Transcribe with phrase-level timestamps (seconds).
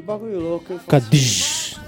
[0.00, 0.72] Que bagulho louco.
[0.72, 0.80] hein?
[0.88, 1.78] Cadiz.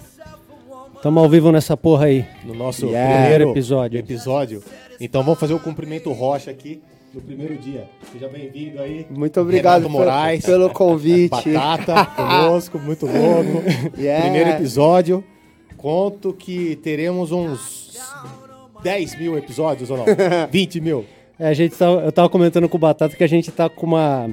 [1.03, 2.27] Tamo ao vivo nessa porra aí.
[2.45, 3.21] No nosso Yeah.
[3.21, 3.99] primeiro Episódio.
[3.99, 4.63] episódio.
[5.01, 6.81] Então vamos fazer o cumprimento rocha aqui
[7.15, 7.89] no primeiro dia.
[8.13, 9.07] Seja bem-vindo aí.
[9.11, 10.45] Muito obrigado Renato Moraes.
[10.45, 11.51] pelo convite.
[11.53, 13.63] Batata conosco, muito louco.
[13.99, 14.25] Yeah.
[14.25, 15.25] Primeiro episódio.
[15.79, 17.99] Conto que teremos uns
[18.83, 20.05] 10 mil episódios ou não?
[20.53, 21.05] 20 mil.
[21.39, 23.87] É, a gente tá, eu tava comentando com o Batata que a gente tá com
[23.87, 24.31] uma.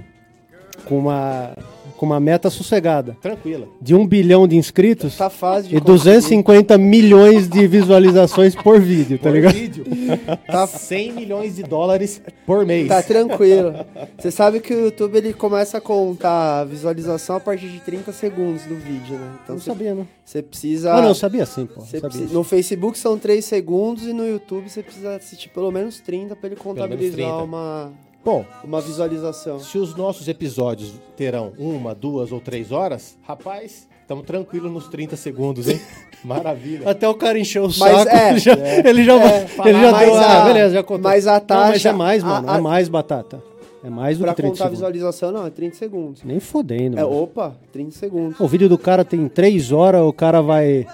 [0.89, 1.53] Com uma.
[1.95, 3.15] com uma meta sossegada.
[3.21, 3.67] Tranquila.
[3.81, 5.97] De um bilhão de inscritos Tá fácil de e conseguir.
[5.97, 9.53] 250 milhões de visualizações por vídeo, tá Por ligado?
[9.53, 9.83] vídeo.
[10.47, 12.87] Tá 100 milhões de dólares por mês.
[12.87, 13.73] Tá tranquilo.
[14.17, 18.11] Você sabe que o YouTube ele começa a contar a visualização a partir de 30
[18.13, 19.31] segundos do vídeo, né?
[19.43, 20.07] Então Não você, sabia, não.
[20.25, 20.93] você precisa.
[20.93, 21.81] Ah, não, eu sabia sim, pô.
[21.81, 22.01] Sabia.
[22.01, 26.35] precisa- no Facebook são 3 segundos e no YouTube você precisa assistir pelo menos 30
[26.35, 27.33] pra ele contabilizar 30.
[27.43, 27.91] uma,
[28.29, 29.59] Bom, uma visualização.
[29.59, 35.15] se os nossos episódios terão uma, duas ou três horas, rapaz, estamos tranquilos nos 30
[35.15, 35.81] segundos, hein?
[36.23, 36.87] Maravilha.
[36.89, 39.99] Até o cara encheu o Mas saco, é, ele já, ele já, é, ele já
[39.99, 40.13] deu.
[40.15, 41.03] a- ah, beleza, já contou.
[41.09, 42.51] mas a Não, mas taxa- é mais, a- mano.
[42.51, 43.41] a- é mais batata.
[43.83, 44.79] É mais do Pra que 30 contar a segundos.
[44.79, 46.21] visualização, não, é 30 segundos.
[46.23, 46.99] Nem fodendo.
[46.99, 47.23] É, mano.
[47.23, 48.39] opa, 30 segundos.
[48.39, 50.85] O vídeo do cara tem 3 horas, o cara vai.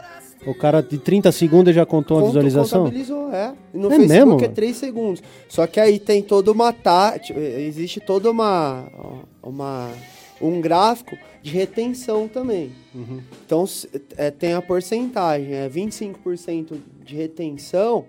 [0.46, 2.84] O cara de 30 segundos já contou a Conto- visualização?
[2.84, 3.54] Contabilizou, é.
[3.74, 4.54] No É Facebook mesmo, é mano?
[4.56, 5.24] 3 segundos.
[5.50, 8.88] Só que aí tem toda uma tática, existe toda uma,
[9.42, 9.92] uma
[10.42, 12.72] um gráfico de retenção também.
[12.94, 13.22] Uhum.
[13.46, 13.66] Então
[14.18, 18.06] é, tem a porcentagem, é 25% de retenção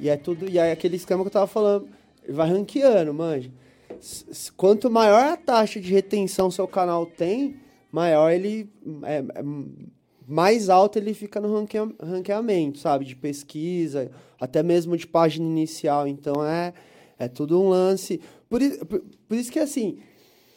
[0.00, 1.86] e é tudo e aí aquele esquema que eu tava falando,
[2.28, 3.50] vai ranqueando, manja.
[4.56, 7.56] Quanto maior a taxa de retenção seu canal tem,
[7.92, 8.68] maior ele
[9.02, 9.24] é, é,
[10.26, 13.04] mais alto ele fica no ranquea- ranqueamento, sabe?
[13.04, 16.06] De pesquisa, até mesmo de página inicial.
[16.08, 16.72] Então é,
[17.18, 18.20] é tudo um lance.
[18.48, 19.98] Por, por, por isso que assim.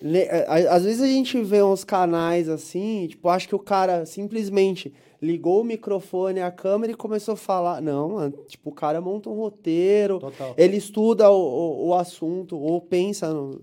[0.01, 4.05] le- a- Às vezes a gente vê uns canais assim, tipo, acho que o cara
[4.05, 7.81] simplesmente ligou o microfone, a câmera e começou a falar.
[7.81, 10.53] Não, tipo, o cara monta um roteiro, Total.
[10.55, 13.59] ele estuda o, o, o assunto, ou pensa no-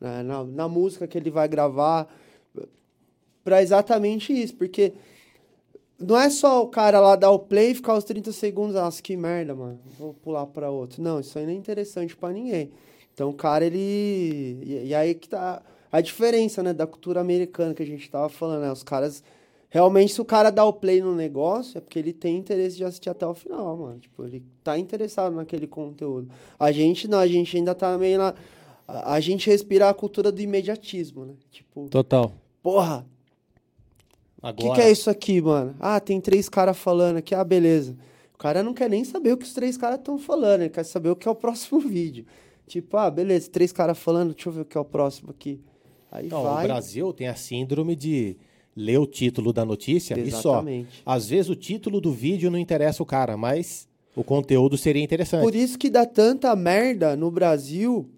[0.00, 2.06] na, na, na música que ele vai gravar,
[3.42, 4.92] pra exatamente isso, porque
[5.98, 9.02] não é só o cara lá dar o play e ficar os 30 segundos, nossa,
[9.02, 11.02] que merda, mano, vou pular pra outro.
[11.02, 12.70] Não, isso aí não é interessante pra ninguém.
[13.12, 13.78] Então o cara, ele.
[13.78, 18.28] E, e aí que tá a diferença, né, da cultura americana que a gente tava
[18.28, 18.72] falando, né?
[18.72, 19.22] Os caras.
[19.70, 22.84] Realmente, se o cara dá o play no negócio, é porque ele tem interesse de
[22.84, 23.98] assistir até o final, mano.
[23.98, 26.28] Tipo, ele tá interessado naquele conteúdo.
[26.58, 28.34] A gente não, a gente ainda tá meio na.
[28.86, 31.34] A, a gente respira a cultura do imediatismo, né?
[31.50, 32.32] Tipo, Total.
[32.62, 33.04] porra,
[34.50, 35.74] o que, que é isso aqui, mano?
[35.78, 37.96] Ah, tem três caras falando aqui, ah, beleza.
[38.34, 40.84] O cara não quer nem saber o que os três caras estão falando, ele quer
[40.84, 42.26] saber o que é o próximo vídeo.
[42.66, 45.60] Tipo, ah, beleza, três caras falando, deixa eu ver o que é o próximo aqui.
[46.10, 46.64] Aí Não, vai.
[46.64, 48.36] o Brasil tem a síndrome de
[48.76, 50.54] ler o título da notícia e só.
[50.54, 51.02] Exatamente.
[51.04, 55.42] Às vezes o título do vídeo não interessa o cara, mas o conteúdo seria interessante.
[55.42, 58.08] Por isso que dá tanta merda no Brasil,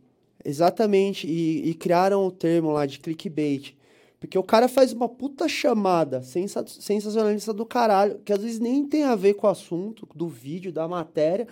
[0.45, 3.75] exatamente, e, e criaram o termo lá de clickbait.
[4.19, 8.87] Porque o cara faz uma puta chamada sensa- sensacionalista do caralho, que às vezes nem
[8.87, 11.47] tem a ver com o assunto do vídeo, da matéria,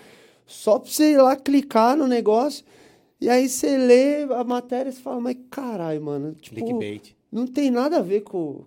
[0.46, 2.64] só pra você ir lá clicar no negócio,
[3.20, 7.14] e aí você lê a matéria e você fala, mas caralho, mano, tipo, Clickbait.
[7.30, 8.64] não tem nada a ver com,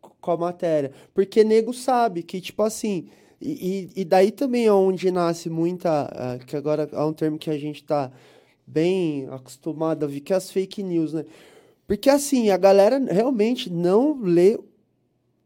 [0.00, 0.92] com- com a matéria.
[1.14, 3.08] Porque nego sabe que, tipo assim.
[3.40, 6.08] E, e- e daí também é onde nasce muita.
[6.12, 8.10] ah, que agora é um termo que a gente tá
[8.66, 11.24] bem acostumado a ver, que é as fake news, né?
[11.88, 14.60] Porque assim, a galera realmente não lê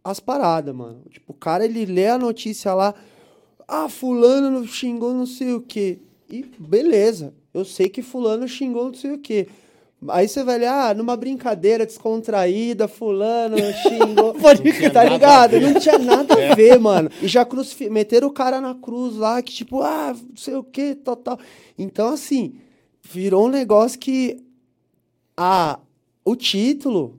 [0.03, 1.01] as paradas, mano.
[1.09, 2.93] Tipo, o cara ele lê a notícia lá.
[3.69, 6.01] Ah, fulano xingou não sei o quê.
[6.29, 9.47] E beleza, eu sei que fulano xingou não sei o quê.
[10.09, 13.57] Aí você vai ler, ah, numa brincadeira descontraída, fulano
[13.87, 14.35] xingou.
[14.35, 15.61] Pode tá ligado?
[15.61, 17.09] Não tinha nada a ver, mano.
[17.23, 17.89] E já crucifi...
[17.89, 21.39] meteram o cara na cruz lá, que tipo, ah, não sei o quê, tal, tal.
[21.79, 22.55] Então, assim,
[23.01, 24.43] virou um negócio que
[25.37, 25.79] a...
[26.25, 27.19] o título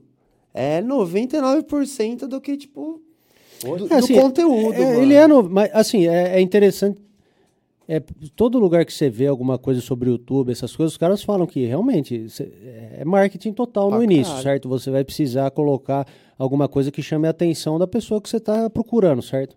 [0.52, 3.00] é 99% do que, tipo,
[3.62, 5.02] do, É, do assim, conteúdo, É, mano.
[5.02, 7.00] ele é novo, mas assim, é, é interessante.
[7.86, 8.00] É,
[8.34, 11.46] todo lugar que você vê alguma coisa sobre o YouTube, essas coisas, os caras falam
[11.46, 12.50] que realmente cê-
[12.98, 14.42] é marketing total no Pra início, caralho.
[14.42, 14.68] certo?
[14.70, 16.06] Você vai precisar colocar
[16.38, 19.54] alguma coisa que chame a atenção da pessoa que você está procurando, certo?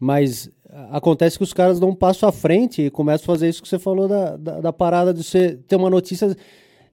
[0.00, 0.50] Mas
[0.90, 3.68] acontece que os caras dão um passo à frente e começam a fazer isso que
[3.68, 6.34] você falou da, da, da parada de você ter uma notícia.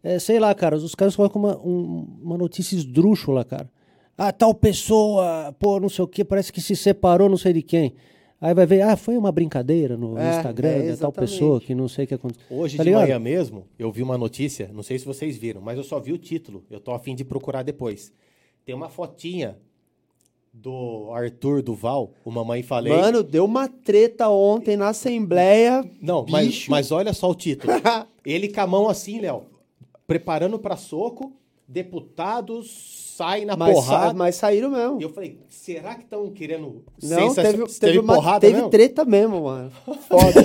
[0.03, 3.69] É, sei lá, cara, os caras colocam uma, um- uma notícia esdrúxula, cara.
[4.17, 7.61] Ah, tal pessoa, pô, não sei o que, parece que se separou, não sei de
[7.61, 7.93] quem.
[8.41, 11.31] Aí vai ver, ah, foi uma brincadeira no É, Instagram é, de tal exatamente.
[11.31, 12.45] pessoa que não sei o que aconteceu.
[12.49, 13.01] Hoje Tá de ligado?
[13.03, 16.13] manhã mesmo, eu vi uma notícia, não sei se vocês viram, mas eu só vi
[16.13, 16.63] o título.
[16.71, 18.13] Eu tô afim de procurar depois.
[18.65, 19.57] Tem uma fotinha
[20.53, 22.91] do Arthur Duval, o Mamãe Falei.
[22.93, 25.83] Mano, deu uma treta ontem na Assembleia.
[26.01, 27.71] Não, mas, mas olha só o título.
[28.25, 29.43] Ele com a mão assim, Léo,
[30.09, 31.31] preparando pra soco,
[31.67, 34.07] deputados saem na Mas, porrada.
[34.07, 34.99] sa- mas saíram mesmo.
[34.99, 38.69] E eu falei, será que estão querendo Não, sensa- teve, teve, uma, porrada teve mesmo?
[38.69, 39.71] treta mesmo, mano.
[40.07, 40.43] Foda.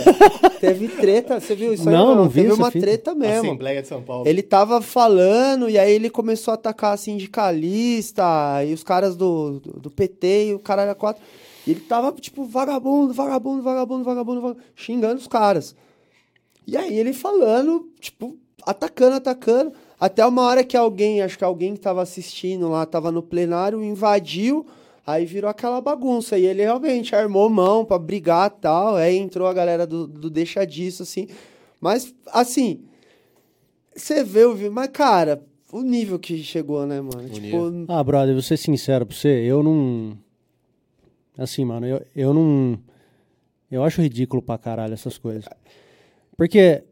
[0.61, 1.95] teve treta, você viu isso aí?
[1.95, 2.85] Não, não vi Teve uma fita.
[2.87, 3.47] treta mesmo.
[3.47, 4.29] Assembleia de São Paulo.
[4.29, 9.81] Ele tava falando e aí ele começou a atacar sindicalista e os caras do, do,
[9.81, 11.23] do PT e o cara era quatro.
[11.67, 15.75] E ele tava, tipo, vagabundo, vagabundo, vagabundo, vagabundo, vagabundo, xingando os caras.
[16.67, 19.73] E aí ele falando, tipo, atacando, atacando.
[19.99, 23.83] Até uma hora que alguém, acho que alguém que tava assistindo lá, tava no plenário,
[23.83, 24.67] invadiu,
[25.07, 26.39] aí virou aquela bagunça.
[26.39, 28.97] E ele realmente armou mão pra brigar e tal.
[28.97, 31.29] Aí entrou a galera do, do Deixa Disso, assim.
[31.81, 32.83] Mas, assim,
[33.95, 37.29] você vê o vídeo, mas, cara, o nível que chegou, né, mano?
[37.29, 37.57] tipo.
[37.89, 40.17] Ah, brother, vou ser sincero pra você, eu não.
[41.37, 42.79] Assim, mano, eu, eu não.
[43.71, 45.45] Eu acho ridículo pra caralho essas coisas.
[46.37, 46.85] Porque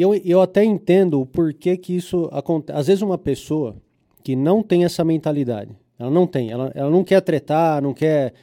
[0.00, 2.78] eu, eu até entendo o porquê que isso acontece.
[2.78, 3.76] Às vezes uma pessoa
[4.22, 8.34] que não tem essa mentalidade, ela não tem, ela, ela não quer tretar, não quer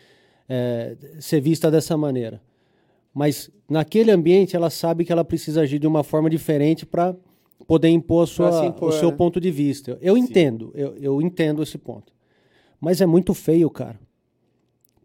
[0.47, 2.41] é, ser vista dessa maneira.
[3.13, 7.15] Mas naquele ambiente ela sabe que ela precisa agir de uma forma diferente para
[7.67, 9.17] poder impor, sua, impor, o seu né?
[9.17, 9.97] ponto de vista.
[10.01, 12.13] Eu entendo, eu, eu entendo esse ponto.
[12.79, 13.99] Mas é muito feio, cara.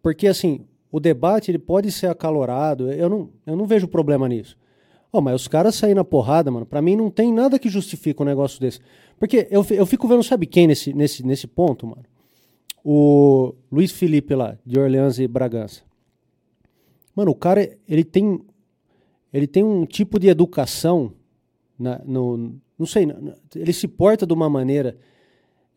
[0.03, 0.61] Porque, assim,
[0.91, 4.57] o debate ele pode ser acalorado, eu não, eu não vejo problema nisso.
[5.17, 8.21] Ó, mas os caras saírem na porrada, mano, pra mim não tem nada que justifique
[8.21, 8.81] um negócio desse.
[9.19, 12.05] Porque eu, eu fico vendo, sabe quem nesse, nesse, nesse ponto, mano?
[12.85, 15.83] O Luiz Felipe lá, de Orleans e Bragança.
[17.15, 18.39] Mano, o cara, ele tem,
[19.33, 21.15] ele tem um tipo de educação,
[21.79, 23.09] na, no, não sei,
[23.55, 24.99] ele se porta de uma maneira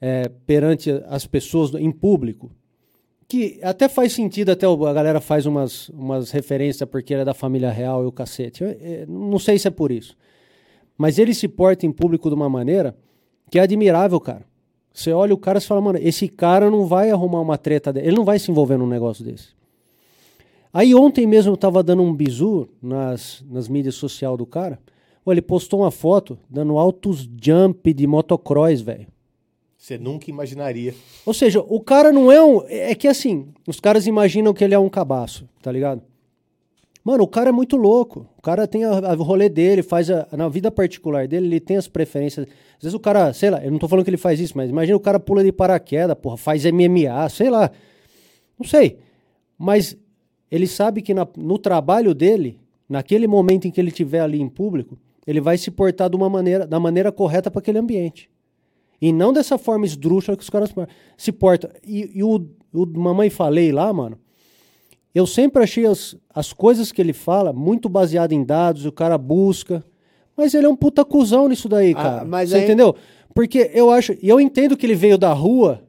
[0.02, 2.52] é, perante as pessoas em público
[3.30, 7.36] que até faz sentido, até a galera faz umas, umas referências porque ele é da
[7.36, 8.64] família real e o cacete.
[8.64, 10.18] Eu, eh, não sei se é por isso.
[10.98, 12.98] Mas ele se porta em público de uma maneira
[13.52, 14.44] que é admirável, cara.
[14.92, 18.08] Você olha o cara e fala, mano, esse cara não vai arrumar uma treta dele,
[18.08, 19.50] ele não vai se envolver num negócio desse.
[20.74, 24.80] Aí ontem mesmo eu tava dando um bizu nas, nas mídias sociais do cara.
[25.28, 29.06] Ele postou uma foto dando altos jump de motocross, velho.
[29.80, 30.94] Você nunca imaginaria.
[31.26, 32.62] Ou seja, o cara não é um.
[32.68, 36.02] É que assim, os caras imaginam que ele é um cabaço, tá ligado?
[37.02, 38.28] Mano, o cara é muito louco.
[38.38, 41.78] O cara tem a, o rolê dele, faz a, na vida particular dele, ele tem
[41.78, 42.46] as preferências.
[42.78, 44.70] Às vezes o cara, sei lá, eu não tô falando que ele faz isso, mas
[44.70, 47.72] imagina o cara pula de paraquedas, porra, faz MMA, sei lá.
[48.60, 48.98] Não sei.
[49.58, 49.96] Mas
[50.52, 54.50] ele sabe que na- no trabalho dele, naquele momento em que ele estiver ali em
[54.50, 58.30] público, ele vai se portar de uma maneira, da maneira correta para aquele ambiente.
[59.02, 60.74] E não dessa forma esdrúxula que os caras
[61.18, 61.70] se portam.
[61.86, 64.18] E, e o, o Mamãe Falei lá, mano,
[65.16, 69.18] eu sempre achei as, as coisas que ele fala muito baseado em dados, o cara
[69.18, 69.84] busca.
[70.36, 72.26] Mas ele é um puta cuzão nisso daí, Ah, cara.
[72.26, 72.96] mas Você aí- entendeu?
[73.34, 74.14] Porque eu acho.
[74.22, 75.84] E eu entendo que ele veio da rua,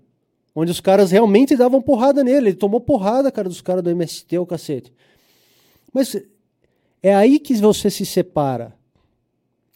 [0.55, 2.49] onde os caras realmente davam porrada nele.
[2.51, 4.93] Ele tomou porrada, cara, dos caras do MST, o cacete.
[5.93, 6.17] Mas
[7.03, 8.75] é aí que você se separa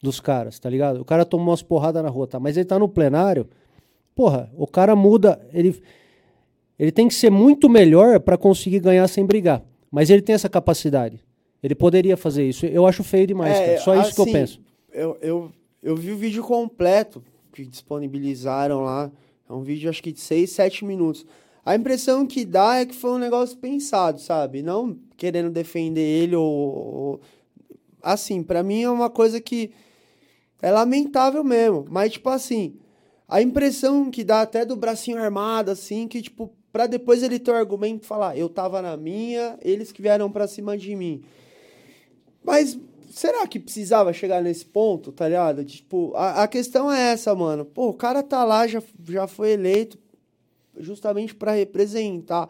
[0.05, 1.01] dos caras, tá ligado?
[1.01, 2.39] O cara tomou umas porradas na rua, tá?
[2.39, 3.49] Mas ele tá no plenário,
[4.15, 5.81] porra, o cara muda, ele,
[6.79, 9.63] ele tem que ser muito melhor pra conseguir ganhar sem brigar.
[9.91, 11.19] Mas ele tem essa capacidade.
[11.63, 12.67] Ele poderia fazer isso.
[12.67, 13.81] Eu acho feio demais, É, cara.
[13.81, 14.61] Só isso que eu assim, penso.
[14.93, 19.11] Eu, eu, eu vi o vídeo completo que disponibilizaram lá.
[19.49, 21.25] É um vídeo, acho que de 6, 7 minutos.
[21.65, 24.63] A impressão que dá é que foi um negócio pensado, sabe?
[24.63, 26.45] Não querendo defender ele ou.
[26.45, 27.21] ou-
[28.03, 29.71] Assim, pra mim é uma coisa que
[30.65, 31.85] é lamentável mesmo.
[31.91, 32.79] Mas, tipo assim,
[33.29, 37.51] a impressão que dá até do bracinho armado, assim, que, tipo, pra depois ele ter
[37.51, 41.23] o argumento e falar, eu tava na minha, eles que vieram pra cima de mim.
[42.43, 42.79] Mas
[43.11, 45.63] será que precisava chegar nesse ponto, tá ligado?
[45.67, 47.67] Tipo, a, a questão é essa, mano.
[47.67, 49.99] Pô, o cara tá lá, já, já foi eleito
[50.79, 52.49] justamente pra representar.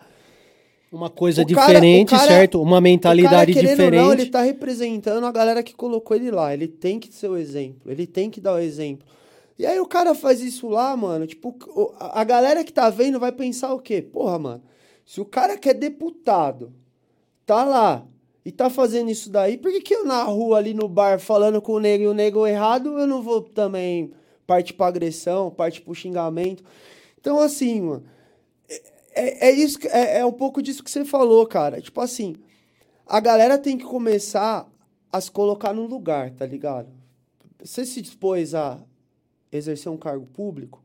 [0.94, 2.62] Uma coisa O diferente, cara- certo?
[2.62, 4.04] Uma mentalidade o cara, querendo ou diferente.
[4.04, 6.54] Não, ele tá representando a galera que colocou ele lá.
[6.54, 7.90] Ele tem que ser o exemplo.
[7.90, 9.04] Ele tem que dar o exemplo.
[9.58, 11.26] E aí o cara faz isso lá, mano.
[11.26, 11.56] Tipo,
[11.98, 14.00] a galera que tá vendo vai pensar o quê?
[14.00, 14.62] Porra, mano.
[15.04, 16.72] Se o cara que é deputado
[17.44, 18.06] tá lá
[18.44, 21.60] e tá fazendo isso daí, por que, que eu na rua ali no bar falando
[21.60, 24.12] com o nego e o nego errado, eu não vou também
[24.46, 26.62] partir pra agressão, partir pro xingamento?
[27.20, 28.04] Então, assim, mano.
[29.14, 31.80] É, é isso é, é um pouco disso que você falou, cara.
[31.80, 32.36] Tipo assim,
[33.06, 34.68] a galera tem que começar
[35.12, 36.88] a se colocar no lugar, tá ligado?
[37.62, 38.80] Você se dispôs a
[39.52, 40.84] exercer um cargo público,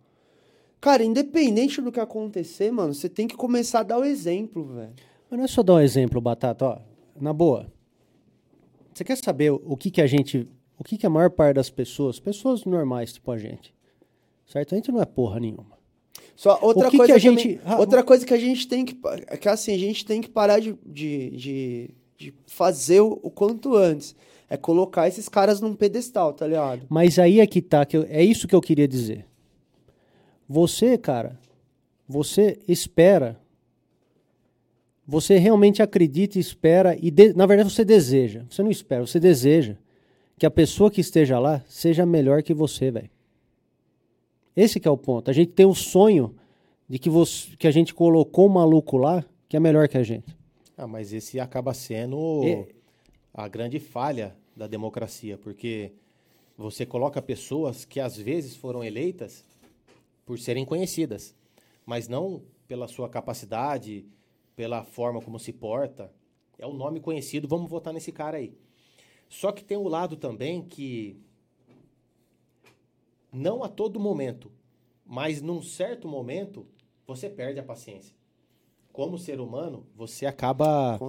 [0.82, 4.94] Cara, independente do que acontecer, mano, você tem que começar a dar o exemplo, velho.
[5.30, 6.80] Mas não é só dar um exemplo, Batata, ó.
[7.20, 7.72] Na boa.
[8.94, 10.48] Você quer saber o que que a gente...
[10.78, 13.76] O que que a maior parte das pessoas, pessoas normais tipo a gente,
[14.48, 14.74] certo?
[14.74, 15.78] A gente não é porra nenhuma.
[16.40, 18.98] Só outra que coisa que a também- gente- outra coisa que a gente tem que
[19.28, 23.30] é que assim a gente tem que parar de, de, de, de fazer o, o
[23.30, 24.16] quanto antes
[24.50, 26.84] é colocar esses caras num pedestal, tá ligado?
[26.88, 29.26] Mas aí é que tá, que eu- é isso que eu queria dizer.
[30.48, 31.38] Você, cara,
[32.08, 33.38] você espera,
[35.06, 38.46] você realmente acredita, e espera, e de- na verdade você deseja.
[38.50, 39.76] Você não espera, você deseja
[40.38, 43.10] que a pessoa que esteja lá seja melhor que você, velho.
[44.62, 45.30] Esse que é o ponto.
[45.30, 46.36] A gente tem o sonho
[46.88, 50.04] de que, você, que a gente colocou um maluco lá que é melhor que a
[50.04, 50.36] gente.
[50.76, 52.68] Ah, mas esse acaba sendo É.
[53.34, 55.94] a grande falha da democracia, porque
[56.58, 59.46] você coloca pessoas que às vezes foram eleitas
[60.26, 61.34] por serem conhecidas,
[61.86, 64.06] mas não pela sua capacidade,
[64.56, 66.12] pela forma como se porta.
[66.58, 68.54] É um nome conhecido, vamos votar nesse cara aí.
[69.30, 71.18] Só que tem o lado também que
[73.32, 74.52] não a todo momento,
[75.06, 76.66] mas num certo momento
[77.06, 78.16] você perde a paciência.
[78.92, 81.00] Como ser humano, você acaba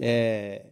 [0.00, 0.66] é,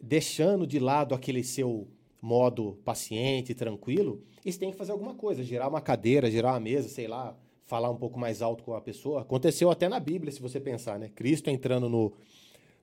[0.00, 1.88] deixando de lado aquele seu
[2.20, 6.60] modo paciente, tranquilo, e você tem que fazer alguma coisa, girar uma cadeira, girar uma
[6.60, 9.22] mesa, sei lá, falar um pouco mais alto com a pessoa.
[9.22, 11.10] Aconteceu até na Bíblia, se você pensar, né?
[11.14, 12.12] Cristo entrando no,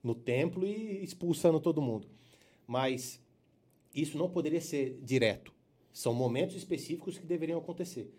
[0.04, 2.08] no templo e expulsando todo mundo.
[2.68, 3.22] Mas
[3.96, 5.54] isso não poderia ser direto.
[5.94, 8.12] São momentos específicos que deveriam acontecer.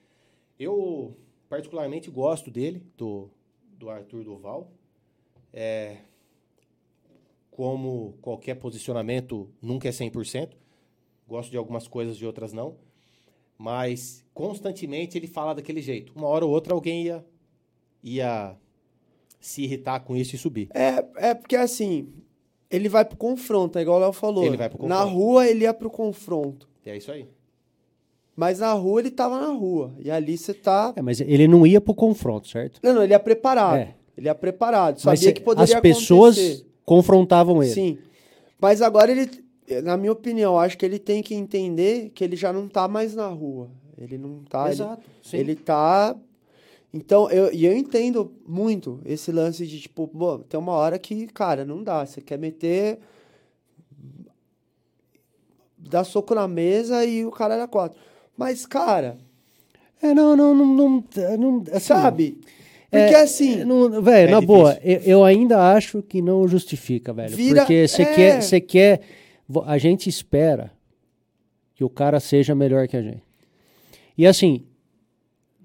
[0.58, 1.16] Eu,
[1.48, 3.28] particularmente, gosto dele, do,
[3.76, 4.70] do Arthur Duval.
[5.52, 5.98] É,
[7.50, 10.50] como qualquer posicionamento, nunca é 100%.
[11.26, 12.76] Gosto de algumas coisas, de outras não.
[13.58, 16.12] Mas, constantemente, ele fala daquele jeito.
[16.14, 17.24] Uma hora ou outra, alguém ia,
[18.02, 18.56] ia
[19.40, 20.68] se irritar com isso e subir.
[20.74, 22.12] É, é porque assim,
[22.70, 24.44] ele vai pro confronto, é igual o Léo falou.
[24.44, 25.16] Ele vai pro Na confronto.
[25.16, 26.68] rua ele ia pro confronto.
[26.84, 27.28] É isso aí.
[28.36, 29.92] Mas na rua ele tava na rua.
[30.00, 30.92] E ali você tá.
[30.96, 32.80] É, mas ele não ia pro confronto, certo?
[32.82, 33.76] Não, não, ele ia preparado.
[33.76, 33.94] É.
[34.16, 34.94] Ele ia preparado.
[35.04, 36.66] Mas Sabia se- que poderia as pessoas acontecer.
[36.84, 37.72] confrontavam ele.
[37.72, 37.98] Sim.
[38.60, 39.28] Mas agora ele,
[39.82, 43.14] na minha opinião, acho que ele tem que entender que ele já não tá mais
[43.14, 43.70] na rua.
[43.96, 44.64] Ele não tá.
[44.64, 45.02] ele- Exato.
[45.22, 45.36] sim.
[45.36, 46.16] Ele tá.
[46.92, 51.26] Então, eu, e eu entendo muito esse lance de, tipo, pô, tem uma hora que,
[51.28, 52.04] cara, não dá.
[52.06, 52.98] Você quer meter.
[55.78, 57.98] Dar soco na mesa e o cara era quatro.
[58.36, 59.16] Mas, cara,
[60.02, 61.04] É, não, não, não, não,
[61.38, 62.38] não assim, sabe?
[62.92, 63.64] é, Porque assim.
[63.64, 64.46] não- velho, É na difícil.
[64.46, 67.34] boa, eu, eu ainda acho que não justifica, velho.
[67.36, 68.14] Vira- porque você é.
[68.14, 69.00] quer, você quer,
[69.66, 70.70] a gente espera
[71.74, 73.22] que o cara seja melhor que a gente.
[74.16, 74.62] E assim,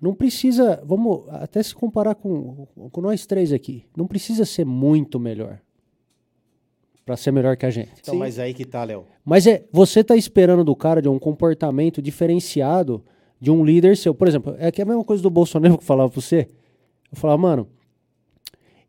[0.01, 5.19] não precisa, vamos até se comparar com, com nós três aqui, não precisa ser muito
[5.19, 5.59] melhor
[7.09, 7.89] para ser melhor que a gente.
[7.99, 8.19] Então, Sim.
[8.19, 9.03] mas aí que tá, Léo.
[9.25, 13.03] Mas é, você tá esperando do cara de um comportamento diferenciado
[13.41, 14.13] de um líder seu.
[14.13, 16.47] Por exemplo, é que é a mesma coisa do Bolsonaro que eu falava pra você.
[17.11, 17.67] Eu falava, mano,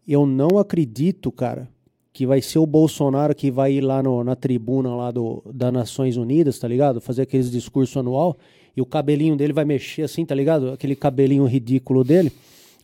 [0.06, 1.66] eu não acredito, cara,
[2.12, 5.72] que vai ser o Bolsonaro que vai ir lá no- na tribuna lá do, das
[5.72, 7.00] Nações Unidas, tá ligado?
[7.00, 8.36] Fazer aqueles discurso anual
[8.76, 10.72] e o cabelinho dele vai mexer assim, tá ligado?
[10.72, 12.30] Aquele cabelinho ridículo dele.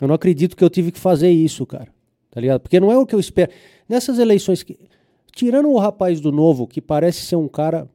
[0.00, 1.88] Eu não acredito que eu tive que fazer isso, cara.
[2.30, 2.60] Tá ligado?
[2.62, 3.52] Porque não é o que eu espero.
[3.86, 4.78] Nessas eleições que.
[5.36, 7.86] Tirando o rapaz do novo, que parece ser um cara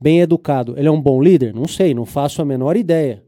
[0.00, 1.54] bem educado, ele é um bom líder?
[1.54, 3.22] Não sei, não faço a menor ideia.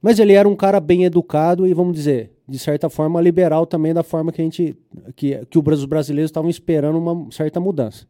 [0.00, 3.92] Mas ele era um cara bem educado e, vamos dizer, de certa forma, liberal também,
[3.92, 4.74] da forma que a gente.
[5.14, 8.06] que, que os brasileiros estavam esperando uma certa mudança.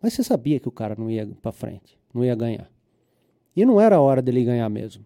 [0.00, 2.70] Mas você sabia que o cara não ia pra frente, não ia ganhar.
[3.56, 5.04] E não era a hora dele ganhar mesmo.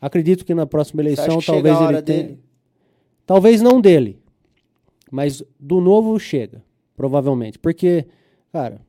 [0.00, 2.22] Acredito que na próxima eleição talvez ele tenha.
[2.22, 2.38] dele?
[3.26, 4.20] Talvez não dele.
[5.10, 6.62] Mas do novo chega,
[6.96, 7.58] provavelmente.
[7.58, 8.06] Porque,
[8.52, 8.80] cara,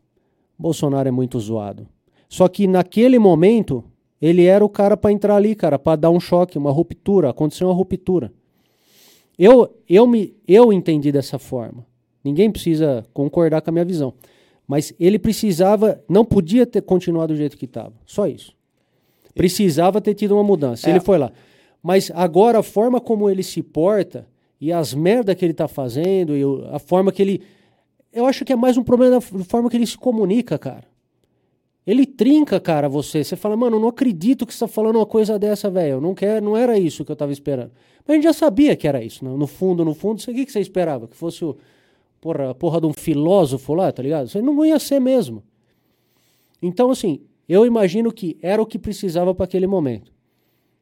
[0.57, 1.87] Bolsonaro é muito zoado.
[2.29, 3.83] Só que naquele momento,
[4.21, 7.29] ele era o cara pra entrar ali, cara, pra dar um choque, uma ruptura.
[7.29, 8.31] Aconteceu uma ruptura.
[9.37, 11.85] Eu, eu, me, eu entendi dessa forma.
[12.23, 14.13] Ninguém precisa concordar com a minha visão.
[14.67, 17.93] Mas ele precisava, não podia ter continuado do jeito que estava.
[18.05, 18.53] Só isso.
[19.33, 20.89] Precisava ter tido uma mudança.
[20.89, 20.91] É.
[20.91, 21.31] Ele foi lá.
[21.81, 24.27] Mas agora a forma como ele se porta
[24.59, 27.41] e as merdas que ele tá fazendo e a forma que ele.
[28.11, 30.85] Eu acho que é mais um problema da forma que ele se comunica, cara.
[31.85, 33.23] Ele trinca, cara, você.
[33.23, 36.01] Você fala, mano, eu não acredito que você tá falando uma coisa dessa, velho.
[36.01, 37.71] Não, quer, não era isso que eu tava esperando.
[38.05, 39.23] Mas a gente já sabia que era isso.
[39.23, 39.31] né?
[39.31, 41.07] No fundo, no fundo, aqui que você esperava?
[41.07, 41.55] Que fosse o
[42.19, 44.29] porra, porra de um filósofo lá, tá ligado?
[44.35, 45.43] Aí não ia ser mesmo.
[46.61, 50.11] Então, assim, eu imagino que era o que precisava para aquele momento.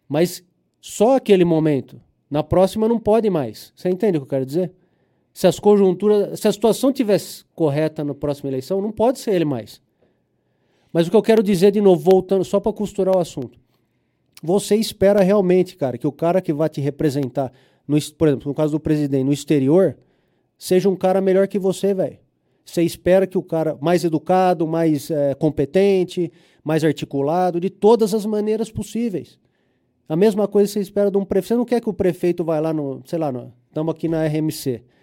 [0.10, 0.44] Mas
[0.82, 2.02] só aquele momento.
[2.30, 3.72] Na próxima não pode mais.
[3.76, 4.72] Você entende o que eu quero dizer?
[5.36, 9.44] Se as conjunturas, se a situação tivesse correta na próxima eleição, não pode ser ele
[9.44, 9.82] mais.
[10.94, 13.60] Mas o que eu quero dizer de novo, voltando só para costurar o assunto.
[14.42, 17.52] Você espera realmente, cara, que o cara que vai te representar,
[17.86, 19.98] no, por exemplo, no caso do presidente, no exterior,
[20.58, 22.18] seja um cara melhor que você, velho.
[22.66, 26.32] Você espera que o cara mais educado, mais é, competente,
[26.64, 29.38] mais articulado, de todas as maneiras possíveis.
[30.08, 31.48] A mesma coisa você espera de um prefeito.
[31.50, 33.34] Você não quer que o prefeito vá lá no, sei lá,
[33.68, 34.95] estamos aqui na RMC.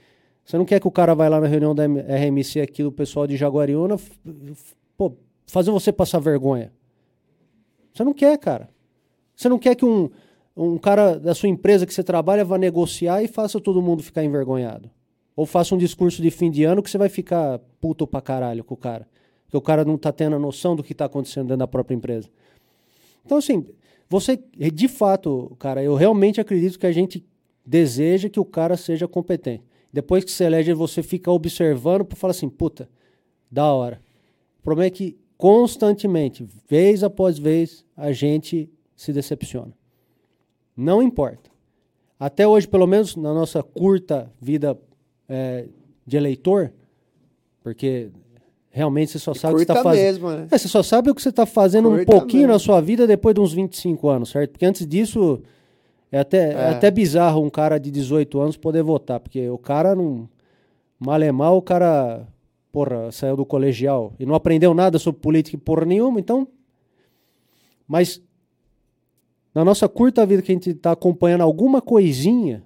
[0.44, 3.26] Você não quer que o cara vá lá na reunião da RMC aqui do pessoal
[3.26, 3.96] de Jaguariúna,
[4.96, 5.14] pô,
[5.46, 6.72] fazer você passar vergonha.
[7.92, 8.68] Você não quer, cara.
[9.36, 10.10] Você não quer que um,
[10.56, 14.24] um cara da sua empresa que você trabalha vá negociar e faça todo mundo ficar
[14.24, 14.90] envergonhado.
[15.34, 18.64] Ou faça um discurso de fim de ano que você vai ficar puto pra caralho
[18.64, 19.08] com o cara.
[19.44, 21.94] Porque o cara não tá tendo a noção do que tá acontecendo dentro da própria
[21.94, 22.28] empresa.
[23.24, 23.66] Então, assim,
[24.08, 27.24] você, de fato, cara, eu realmente acredito que a gente
[27.64, 29.64] deseja que o cara seja competente.
[29.92, 32.88] Depois que você elege, você fica observando para falar assim, puta,
[33.50, 34.00] da hora.
[34.60, 39.72] O problema é que constantemente, vez após vez, a gente se decepciona.
[40.76, 41.50] Não importa.
[42.18, 44.78] Até hoje, pelo menos na nossa curta vida
[45.28, 45.66] é,
[46.06, 46.72] de eleitor,
[47.60, 48.10] porque
[48.70, 50.30] realmente você só sabe o que você está fazendo.
[50.30, 50.46] Né?
[50.50, 52.52] É, você só sabe o que você está fazendo curta um pouquinho mesmo.
[52.54, 54.52] na sua vida depois de uns 25 anos, certo?
[54.52, 55.42] Porque antes disso
[56.12, 56.52] é até, é.
[56.52, 60.28] é até bizarro um cara de 18 anos poder votar, porque o cara não.
[60.98, 62.28] Mal é mal, o cara,
[62.70, 66.46] porra, saiu do colegial e não aprendeu nada sobre política porra nenhuma, então.
[67.88, 68.22] Mas
[69.54, 72.62] na nossa curta vida que a gente está acompanhando alguma coisinha,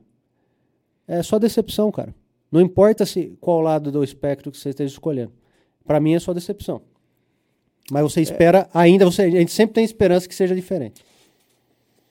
[1.08, 2.14] é só decepção, cara.
[2.50, 5.32] Não importa se qual lado do espectro que você esteja escolhendo.
[5.84, 6.82] Para mim é só decepção.
[7.90, 8.22] Mas você é.
[8.24, 8.68] espera é.
[8.74, 11.02] ainda, você, a gente sempre tem esperança que seja diferente.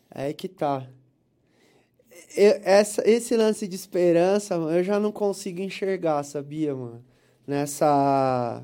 [0.10, 0.88] É que tá.
[2.36, 7.04] Eu, essa, esse lance de esperança, eu já não consigo enxergar, sabia, mano?
[7.46, 8.64] Nessa.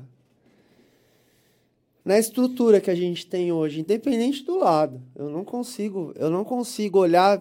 [2.04, 5.00] Na estrutura que a gente tem hoje, independente do lado.
[5.14, 7.40] Eu não consigo, eu não consigo olhar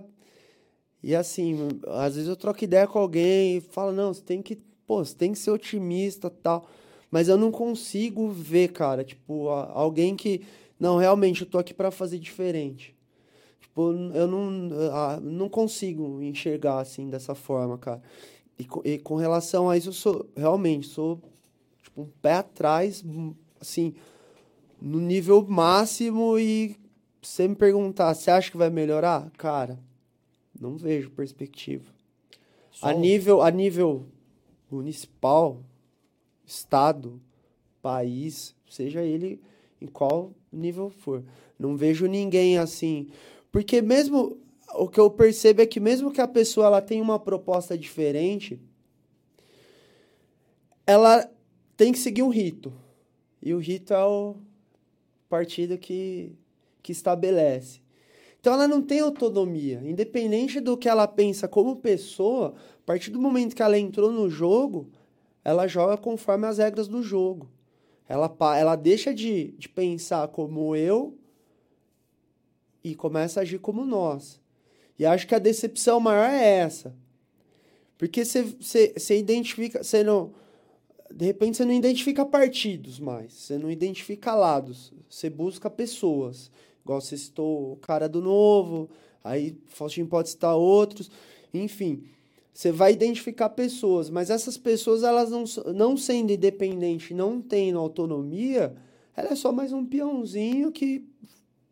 [1.04, 1.58] e assim,
[1.88, 4.56] às vezes eu troco ideia com alguém e falo, não, você tem que,
[4.86, 6.68] pô, você tem que ser otimista tal.
[7.10, 10.42] Mas eu não consigo ver, cara, tipo, alguém que,
[10.80, 12.96] não, realmente, eu tô aqui para fazer diferente.
[13.72, 14.52] Tipo, eu não,
[15.22, 18.02] não consigo enxergar assim, dessa forma, cara.
[18.60, 21.22] E, e com relação a isso, eu sou, realmente, sou,
[21.82, 23.02] tipo, um pé atrás,
[23.62, 23.96] assim,
[24.82, 26.76] no nível máximo e
[27.22, 29.32] você me perguntar, você acha que vai melhorar?
[29.38, 29.80] Cara,
[30.60, 31.90] não vejo perspectiva.
[32.72, 34.06] Só a nível, a nível
[34.70, 35.62] municipal,
[36.46, 37.22] estado,
[37.82, 39.42] país, seja ele
[39.80, 41.24] em qual nível for.
[41.58, 43.10] Não vejo ninguém assim.
[43.52, 44.38] Porque mesmo
[44.74, 48.60] o que eu percebo é que mesmo que a pessoa ela tenha uma proposta diferente,
[50.88, 51.30] ela
[51.76, 52.74] tem que seguir um rito.
[53.42, 54.36] E o rito é o
[55.28, 56.34] partido que,
[56.82, 57.82] que estabelece.
[58.40, 59.82] Então ela não tem autonomia.
[59.84, 64.30] Independente do que ela pensa como pessoa, a partir do momento que ela entrou no
[64.30, 64.90] jogo,
[65.44, 67.50] ela joga conforme as regras do jogo.
[68.08, 71.18] Ela, ela deixa de, de pensar como eu
[72.84, 74.40] e começa a agir como nós.
[74.98, 76.96] E acho que a decepção maior é essa.
[77.98, 79.84] Porque você identifica.
[79.84, 80.34] Você não.
[81.14, 83.34] De repente você não identifica partidos mais.
[83.34, 84.94] Você não identifica lados.
[85.10, 86.50] Você busca pessoas.
[86.84, 88.90] Igual você citou o cara do novo,
[89.24, 91.12] aí Faustinho pode citar outros,
[91.54, 92.04] enfim.
[92.54, 98.76] Você vai identificar pessoas, mas essas pessoas, elas não, não sendo independentes, não tendo autonomia,
[99.16, 101.08] ela é só mais um peãozinho que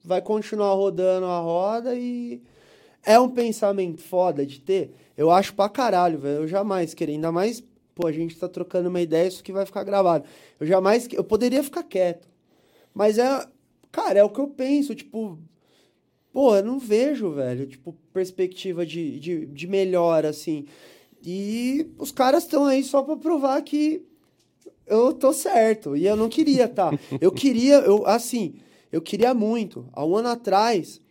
[0.04, 2.42] vai continuar rodando a roda e
[3.06, 4.94] é um pensamento foda de ter.
[5.18, 6.44] Eu acho pra caralho, velho.
[6.44, 7.64] Eu jamais queria, ainda mais,
[7.96, 10.26] pô, a gente tá trocando uma ideia, isso que vai ficar gravado.
[10.60, 12.28] Eu jamais, eu poderia ficar quieto.
[12.94, 13.46] Mas é,
[13.92, 15.40] Cara, é o que eu penso, tipo,
[16.32, 19.70] pô, eu não vejo, velho, tipo, perspectiva de, de, de
[20.28, 20.66] assim.
[21.24, 24.06] E os caras estão aí só pra provar que
[24.86, 25.98] eu tô certo.
[25.98, 26.92] E eu não queria, tá?
[27.20, 28.56] Eu queria, eu, assim,
[28.92, 29.88] eu queria muito.
[29.94, 31.02] Há um ano atrás,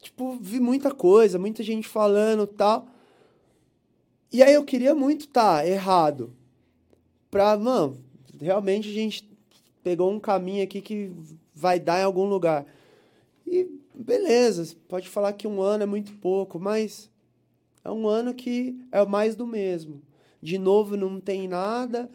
[0.00, 2.86] tipo, vi muita coisa, muita gente falando tal.
[4.32, 6.32] E aí eu queria muito tá errado.
[7.30, 7.96] Pra, mano,
[8.40, 9.28] realmente a gente
[9.82, 11.12] pegou um caminho aqui que
[11.54, 12.66] vai dar em algum lugar.
[13.46, 17.10] E beleza, pode falar que um ano é muito pouco, mas
[17.84, 20.02] é um ano que é mais do mesmo.
[20.42, 22.10] De novo, não tem nada,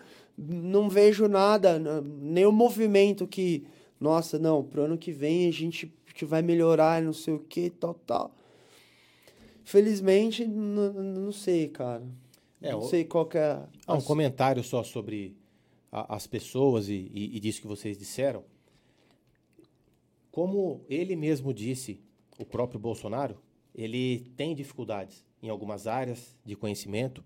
[0.48, 3.66] não vejo nada, nenhum movimento que,
[4.00, 7.70] nossa, não, pro ano que vem a gente que vai melhorar, não sei o que,
[7.70, 8.36] tal, tal.
[9.64, 12.04] Felizmente, não sei, cara.
[12.62, 13.62] É, não sei qual que é.
[13.88, 15.36] Ah, um comentário só sobre
[15.92, 18.44] a- as pessoas e, e, e disso que vocês disseram.
[20.32, 22.00] Como ele mesmo disse,
[22.38, 23.38] o próprio Bolsonaro,
[23.74, 27.24] ele tem dificuldades em algumas áreas de conhecimento.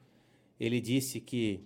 [0.60, 1.62] Ele disse que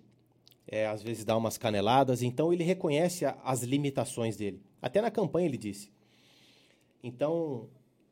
[0.67, 4.61] é, às vezes dá umas caneladas, então ele reconhece a- as limitações dele.
[4.81, 5.91] Até na campanha ele disse.
[7.03, 7.69] Então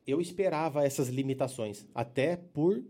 [0.08, 2.84] eu esperava essas limitações, até por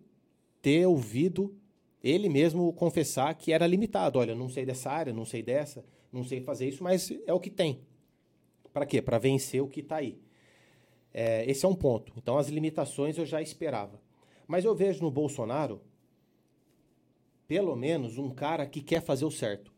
[0.61, 1.55] ter ouvido
[2.03, 4.19] ele mesmo confessar que era limitado.
[4.19, 7.39] Olha, não sei dessa área, não sei dessa, não sei fazer isso, mas é o
[7.39, 7.81] que tem.
[8.71, 9.01] Para quê?
[9.01, 10.19] Para vencer o que está aí.
[11.13, 12.11] É, esse é um ponto.
[12.17, 14.01] Então, as limitações eu já esperava.
[14.45, 15.81] Mas eu vejo no Bolsonaro,
[17.47, 19.71] pelo menos, um cara que quer fazer o certo.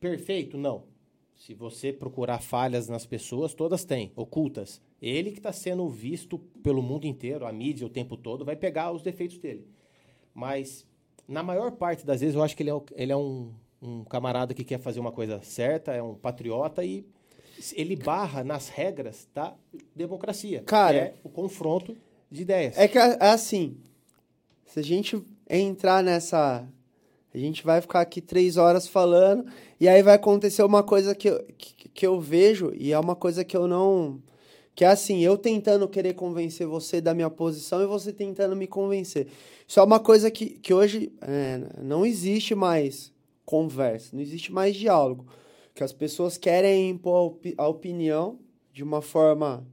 [0.00, 0.56] Perfeito?
[0.56, 0.84] Não.
[1.36, 4.80] Se você procurar falhas nas pessoas, todas têm, ocultas.
[5.00, 8.90] Ele que está sendo visto pelo mundo inteiro, a mídia o tempo todo, vai pegar
[8.90, 9.66] os defeitos dele.
[10.34, 10.84] Mas,
[11.26, 14.52] na maior parte das vezes, eu acho que ele é, ele é um, um camarada
[14.52, 17.06] que quer fazer uma coisa certa, é um patriota e
[17.74, 19.54] ele barra nas regras da
[19.94, 20.62] democracia.
[20.62, 21.96] Cara- é o confronto
[22.30, 22.76] de ideias.
[22.76, 23.76] É que é é assim.
[24.68, 26.68] Se a gente entrar nessa.
[27.34, 29.44] A gente vai ficar aqui três horas falando,
[29.78, 33.14] e aí vai acontecer uma coisa que eu, que, que eu vejo, e é uma
[33.14, 34.22] coisa que eu não.
[34.74, 38.66] Que é assim, eu tentando querer convencer você da minha posição e você tentando me
[38.66, 39.26] convencer.
[39.66, 43.12] Isso é uma coisa que, que hoje é, não existe mais
[43.44, 45.26] conversa, não existe mais diálogo.
[45.74, 48.38] Que as pessoas querem impor a opi- a opinião
[48.72, 49.66] de uma forma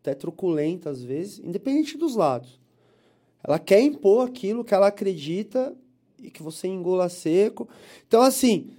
[0.00, 2.60] até truculenta às vezes, independente dos lados.
[3.46, 5.76] Ela quer impor aquilo que ela acredita
[6.18, 7.68] e que você engula seco.
[8.08, 8.70] Então, assim,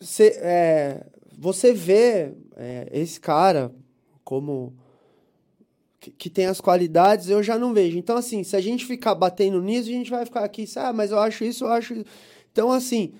[0.00, 3.74] você, é, você vê é, esse cara
[4.22, 4.72] como
[5.98, 7.98] que, que tem as qualidades, eu já não vejo.
[7.98, 11.10] Então, assim, se a gente ficar batendo nisso, a gente vai ficar aqui, ah, mas
[11.10, 12.06] eu acho isso, eu acho isso.
[12.52, 13.12] Então, assim,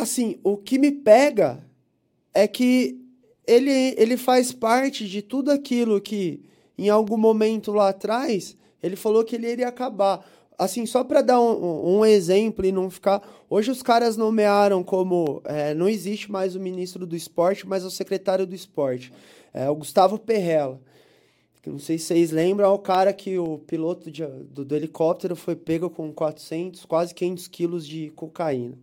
[0.00, 1.64] assim, o que me pega
[2.32, 3.00] é que
[3.46, 6.42] ele, ele faz parte de tudo aquilo que,
[6.78, 10.24] em algum momento lá atrás, ele falou que ele iria acabar.
[10.56, 13.20] Assim, só para dar um, um exemplo e não ficar.
[13.50, 15.42] Hoje os caras nomearam como.
[15.44, 19.12] é, não existe mais o ministro do esporte, mas o secretário do esporte.
[19.52, 20.80] É o Gustavo Perrella.
[21.66, 25.34] Não sei se vocês lembram, é o cara que o piloto de- do, do helicóptero
[25.34, 28.76] foi pego com 400, quase 500 quilos de cocaína.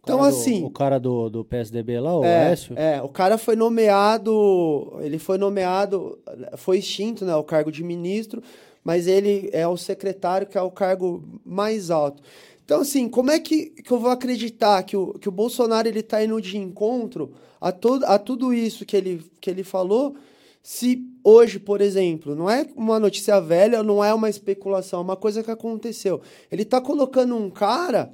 [0.00, 0.64] O Então, cara do- assim.
[0.64, 2.74] o cara do, do PSDB lá, o É, Écio.
[2.78, 6.18] é, o cara foi nomeado, ele foi nomeado,
[6.56, 8.42] foi extinto, né, o cargo de ministro,
[8.82, 12.22] mas ele é o secretário, que é o cargo mais alto.
[12.64, 16.02] Então, assim, como é que, que eu vou acreditar que o, que o Bolsonaro ele
[16.02, 20.14] tá indo de encontro a, todo, a tudo isso que ele, que ele falou,
[20.62, 25.16] se hoje, por exemplo, não é uma notícia velha, não é uma especulação, é uma
[25.16, 26.22] coisa que aconteceu.
[26.50, 28.12] Ele tá colocando um cara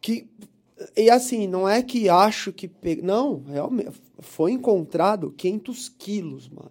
[0.00, 0.26] que
[0.96, 2.66] e assim, não é que acho que.
[2.68, 3.00] Pe...
[3.02, 3.90] Não, realmente.
[4.18, 6.70] Foi encontrado 500 quilos, mano.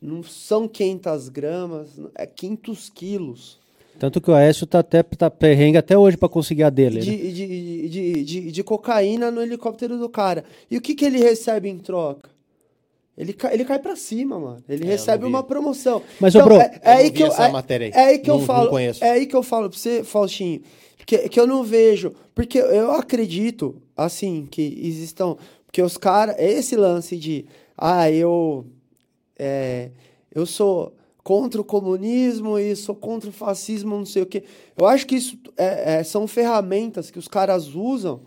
[0.00, 3.58] Não são 500 gramas, é 500 quilos.
[3.98, 6.96] Tanto que o Aécio tá até tá perrengue até hoje pra conseguir a dele.
[6.96, 7.00] né?
[7.02, 10.44] De, de, de, de, de cocaína no helicóptero do cara.
[10.70, 12.28] E o que, que ele recebe em troca?
[13.16, 14.64] Ele, cai, ele cai pra cima, mano.
[14.68, 16.02] Ele É, recebe uma promoção.
[16.20, 17.92] Mas, ô, bro, é, é eu aí que eu, essa é, matéria aí.
[17.92, 18.70] é aí que Não- eu não falo.
[18.70, 19.04] conheço.
[19.04, 20.60] É aí que eu falo pra você, Faustinho,
[21.06, 22.12] que, que eu não vejo.
[22.34, 25.36] Porque eu acredito, assim, que existam.
[25.66, 26.36] Porque os caras.
[26.38, 27.44] Esse lance de.
[27.76, 28.66] Ah, eu.
[29.38, 29.90] É,
[30.34, 34.44] eu sou contra o comunismo e sou contra o fascismo, não sei o quê.
[34.76, 38.20] Eu acho que isso é- é, são ferramentas que os caras usam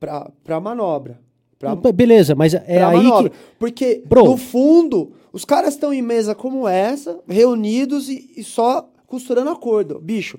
[0.00, 1.20] pra, pra manobra.
[1.58, 3.30] Pra, beleza, mas é aí manobra.
[3.30, 3.36] que.
[3.58, 4.24] Porque, Bro.
[4.24, 9.98] no fundo, os caras estão em mesa como essa, reunidos e, e só costurando acordo.
[10.00, 10.38] Bicho,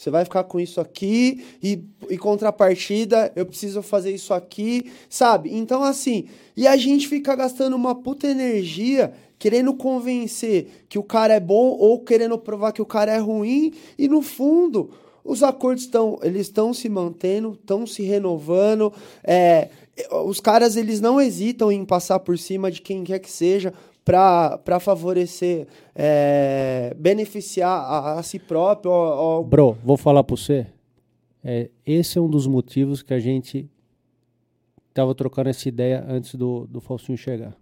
[0.00, 5.54] você vai ficar com isso aqui e, e contrapartida, eu preciso fazer isso aqui, sabe?
[5.54, 6.24] Então, assim,
[6.56, 11.76] e a gente fica gastando uma puta energia querendo convencer que o cara é bom
[11.78, 14.88] ou querendo provar que o cara é ruim e, no fundo,
[15.22, 18.90] os acordos estão, eles estão se mantendo, estão se renovando,
[19.22, 19.68] é,
[20.24, 23.74] os caras eles não hesitam em passar por cima de quem quer que seja
[24.10, 29.44] para favorecer, é, beneficiar a, a si próprio.
[29.44, 30.66] Bro, vou falar pra você.
[31.44, 33.70] É, esse é um dos motivos que a gente
[34.92, 37.56] tava trocando essa ideia antes do, do Faustinho chegar.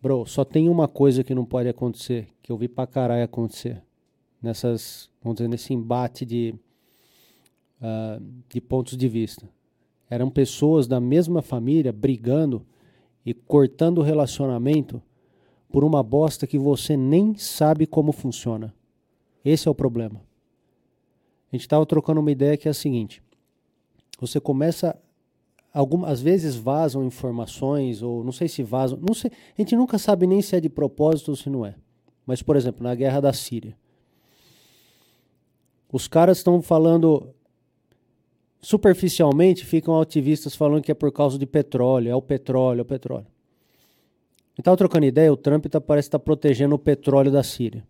[0.00, 3.82] Bro, só tem uma coisa que não pode acontecer, que eu vi pra caralho acontecer.
[4.40, 6.54] Nessas, vamos dizer, nesse embate de,
[7.82, 9.48] ah, de pontos de vista.
[10.08, 12.64] Eram pessoas da mesma família brigando
[13.26, 15.02] e cortando o relacionamento
[15.70, 18.74] por uma bosta que você nem sabe como funciona.
[19.44, 20.20] Esse é o problema.
[21.50, 23.22] A gente estava trocando uma ideia que é a seguinte:
[24.20, 24.98] você começa
[25.72, 29.98] algumas às vezes vazam informações ou não sei se vazam, não sei, a gente nunca
[29.98, 31.74] sabe nem se é de propósito ou se não é.
[32.26, 33.76] Mas por exemplo, na guerra da Síria,
[35.90, 37.34] os caras estão falando
[38.60, 42.84] superficialmente, ficam ativistas falando que é por causa de petróleo, é o petróleo, é o
[42.84, 43.26] petróleo.
[44.58, 47.86] Estava trocando ideia, o Trump tá, parece estar tá protegendo o petróleo da Síria.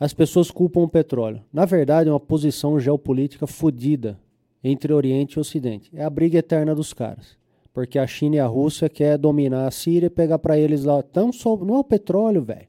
[0.00, 1.42] As pessoas culpam o petróleo.
[1.52, 4.18] Na verdade, é uma posição geopolítica fodida
[4.62, 5.90] entre Oriente e Ocidente.
[5.94, 7.36] É a briga eterna dos caras.
[7.72, 11.00] Porque a China e a Rússia quer dominar a Síria e pegar para eles lá.
[11.00, 11.30] Então,
[11.60, 12.66] não é o petróleo, velho.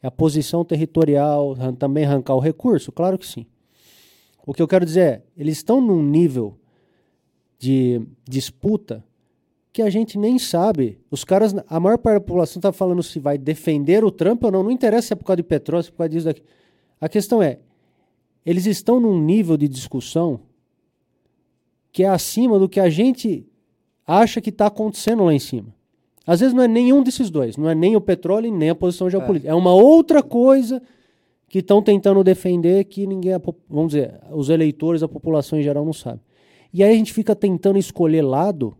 [0.00, 2.92] É a posição territorial, também arrancar o recurso?
[2.92, 3.46] Claro que sim.
[4.46, 6.56] O que eu quero dizer é, eles estão num nível
[7.58, 9.04] de disputa
[9.72, 10.98] que a gente nem sabe.
[11.10, 14.50] Os caras, a maior parte da população está falando se vai defender o Trump ou
[14.50, 14.62] não.
[14.62, 16.42] Não interessa se é por causa de petróleo, se é por causa disso daqui.
[17.00, 17.58] A questão é,
[18.44, 20.40] eles estão num nível de discussão
[21.90, 23.46] que é acima do que a gente
[24.06, 25.74] acha que está acontecendo lá em cima.
[26.26, 29.10] Às vezes não é nenhum desses dois, não é nem o petróleo nem a posição
[29.10, 29.50] geopolítica.
[29.50, 30.82] É, é uma outra coisa
[31.48, 33.32] que estão tentando defender que ninguém,
[33.68, 36.20] vamos dizer, os eleitores, a população em geral não sabe.
[36.72, 38.76] E aí a gente fica tentando escolher lado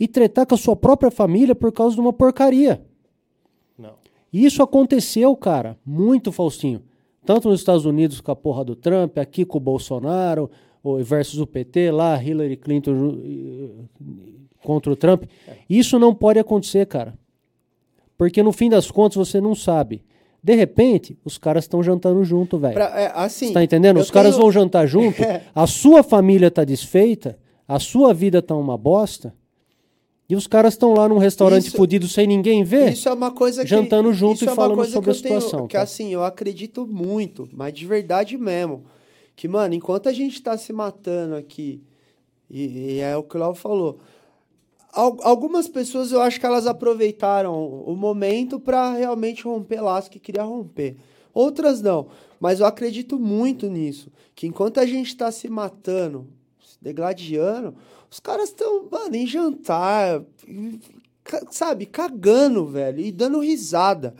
[0.00, 2.80] e tretar com a sua própria família por causa de uma porcaria.
[3.78, 3.92] Não.
[4.32, 6.82] E isso aconteceu, cara, muito, Faustinho.
[7.26, 10.50] Tanto nos Estados Unidos com a porra do Trump, aqui com o Bolsonaro,
[11.04, 13.14] versus o PT, lá Hillary Clinton
[14.64, 15.24] contra o Trump.
[15.68, 17.12] Isso não pode acontecer, cara.
[18.16, 20.02] Porque no fim das contas você não sabe.
[20.42, 22.78] De repente, os caras estão jantando junto, velho.
[22.78, 24.00] É, assim, Você tá entendendo?
[24.00, 25.20] Os caras vão jantar junto,
[25.54, 29.34] a sua família tá desfeita, a sua vida tá uma bosta,
[30.30, 32.92] e os caras estão lá num restaurante isso, fudido sem ninguém ver.
[32.92, 35.58] Isso é uma coisa que, jantando junto e é falando sobre a situação.
[35.58, 35.82] Tenho, que tá?
[35.82, 38.84] assim, eu acredito muito, mas de verdade mesmo.
[39.34, 41.82] Que, mano, enquanto a gente tá se matando aqui,
[42.48, 43.98] e, e é o que o Léo falou,
[44.92, 50.44] algumas pessoas eu acho que elas aproveitaram o momento para realmente romper laço que queria
[50.44, 50.96] romper.
[51.34, 52.06] Outras não.
[52.38, 54.12] Mas eu acredito muito nisso.
[54.34, 56.28] Que enquanto a gente tá se matando,
[56.80, 57.74] degladiando,
[58.10, 60.22] os caras estão, mano, em jantar,
[61.50, 64.14] sabe, cagando, velho, e dando risada.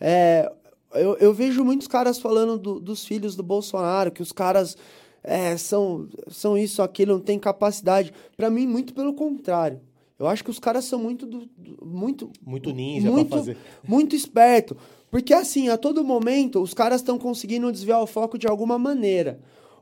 [0.00, 0.50] É,
[0.94, 4.76] eu, eu vejo muitos caras falando do, dos filhos do Bolsonaro, que os caras
[5.22, 8.12] é, são, são isso, aquilo, não tem capacidade.
[8.36, 9.80] Para mim, muito pelo contrário.
[10.18, 11.26] Eu acho que os caras são muito.
[11.26, 13.56] Do, do, muito muito ninja muito, pra fazer.
[13.86, 14.76] Muito esperto.
[15.10, 19.40] Porque, assim, a todo momento, os caras estão conseguindo desviar o foco de alguma maneira.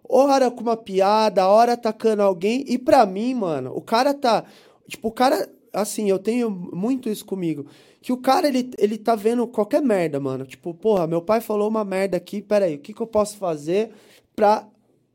[0.08, 2.64] Ora com uma piada, ora atacando alguém.
[2.68, 4.44] E para mim, mano, o cara tá.
[4.88, 5.48] Tipo, o cara.
[5.72, 7.66] Assim, eu tenho muito isso comigo
[8.04, 10.44] que o cara, ele, ele tá vendo qualquer merda, mano.
[10.44, 13.92] Tipo, porra, meu pai falou uma merda aqui, peraí, o que, que eu posso fazer
[14.36, 14.68] pra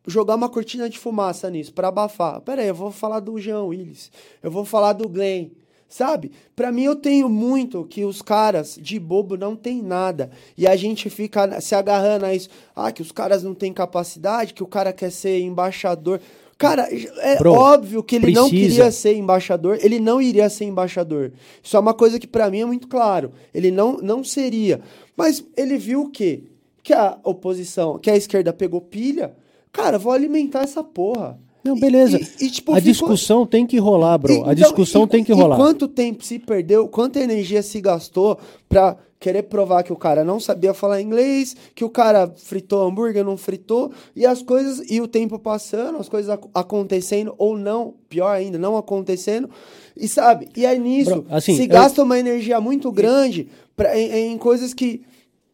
[0.07, 2.41] jogar uma cortina de fumaça nisso, pra abafar?
[2.41, 5.51] Peraí, eu vou falar do Jean Willis, eu vou falar do Glenn,
[5.89, 6.31] sabe?
[6.55, 10.29] Pra mim, eu tenho muito que os caras de bobo não tem nada.
[10.55, 12.47] E a gente fica se agarrando a isso.
[12.75, 16.21] Ah, que os caras não têm capacidade, que o cara quer ser embaixador.
[16.59, 18.41] Cara, é Bro, óbvio que ele precisa.
[18.41, 21.31] não queria ser embaixador, ele não iria ser embaixador.
[21.63, 23.31] Isso é uma coisa que para mim é muito claro.
[23.53, 24.81] Ele não, não seria.
[25.15, 26.43] Mas ele viu o quê?
[26.83, 29.33] Que a oposição, que a esquerda pegou pilha.
[29.71, 31.39] Cara, vou alimentar essa porra.
[31.69, 32.19] Não, beleza.
[32.19, 32.91] E, e, tipo, a ficou...
[32.91, 34.33] discussão tem que rolar, bro.
[34.33, 35.55] Então, a discussão tem que rolar.
[35.55, 40.39] quanto tempo se perdeu, quanta energia se gastou pra querer provar que o cara não
[40.39, 45.07] sabia falar inglês, que o cara fritou hambúrguer, não fritou, e as coisas, e o
[45.07, 49.49] tempo passando, as coisas ac acontecendo, ou não, pior ainda, não acontecendo,
[49.95, 51.67] e sabe, e aí nisso, Bro, assim, se eu...
[51.67, 55.01] gasta uma energia muito grande pra, em, em coisas que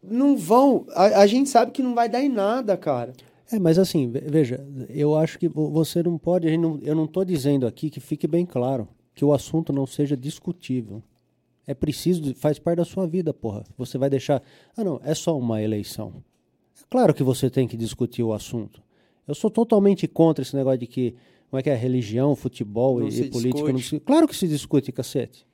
[0.00, 3.12] não vão, a, a gente sabe que não vai dar em nada, cara.
[3.50, 7.66] É, mas assim, veja, eu acho que você não pode, não, eu não estou dizendo
[7.66, 11.02] aqui que fique bem claro que o assunto não seja discutível.
[11.66, 13.64] É preciso, faz parte da sua vida, porra.
[13.76, 14.42] Você vai deixar.
[14.76, 16.12] Ah, não, é só uma eleição.
[16.80, 18.80] É claro que você tem que discutir o assunto.
[19.26, 21.14] Eu sou totalmente contra esse negócio de que.
[21.50, 21.74] Como é que é?
[21.74, 23.72] Religião, futebol não e, e política.
[23.72, 25.46] Não se, claro que se discute, cacete.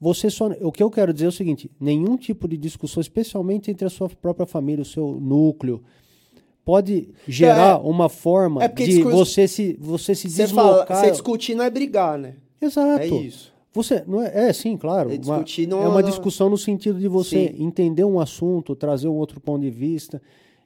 [0.00, 0.48] Você só.
[0.60, 3.90] O que eu quero dizer é o seguinte: nenhum tipo de discussão, especialmente entre a
[3.90, 5.82] sua própria família, o seu núcleo,
[6.66, 10.88] pode gerar é, uma forma é de você se, você se deslocar.
[10.88, 12.34] Fala, você discutir não é brigar, né?
[12.60, 13.02] Exato.
[13.02, 13.54] É isso.
[13.72, 15.12] Você não é, é sim, claro.
[15.12, 17.62] É, discutir uma, não, é uma discussão no sentido de você sim.
[17.62, 20.20] entender um assunto, trazer um outro ponto de vista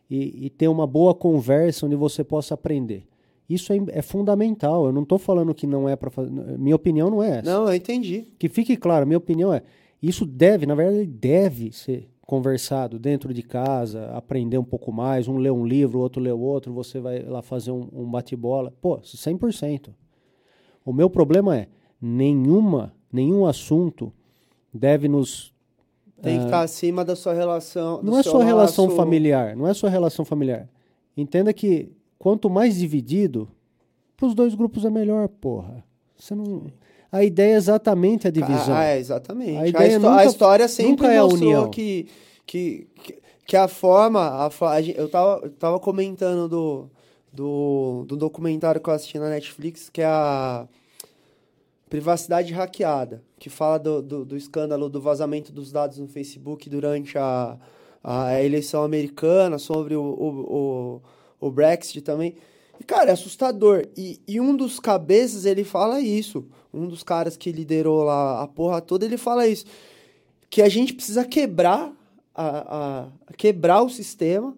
[0.09, 3.05] e, e, ter uma boa conversa onde você possa aprender.
[3.47, 4.87] Isso é, é fundamental.
[4.87, 6.31] Eu não estou falando que não é para fazer.
[6.59, 7.51] Minha opinião não é essa.
[7.53, 8.27] Não, eu entendi.
[8.39, 9.63] Que fique claro, minha opinião é.
[10.03, 15.37] Isso deve, na verdade, deve ser conversado dentro de casa, aprender um pouco mais, um
[15.37, 18.73] lê um livro, o outro lê o outro, você vai lá fazer um, um bate-bola.
[18.81, 19.89] Pô, 100%.
[20.85, 21.67] O meu problema é
[22.01, 24.13] nenhuma, nenhum assunto
[24.73, 25.53] deve nos
[26.23, 28.01] Tem que estar acima da sua relação.
[28.01, 30.69] não é sua relação laço- familiar, não é sua relação familiar.
[31.17, 33.49] Entenda que quanto mais dividido,
[34.17, 35.83] para os dois grupos é melhor, porra.
[36.17, 36.67] Você não.
[37.13, 38.75] A ideia é exatamente a divisão.
[38.75, 39.57] Ah, é, exatamente.
[39.57, 41.69] A A, ideia a nunca- história sempre nunca é a união.
[41.71, 42.07] Que,
[42.47, 42.87] que,
[43.47, 44.21] que, a forma.
[44.21, 46.91] A, a eu, tava, eu tava comentando do,
[47.33, 50.69] do, do documentário que eu assisti na Netflix, que é a
[51.89, 57.19] Privacidade Hackeada, que fala do, do, do escândalo do vazamento dos dados no Facebook durante
[57.19, 57.57] a,
[58.05, 61.01] a eleição americana, sobre o, o,
[61.41, 62.37] o, o Brexit também.
[62.81, 63.87] E, cara, é assustador.
[63.97, 66.47] E, e um dos cabeças, ele fala isso.
[66.73, 69.67] Um dos caras que liderou lá a porra toda, ele fala isso.
[70.49, 71.93] Que a gente precisa quebrar,
[72.35, 74.57] a, a- quebrar o sistema,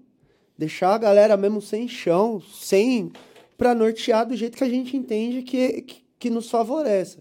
[0.57, 3.11] deixar a galera mesmo sem chão, sem...
[3.59, 7.19] Pra nortear do jeito que a gente entende que, que, que nos favorece.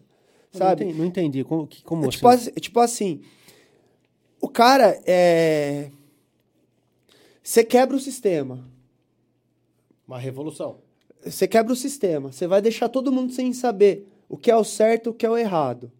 [0.51, 0.85] Sabe?
[0.85, 1.43] Não entendi, não entendi.
[1.43, 3.21] Como, que- como É você- tipo, assim, tipo assim,
[4.39, 5.91] o cara é.
[7.43, 8.67] Você quebra o sistema.
[10.07, 10.79] Uma revolução.
[11.25, 12.31] Você quebra o sistema.
[12.31, 15.25] Você vai deixar todo mundo sem saber o que é o certo e o que
[15.25, 15.91] é o errado.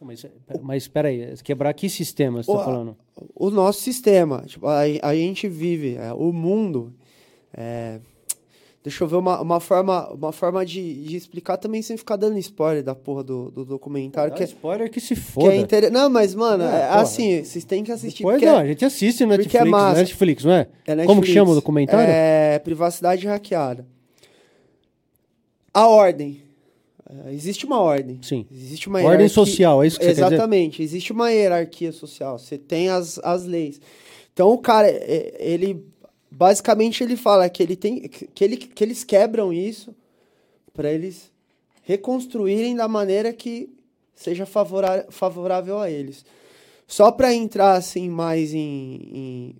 [0.00, 0.24] Mas,
[0.62, 2.96] mas espera aí, quebrar que sistema você está falando?
[3.34, 6.94] O nosso sistema, tipo, a, a gente vive, é, o mundo.
[7.52, 7.98] é,
[8.82, 12.38] deixa eu ver uma, uma forma, uma forma de, de explicar também sem ficar dando
[12.38, 14.30] spoiler da porra do, do documentário.
[14.30, 15.52] Dá que, é- spoiler que se que foda.
[15.52, 15.90] é inter...
[15.90, 18.22] Não, mas, mano, É, é, assim, vocês têm que assistir.
[18.22, 20.00] Porque não, é- a gente assiste no porque Netflix, é massa.
[20.00, 20.60] Netflix, não é?
[20.60, 21.26] É Como Netflix.
[21.26, 22.08] que chama o documentário?
[22.08, 23.84] É Privacidade Hackeada.
[25.72, 26.42] A ordem.
[27.26, 28.18] É, Existe uma ordem.
[28.22, 28.46] Sim.
[28.50, 30.10] Existe uma Ordem hierarquia- social, é isso que você?
[30.10, 30.82] Exatamente.
[30.82, 32.38] Existe uma hierarquia social.
[32.38, 33.80] Você tem as, as leis.
[34.32, 35.84] Então, o cara, é, ele...
[36.30, 39.94] Basicamente, ele fala que, ele tem, que, ele, que eles quebram isso
[40.74, 41.32] para eles
[41.82, 43.70] reconstruírem da maneira que
[44.14, 46.24] seja favora- favorável a eles.
[46.86, 49.56] Só para entrar assim mais em, em-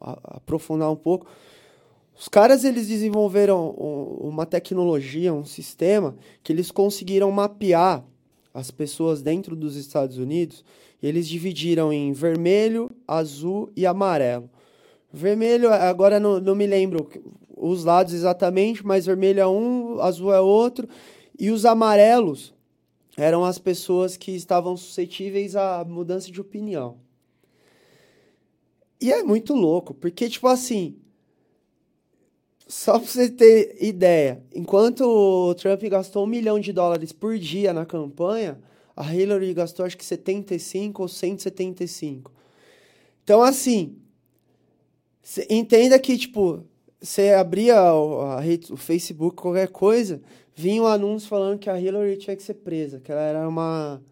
[0.00, 1.26] aprofundar um pouco,
[2.16, 8.04] os caras eles desenvolveram um- uma tecnologia, um sistema que eles conseguiram mapear
[8.52, 10.64] as pessoas dentro dos Estados Unidos.
[11.02, 14.48] Eles dividiram em vermelho, azul e amarelo.
[15.12, 17.08] Vermelho, agora não, não me lembro
[17.56, 20.88] os lados exatamente, mas vermelho é um, azul é outro.
[21.38, 22.54] E os amarelos
[23.16, 26.96] eram as pessoas que estavam suscetíveis à mudança de opinião.
[29.00, 30.96] E é muito louco, porque, tipo assim,
[32.74, 37.72] só pra você ter ideia, enquanto o Trump gastou um milhão de dólares por dia
[37.72, 38.58] na campanha,
[38.96, 42.32] a Hillary gastou acho que 75 ou 175.
[43.22, 43.96] Então, assim,
[45.48, 46.64] entenda que, tipo,
[47.00, 50.20] você abria o, a o Facebook, qualquer coisa,
[50.52, 54.02] vinha um anúncio falando que a Hillary tinha que ser presa, que ela era uma.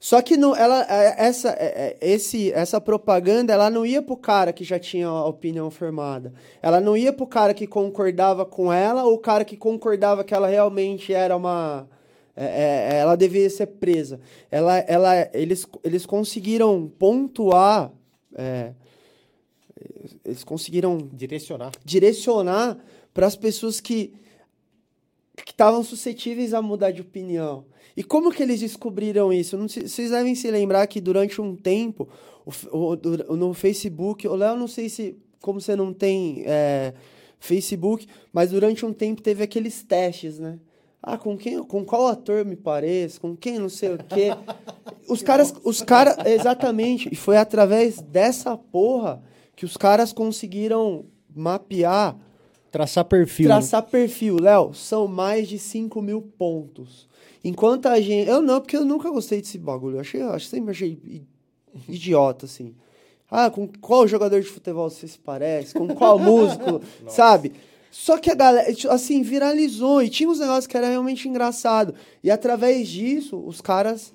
[0.00, 4.16] Só que não, ela, é, essa, é, é, esse, essa propaganda, ela não ia pro
[4.16, 6.32] cara que já tinha a opinião formada.
[6.62, 10.32] Ela não ia pro cara que concordava com ela ou o cara que concordava que
[10.32, 11.88] ela realmente era uma.
[12.36, 14.20] é, ela devia ser presa.
[14.50, 17.90] Ela, ela, eles, eles conseguiram pontuar.
[18.36, 18.72] é,
[20.24, 21.72] eles conseguiram Direcionar.
[21.84, 22.78] direcionar
[23.12, 24.12] para as pessoas que
[25.44, 27.64] que estavam suscetíveis a mudar de opinião.
[27.98, 29.56] E como que eles descobriram isso?
[29.58, 32.08] Não vocês devem se lembrar que durante um tempo,
[32.46, 32.52] o
[33.32, 36.94] o- no Facebook, o Léo, não sei se, como você não tem é,
[37.40, 40.60] Facebook, mas durante um tempo teve aqueles testes, né?
[41.02, 44.30] Ah, com quem, com qual ator me pareço, com quem não sei o quê.
[45.08, 49.22] Os caras, os caras, exatamente, e foi através dessa porra
[49.56, 52.14] que os caras conseguiram mapear
[52.70, 53.48] Traçar perfil.
[53.48, 53.54] né?
[53.54, 57.08] Traçar perfil, Léo, são mais de 5 mil pontos.
[57.44, 58.28] Enquanto a gente.
[58.28, 59.96] Eu não, porque eu nunca gostei desse bagulho.
[59.96, 61.26] Eu achei, eu sempre achei
[61.88, 62.74] idiota, assim.
[63.30, 65.74] Ah, com qual jogador de futebol você se parece?
[65.74, 66.80] Com qual músico?
[67.08, 67.52] sabe?
[67.90, 71.94] Só que a galera, tipo, assim, viralizou e tinha uns negócios que era realmente engraçado.
[72.22, 74.14] E através disso, os caras.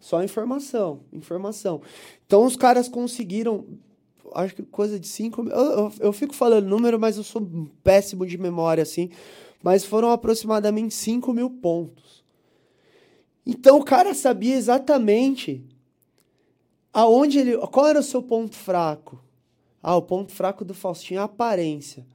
[0.00, 1.80] Só informação, informação.
[2.26, 3.64] Então os caras conseguiram
[4.34, 5.52] acho que coisa de 5 mil.
[5.52, 7.46] Eu, eu, eu fico falando número, mas eu sou
[7.82, 9.10] péssimo de memória, assim.
[9.62, 12.23] Mas foram aproximadamente 5 mil pontos.
[13.46, 15.64] Então o cara sabia exatamente
[16.92, 17.56] aonde ele.
[17.58, 19.20] Qual era o seu ponto fraco?
[19.82, 22.06] Ah, o ponto fraco do Faustinho é a aparência.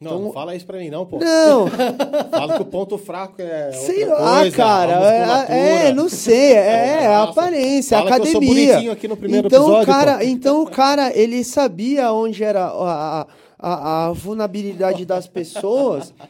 [0.00, 1.18] Não, Então- não fala isso pra mim, não, pô.
[1.18, 1.66] Não,
[2.30, 3.72] Fala que o ponto fraco é.
[3.72, 4.92] sei lá, coisa, cara.
[4.96, 5.56] a musculatura.
[5.58, 6.52] É, é, não sei.
[6.52, 6.58] É,
[7.02, 8.66] é a Nossa, aparência, a fala que eu sou academia.
[8.74, 10.24] bonitinho aqui no primeiro então, episódio, o cara, pô.
[10.24, 13.26] então o cara, ele sabia onde era a, a,
[13.58, 16.14] a, a vulnerabilidade das pessoas.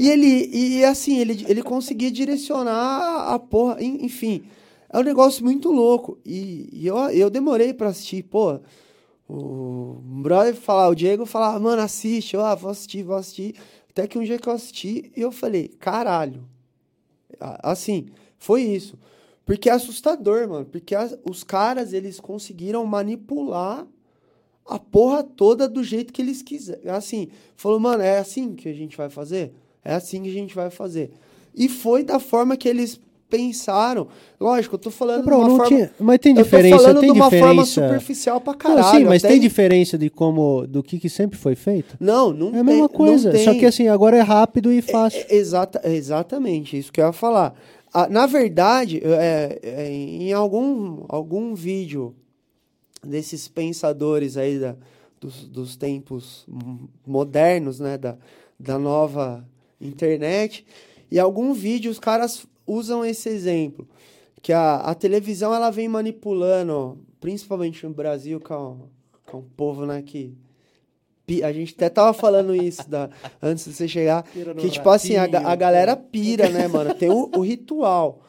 [0.00, 4.44] E ele, e assim, ele, ele conseguia direcionar a porra, en- enfim.
[4.88, 6.18] É um negócio muito louco.
[6.24, 8.60] E, e eu, eu demorei pra assistir, pô.
[9.28, 13.54] O brother falar, o Diego falar, mano, assiste, eu ah, vou assistir, vou assistir.
[13.90, 16.48] Até que um dia que eu assisti, eu falei, caralho.
[17.62, 18.06] Assim,
[18.38, 18.98] foi isso.
[19.44, 20.64] Porque é assustador, mano.
[20.66, 23.86] Porque as- os caras, eles conseguiram manipular
[24.66, 26.88] a porra toda do jeito que eles quiserem.
[26.90, 29.52] Assim, falou, mano, é assim que a gente vai fazer?
[29.84, 31.10] É assim que a gente vai fazer.
[31.54, 34.08] E foi da forma que eles pensaram.
[34.40, 35.68] Lógico, eu tô falando Bro, de uma não forma...
[35.76, 37.46] tinha- mas tem eu tô diferença, falando tem de uma diferença.
[37.46, 38.98] forma superficial pra Não, caralho.
[38.98, 41.96] sim, mas tem diferença de como do que, que sempre foi feito?
[42.00, 44.82] Não, não É a tem- mesma não coisa, só que assim, agora é rápido e
[44.82, 45.24] fácil.
[45.28, 47.54] É, exata, é exatamente, isso que eu ia falar.
[47.94, 52.14] Ah, na verdade, é, é, em algum, algum vídeo
[53.04, 54.74] desses pensadores aí da,
[55.20, 56.46] dos, dos tempos
[57.06, 58.16] modernos, né, da,
[58.58, 59.44] da nova
[59.80, 60.64] internet,
[61.10, 63.88] e algum vídeo os caras usam esse exemplo,
[64.42, 68.78] que a, a televisão ela vem manipulando, principalmente no Brasil, que é um,
[69.26, 70.34] que é um povo, né, que
[71.44, 73.08] a gente até tava falando isso da,
[73.40, 74.24] antes de você chegar,
[74.62, 76.92] que tipo assim, a, a galera pira, né, mano?
[76.94, 78.22] Tem o, o ritual.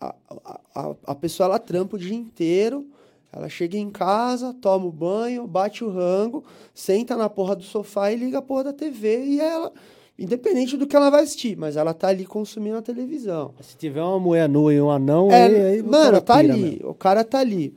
[0.00, 2.86] A, a, a- a pessoa, ela trampa o dia inteiro,
[3.30, 6.42] ela chega em casa, toma o banho, bate o rango,
[6.72, 9.70] senta na porra do sofá e liga a porra da TV e ela,
[10.18, 13.54] independente do que ela vai assistir, mas ela tá ali consumindo a televisão.
[13.60, 16.52] Se tiver uma mulher nua e um anão, É, aí, aí mano, tá ali.
[16.52, 16.90] mesmo.
[16.90, 17.74] O cara tá ali.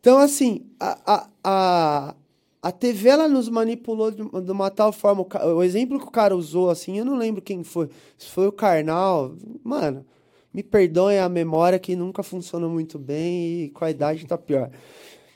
[0.00, 2.14] Então, assim, a, a, a,
[2.62, 5.22] a TV ela nos manipulou de, de uma tal forma.
[5.22, 7.88] O, o exemplo que o cara usou, assim, eu não lembro quem foi.
[8.18, 9.34] Se foi o Karnal.
[9.62, 10.04] Mano,
[10.52, 14.70] me perdoem a memória que nunca funciona muito bem e com a idade tá pior.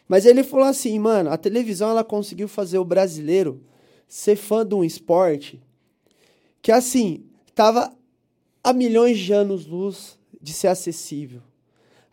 [0.08, 3.60] Mas ele falou assim, mano, a televisão ela conseguiu fazer o brasileiro
[4.08, 5.62] ser fã de um esporte
[6.64, 7.22] que, assim,
[7.54, 7.92] tava
[8.62, 11.42] a milhões de anos-luz de ser acessível.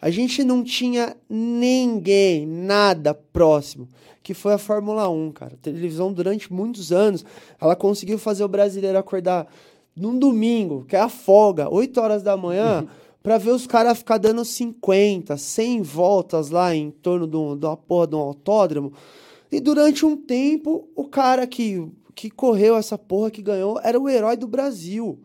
[0.01, 3.87] A gente não tinha ninguém, nada próximo,
[4.21, 5.53] que foi a Fórmula 1, cara.
[5.53, 7.23] A televisão, durante muitos anos,
[7.61, 9.47] ela conseguiu fazer o brasileiro acordar
[9.95, 12.85] num domingo, que é a folga, 8 horas da manhã,
[13.23, 18.07] pra ver os caras ficar dando 50, 100 voltas lá em torno de uma porra
[18.07, 18.91] de um autódromo.
[19.49, 24.07] E durante um tempo, o cara que, que correu essa porra que ganhou era o
[24.09, 25.19] herói do Brasil.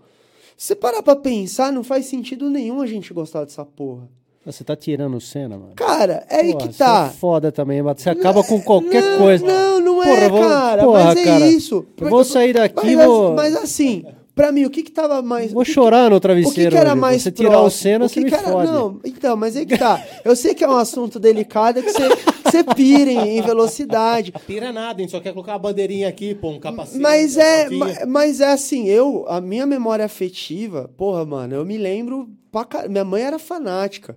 [0.57, 4.09] Se você parar pra pensar, não faz sentido nenhum a gente gostar dessa porra.
[4.45, 5.73] Você tá tirando cena, mano.
[5.75, 7.07] Cara, é aí que tá.
[7.09, 9.45] Você é foda também, mas você acaba com qualquer não, coisa.
[9.45, 10.85] Não, não é, Porra, vou- cara.
[10.85, 11.87] porra, mas é cara, isso.
[12.01, 14.05] eu vou sair daqui mas, vou- mas assim,
[14.37, 15.53] pra mim, o que que tava mais...
[15.53, 16.71] Vou que que- chorar no O que, travesseiro.
[16.71, 17.01] que era hoje.
[17.01, 17.83] mais Você tirar o próximo?
[17.83, 18.71] cena, O você que me que era- fode.
[18.73, 20.01] Não, então, mas aí que tá.
[20.25, 24.33] Eu sei que é um assunto delicado, que você, que você pira em, em velocidade.
[24.47, 26.99] Pira nada, a gente só quer colocar uma bandeirinha aqui, pô, um capacete.
[26.99, 31.77] Mas é, ma- mas é assim, eu, a minha memória afetiva, porra, mano, eu me
[31.79, 34.17] lembro, pra minha mãe era fanática.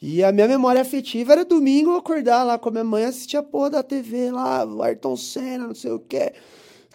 [0.00, 3.36] E a minha memória afetiva era domingo eu acordar lá com a minha mãe, assistir
[3.36, 6.32] a porra da TV lá, o Ayrton Senna, não sei o quê.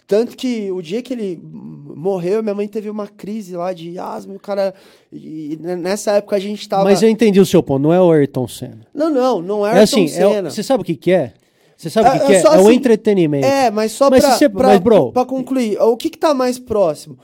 [0.08, 4.34] Tanto que o dia que ele morreu, minha mãe teve uma crise lá de asma,
[4.34, 4.72] o cara.
[5.12, 6.84] E nessa época a gente tava.
[6.84, 8.86] Mas eu entendi o seu ponto, não é o Ayrton Senna.
[8.94, 10.50] Não, não, não é É Ayrton assim, é Senna.
[10.50, 11.34] você sabe o que que é?
[11.76, 12.40] Você sabe o É- que que é é?
[12.42, 13.46] É o assim, entretenimento.
[13.46, 16.32] É, mas só Mas pra, você- pra, mas, bro- pra concluir, o que que tá
[16.32, 17.18] mais próximo?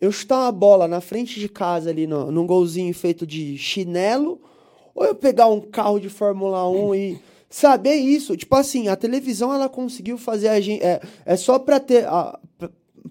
[0.00, 4.40] Eu chutar uma bola na frente de casa ali, no, num golzinho feito de chinelo,
[4.94, 7.18] ou eu pegar um carro de Fórmula 1 e...
[7.52, 10.82] Saber isso, tipo assim, a televisão ela conseguiu fazer a gente...
[10.82, 12.06] É, é só pra ter...
[12.06, 12.38] A,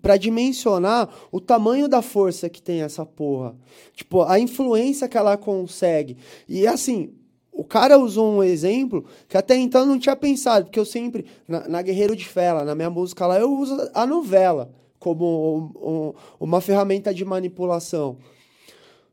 [0.01, 3.55] pra dimensionar o tamanho da força que tem essa porra.
[3.93, 6.15] Tipo, a influência que ela consegue.
[6.47, 7.11] E assim,
[7.51, 11.67] o cara usou um exemplo que até então não tinha pensado, porque eu sempre, na,
[11.67, 16.13] na Guerreiro de Fela, na minha música lá, eu uso a novela como um- um-
[16.39, 18.17] uma ferramenta de manipulação.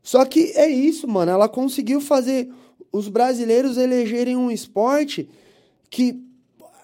[0.01, 1.31] Só que é isso, mano.
[1.31, 2.49] Ela conseguiu fazer
[2.91, 5.29] os brasileiros elegerem um esporte
[5.89, 6.19] que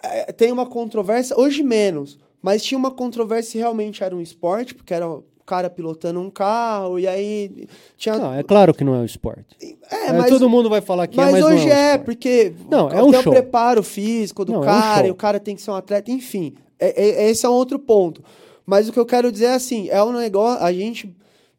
[0.01, 4.75] é, tem uma controvérsia, hoje menos, mas tinha uma controvérsia se realmente era um esporte,
[4.75, 8.17] porque era o cara pilotando um carro, e aí tinha.
[8.17, 9.55] Não, é claro que não é um esporte.
[9.89, 11.93] É, É, mas, todo mundo vai falar que é, mas mas hoje não é, um
[11.93, 13.31] é, porque Não, é tem um o show.
[13.33, 16.11] preparo físico do Não, é um cara, e o cara tem que ser um atleta,
[16.11, 16.53] enfim.
[16.79, 18.23] É, é- esse é um outro ponto.
[18.65, 21.13] Mas o que eu quero dizer é assim, é um negócio, a gente,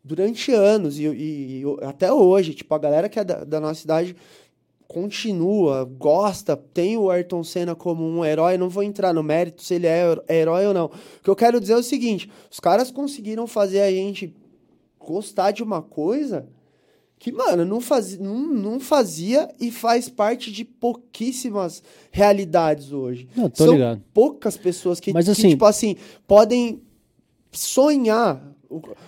[0.04, 3.82] durante anos, e, e- e até hoje, tipo, a galera que é da, da nossa
[3.84, 4.14] idade
[4.86, 9.74] continua, gosta, tem o Ayrton Senna como um herói, não vou entrar no mérito se
[9.74, 10.86] ele é herói ou não.
[10.86, 10.90] O
[11.22, 14.32] que eu quero dizer é o seguinte: os caras conseguiram fazer a gente
[15.00, 16.46] gostar de uma coisa
[17.18, 23.26] que, mano, não fazia, não, não fazia e faz parte de pouquíssimas realidades hoje.
[23.34, 24.02] Não, tô São ligado.
[24.12, 25.96] poucas pessoas que, Mas que, assim- tipo assim,
[26.26, 26.82] podem
[27.50, 28.53] sonhar.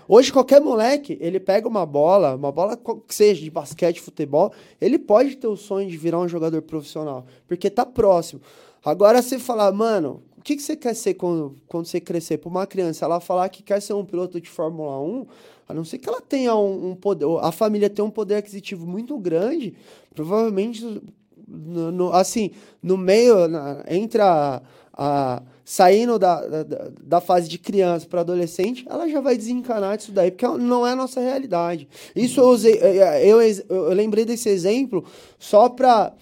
[0.09, 4.99] Hoje, qualquer moleque, ele pega uma bola, uma bola que seja de basquete, futebol, ele
[4.99, 8.41] pode ter o sonho de virar um jogador profissional, porque tá próximo.
[8.85, 12.39] Agora, você falar, mano, o que, que você quer ser quando, quando você crescer?
[12.39, 15.27] Pra uma criança, ela falar que quer ser um piloto de Fórmula 1,
[15.69, 18.87] a não ser que ela tenha um, um poder, a família tem um poder aquisitivo
[18.87, 19.75] muito grande,
[20.15, 21.03] provavelmente,
[21.49, 22.51] no, no- assim,
[22.83, 28.87] no meio, na- entre a, a- saindo da, da, da fase de criança para adolescente,
[28.89, 31.89] ela já vai desencanar disso daí, porque não é a nossa realidade.
[32.15, 32.79] Isso eu usei,
[33.21, 35.05] eu, eu, lembrei desse exemplo
[35.39, 36.15] só para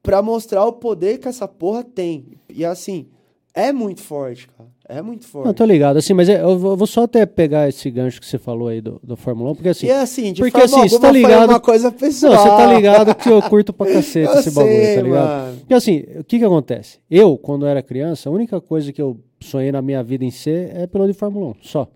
[0.00, 2.38] para mostrar o poder que essa porra tem.
[2.48, 3.08] E assim,
[3.52, 4.70] é muito forte, cara.
[4.88, 5.46] É muito forte.
[5.46, 5.96] Não, tô ligado.
[5.96, 8.68] Assim, mas é- eu vou eu vou só até pegar esse gancho que você falou
[8.68, 9.86] aí do, do Fórmula 1, porque assim.
[9.86, 12.32] e assim, de porque, forma assim, você alguma tá ligado- uma coisa pessoal.
[12.34, 15.26] Não, você tá ligado que eu curto pra cacete Eu esse bagulho, sei, tá ligado?
[15.26, 15.58] mano.
[15.58, 16.98] Porque assim, o que que acontece?
[17.10, 20.70] Eu, quando era criança, a única coisa que eu sonhei na minha vida em ser
[20.76, 21.88] é piloto de Fórmula 1, só.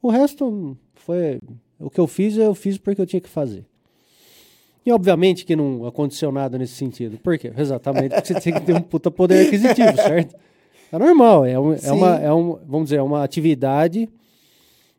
[0.00, 1.40] O resto foi.
[1.80, 3.64] O que eu fiz, eu fiz porque eu tinha que fazer.
[4.86, 7.18] E obviamente que não aconteceu nada nesse sentido.
[7.18, 7.52] Por quê?
[7.56, 10.34] Exatamente porque você tem que ter um puta poder aquisitivo, certo?
[10.92, 14.08] É normal, é, um- é uma, é um, vamos dizer, é uma atividade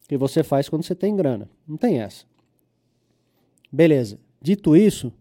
[0.07, 1.49] que você faz quando você tem grana.
[1.67, 2.25] Não tem essa.
[3.71, 4.17] Beleza.
[4.41, 5.11] Dito isso,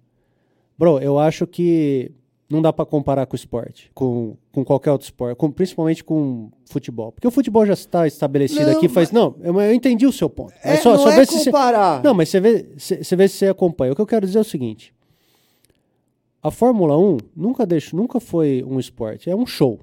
[0.78, 2.10] bro, eu acho que
[2.48, 6.50] não dá pra comparar com o esporte, com, com qualquer outro esporte, com- principalmente com
[6.64, 7.12] futebol.
[7.12, 9.12] Porque o futebol já está estabelecido Não, aqui faz.
[9.12, 10.52] Não, eu, eu entendi o seu ponto.
[10.62, 12.02] É, só, não só é se você- comparar.
[12.02, 13.92] não, mas você vê, você você vê se você acompanha.
[13.92, 14.92] O que eu quero dizer é o seguinte:
[16.42, 19.78] a Fórmula 1 nunca deixou, nunca foi um esporte, é um show.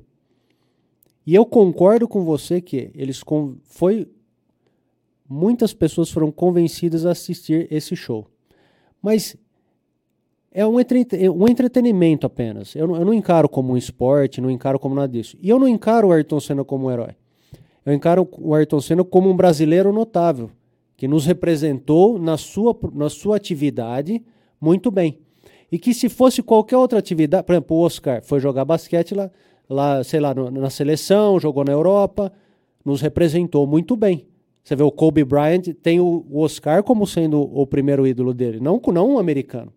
[1.28, 4.08] E eu concordo com você que eles con- foi
[5.30, 8.26] muitas pessoas foram convencidas a assistir esse show.
[9.02, 9.36] Mas
[10.54, 12.74] é um, entrete- um entretenimento apenas.
[12.76, 15.38] Eu não, eu não encaro como um esporte, não encaro como nada disso.
[15.42, 17.14] E eu não encaro o Ayrton Senna como um herói.
[17.86, 20.50] Eu encaro o Ayrton Senna como um brasileiro notável,
[20.96, 24.24] que nos representou na sua, na sua atividade
[24.62, 25.20] muito bem.
[25.70, 29.30] E que se fosse qualquer outra atividade, por exemplo, o Oscar foi jogar basquete lá,
[29.70, 32.32] lá sei lá, no- na seleção, jogou na Europa,
[32.86, 34.26] nos representou muito bem.
[34.64, 38.82] Você vê o Kobe Bryant, tem o, Oscar como sendo o primeiro ídolo dele, não,
[38.94, 39.72] não um americano.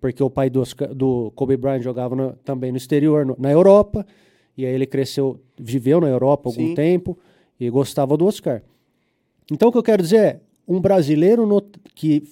[0.00, 3.50] Porque o pai do, Oscar- do Kobe Bryant jogava no- também no exterior, no- na
[3.50, 4.06] Europa,
[4.56, 6.74] e aí ele cresceu, viveu na Europa algum Sim.
[6.74, 7.18] tempo
[7.58, 8.62] e gostava do Oscar.
[9.50, 12.22] Então o que eu quero dizer é, um brasileiro not- que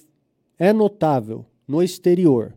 [0.59, 2.55] é notável no exterior,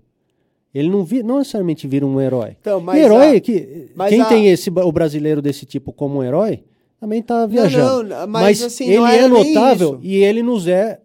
[0.74, 2.56] ele não, vi, não necessariamente vira um herói.
[2.60, 5.92] Então, E mas herói, a- que, mas quem a- tem esse, o brasileiro desse tipo
[5.92, 6.64] como um herói,
[7.00, 8.10] também está viajando.
[8.10, 11.00] não, mas, assim, ele não é notável e ele nos é.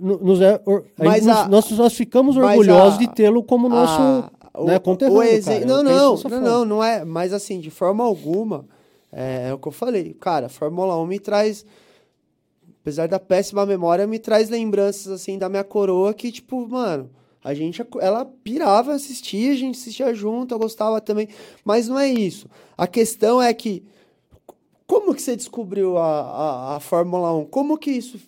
[0.00, 0.60] no- Nos é a
[0.96, 4.30] Mas gente nos- a- nós, nós ficamos mas orgulhosos a- de tê-lo como nosso Ah,
[4.64, 5.18] né, conterrâneo.
[5.18, 5.66] o exe- cara.
[5.66, 7.04] Não, não, não, não, não é.
[7.04, 8.64] Mas assim, de forma alguma,
[9.12, 10.14] é, é o que eu falei.
[10.18, 11.66] Cara, Fórmula 1 me traz.
[12.80, 17.10] Apesar da péssima memória, me traz lembranças assim da minha coroa que, tipo, mano,
[17.44, 17.84] a gente.
[18.00, 21.28] Ela pirava, assistia, a gente assistia junto, eu gostava também.
[21.64, 22.48] Mas não é isso.
[22.76, 23.82] A questão é que.
[24.86, 27.46] Como que você descobriu a, a, a Fórmula 1?
[27.46, 28.18] Como que isso.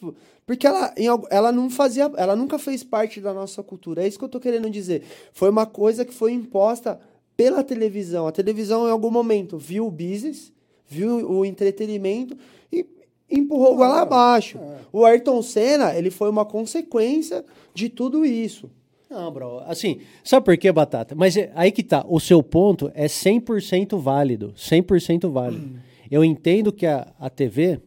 [0.46, 2.10] Porque ela, em, ela não fazia.
[2.16, 4.02] Ela nunca fez parte da nossa cultura.
[4.02, 5.02] É isso que eu tô querendo dizer.
[5.32, 6.98] Foi uma coisa que foi imposta
[7.36, 8.26] pela televisão.
[8.26, 10.52] A televisão, em algum momento, viu o business,
[10.86, 12.36] viu o entretenimento
[12.72, 12.86] e
[13.30, 14.58] empurrou goela abaixo.
[14.92, 18.70] O Ayrton Senna, ele foi uma consequência de tudo isso.
[19.14, 19.60] Não, bro.
[19.66, 21.14] Assim, sabe por quê, Batata?
[21.14, 22.04] Mas é- aí que tá.
[22.08, 24.52] O seu ponto é 100% válido.
[24.56, 25.78] 100% válido.
[26.10, 27.80] Eu entendo que a, a TV.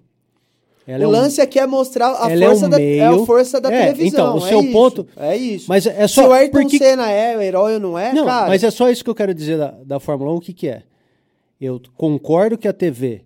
[0.87, 3.23] Ela o é um- lance aqui é mostrar a é força, um da, é meio-
[3.23, 4.07] a força da É, televisão.
[4.07, 5.65] então, o é seu isso, ponto- É isso.
[5.67, 6.21] Mas é só.
[6.23, 8.47] Se o Ayrton porque- Senna é o herói ou não é, Não, cara.
[8.47, 10.69] mas é só isso que eu quero dizer da, da Fórmula 1, o que, que
[10.69, 10.83] é?
[11.59, 13.23] Eu concordo que a TV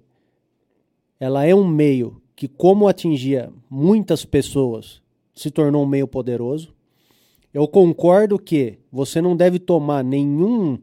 [1.19, 4.99] ela é um meio que, como atingia muitas pessoas,
[5.35, 6.73] se tornou um meio poderoso.
[7.53, 10.77] Eu concordo que você não deve tomar nenhum,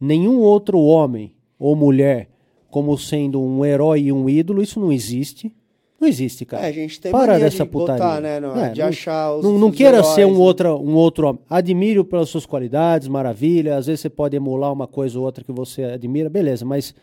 [0.00, 2.28] nenhum outro homem ou mulher
[2.70, 4.62] como sendo um herói e um ídolo.
[4.62, 5.54] Isso não existe.
[5.98, 6.64] Não existe, cara.
[6.66, 8.02] É, a gente tem Para dessa de putaria.
[8.04, 10.32] botar, né, no- É, de não- achar os não, não os queira heróis, ser um
[10.32, 10.38] né?
[10.38, 11.40] outro, um outro homem.
[11.48, 13.76] Admire-o pelas suas qualidades, maravilha.
[13.76, 16.94] Às vezes você pode emular uma coisa ou outra que você admira, beleza, mas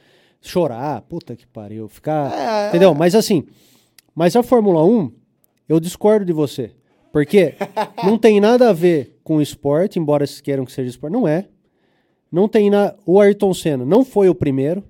[0.42, 2.32] chorar, puta que pariu, ficar.
[2.34, 2.92] É, entendeu?
[2.92, 2.94] é.
[2.94, 3.44] Mas assim,
[4.14, 5.12] mas a Fórmula 1,
[5.68, 6.72] eu discordo de você.
[7.14, 7.54] Porque
[8.04, 11.14] não tem nada a ver com esporte, embora vocês queiram que seja esporte.
[11.14, 11.46] Não é.
[12.32, 12.96] Não tem na.
[13.06, 14.84] O Ayrton Senna não foi o primeiro.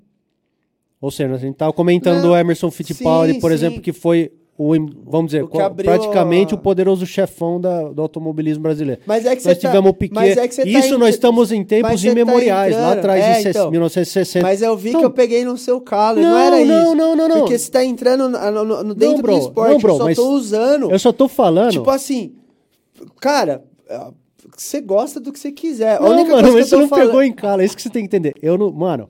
[1.02, 3.56] Ou seja, a gente estava comentando Não, o Emerson Fittipaldi, sim, por sim.
[3.56, 4.72] exemplo, que foi o,
[5.06, 9.02] vamos dizer, O abriu praticamente o poderoso chefão da- do automobilismo brasileiro.
[9.06, 10.14] Mas é que nós você tá- tivemos o Piquet.
[10.14, 13.24] mas é que você tá Isso nós estamos em tempos tá imemoriais, lá entrando- atrás
[13.26, 13.72] é, de então.
[13.72, 14.46] 1960.
[14.46, 15.00] Mas eu vi Não.
[15.00, 16.72] que eu peguei no seu calo, não, Não, era isso.
[16.72, 17.40] não, não, não, não.
[17.40, 20.22] Porque você tá entrando no, no- no- dentro bro, do esporte, não, bro, eu só
[20.24, 20.92] tô usando.
[20.92, 21.72] Eu só tô falando.
[21.72, 22.34] Tipo assim,
[23.20, 23.64] cara,
[24.56, 25.98] você gosta do que você quiser.
[25.98, 27.06] a Não, única mano, coisa que você não falando...
[27.08, 28.36] pegou em cala, é isso que você tem que entender.
[28.42, 29.10] Eu não, mano,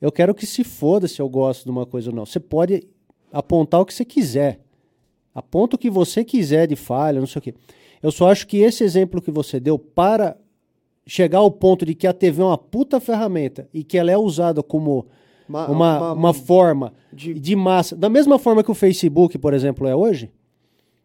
[0.00, 2.24] eu quero que se foda se eu gosto de uma coisa ou não.
[2.24, 2.84] Você pode
[3.32, 4.60] apontar o que você quiser.
[5.34, 7.54] Aponta o que você quiser de falha, não sei o quê.
[8.02, 10.36] Eu só acho que esse exemplo que você deu para
[11.06, 14.18] chegar ao ponto de que a TV é uma puta ferramenta e que ela é
[14.18, 15.06] usada como
[15.48, 17.56] Uma- uma, uma- uma forma de- de...
[17.56, 20.30] massa, da mesma forma que o Facebook, por exemplo, é hoje,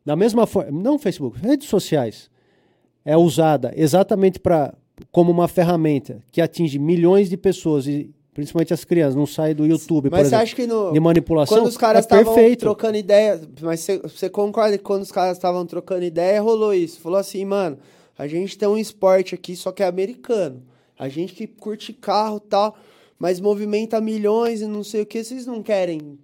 [0.06, 2.30] da mesma forma, não o Facebook, redes sociais,
[3.04, 4.74] é usada exatamente para
[5.12, 9.66] como uma ferramenta que atinge milhões de pessoas e principalmente as crianças, não sai do
[9.66, 10.92] YouTube, por Mas você exemplo, acha que no...
[10.92, 12.60] de manipulação, Quando os caras é estavam perfeito.
[12.60, 17.00] trocando ideia, mas você, concorda que quando os caras estavam trocando ideia, rolou isso?
[17.00, 17.80] Falou assim, mano,
[18.18, 20.62] a gente tem um esporte aqui, só que é americano.
[21.00, 22.78] A gente que curte carro e tal,
[23.18, 26.20] mas movimenta milhões e não sei o que, vocês não querem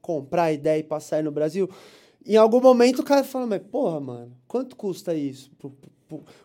[0.00, 1.68] comprar ideia e passar aí no Brasil?
[2.24, 5.50] Em algum momento o cara fala, mas porra, mano, quanto custa isso?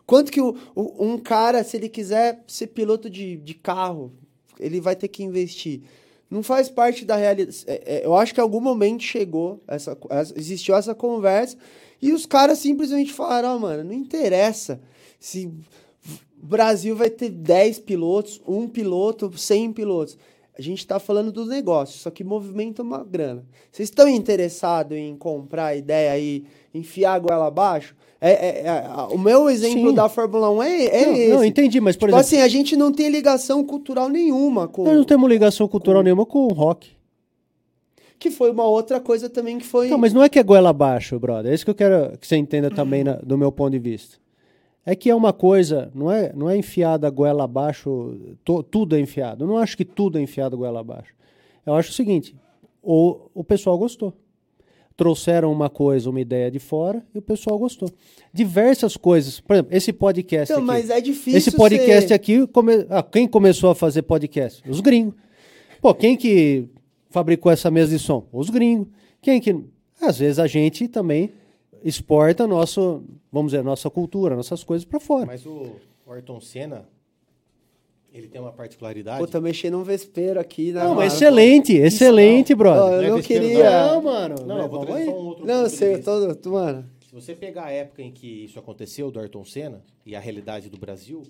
[0.07, 4.11] Quanto que o- um cara, se ele quiser ser piloto de, de carro,
[4.61, 5.81] ele vai ter que investir?
[6.29, 7.63] Não faz parte da realidade.
[7.67, 11.57] É, é, eu acho que em algum momento chegou, essa, essa- existiu essa conversa,
[12.01, 14.81] e os caras simplesmente falaram, ó, mano, não interessa
[15.19, 15.45] se
[16.41, 20.17] o Brasil vai ter 10 pilotos, um piloto, 100 pilotos.
[20.57, 23.45] A gente está falando do negócio, só que movimenta uma grana.
[23.71, 27.95] Vocês estão interessados em comprar a ideia e enfiar a goela abaixo?
[28.23, 29.95] É, é- é- o meu exemplo Sim.
[29.95, 31.33] da Fórmula 1 é, é não, esse.
[31.33, 34.83] não, entendi, mas por tipo exemplo, assim, a gente não tem ligação cultural nenhuma com.
[34.83, 36.91] nós não temos ligação cultural nenhuma com o rock.
[38.19, 39.87] Que foi uma outra coisa também que foi.
[39.89, 41.51] Não, mas não é que é goela abaixo, brother.
[41.51, 44.17] É isso que eu quero que você entenda também na- do meu ponto de vista.
[44.85, 48.15] É que é uma coisa, não é, não é enfiada goela abaixo,
[48.45, 49.43] to- tudo é enfiado.
[49.43, 51.13] Eu não acho que tudo é enfiado goela abaixo.
[51.65, 52.35] Eu acho o seguinte,
[52.83, 54.13] o, o pessoal gostou.
[54.97, 57.89] Trouxeram uma coisa, uma ideia de fora e o pessoal gostou.
[58.33, 59.39] Diversas coisas.
[59.39, 60.67] Por exemplo, esse podcast Então, aqui.
[60.67, 61.37] mas é difícil.
[61.37, 62.85] Esse podcast ser- aqui, come...
[62.89, 64.61] ah, quem começou a fazer podcast?
[64.69, 65.15] Os gringos.
[65.81, 66.67] Pô, quem que
[67.09, 68.27] fabricou essa mesa de som?
[68.31, 68.87] Os gringos.
[69.21, 69.55] Quem que.
[69.99, 71.31] Às vezes a gente também
[71.83, 75.25] exporta nosso, vamos dizer, nossa cultura, nossas coisas para fora.
[75.25, 75.75] Mas o
[76.07, 76.85] Ayrton Senna,
[78.11, 79.19] ele tem uma particularidade.
[79.19, 80.83] Pô, tô mexendo um vespeiro aqui, né?
[80.83, 82.95] Não, mas excelente, excelente, brother.
[82.95, 83.87] eu Não é não queria.
[83.87, 84.35] Não, mano.
[84.45, 85.05] Não, eu vou vamos trazer aí.
[85.05, 86.89] só um outro Não, eu sei, eu tô, tô- Mano.
[87.07, 90.69] Se você pegar a época em que isso aconteceu, do Ayrton Senna, e a realidade
[90.69, 91.23] do Brasil,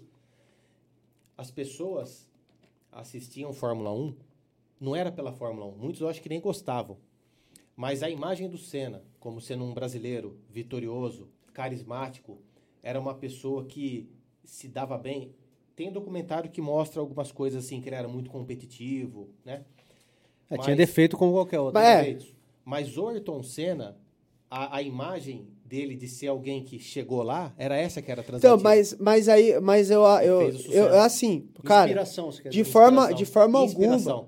[1.37, 2.27] as pessoas
[2.91, 4.13] assistiam Fórmula 1,
[4.79, 6.97] não era pela Fórmula 1, muitos eu acho que nem gostavam.
[7.75, 12.37] Mas a imagem do Senna, como sendo um brasileiro vitorioso, carismático,
[12.83, 14.09] era uma pessoa que
[14.43, 15.33] se dava bem.
[15.75, 19.63] Tem documentário que mostra algumas coisas assim, que ele era muito competitivo, né?
[20.49, 21.79] É, Mas- tinha defeito como qualquer outro.
[21.79, 22.17] Mas- É.
[22.63, 23.97] Mas o Ayrton Senna,
[24.49, 28.53] a, a imagem dele de ser alguém que chegou lá, era essa que era transmitida.
[28.53, 30.73] Então, mas, mas aí, mas eu, eu, sucesso.
[30.73, 32.71] eu, assim, cara, Inspiração, você quer de dizer.
[32.71, 33.17] forma, Inspiração.
[33.17, 34.27] de forma alguma,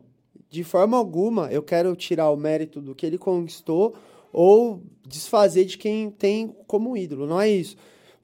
[0.50, 3.94] de forma alguma, eu quero tirar o mérito do que ele conquistou
[4.32, 7.76] ou desfazer de quem tem como ídolo, não é isso.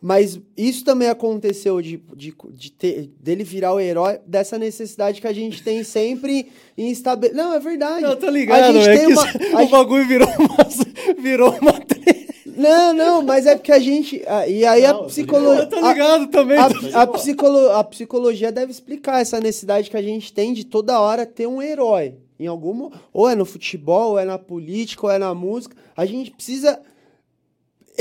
[0.02, 5.28] Mas isso também aconteceu de, de, de ter, dele virar o herói dessa necessidade que
[5.28, 6.48] a gente tem sempre
[6.78, 7.36] em estabelecer.
[7.36, 8.02] Não, é verdade.
[8.02, 9.26] Não, tô A ligado, gente é tem que uma-
[9.60, 12.34] a o bagulho virou uma, virou uma treta.
[12.46, 14.22] Não, não, mas é porque a gente.
[14.26, 15.64] a- E aí Não, a psicologia.
[15.64, 16.58] Eu tô ligado também.
[16.58, 21.00] A, a, psicolo, a psicologia deve explicar essa necessidade que a gente tem de toda
[21.00, 22.16] hora ter um herói.
[22.40, 22.90] Em algum.
[23.14, 25.76] Ou é no futebol, ou é na política, ou é na música.
[25.96, 26.80] A gente precisa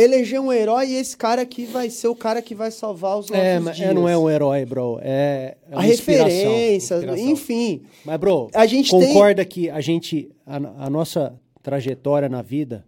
[0.00, 3.28] eleger um herói e esse cara aqui vai ser o cara que vai salvar os
[3.28, 3.90] nossos É, mas dias.
[3.90, 4.98] é, não é um herói, bro.
[5.02, 7.16] É, é A referência, inspiração.
[7.28, 7.82] enfim.
[8.04, 12.86] Mas, bro, A gente tem- concorda que a gente, a, a nossa trajetória na vida,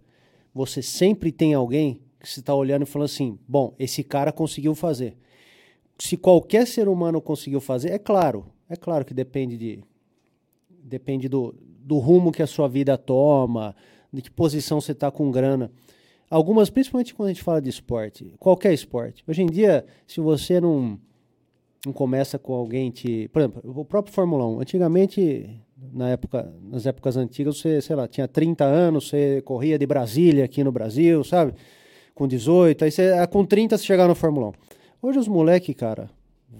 [0.54, 4.74] você sempre tem alguém que você está olhando e falando assim, bom, esse cara conseguiu
[4.74, 5.16] fazer.
[5.98, 9.82] Se qualquer ser humano conseguiu fazer, é claro, é claro que depende de
[10.82, 13.74] depende do, do rumo que a sua vida toma,
[14.12, 15.70] de que posição você está com grana.
[16.30, 19.24] Algumas, principalmente quando a gente fala de esporte, qualquer esporte.
[19.26, 20.98] Hoje em dia, se você não
[21.84, 23.28] não começa com alguém te.
[23.28, 24.60] Por exemplo, o próprio Fórmula 1.
[24.60, 25.60] Antigamente,
[25.92, 30.44] na época, nas épocas antigas, você, sei lá, tinha 30 anos, você corria de Brasília
[30.44, 31.54] aqui no Brasil, sabe?
[32.14, 34.52] Com 18, aí você, ah, com 30 você chegava na Fórmula 1.
[35.02, 36.10] Hoje os moleques, cara,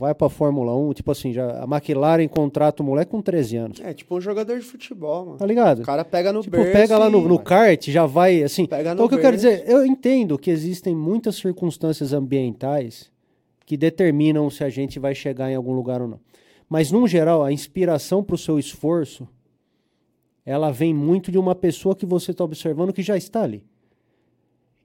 [0.01, 3.81] vai pra Fórmula 1, tipo assim, já, a McLaren contrata o moleque com 13 anos.
[3.81, 5.37] É tipo um jogador de futebol, mano.
[5.37, 5.81] Tá ligado?
[5.81, 8.65] O cara pega no Tipo, berço pega lá no, no kart, já vai, assim.
[8.65, 13.11] Pega Então, no o que eu quero dizer, eu entendo que existem muitas circunstâncias ambientais
[13.67, 16.21] que determinam se a gente vai chegar em algum lugar ou não.
[16.67, 19.29] Mas, num geral, a inspiração para o seu esforço,
[20.47, 23.63] ela vem muito de uma pessoa que você está observando que já está ali.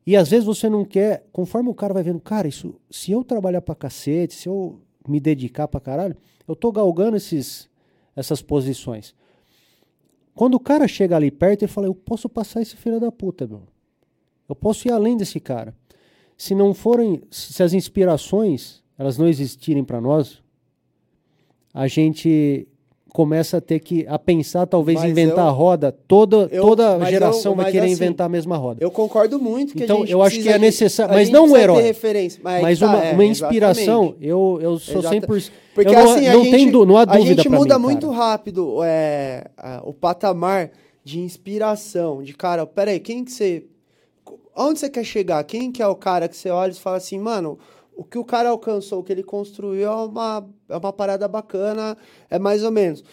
[0.06, 3.24] E às vezes você não quer, conforme o cara vai vendo, cara, isso, se eu
[3.24, 6.16] trabalhar pra cacete, se eu me dedicar pra caralho,
[6.48, 7.70] eu tô galgando esses,
[8.16, 9.16] essas posições.
[10.34, 13.48] Quando o cara chega ali perto, ele fala: Eu posso passar esse filho da puta,
[13.48, 13.64] meu.
[14.48, 15.76] Eu posso ir além desse cara.
[16.38, 20.42] Se não forem, se as inspirações elas não existirem para nós,
[21.74, 22.68] a gente
[23.16, 25.90] começa a ter que a pensar, talvez Mas inventar eu- a roda.
[26.06, 28.84] Toda eu- toda geração eu- vai querer assim, inventar a mesma roda.
[28.84, 31.34] Eu concordo muito que Então, a gente eu acho que é necessário- a mas gente
[31.34, 31.82] não um herói.
[31.82, 32.42] referência.
[32.44, 34.28] Mas, Mas tá, uma, é, uma inspiração, exatamente.
[34.28, 35.52] eu, eu sou Exata- 100%.
[35.74, 37.86] Porque não, assim, a não gente, tem não há a dúvida gente pra muda mim,
[37.86, 38.20] muito cara.
[38.20, 40.72] rápido é, a- o patamar
[41.04, 43.64] de inspiração, de cara, peraí, quem que você...
[44.58, 45.44] Onde você quer chegar?
[45.44, 47.58] Quem que é o cara que você olha e fala assim, mano,
[47.96, 51.98] o que o cara alcançou, o que ele construiu é uma, é uma parada bacana,
[52.30, 53.04] é mais ou menos.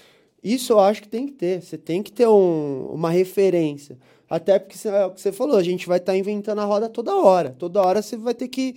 [0.42, 3.96] Isso eu acho que tem que ter, você tem que ter um- uma referência.
[4.28, 7.14] Até porque é o que você falou, a gente vai estar inventando a roda toda
[7.14, 7.54] hora.
[7.58, 8.76] Toda hora você vai ter que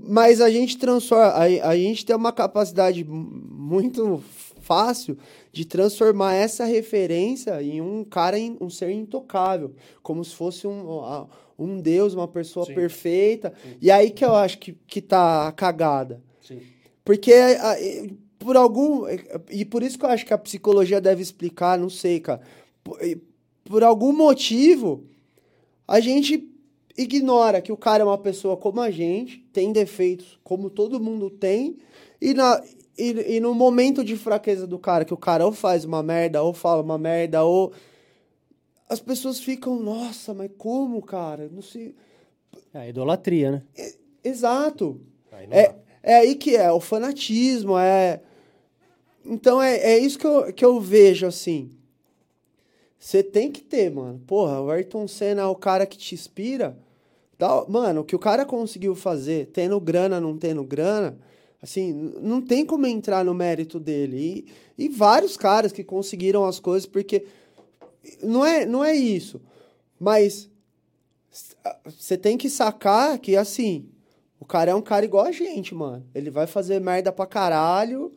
[0.00, 4.22] mas a gente transforma, a, a gente tem uma capacidade mu- muito
[4.60, 5.18] fácil
[5.52, 11.26] de transformar essa referência em um cara, um ser intocável, como se fosse um,
[11.58, 12.74] um deus, uma pessoa Sim.
[12.74, 13.52] perfeita.
[13.80, 16.22] E aí que eu acho que, que tá a cagada.
[16.40, 16.60] Sim.
[17.04, 17.32] Porque
[17.80, 19.04] e- por algum.
[19.50, 22.40] E por isso que eu acho que a psicologia deve explicar, não sei, cara.
[22.84, 22.98] Por,
[23.64, 25.04] por algum motivo,
[25.86, 26.48] a gente
[26.96, 31.30] ignora que o cara é uma pessoa como a gente, tem defeitos como todo mundo
[31.30, 31.78] tem,
[32.20, 32.62] e, na,
[32.96, 36.42] e, e no momento de fraqueza do cara, que o cara ou faz uma merda,
[36.42, 37.72] ou fala uma merda, ou.
[38.88, 41.48] As pessoas ficam, nossa, mas como, cara?
[41.52, 41.94] Não sei.
[42.72, 43.62] É a idolatria, né?
[44.24, 45.00] Exato.
[45.30, 48.20] Aí não É, é aí que é, o fanatismo, é.
[49.24, 51.70] Então é, é isso que eu, que eu vejo, assim.
[52.98, 54.20] Você tem que ter, mano.
[54.26, 56.76] Porra, o Ayrton Senna é o cara que te inspira.
[57.38, 61.16] Dá- mano, o que o cara conseguiu fazer, tendo grana, não tendo grana,
[61.62, 64.46] assim, não tem como entrar no mérito dele.
[64.76, 67.24] E, e vários caras que conseguiram as coisas, porque
[68.22, 69.40] não é, não é isso.
[69.98, 70.50] Mas
[71.84, 73.88] você tem que sacar que, assim,
[74.40, 76.06] o cara é um cara igual a gente, mano.
[76.14, 78.12] Ele vai fazer merda pra caralho.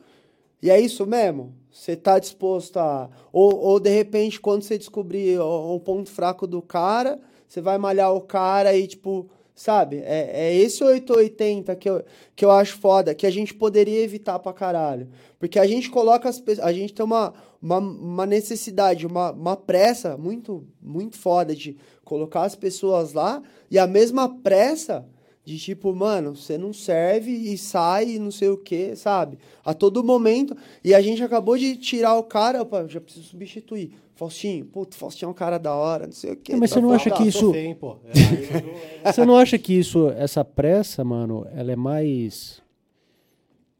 [0.61, 1.55] E é isso mesmo.
[1.71, 3.09] Você tá disposto a.
[3.31, 7.77] Ou, ou de repente, quando você descobrir o, o ponto fraco do cara, você vai
[7.77, 9.29] malhar o cara e, tipo,
[9.61, 9.97] sabe?
[9.97, 12.03] É, é esse 880 que eu,
[12.35, 15.07] que eu acho foda, que a gente poderia evitar pra caralho.
[15.39, 16.67] Porque a gente coloca as pessoas.
[16.67, 22.43] A gente tem uma, uma, uma necessidade, uma, uma pressa muito, muito foda de colocar
[22.43, 25.05] as pessoas lá e a mesma pressa
[25.43, 29.39] de tipo, mano, você não serve e sai e não sei o que, sabe?
[29.63, 30.55] A todo momento.
[30.83, 33.93] E a gente acabou de tirar o cara, opa, já preciso substituir.
[34.25, 36.53] Faustinho, puto, Faustinho é um cara da hora, não sei o que.
[36.53, 37.97] É, mas você não acha que Ah, isso- feio, hein, pô.
[38.05, 42.61] É, eu- Você não acha que isso, essa pressa, mano, ela é mais.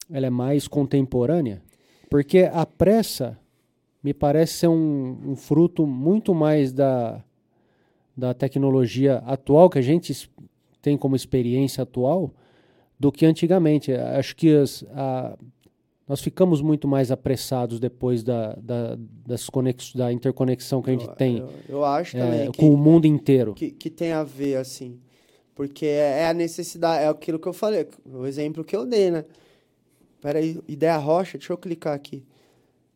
[0.10, 1.62] Ela é mais contemporânea?
[2.10, 3.38] Porque a pressa
[4.04, 7.24] me parece ser um, um fruto muito mais da,
[8.18, 10.28] da tecnologia atual, que a gente
[10.82, 12.34] tem como experiência atual,
[13.00, 13.94] do que antigamente.
[13.94, 15.38] Acho que as- a-
[16.12, 21.08] nós ficamos muito mais apressados depois da, da, das conex, da interconexão que a gente
[21.08, 23.54] Eu- tem Eu, eu acho é, que, com o mundo inteiro.
[23.54, 25.00] que, que tem a ver, assim.
[25.56, 29.10] Porque é, é a necessidade, é aquilo que eu falei, o exemplo que eu dei,
[29.10, 29.24] né?
[30.20, 32.26] Peraí, ideia rocha, deixa eu clicar aqui.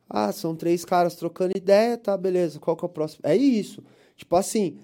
[0.10, 2.60] Ah, são três caras trocando ideia, tá, beleza.
[2.60, 3.22] Qual que é o próximo?
[3.24, 3.82] É isso.
[4.18, 4.78] Tipo assim,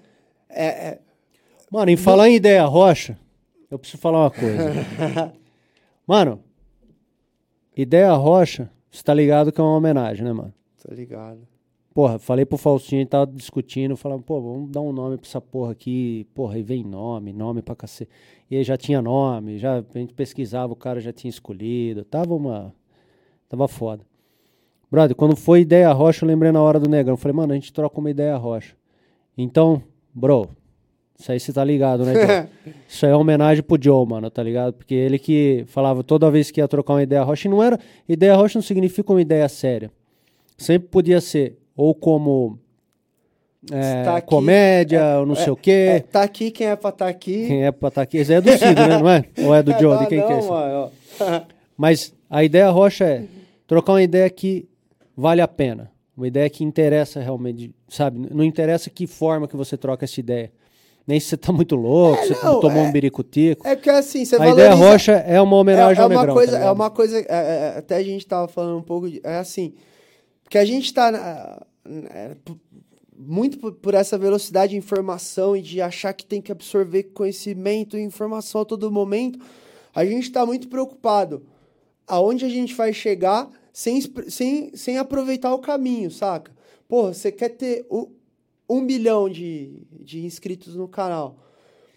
[0.48, 0.98] é, é-
[1.70, 3.18] Mano, em falar em ideia rocha,
[3.70, 4.72] eu preciso falar uma coisa.
[6.08, 6.42] mano,
[7.76, 10.52] ideia rocha, você tá ligado que é uma homenagem, né, mano?
[10.82, 11.40] Tá ligado.
[11.94, 15.72] Porra, falei pro Faustinho, tava discutindo, falando, pô, vamos dar um nome pra essa porra
[15.72, 16.26] aqui.
[16.34, 18.10] Porra, aí vem nome, nome pra cacete.
[18.50, 22.04] E aí já tinha nome, já, a gente pesquisava, o cara já tinha escolhido.
[22.04, 22.74] Tava uma.
[23.48, 24.06] Tava foda.
[24.90, 27.16] Brother, quando foi ideia rocha, eu lembrei na hora do negão.
[27.16, 28.74] Falei, mano, a gente troca uma ideia rocha.
[29.36, 29.82] Então,
[30.14, 30.48] bro,
[31.22, 32.74] isso aí você tá ligado, né, Joe?
[32.88, 34.74] Isso aí é homenagem pro Joe, mano, tá ligado?
[34.74, 37.78] Porque ele que falava toda vez que ia trocar uma ideia rocha, e não era.
[38.08, 39.90] Ideia rocha não significa uma ideia séria.
[40.58, 42.58] Sempre podia ser, ou como
[43.70, 45.70] é, Está aqui, comédia, ou não sei o quê.
[45.70, 47.46] É, tá aqui quem é pra tá aqui.
[47.46, 48.18] Quem é pra estar aqui?
[48.18, 48.98] Aí é do Cid, né?
[48.98, 49.24] Não é?
[49.46, 49.98] Ou é do Joe?
[49.98, 50.48] De quem não, que é esse?
[50.48, 50.90] mano.
[51.76, 53.24] Mas A ideia rocha é
[53.66, 54.68] trocar uma ideia que
[55.16, 55.90] vale a pena.
[56.16, 58.28] Uma ideia que interessa realmente, sabe?
[58.32, 60.50] Não interessa que forma que você troca essa ideia.
[61.06, 63.66] Nem se você tá muito louco, É, você não, tomou é- um biricutico.
[63.66, 64.66] É porque assim, você a valoriza...
[64.66, 66.34] ideia rocha é uma homenagem é, é ao uma Negrão.
[66.34, 69.20] coisa, tá é uma coisa, é, é, até a gente tava falando um pouco, de,
[69.24, 69.74] é assim,
[70.44, 71.62] porque a gente tá na-
[72.10, 72.36] é,
[73.16, 77.96] muito por, por essa velocidade de informação e de achar que tem que absorver conhecimento
[77.96, 79.38] e informação a todo momento,
[79.94, 81.42] a gente tá muito preocupado
[82.06, 86.52] aonde a gente vai chegar sem, sem, sem aproveitar o caminho, saca?
[86.88, 87.86] Porra, você quer ter
[88.76, 89.70] um bilhão de,
[90.00, 91.36] de inscritos no canal.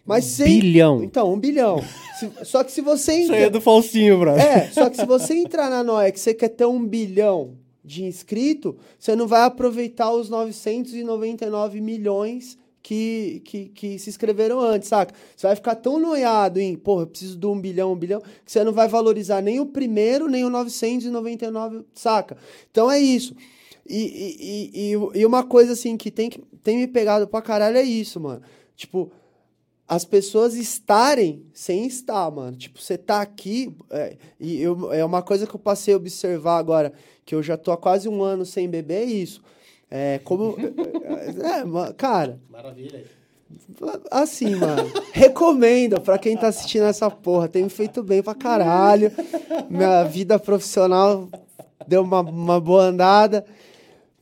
[0.06, 0.60] Mas sem.
[0.60, 1.04] bilhão.
[1.04, 1.82] Então, um bilhão.
[2.20, 3.14] Se- só que se você.
[3.14, 4.32] Isso aí entra- é do Faustinho, bro.
[4.32, 8.04] é, só que se você entrar na Noia que você quer ter um bilhão de
[8.04, 15.14] inscritos, você não vai aproveitar os 999 milhões que, que, que se inscreveram antes, saca?
[15.36, 18.52] Você vai ficar tão noiado em, porra, eu preciso de um bilhão, um bilhão, que
[18.52, 22.38] você não vai valorizar nem o primeiro, nem o 999, saca?
[22.70, 23.36] Então é isso.
[23.88, 27.78] E, e, e, e- uma coisa assim que tem, que tem me pegado pra caralho
[27.78, 28.42] é isso, mano.
[28.76, 29.12] Tipo,
[29.88, 32.58] as pessoas estarem sem estar, mano.
[32.58, 36.58] Tipo, você tá aqui, é, e eu, é uma coisa que eu passei a observar
[36.58, 36.92] agora,
[37.24, 39.42] que eu já tô há quase um ano sem beber, é isso.
[39.92, 40.56] É, como.
[41.44, 43.06] é, ma- cara, Maravilha.
[44.10, 44.92] assim, mano.
[45.14, 47.48] recomendo pra quem tá assistindo essa porra.
[47.48, 49.12] Tem me feito bem pra caralho.
[49.70, 51.30] Minha vida profissional
[51.88, 53.46] deu uma, uma boa andada.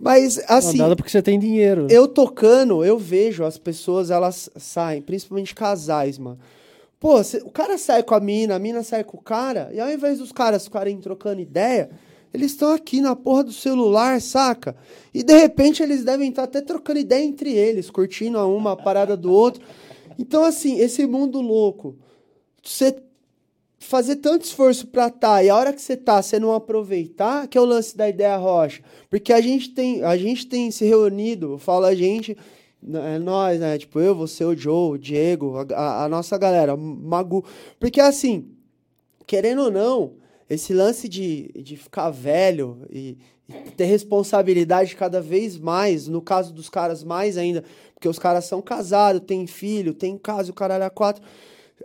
[0.03, 0.77] Mas, assim.
[0.77, 1.87] Mandado porque você tem dinheiro.
[1.89, 6.37] Eu tocando, eu vejo as pessoas, elas saem, principalmente casais, mano.
[6.99, 9.79] Pô, cê- o cara sai com a mina, a mina sai com o cara, e
[9.79, 11.89] ao invés dos caras ficarem trocando ideia,
[12.33, 14.75] eles estão aqui na porra do celular, saca?
[15.13, 18.75] E de repente eles devem estar até trocando ideia entre eles, curtindo a uma a
[18.75, 19.61] parada do outro.
[20.17, 21.95] Então, assim, esse mundo louco,
[22.63, 22.95] você
[23.83, 27.57] fazer tanto esforço pra tá e a hora que você tá, você não aproveitar, que
[27.57, 28.81] é o lance da ideia rocha.
[29.09, 32.35] Porque a gente tem, a gente tem se reunido, eu falo a gente,
[32.81, 33.77] né, é nós, né?
[33.77, 37.43] Tipo, eu, você, o Joe, o Diego, a, a- nossa galera, Magu.
[37.79, 38.47] Porque assim,
[39.27, 40.13] querendo ou não,
[40.49, 43.17] esse lance de, de ficar velho e,
[43.49, 47.63] e ter responsabilidade cada vez mais, no caso dos caras mais ainda,
[47.93, 51.23] porque os caras são casados, têm filho, tem casa, o caralho a quatro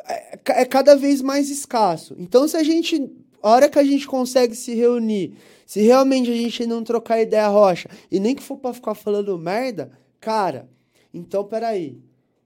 [0.06, 2.14] é, é cada vez mais escasso.
[2.18, 3.10] Então, se a gente,
[3.42, 5.34] a hora que a gente consegue se reunir,
[5.66, 9.38] se realmente a gente não trocar ideia rocha, e nem que for pra ficar falando
[9.38, 9.90] merda,
[10.20, 10.68] cara,
[11.12, 11.98] então peraí.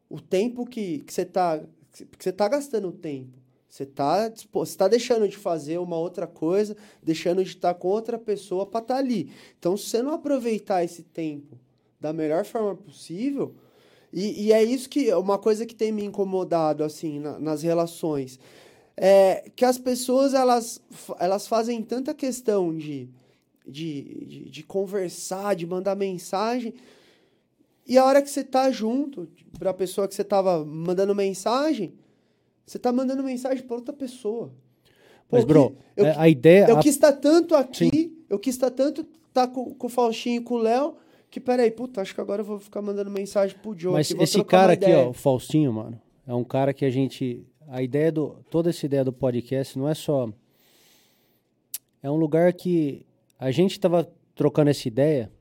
[0.09, 1.61] O tempo que, que você tá.
[1.93, 3.43] Que você tá gastando tempo.
[3.69, 8.19] Você tá, você tá deixando de fazer uma outra coisa, deixando de estar com outra
[8.19, 9.33] pessoa pra estar ali.
[9.59, 11.59] Então, se você não aproveitar esse tempo
[11.99, 13.55] da melhor forma possível,
[14.13, 18.39] e, e é isso que uma coisa que tem me incomodado assim na- nas relações
[18.97, 20.81] é que as pessoas elas,
[21.19, 23.09] elas fazem tanta questão de,
[23.67, 26.75] de, de, de conversar, de mandar mensagem
[27.87, 31.93] e a hora que você tá junto para a pessoa que você tava mandando mensagem,
[32.67, 34.53] você tá mandando mensagem para outra pessoa.
[35.31, 36.67] Mas, Pô, bro, que- eu, é, a ideia.
[36.69, 40.37] eu a- quis estar tanto aqui, eu quis estar tanto tá com, com o Faustinho
[40.37, 40.95] e com o Léo,
[41.33, 43.95] que peraí, puta, acho que agora eu vou ficar mandando mensagem pro Joe.
[43.95, 47.47] Mas esse cara aqui, ó, o Faustinho, mano, é um cara que a gente.
[47.69, 48.37] A ideia do.
[48.51, 50.29] Toda essa ideia do podcast não é só.
[52.03, 53.07] É um lugar que
[53.39, 55.33] a gente tava trocando essa ideia.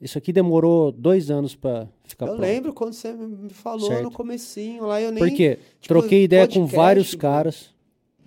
[0.00, 2.40] Isso aqui demorou dois anos pra ficar Eu pronto.
[2.40, 4.04] lembro quando você me falou Certo.
[4.04, 5.18] no comecinho lá, eu nem...
[5.18, 7.20] Porque tipo, troquei ideia com podcast, vários mano.
[7.20, 7.74] caras,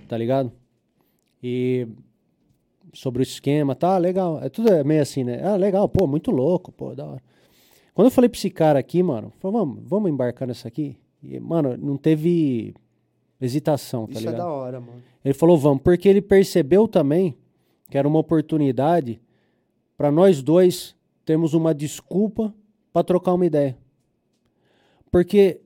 [0.07, 0.51] tá ligado?
[1.41, 1.87] E
[2.93, 4.39] sobre o esquema, tá, legal.
[4.41, 5.41] É tudo é meio assim, né?
[5.43, 7.21] Ah, legal, pô, muito louco, pô, da hora.
[7.93, 10.97] Quando eu falei pra esse cara aqui, mano, falei, vamos, vamos embarcar nessa aqui?
[11.21, 12.73] E, mano, não teve
[13.39, 14.37] hesitação, tá Isso é ligado?
[14.37, 15.01] da hora, mano.
[15.23, 17.35] Ele falou, vamos, porque ele percebeu também
[17.89, 19.21] que era uma oportunidade
[19.97, 22.53] para nós dois termos uma desculpa
[22.91, 23.77] para trocar uma ideia.
[25.11, 25.59] Porque,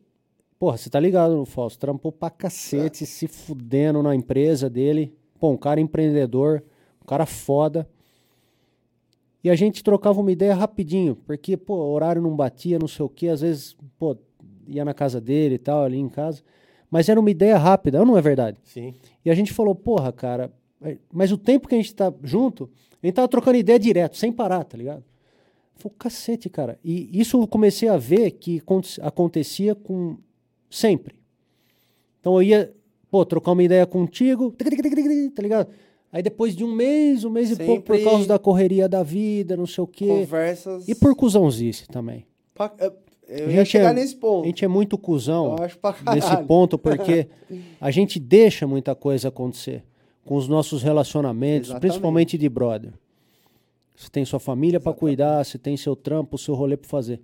[0.57, 5.15] porra, você tá ligado no Fausto, trampou pra cacete, se fudendo na empresa dele.
[5.39, 6.63] Pô, um cara empreendedor,
[7.05, 7.87] um cara foda.
[9.43, 13.05] E a gente trocava uma ideia rapidinho, porque, pô, o horário não batia, não sei
[13.05, 14.17] o quê, às vezes, pô,
[14.67, 16.41] ia na casa dele e tal, ali em casa.
[16.89, 18.57] Mas era uma ideia rápida, não é verdade?
[18.63, 18.95] Sim.
[19.23, 20.51] E a gente falou, porra, cara,
[21.13, 22.69] mas o tempo que a gente tá junto,
[23.01, 25.03] a gente tava trocando ideia direto, sem parar, tá ligado?
[25.75, 26.79] Falei, cacete, cara.
[26.83, 30.17] E isso eu comecei a ver que aconte- acontecia com
[30.71, 31.15] sempre.
[32.19, 32.73] Então eu ia,
[33.11, 35.69] pô, trocar uma ideia contigo, tá ligado?
[36.15, 39.03] Aí depois de um mês, um mês e pouco, por Sempre- causa da correria da
[39.03, 40.07] vida, não sei o quê.
[40.07, 40.87] Conversas...
[40.87, 42.25] E por cuzãozice também.
[42.53, 42.73] Pa-
[43.27, 44.45] Eu, A ia gente chegar é- nesse A ponto.
[44.45, 45.57] gente é muito cuzão
[46.13, 47.27] nesse ponto porque
[47.81, 49.83] a gente deixa muita coisa acontecer.
[50.23, 51.81] com os nossos relacionamentos, Exatamente.
[51.81, 52.93] principalmente de brother.
[53.93, 57.19] Você tem sua família para cuidar, você tem seu trampo, seu rolê para fazer.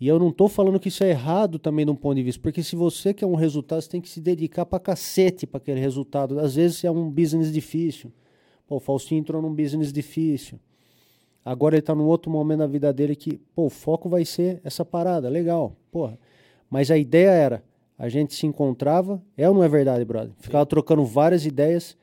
[0.00, 2.40] E eu não tô falando que isso é errado também de um ponto de vista,
[2.40, 5.80] porque se você quer um resultado, você tem que se dedicar pra cacete pra aquele
[5.80, 6.38] resultado.
[6.38, 8.12] Às vezes é um business difícil.
[8.66, 10.60] Pô, o Faustinho entrou num business difícil.
[11.44, 14.60] Agora ele tá num outro momento da vida dele que, pô, o foco vai ser
[14.62, 16.18] essa parada, legal, porra.
[16.70, 17.64] Mas a ideia era,
[17.96, 20.32] a gente se encontrava, é ou não é verdade, brother?
[20.38, 21.96] Ficava trocando várias ideias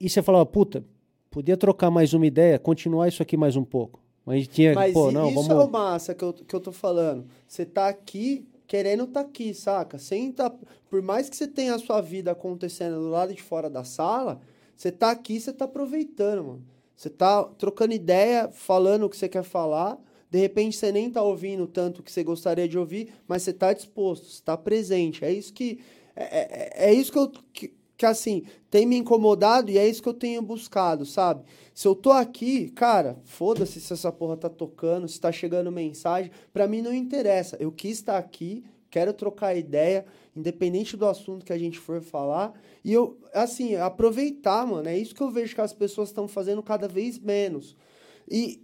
[0.00, 0.84] e você falava, puta,
[1.30, 4.03] podia trocar mais uma ideia, continuar isso aqui mais um pouco.
[4.24, 5.50] Mas tinha, Mas pô, não, isso vamos...
[5.50, 7.26] é o massa que eu, que eu tô falando.
[7.46, 9.98] Você tá aqui querendo tá aqui, saca?
[9.98, 10.52] Sem tá,
[10.88, 14.40] por mais que você tenha a sua vida acontecendo do lado de fora da sala,
[14.76, 16.64] você tá aqui, você tá aproveitando, mano.
[16.96, 19.98] Você tá trocando ideia, falando o que você quer falar.
[20.30, 23.72] De repente você nem tá ouvindo tanto que você gostaria de ouvir, mas você tá
[23.72, 25.24] disposto, você tá presente.
[25.24, 25.80] É isso que
[26.16, 27.74] é, é, é isso que eu que,
[28.04, 31.42] que assim tem me incomodado e é isso que eu tenho buscado, sabe?
[31.72, 36.30] Se eu tô aqui, cara, foda-se se essa porra tá tocando, se tá chegando mensagem,
[36.52, 37.56] pra mim não interessa.
[37.58, 40.04] Eu quis estar aqui, quero trocar ideia,
[40.36, 42.52] independente do assunto que a gente for falar,
[42.84, 46.62] e eu assim, aproveitar, mano, é isso que eu vejo que as pessoas estão fazendo
[46.62, 47.74] cada vez menos.
[48.28, 48.60] E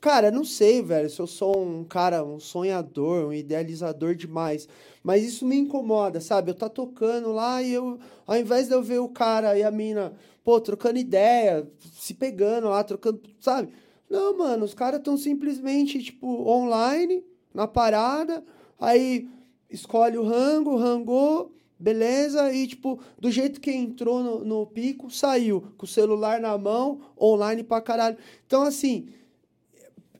[0.00, 4.68] Cara, não sei, velho, se eu sou um cara, um sonhador, um idealizador demais.
[5.02, 6.50] Mas isso me incomoda, sabe?
[6.50, 9.70] Eu tá tocando lá e eu, ao invés de eu ver o cara e a
[9.72, 10.12] mina,
[10.44, 13.72] pô, trocando ideia, se pegando lá, trocando, sabe?
[14.08, 18.44] Não, mano, os caras estão simplesmente, tipo, online, na parada,
[18.78, 19.28] aí
[19.68, 25.62] escolhe o rango, rangou, beleza, e, tipo, do jeito que entrou no, no pico, saiu,
[25.76, 28.16] com o celular na mão, online pra caralho.
[28.46, 29.08] Então, assim,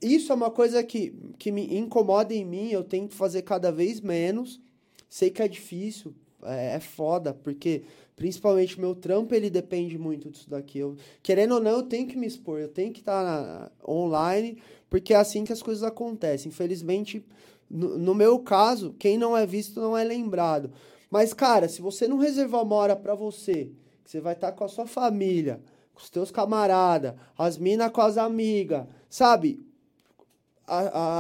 [0.03, 4.01] isso é uma coisa que, que me incomoda em mim, eu tento fazer cada vez
[4.01, 4.61] menos.
[5.09, 7.83] Sei que é difícil, é, é foda, porque
[8.15, 10.79] principalmente meu trampo ele depende muito disso daqui.
[10.79, 14.59] Eu, querendo ou não, eu tenho que me expor, eu tenho que estar online,
[14.91, 16.51] porque é assim que as coisas acontecem.
[16.51, 17.25] Infelizmente,
[17.71, 20.73] no, no meu caso, quem não é visto não é lembrado.
[21.11, 23.71] Mas, cara, se você não reservar uma hora pra você,
[24.05, 25.61] que você vai estar com a sua família,
[25.95, 29.67] com os teus camaradas, as minas com as amigas, sabe?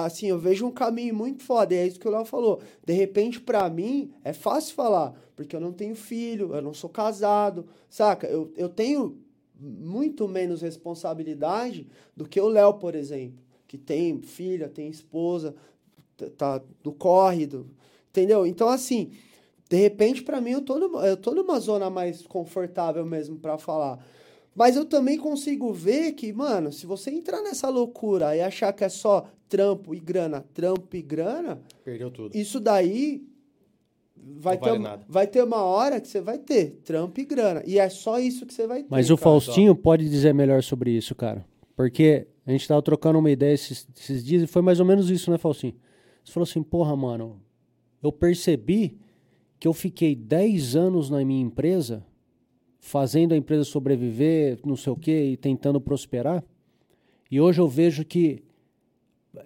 [0.04, 2.60] Assim, eu vejo um caminho muito foda, e é isso que o Léo falou.
[2.84, 6.90] De repente, pra mim, é fácil falar, porque eu não tenho filho, eu não sou
[6.90, 8.26] casado, saca?
[8.26, 9.18] Eu, eu tenho
[9.58, 11.86] muito menos responsabilidade
[12.16, 15.54] do que o Léo, por exemplo, que tem filha, tem esposa,
[16.36, 17.66] tá do corre, do,
[18.10, 18.46] entendeu?
[18.46, 19.12] Então, assim,
[19.68, 23.58] de repente, pra mim, eu tô, numa, eu tô numa zona mais confortável mesmo pra
[23.58, 24.04] falar.
[24.54, 28.82] Mas eu também consigo ver que, mano, se você entrar nessa loucura e achar que
[28.82, 32.36] é só trampo e grana, trampo e grana, Perdeu tudo.
[32.36, 33.26] isso daí
[34.16, 35.04] vai, Não ter, vale uma- nada.
[35.08, 37.62] vai ter uma hora que você vai ter trampo e grana.
[37.66, 38.88] E é só isso que você vai ter.
[38.90, 39.24] Mas o cara.
[39.24, 41.44] Faustinho pode dizer melhor sobre isso, cara.
[41.76, 45.10] Porque a gente tava trocando uma ideia esses, esses dias e foi mais ou menos
[45.10, 45.74] isso, né, Faustinho?
[46.24, 47.40] Você falou assim, porra, mano,
[48.02, 48.98] eu percebi
[49.58, 52.04] que eu fiquei 10 anos na minha empresa,
[52.80, 56.44] fazendo a empresa sobreviver, não sei o quê, e tentando prosperar.
[57.30, 58.42] E hoje eu vejo que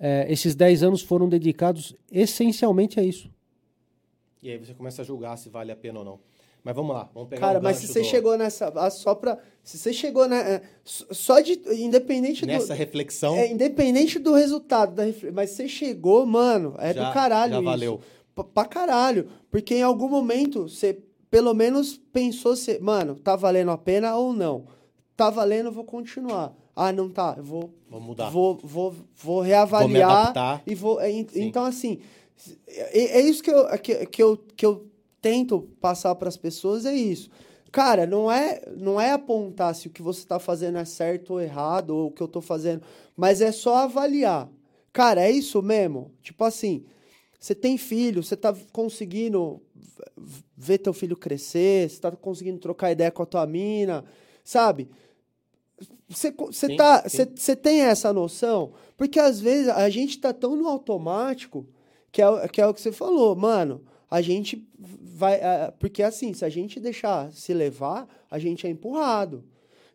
[0.00, 3.30] é, esses 10 anos foram dedicados essencialmente a isso.
[4.42, 6.20] E aí você começa a julgar se vale a pena ou não.
[6.64, 8.68] Mas vamos lá, vamos pegar Cara, um mas se você do- chegou nessa.
[8.76, 9.36] ah, Só pra.
[9.64, 10.36] Se você chegou na.
[10.40, 11.60] é, Só de.
[11.72, 12.78] Independente nessa do.
[12.78, 17.58] reflexão, É, independente do resultado, da mas você chegou, mano, é Já- do caralho já
[17.58, 17.64] isso.
[17.64, 18.00] valeu.
[18.34, 19.28] Pra, pra caralho.
[19.50, 20.98] Porque em algum momento você
[21.30, 24.66] pelo menos pensou se, mano, tá valendo a pena ou não.
[25.16, 26.54] Tá valendo, eu vou continuar.
[26.74, 28.30] Ah, não tá, eu vou vamos mudar.
[28.30, 30.62] vou, vou, vou Vou me reavaliar adaptar.
[30.66, 31.00] e vou.
[31.00, 31.10] é.
[31.10, 31.98] Então, assim,
[32.66, 34.86] é, é isso que eu, que, que eu, que eu
[35.20, 37.30] tento passar para as pessoas, é isso.
[37.70, 41.40] Cara, não é, não é apontar se o que você está fazendo é certo ou
[41.40, 42.82] errado, ou o que eu tô fazendo,
[43.16, 44.48] mas é só avaliar.
[44.92, 46.10] Cara, é isso mesmo?
[46.22, 46.84] Tipo assim,
[47.40, 49.60] você tem filho, você tá conseguindo
[50.56, 54.04] ver teu filho crescer, você tá conseguindo trocar ideia com a tua mina,
[54.44, 54.88] sabe?
[56.08, 57.02] Você, tá,
[57.56, 58.72] tem essa noção?
[58.96, 61.66] Porque às vezes a gente tá tão no automático
[62.10, 63.82] que é, o- que é o que você falou, mano.
[64.10, 65.40] A gente vai.
[65.78, 69.44] Porque assim, se a gente deixar se levar, a gente é empurrado.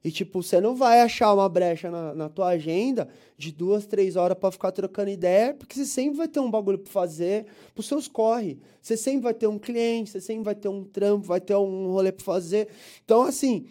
[0.03, 4.15] E, tipo, você não vai achar uma brecha na, na tua agenda de duas, três
[4.15, 7.87] horas pra ficar trocando ideia, porque você sempre vai ter um bagulho pra fazer pros
[7.87, 8.57] seus corre.
[8.81, 11.87] Você sempre vai ter um cliente, você sempre vai ter um trampo, vai ter um
[11.87, 12.69] rolê pra fazer.
[13.03, 13.65] Então, assim,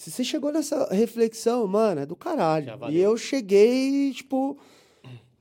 [0.00, 2.66] se você chegou nessa reflexão, mano, é do caralho.
[2.90, 4.58] E eu cheguei, tipo,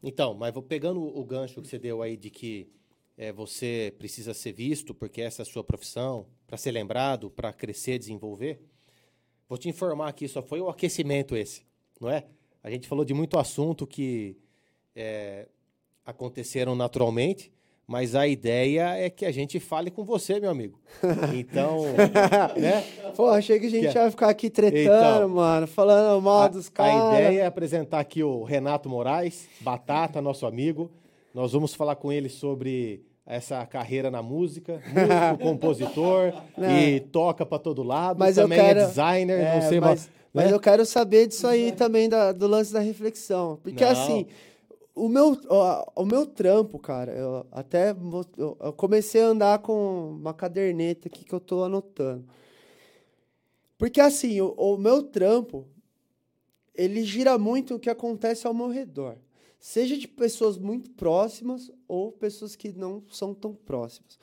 [0.04, 2.70] Então, mas vou pegando o gancho que você deu aí de que
[3.18, 7.54] é, você precisa ser visto porque essa é a sua profissão, para ser lembrado, para
[7.54, 8.60] crescer, desenvolver.
[9.48, 11.64] vou te informar aqui, só foi o aquecimento esse,
[11.98, 12.26] não é?
[12.62, 14.36] A gente falou de muito assunto que
[14.94, 15.48] é,
[16.06, 17.50] aconteceram naturalmente,
[17.90, 20.80] mas a ideia é que a gente fale com você, meu amigo.
[21.34, 21.82] Então,
[22.56, 22.84] né?
[23.16, 26.48] Pô, achei que a gente Que- ia ficar aqui tretando, Então, mano, falando mal A,
[26.48, 27.20] dos a caras.
[27.20, 30.92] ideia é apresentar aqui o Renato Moraes, Batata, nosso amigo.
[31.34, 37.58] Nós vamos falar com ele sobre essa carreira na música, músico, compositor e toca pra
[37.60, 38.18] todo lado.
[38.20, 40.10] Mas eu também quero- é designer, É, não sei mas, mais.
[40.34, 40.54] mas né?
[40.54, 43.60] eu quero saber disso aí também, da- do lance da reflexão.
[43.64, 43.92] Porque Não.
[43.92, 44.26] assim,
[45.00, 47.92] o meu, ó, o meu trampo, cara, eu até
[48.38, 52.28] eu comecei a andar com uma caderneta aqui que eu tô anotando.
[53.78, 55.66] Porque assim, o, o meu trampo,
[56.76, 59.16] ele gira muito o que acontece ao meu redor.
[59.60, 64.20] Seja de pessoas muito próximas ou pessoas que não são tão próximas.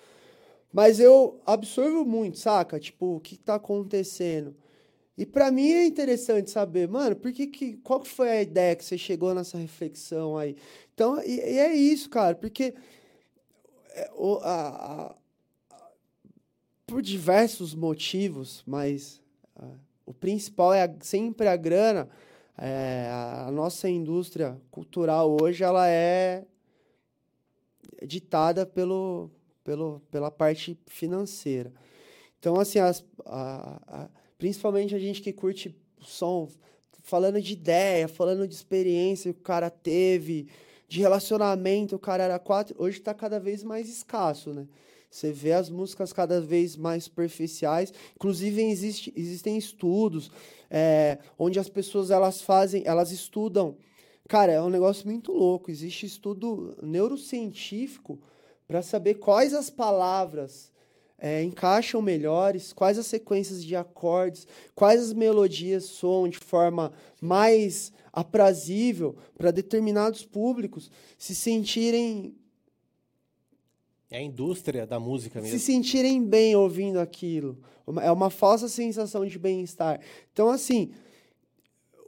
[0.73, 2.79] Mas eu absorvo muito, saca?
[2.79, 4.55] Tipo, o que tá acontecendo.
[5.17, 8.77] E pra mim é interessante saber, mano, por que que, qual que foi a ideia
[8.77, 10.57] que você chegou nessa reflexão aí?
[10.95, 12.75] Então, e, e é isso, cara, porque
[13.95, 15.07] é, o- a- a-
[15.77, 15.91] a-
[16.87, 19.21] por diversos motivos, mas
[20.05, 22.09] o principal é sempre a grana.
[22.59, 26.43] é, a, a nossa indústria cultural hoje ela é
[28.07, 29.31] ditada pelo,
[29.65, 31.71] pelo, pela parte financeira.
[32.39, 34.09] Então, assim, as, a- a-
[34.39, 36.49] principalmente a gente que curte som,
[37.03, 40.49] falando de ideia, falando de experiência que o cara teve,
[40.89, 44.67] de relacionamento, o cara era quatro, hoje está cada vez mais escasso, né?
[45.11, 47.93] Você vê as músicas cada vez mais superficiais.
[48.15, 50.31] Inclusive, existe, existem estudos
[50.71, 53.77] é, onde as pessoas elas fazem, elas estudam.
[54.29, 55.71] Cara, é um negócio muito louco.
[55.71, 58.19] Existe estudo neurocientífico
[58.67, 60.73] para saber quais as palavras
[61.19, 67.93] é, encaixam melhores, quais as sequências de acordes, quais as melodias soam de forma mais
[68.13, 72.35] aprazível para determinados públicos se sentirem
[74.11, 75.59] É a indústria da música mesmo.
[75.59, 77.59] se sentirem bem ouvindo aquilo.
[78.03, 80.01] É uma falsa sensação de bem-estar.
[80.33, 80.93] Então, assim,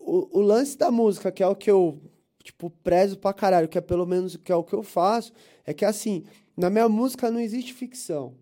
[0.01, 2.01] o, o lance da música, que é o que eu,
[2.43, 5.33] tipo, prezo pra caralho, que é pelo menos que é o que eu faço,
[5.65, 6.25] é que, assim,
[6.57, 8.35] na minha música não existe ficção.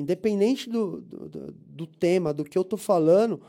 [0.00, 3.40] Independente do, do, do- tema, do que eu tô falando,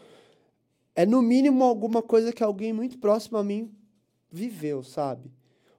[0.96, 3.72] é no mínimo alguma coisa que alguém muito próximo a mim
[4.32, 5.32] viveu, sabe?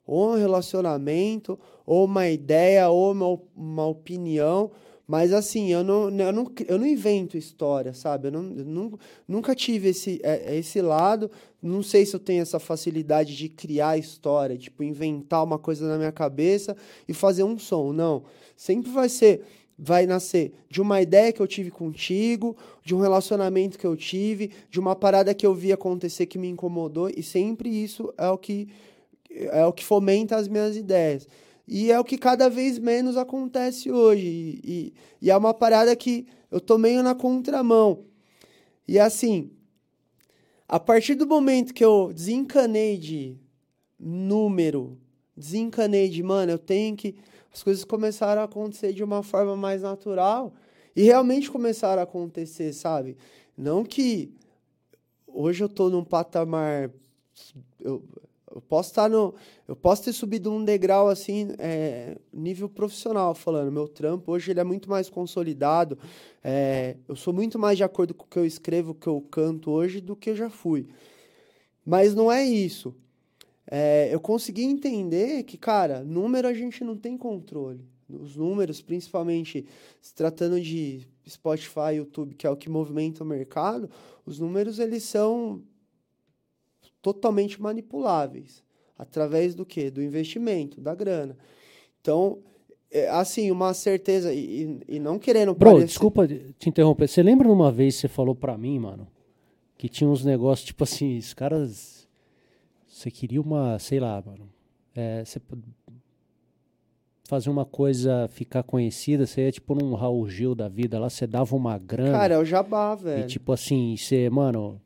[0.06, 4.70] Ou um relacionamento, ou uma ideia, ou uma, uma opinião.
[5.06, 8.28] Mas assim, eu não, eu não, eu não invento história, sabe?
[8.28, 8.98] Eu, não, eu nu-
[9.28, 11.30] nunca tive esse, é- esse lado.
[11.60, 15.96] Não sei se eu tenho essa facilidade de criar história, tipo, inventar uma coisa na
[15.98, 16.76] minha cabeça
[17.06, 17.92] e fazer um som.
[17.92, 18.24] Não.
[18.56, 19.42] Sempre vai ser,
[19.78, 24.50] vai nascer de uma ideia que eu tive contigo, de um relacionamento que eu tive,
[24.70, 28.38] de uma parada que eu vi acontecer que me incomodou, e sempre isso é o
[28.38, 28.68] que
[29.30, 31.26] é o que fomenta as minhas ideias.
[31.66, 34.26] E é o que cada vez menos acontece hoje.
[34.26, 38.04] E, e, e é uma parada que eu tô meio na contramão.
[38.86, 39.50] E assim,
[40.68, 43.36] a partir do momento que eu desencanei de
[43.98, 44.98] número,
[45.36, 47.14] desencanei de, mano, eu tenho que.
[47.52, 50.52] As coisas começaram a acontecer de uma forma mais natural
[50.96, 53.16] e realmente começaram a acontecer, sabe?
[53.56, 54.32] Não que
[55.26, 56.90] hoje eu tô num patamar.
[57.80, 58.02] Eu,
[58.54, 59.34] eu posso estar no.
[59.66, 63.70] Eu posso ter subido um degrau assim, é, nível profissional, falando.
[63.70, 65.98] Meu trampo hoje ele é muito mais consolidado.
[66.42, 69.20] é, eu sou muito mais de acordo com o que eu escrevo, o que eu
[69.30, 70.88] canto hoje, do que eu já fui.
[71.84, 72.94] Mas não é isso.
[73.74, 77.80] É, eu consegui entender que, cara, número a gente não tem controle.
[78.06, 79.64] Os números, principalmente
[79.98, 83.88] se tratando de Spotify, YouTube, que é o que movimenta o mercado,
[84.26, 85.62] os números eles são
[87.00, 88.62] totalmente manipuláveis.
[88.98, 89.90] Através do quê?
[89.90, 91.36] Do investimento, da grana.
[92.00, 92.40] Então,
[92.90, 97.08] é, assim, uma certeza, e, e- não querendo Bro, parecer- desculpa te interromper.
[97.08, 99.08] Você lembra uma vez que você falou pra mim, mano,
[99.78, 102.01] que tinha uns negócios, tipo assim, os caras.
[102.92, 104.48] Você queria uma, sei lá, mano.
[104.94, 105.40] É, você
[107.24, 111.26] fazer uma coisa ficar conhecida, você ia tipo num Raul Gil da vida lá, você
[111.26, 112.12] dava uma grana.
[112.12, 113.26] Cara, é o jabá, e velho.
[113.26, 114.78] tipo assim, você, mano,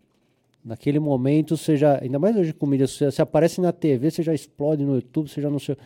[0.65, 1.99] naquele momento você já.
[2.01, 5.29] Ainda mais hoje com mídia, você, você aparece na TV, você já explode no YouTube,
[5.29, 5.77] você já não sei.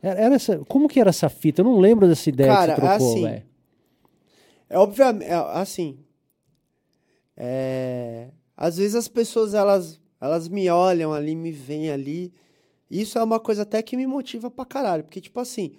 [0.00, 1.62] Era, era essa, como que era essa fita?
[1.62, 3.42] Eu não lembro dessa ideia Cara, que você trocou, assim, velho.
[4.68, 5.98] É obviamente, é, assim,
[7.36, 12.32] é, às vezes as pessoas elas, elas me olham ali, me veem ali.
[12.90, 15.74] Isso é uma coisa até que me motiva pra caralho, porque tipo assim,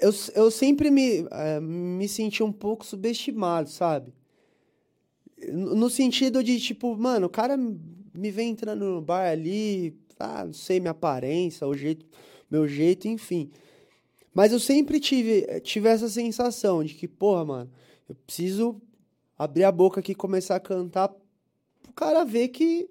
[0.00, 4.14] eu, eu sempre me, eh, me senti um pouco subestimado, sabe?
[5.52, 10.54] No sentido de, tipo, mano, o cara me vem entrando no bar ali, ah, não
[10.54, 12.06] sei, minha aparência, o jeito,
[12.50, 13.50] meu jeito, enfim.
[14.32, 17.70] Mas eu sempre tive, tive essa sensação de que, porra, mano,
[18.08, 18.80] eu preciso
[19.38, 22.88] abrir a boca aqui e começar a cantar pro cara ver que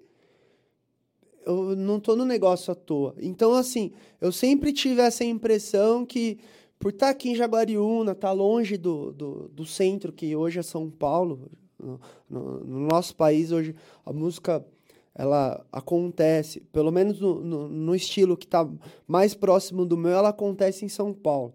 [1.46, 3.14] eu não tô no negócio à toa.
[3.18, 6.38] Então, assim, eu sempre tive essa impressão que,
[6.78, 10.62] por estar tá aqui em Jaguariúna, tá longe do, do, do centro, que hoje é
[10.62, 14.64] São Paulo, no, no, no, nosso país hoje a música
[15.14, 18.68] ela acontece, pelo menos no, no, no estilo que está
[19.06, 21.54] mais próximo do meu, ela acontece em São Paulo.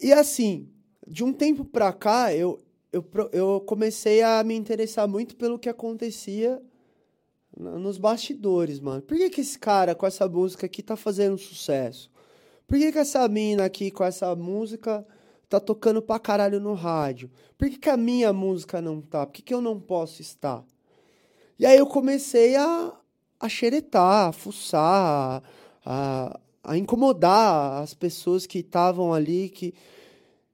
[0.00, 0.68] E assim,
[1.06, 2.58] de um tempo para cá, eu,
[2.92, 6.62] eu, eu comecei a me interessar muito pelo que acontecia
[7.58, 9.02] nos bastidores, mano.
[9.02, 12.10] Por que, que esse cara com essa música aqui tá fazendo sucesso?
[12.66, 15.06] Por que, que essa mina aqui com essa música
[15.48, 17.30] tá tocando pra caralho no rádio?
[17.56, 19.24] Por que, que a minha música não tá?
[19.24, 20.64] Por que, que eu não posso estar?
[21.58, 22.92] E aí eu comecei a,
[23.40, 25.42] a xeretar, a fuçar,
[25.84, 29.48] a, a incomodar as pessoas que estavam ali.
[29.48, 29.72] Que...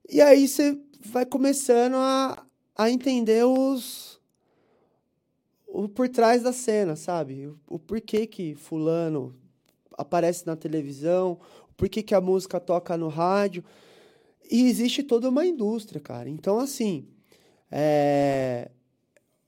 [0.09, 2.45] E aí você vai começando a,
[2.77, 4.12] a entender os
[5.73, 7.47] o por trás da cena, sabe?
[7.47, 9.35] O, o porquê que fulano
[9.97, 11.39] aparece na televisão,
[11.71, 13.63] o porquê que a música toca no rádio.
[14.51, 16.29] E existe toda uma indústria, cara.
[16.29, 17.07] Então, assim,
[17.71, 18.69] é...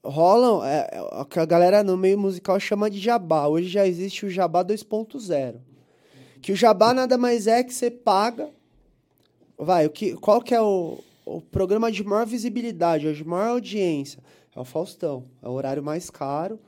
[0.03, 3.47] rolam é, é o que a galera no meio musical chama de jabá.
[3.47, 5.57] Hoje já existe o jabá 2.0.
[6.41, 8.49] Que o jabá nada mais é que você paga.
[9.59, 14.19] Vai, o que, qual que é o, o programa de maior visibilidade, de maior audiência?
[14.55, 15.25] É o Faustão.
[15.41, 16.59] É o horário mais caro.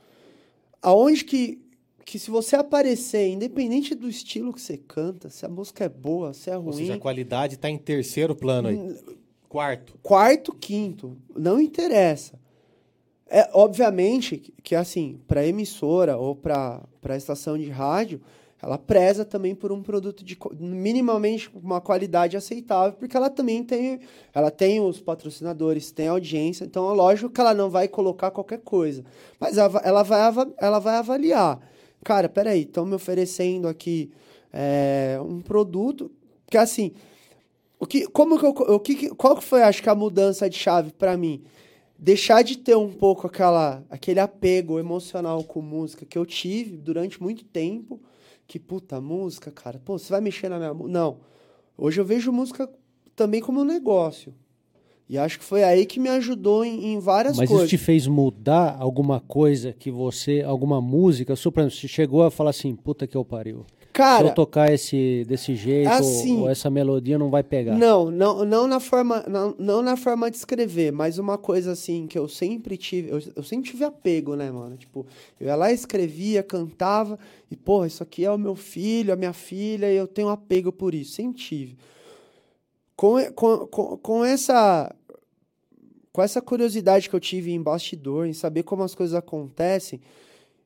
[0.82, 1.62] Aonde que,
[2.06, 6.34] que se você aparecer, independente do estilo que você canta, se a música é boa,
[6.34, 6.68] se é ruim...
[6.68, 8.98] Ou seja, a qualidade está em terceiro plano aí.
[9.48, 9.98] Quarto.
[10.04, 11.18] Quarto, quinto.
[11.36, 12.40] Não interessa.
[13.30, 18.22] É, obviamente que, assim, para emissora ou para estação de rádio,
[18.62, 24.00] ela preza também por um produto de minimamente uma qualidade aceitável, porque ela também tem,
[24.34, 28.32] ela tem os patrocinadores, tem a audiência, então é lógico que ela não vai colocar
[28.32, 29.04] qualquer coisa,
[29.40, 31.60] mas ela, vai, ela vai avaliar.
[32.04, 34.12] Cara, peraí, estão me oferecendo aqui
[34.52, 36.12] é, um produto
[36.50, 36.94] que assim,
[37.80, 40.58] o que, como que eu, o que, qual que foi, acho que a mudança de
[40.58, 41.44] chave para mim?
[42.00, 47.22] Deixar de ter um pouco aquela, aquele apego emocional com música que eu tive durante
[47.22, 48.00] muito tempo,
[48.48, 49.80] que puta música, cara.
[49.84, 50.92] Pô, você vai mexer na minha música?
[50.92, 51.18] Não.
[51.78, 52.70] Hoje eu vejo música
[53.16, 54.34] também como um negócio.
[55.10, 57.64] E acho que foi aí que me ajudou em, em várias Mas coisas.
[57.64, 62.32] Mas isso te fez mudar alguma coisa que você, alguma música, exemplo, você chegou a
[62.32, 63.66] falar assim, puta que eu pariu.
[63.98, 67.76] Cara, se eu tocar esse desse jeito assim, ou, essa melodia não vai pegar.
[67.76, 72.06] Não, não, não na forma, não, não na forma de escrever, mas uma coisa assim
[72.06, 74.78] que eu sempre tive, eu, eu sempre tive apego, né, mano?
[74.78, 75.04] Tipo,
[75.40, 77.18] eu ia lá, escrevia, cantava
[77.50, 80.72] e porra, isso aqui é o meu filho, a minha filha, e eu tenho apego
[80.72, 81.76] por isso, sempre tive.
[82.96, 84.94] Com, com, com, com essa
[86.14, 90.00] com essa curiosidade que eu tive em bastidor, em saber como as coisas acontecem,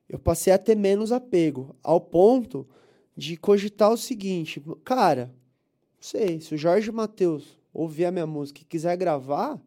[0.06, 2.66] eu passei a ter menos apego, ao ponto
[3.16, 5.32] de cogitar o seguinte, cara, não
[6.00, 9.60] sei, se o Jorge Matheus ouvir a minha música e quiser gravar,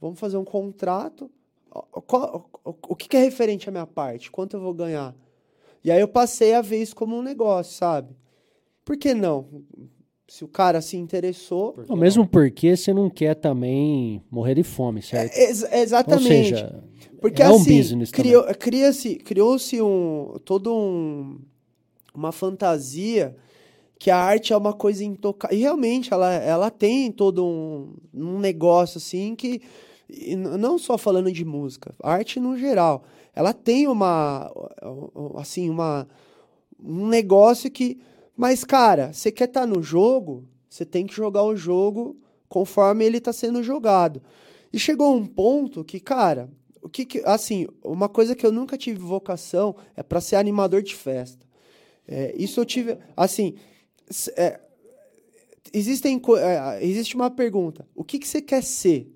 [0.00, 1.30] vamos fazer um contrato.
[2.64, 4.30] O que é referente à minha parte?
[4.30, 5.14] Quanto eu vou ganhar?
[5.84, 8.16] E aí eu passei a ver isso como um negócio, sabe?
[8.84, 9.46] Por que não?
[10.26, 11.76] Se o cara se interessou.
[11.88, 15.36] Não, mesmo porque você não quer também morrer de fome, certo?
[15.36, 16.24] É, ex exatamente.
[16.24, 16.84] Ou seja,
[17.20, 21.38] porque é um assim, business criou-se criou um todo um
[22.16, 23.36] uma fantasia
[23.98, 25.56] que a arte é uma coisa intocável.
[25.56, 29.60] E realmente ela, ela tem todo um, um negócio assim que.
[30.36, 33.04] Não só falando de música, arte no geral.
[33.34, 34.50] Ela tem uma.
[35.36, 36.06] Assim, uma.
[36.80, 37.98] Um negócio que.
[38.36, 42.16] Mas, cara, você quer estar tá no jogo, você tem que jogar o jogo
[42.48, 44.22] conforme ele está sendo jogado.
[44.72, 46.50] E chegou um ponto que, cara,
[46.82, 50.82] o que, que assim, uma coisa que eu nunca tive vocação é para ser animador
[50.82, 51.45] de festa.
[52.08, 52.98] É, isso eu tive.
[53.16, 53.54] Assim,
[54.36, 54.60] é,
[55.72, 59.12] existem, é, existe uma pergunta: o que, que você quer ser?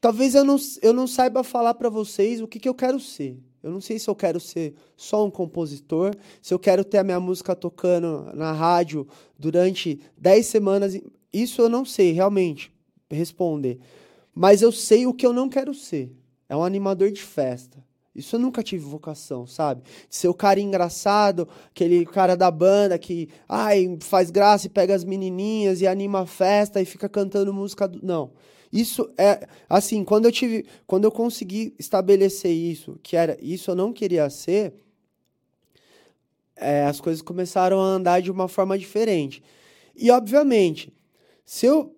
[0.00, 3.38] Talvez eu não, eu não saiba falar para vocês o que, que eu quero ser.
[3.62, 7.04] Eu não sei se eu quero ser só um compositor, se eu quero ter a
[7.04, 9.06] minha música tocando na rádio
[9.38, 11.00] durante 10 semanas.
[11.32, 12.72] Isso eu não sei realmente
[13.08, 13.78] responder.
[14.34, 16.10] Mas eu sei o que eu não quero ser.
[16.48, 17.82] É um animador de festa.
[18.14, 19.82] Isso eu nunca tive vocação, sabe?
[20.08, 24.94] De ser o cara engraçado, aquele cara da banda que ai, faz graça e pega
[24.94, 27.88] as menininhas e anima a festa e fica cantando música.
[27.88, 28.04] Do...
[28.04, 28.32] Não.
[28.70, 33.74] Isso é assim, quando eu tive, quando eu consegui estabelecer isso, que era isso eu
[33.74, 34.74] não queria ser,
[36.56, 39.42] é, as coisas começaram a andar de uma forma diferente.
[39.96, 40.92] E obviamente,
[41.44, 41.94] se eu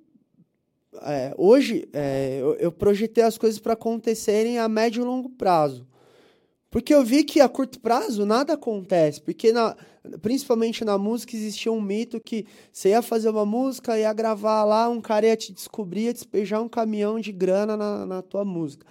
[1.03, 5.87] é, hoje é, eu, eu projetei as coisas para acontecerem a médio e longo prazo.
[6.75, 9.21] Porque eu vi que a curto prazo nada acontece.
[9.21, 9.77] Porque, na,
[10.21, 14.89] principalmente na música, existia um mito que você ia fazer uma música, ia gravar lá,
[14.89, 18.85] um cara ia te descobrir, ia despejar um caminhão de grana na, na tua música.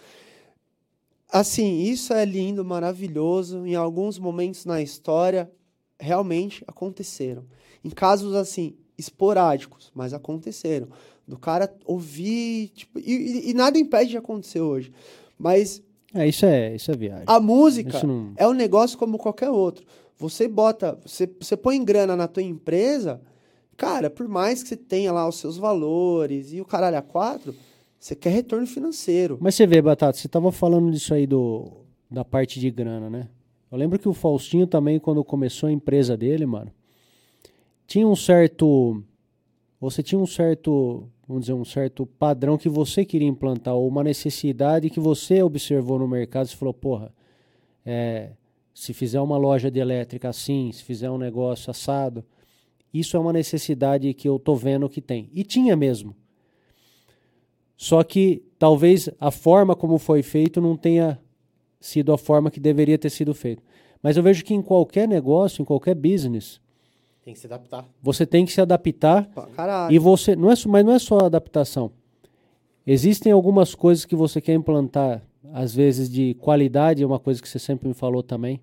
[1.29, 3.67] Assim, isso é lindo, maravilhoso.
[3.67, 5.51] Em alguns momentos na história,
[5.99, 7.43] realmente aconteceram.
[7.83, 10.87] Em casos assim, esporádicos, mas aconteceram.
[11.27, 12.69] Do cara ouvir.
[12.69, 14.93] Tipo, e, e nada impede de acontecer hoje.
[15.37, 15.83] Mas
[16.13, 17.23] É, isso é, isso é viagem.
[17.27, 19.85] a música não- é um negócio como qualquer outro.
[20.17, 23.19] Você bota, você, você põe grana na tua empresa,
[23.75, 27.55] cara, por mais que você tenha lá os seus valores e o caralho a quatro,
[27.99, 29.37] você quer retorno financeiro.
[29.41, 31.67] Mas você vê, Batata, você tava falando disso aí do,
[32.11, 33.27] da parte de grana, né?
[33.71, 36.71] Eu lembro que o Faustinho também, quando começou a empresa dele, mano,
[37.87, 39.03] tinha um certo.
[39.81, 44.03] Você tinha um certo, vamos dizer, um certo padrão que você queria implantar, ou uma
[44.03, 47.13] necessidade que você observou no mercado e falou, porra,
[47.85, 48.31] é,
[48.73, 52.23] se fizer uma loja de elétrica assim, se fizer um negócio assado,
[52.93, 55.29] isso é uma necessidade que eu tô vendo que tem.
[55.33, 56.15] E tinha mesmo.
[57.75, 61.19] Só que talvez a forma como foi feito não tenha
[61.79, 63.63] sido a forma que deveria ter sido feito.
[64.01, 66.61] Mas eu vejo que em qualquer negócio, em qualquer business,
[67.23, 67.85] Tem que se adaptar.
[68.01, 69.25] você tem que se adaptar
[69.55, 69.93] caralho.
[69.93, 71.91] e você não é, só- mas não é só adaptação.
[72.85, 75.21] Existem algumas coisas que você quer implantar,
[75.53, 78.59] às vezes de qualidade, é uma coisa que você sempre me falou também,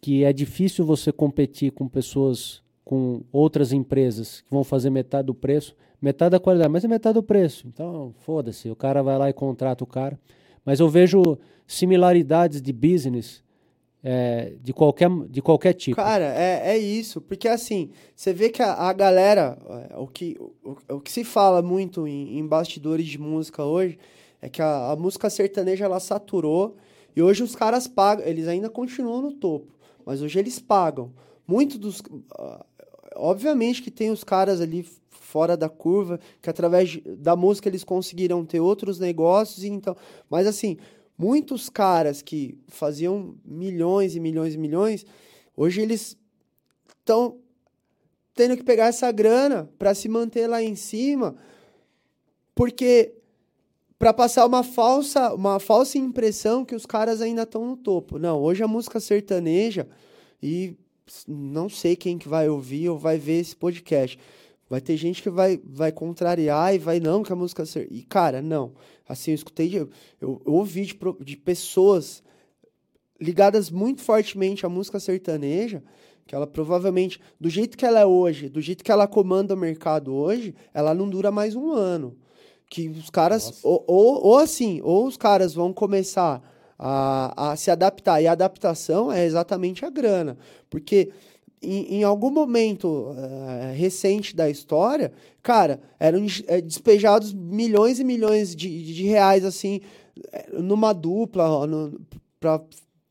[0.00, 5.34] que é difícil você competir com pessoas, com outras empresas que vão fazer metade do
[5.34, 7.66] preço, metade da qualidade, mas é metade do preço.
[7.68, 10.18] Então, foda-se, o cara vai lá e contrata o cara.
[10.64, 13.42] Mas eu vejo similaridades de business
[14.02, 15.96] é, de, qualquer, de qualquer tipo.
[15.96, 17.20] Cara, é, é isso.
[17.20, 19.58] Porque assim, você vê que a, a galera,
[19.90, 23.98] é, o que, o, o que se fala muito em, em bastidores de música hoje
[24.40, 26.76] é que a, a música sertaneja ela saturou
[27.14, 29.74] e hoje os caras pagam, eles ainda continuam no topo,
[30.04, 31.12] mas hoje eles pagam.
[31.46, 32.02] Muito dos.
[32.32, 32.64] ah,
[33.16, 38.44] Obviamente que tem os caras ali fora da curva, que através da música eles conseguiram
[38.44, 39.96] ter outros negócios, e então.
[40.28, 40.76] Mas assim,
[41.20, 45.04] muitos caras que faziam milhões e milhões e milhões,
[45.54, 46.16] hoje eles
[46.98, 47.36] estão
[48.34, 51.36] tendo que pegar essa grana para se manter lá em cima,
[52.54, 53.12] porque
[53.98, 58.18] para passar uma falsa, uma falsa impressão que os caras ainda estão no topo.
[58.18, 59.86] Não, hoje a música sertaneja
[60.42, 60.74] e
[61.28, 64.18] não sei quem que vai ouvir ou vai ver esse podcast.
[64.70, 67.66] Vai ter gente que vai, vai contrariar e vai, não, que a música...
[67.66, 68.72] ser- E, cara, não.
[69.08, 69.90] Assim, eu escutei, de, eu,
[70.20, 72.22] eu ouvi de, de pessoas
[73.20, 75.82] ligadas muito fortemente à música sertaneja,
[76.24, 79.56] que ela provavelmente, do jeito que ela é hoje, do jeito que ela comanda o
[79.56, 82.16] mercado hoje, ela não dura mais um ano.
[82.68, 86.40] Que os caras, ou, ou, ou assim, ou os caras vão começar
[86.78, 90.38] a, a se adaptar, e a adaptação é exatamente a grana.
[90.70, 91.10] Porque
[91.62, 95.12] em, em algum momento eh, recente da história,
[95.42, 99.80] cara, eram eh, despejados milhões e milhões de, de reais, assim,
[100.32, 102.00] eh, numa dupla, ó, no,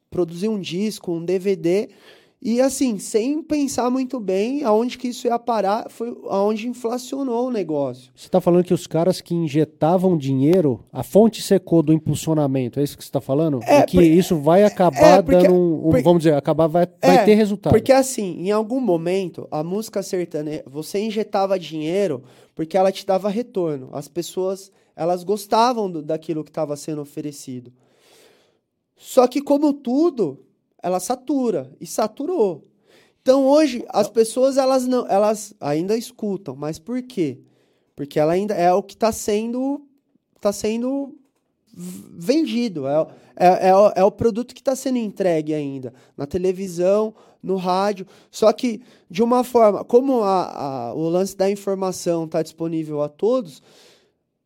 [0.10, 1.90] produzir um disco, um DVD,
[2.42, 7.52] e assim, sem pensar muito bem aonde que isso ia parar, foi aonde inflacionou o
[7.52, 8.12] negócio.
[8.16, 12.84] Você está falando que os caras que injetavam dinheiro, a fonte secou do impulsionamento, é
[12.84, 13.60] isso que você está falando?
[13.64, 16.34] É, e que por- isso vai acabar é, porque- dando um, um- por- vamos dizer,
[16.36, 17.74] acabar vai, vai É, ter resultado.
[17.74, 22.24] Porque assim, em algum momento, a música sertaneja, você injetava dinheiro
[22.56, 23.90] porque ela te dava retorno.
[23.92, 27.72] As pessoas, elas gostavam do- daquilo que estava sendo oferecido.
[28.96, 30.40] Só que como tudo,
[30.82, 32.66] ela satura e saturou.
[33.22, 37.40] Então hoje as pessoas elas não, elas ainda escutam, mas por quê?
[37.96, 39.82] Porque ela ainda é o que está sendo
[40.40, 41.16] tá sendo
[41.74, 47.14] vendido, é, o- é, é, é o produto que está sendo entregue ainda na televisão,
[47.42, 48.06] no rádio.
[48.32, 53.10] Só que de uma forma, como a, a- o lance da informação está disponível a
[53.10, 53.62] todos,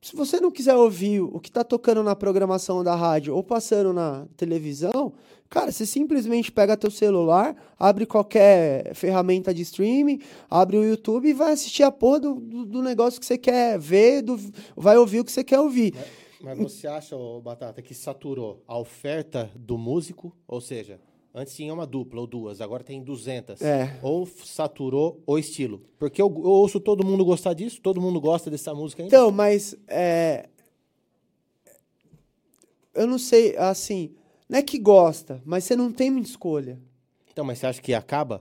[0.01, 3.93] se você não quiser ouvir o que está tocando na programação da rádio ou passando
[3.93, 5.13] na televisão,
[5.53, 10.19] cara, você simplesmente pega teu celular, abre qualquer ferramenta de streaming,
[10.49, 13.77] abre o YouTube e vai assistir a porra do, do, do negócio que você quer
[13.77, 14.39] ver, do-
[14.75, 15.93] vai ouvir o que você quer ouvir.
[16.41, 20.35] Mas você acha, ô, Batata, que saturou a oferta do músico?
[20.47, 20.99] Ou seja,
[21.35, 23.59] Antes tinha uma dupla ou duas, agora tem 200.
[23.63, 23.97] É.
[24.03, 25.81] Ou saturou o estilo.
[25.97, 29.15] Porque eu, eu ouço todo mundo gostar disso, todo mundo gosta dessa música ainda.
[29.15, 30.47] Então, mas é,
[32.93, 34.11] eu não sei, assim,
[34.53, 36.77] não é que gosta, mas você não tem muita escolha.
[37.31, 38.39] Então, mas você acha que acaba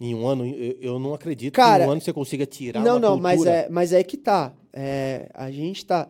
[0.00, 0.44] em um ano?
[0.44, 3.20] Eu, eu não acredito Cara, que em um ano você consiga tirar não, uma não,
[3.20, 3.56] mas cultura.
[3.56, 4.52] é, mas é que tá.
[4.72, 6.08] É, a gente tá.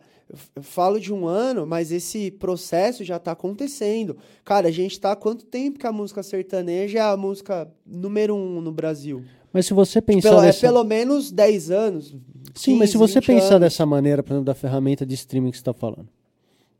[0.55, 4.17] eu falo de um ano, mas esse processo já tá acontecendo.
[4.43, 8.35] Cara, a gente tá há quanto tempo que a música sertaneja é a música número
[8.35, 9.23] um no Brasil?
[9.53, 12.15] Mas se você pensar Pelo, é pelo menos 10 anos.
[12.55, 13.59] Sim, mas se 15, você 20 pensar anos.
[13.59, 16.07] dessa maneira, por exemplo, da ferramenta de streaming que você está falando.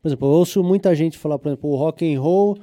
[0.00, 2.56] Por exemplo, eu ouço muita gente falar, por exemplo, o rock and roll,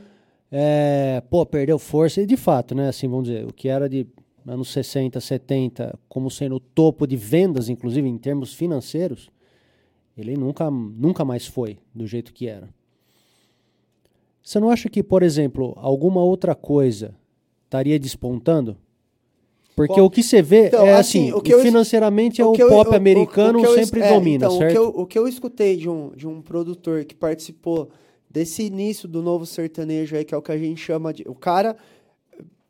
[0.51, 2.21] é, pô, perdeu força.
[2.21, 2.87] E de fato, né?
[2.87, 4.05] Assim, vamos dizer, o que era de
[4.47, 9.29] anos 60, 70, como sendo o topo de vendas, inclusive em termos financeiros,
[10.17, 12.69] ele nunca, nunca mais foi do jeito que era.
[14.43, 17.15] Você não acha que, por exemplo, alguma outra coisa
[17.65, 18.77] estaria despontando?
[19.75, 22.45] Porque Bom, o que você vê então, é assim, assim, o que eu financeiramente é
[22.45, 24.69] o, eu- pop o- o- americano o eu es- sempre é, domina, então, certo?
[24.69, 27.89] O que, eu, o que eu escutei de um, de um produtor que participou
[28.29, 31.23] desse início do novo sertanejo aí, que é o que a gente chama de.
[31.27, 31.75] O cara.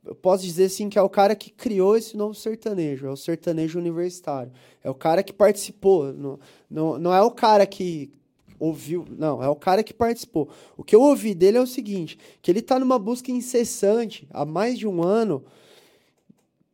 [0.06, 3.16] Eu posso dizer assim que é o cara que criou esse novo sertanejo, é o
[3.16, 4.52] sertanejo universitário.
[4.84, 6.12] É o cara que participou.
[6.12, 6.38] Não,
[6.70, 8.12] não, não é o cara que
[8.60, 10.50] ouviu, não, é o cara que participou.
[10.76, 14.44] O que eu ouvi dele é o seguinte: que ele tá numa busca incessante há
[14.46, 15.42] mais de um ano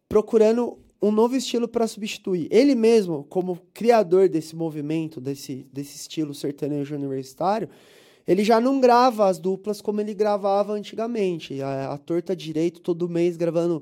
[0.10, 2.48] procurando um novo estilo para substituir.
[2.52, 7.69] Ele mesmo, como criador desse movimento, desse, desse estilo sertanejo universitário,
[8.27, 11.61] ele já não grava as duplas como ele gravava antigamente.
[11.61, 13.81] A, a torta direito todo mês gravando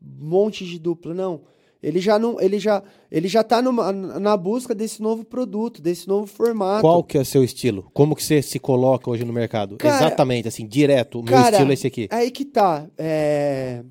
[0.00, 1.40] um monte de dupla, não.
[1.82, 2.80] Ele já não, ele já,
[3.10, 6.80] ele já tá numa, na busca desse novo produto, desse novo formato.
[6.80, 7.90] Qual que é o seu estilo?
[7.92, 9.76] Como que você se coloca hoje no mercado?
[9.78, 11.18] Cara, Exatamente, assim, direto.
[11.18, 12.08] O meu cara, estilo é esse aqui.
[12.12, 12.86] Aí que tá.
[12.96, 13.82] é,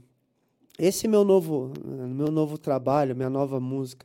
[0.82, 4.04] Esse meu novo, meu novo trabalho, minha nova música,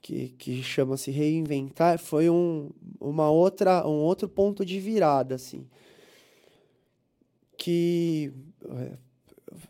[0.00, 5.66] que, que chama-se Reinventar, foi um, uma outra, um outro ponto de virada, assim.
[7.58, 8.32] Que
[8.68, 8.92] é,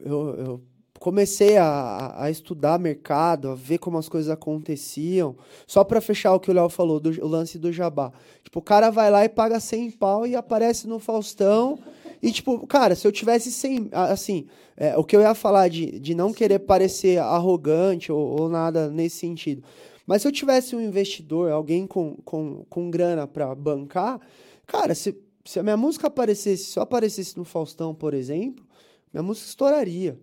[0.00, 0.60] eu, eu
[0.98, 5.34] comecei a, a- estudar mercado, a ver como as coisas aconteciam,
[5.66, 8.12] só pra fechar o que o Léo falou, do, o lance do jabá.
[8.44, 11.78] Tipo, o cara vai lá e paga 100 pau e aparece no Faustão.
[12.22, 13.88] E, tipo, cara, se eu tivesse 100.
[13.92, 18.40] a- Assim, é, o que eu ia falar de, de não querer parecer arrogante ou,
[18.42, 19.62] ou nada nesse sentido.
[20.06, 24.20] Mas se eu tivesse um investidor, alguém com, com, com grana pra bancar,
[24.66, 28.64] cara, se, se a minha música aparecesse, se eu aparecesse no Faustão, por exemplo,
[29.12, 30.18] minha música estouraria.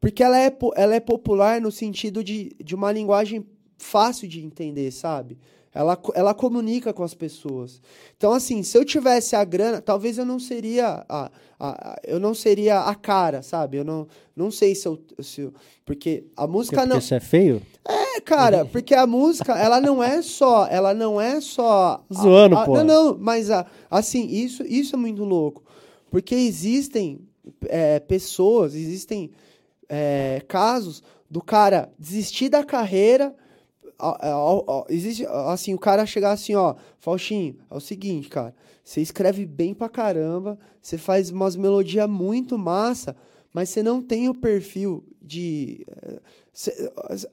[0.00, 3.46] Porque ela é, ela é popular no sentido de, de uma linguagem
[3.78, 5.38] fácil de entender, sabe?
[5.74, 7.82] Ela, ela comunica com as pessoas.
[8.16, 11.24] Então, assim, se eu tivesse a grana, talvez eu não seria a,
[11.58, 13.78] a, a- eu não seria a cara, sabe?
[13.78, 14.06] Eu não,
[14.36, 15.52] não sei se eu, se eu-
[15.84, 17.60] porque a Porque, música porque não você é feio?
[17.86, 22.76] é, cara, porque a música, ela não é só, ela não é só Zoando, pô.
[22.76, 25.64] Não, não, mas a, assim, isso, isso é muito louco.
[26.10, 27.18] Porque existem
[27.66, 29.32] é, pessoas, existem
[29.88, 33.34] é, casos do cara desistir da carreira.
[33.98, 38.54] A- a- a- existe assim, o cara chegar assim, ó, Faustinho, é o seguinte, cara,
[38.82, 43.16] você escreve bem pra caramba, você faz umas melodias muito massa,
[43.54, 46.20] mas você não tem o perfil de eh,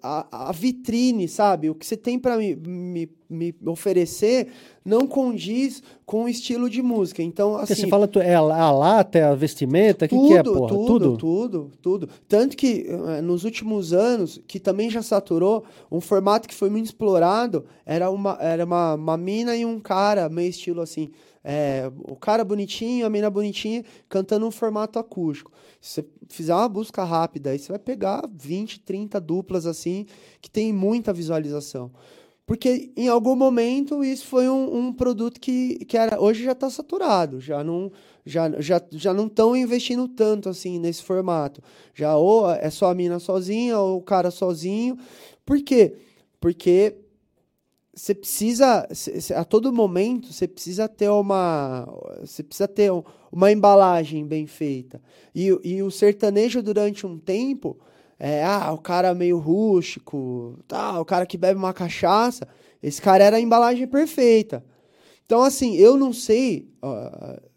[0.01, 1.69] a, a vitrine, sabe?
[1.69, 4.47] O que você tem pra me, me, me oferecer
[4.83, 7.21] não condiz com o estilo de música.
[7.21, 10.27] Então, Porque assim, você fala tu- é a, lata, é a vestimenta, o que, tudo,
[10.27, 10.67] que é, porra?
[10.69, 16.47] tudo, tudo, tudo, Tanto que eh, nos últimos anos, que também já saturou, um formato
[16.47, 20.81] que foi muito explorado era uma, era uma, uma mina e um cara, meio estilo
[20.81, 21.09] assim.
[21.43, 25.51] É, o cara bonitinho, a mina bonitinha, cantando um formato acústico.
[25.79, 30.05] Se você fizer uma busca rápida, aí você vai pegar 20, 30 duplas assim,
[30.39, 31.91] que tem muita visualização.
[32.45, 36.69] Porque em algum momento isso foi um, um produto que, que era, hoje já está
[36.69, 37.91] saturado, já não
[38.25, 41.61] já, já, já não estão investindo tanto assim nesse formato.
[41.93, 44.97] Já ou é só a mina sozinha ou o cara sozinho.
[45.45, 45.95] Por quê?
[46.39, 46.95] Porque
[47.93, 48.87] você precisa
[49.35, 51.85] a todo momento você precisa ter uma
[52.21, 55.01] você precisa ter um- uma embalagem bem feita.
[55.35, 57.77] E, o- e o sertanejo durante um tempo
[58.19, 62.47] é, ah, o cara meio rústico, tá, o cara que bebe uma cachaça,
[62.81, 64.63] esse cara era a embalagem perfeita.
[65.25, 66.69] Então, assim, eu não sei,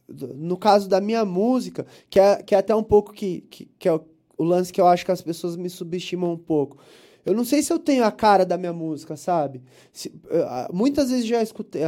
[0.09, 3.67] do- no caso da minha música, que é, que é até um pouco que, que,
[3.79, 4.01] que é o,
[4.39, 6.79] o lance que eu acho que as pessoas me subestimam um pouco.
[7.25, 9.63] Eu não sei se eu tenho a cara da minha música, sabe?
[9.93, 10.13] Se-
[10.73, 11.83] muitas vezes já escutei,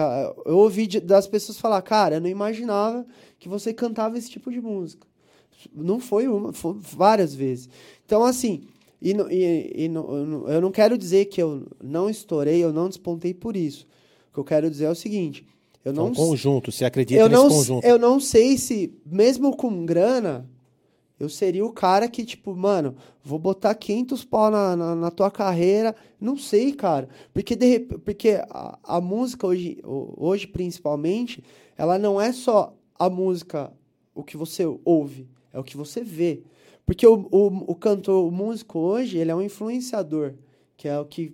[0.45, 3.07] eu ouvi das pessoas falar, cara, eu não imaginava
[3.39, 5.07] que você cantava esse tipo de música.
[5.75, 7.69] Não foi uma, foi várias vezes.
[8.05, 8.63] Então, assim,
[9.01, 13.57] e, e, e eu não quero dizer que eu não estourei, eu não despontei por
[13.57, 13.87] isso.
[14.31, 15.47] O que eu quero dizer é o seguinte.
[15.85, 17.87] Eu não, é um conjunto, você acredita eu nesse não, conjunto.
[17.87, 20.49] Eu não sei se, mesmo com grana,
[21.19, 22.95] eu seria o cara que, tipo, mano,
[23.25, 25.97] vou botar 500 pau na, na, na tua carreira.
[26.21, 27.09] Não sei, cara.
[27.33, 31.43] Porque, de, porque a, a, música hoje, hoje, principalmente,
[31.77, 33.73] ela não é só a música,
[34.15, 36.43] o que você ouve, é o que você vê.
[36.85, 40.35] Porque o, o, o cantor, o músico hoje, ele é um influenciador,
[40.77, 41.33] que é o que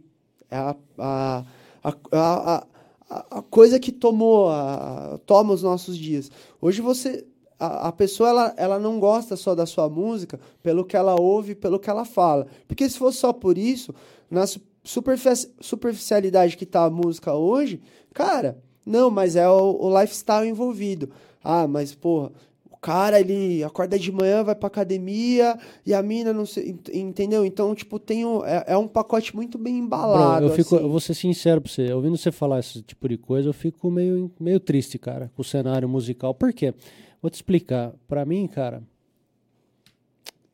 [0.49, 1.45] é a, a,
[1.83, 2.65] a,
[3.11, 6.31] a, a coisa que tomou, a, toma os nossos dias.
[6.61, 7.27] Hoje você
[7.63, 11.55] a, a, pessoa ela, ela não gosta só da sua música pelo que ela ouve,
[11.55, 12.49] pelo que ela fala.
[12.67, 13.95] Porque se fosse só por isso,
[14.29, 14.45] na
[14.83, 17.81] superficialidade que tá a música hoje,
[18.13, 21.11] cara, não, mas é o, o lifestyle envolvido.
[21.45, 22.33] Ah, mas porra,
[22.69, 25.57] o cara ele acorda de manhã, vai pra academia
[25.87, 27.45] e a mina não sei, entendeu?
[27.47, 30.47] Então, tipo, tem um, é, é um pacote muito bem embalado.
[30.47, 30.85] Bro, eu, fico, assim.
[30.85, 33.89] eu vou ser sincero pra você, ouvindo você falar esse tipo de coisa, eu fico
[33.89, 36.35] meio, meio triste, cara, com o cenário musical.
[36.35, 36.75] Por quê?
[37.23, 37.95] Vou te explicar.
[38.09, 38.83] Para mim, cara,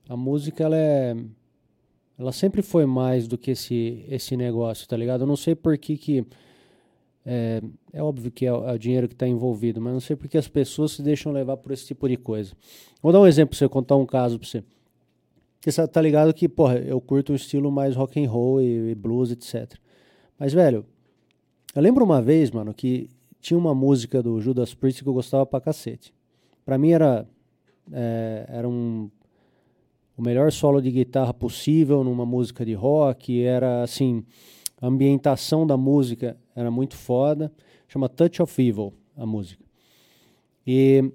[0.06, 1.16] a música ela é
[2.18, 5.22] ela sempre foi mais do que esse esse negócio, tá ligado?
[5.22, 6.26] Eu não sei por que que
[7.24, 7.62] é,
[7.92, 10.36] é óbvio que é, é o dinheiro que está envolvido, mas não sei por que
[10.36, 12.54] as pessoas se deixam levar por esse tipo de coisa.
[13.02, 14.62] Vou dar um exemplo para você, contar um caso para você.
[15.64, 18.94] Você tá ligado que, porra, eu curto um estilo mais rock and roll e, e
[18.94, 19.74] blues, etc.
[20.38, 20.86] Mas, velho,
[21.74, 25.44] eu lembro uma vez, mano, que tinha uma música do Judas Priest que eu gostava
[25.44, 26.14] pra cacete.
[26.68, 27.26] Para mim era
[27.90, 29.10] é, era um
[30.14, 34.22] o melhor solo de guitarra possível numa música de rock, era assim,
[34.78, 37.50] a ambientação da música era muito foda,
[37.86, 39.64] chama Touch of Evil a música.
[40.66, 41.10] E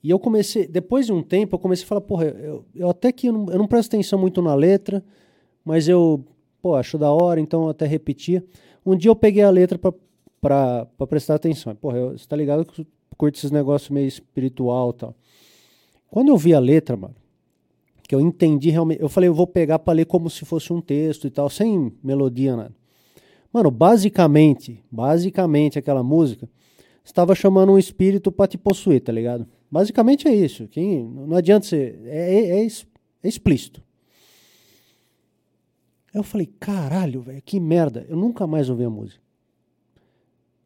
[0.00, 3.10] e eu comecei, depois de um tempo, eu comecei a falar, porra, eu, eu até
[3.10, 5.04] que eu não, eu não presto atenção muito na letra,
[5.64, 6.24] mas eu,
[6.62, 8.44] pô, acho da hora, então eu até repetia.
[8.84, 9.76] Um dia eu peguei a letra
[10.40, 11.74] para prestar atenção.
[11.74, 15.14] Porra, eu, você tá ligado que curto esses negócios meio espiritual tal.
[16.10, 17.14] Quando eu vi a letra, mano,
[18.06, 20.80] que eu entendi realmente, eu falei, eu vou pegar para ler como se fosse um
[20.80, 22.74] texto e tal, sem melodia, nada.
[23.52, 26.48] Mano, basicamente, basicamente aquela música
[27.04, 29.46] estava chamando um espírito para te possuir, tá ligado?
[29.70, 30.68] Basicamente é isso.
[30.68, 32.00] Quem, não adianta ser.
[32.04, 33.82] É, é, é, é explícito.
[36.12, 38.06] Eu falei, caralho, velho, que merda.
[38.08, 39.25] Eu nunca mais ouvi a música.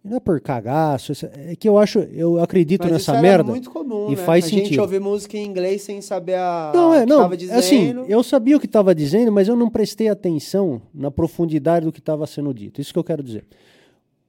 [0.03, 3.43] Não é por cagaço, é que eu acho, eu acredito Mas nessa isso merda.
[3.43, 4.17] Era muito comum, e né?
[4.17, 4.69] faz a sentido.
[4.69, 7.59] gente ouvir música em inglês sem saber a não, é, que não, tava dizendo.
[7.59, 11.93] assim, eu sabia o que estava dizendo, mas eu não prestei atenção na profundidade do
[11.93, 12.81] que estava sendo dito.
[12.81, 13.45] Isso que eu quero dizer.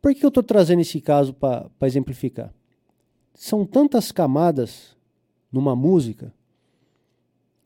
[0.01, 2.53] Por que eu estou trazendo esse caso para exemplificar?
[3.33, 4.93] São tantas camadas
[5.49, 6.33] numa música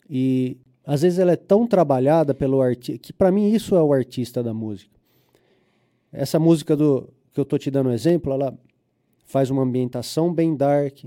[0.07, 3.91] e às vezes ela é tão trabalhada pelo artista que para mim isso é o
[3.91, 4.93] artista da música.
[6.11, 8.57] Essa música do que eu estou te dando um exemplo, ela
[9.25, 11.03] faz uma ambientação bem dark.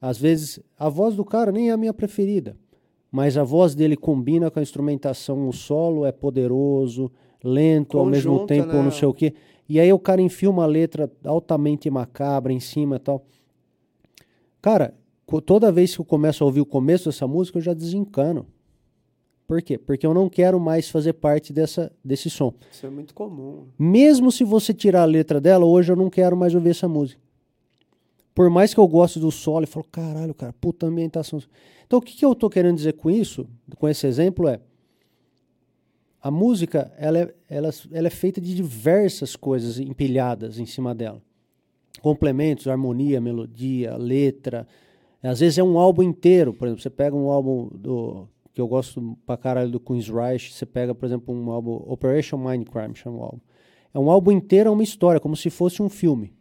[0.00, 2.56] Às vezes, a voz do cara nem é a minha preferida,
[3.12, 7.12] mas a voz dele combina com a instrumentação, o solo é poderoso,
[7.44, 8.82] lento, ao mesmo tempo, né?
[8.82, 9.34] não sei o quê.
[9.68, 13.22] E aí o cara enfia uma letra altamente macabra em cima e tal.
[14.62, 14.94] Cara,
[15.44, 18.46] toda vez que eu começo a ouvir o começo dessa música, eu já desencano.
[19.50, 19.76] Por quê?
[19.76, 22.54] Porque eu não quero mais fazer parte dessa, desse som.
[22.70, 23.66] Isso é muito comum.
[23.76, 27.20] Mesmo se você tirar a letra dela, hoje eu não quero mais ouvir essa música.
[28.32, 31.42] Por mais que eu goste do solo, eu falo, caralho, cara, puta ambientação.
[31.84, 33.44] Então o que, que eu estou querendo dizer com isso,
[33.76, 34.60] com esse exemplo, é
[36.22, 41.20] a música ela é, ela, ela é feita de diversas coisas empilhadas em cima dela.
[42.00, 44.64] Complementos, harmonia, melodia, letra.
[45.20, 46.54] Às vezes é um álbum inteiro.
[46.54, 50.52] Por exemplo, você pega um álbum do que eu gosto pra caralho do Queen's Reich,
[50.52, 53.40] você pega, por exemplo, um álbum, Operation Mindcrime, chama o álbum.
[53.92, 56.32] É um álbum inteiro, é uma história, como se fosse um filme.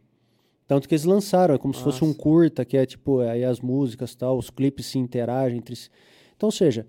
[0.67, 1.79] Tanto que eles lançaram, é como Nossa.
[1.79, 4.99] se fosse um curta, que é tipo, é, aí as músicas tal, os clipes se
[4.99, 5.89] interagem entre si.
[6.35, 6.87] Então, ou seja,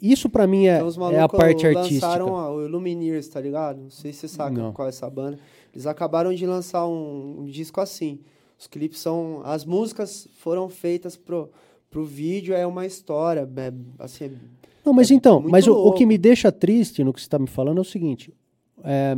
[0.00, 2.06] isso para mim é, então, é a parte artística.
[2.06, 3.80] lançaram o Lumineers, tá ligado?
[3.82, 4.72] Não sei se você sabe Não.
[4.72, 5.36] qual é essa banda.
[5.72, 8.20] Eles acabaram de lançar um, um disco assim.
[8.56, 9.42] Os clipes são...
[9.44, 11.50] As músicas foram feitas pro
[11.94, 14.36] pro vídeo é uma história, é, assim...
[14.84, 17.38] Não, mas é então, mas o, o, que me deixa triste no que você está
[17.38, 18.34] me falando é o seguinte,
[18.82, 19.16] é,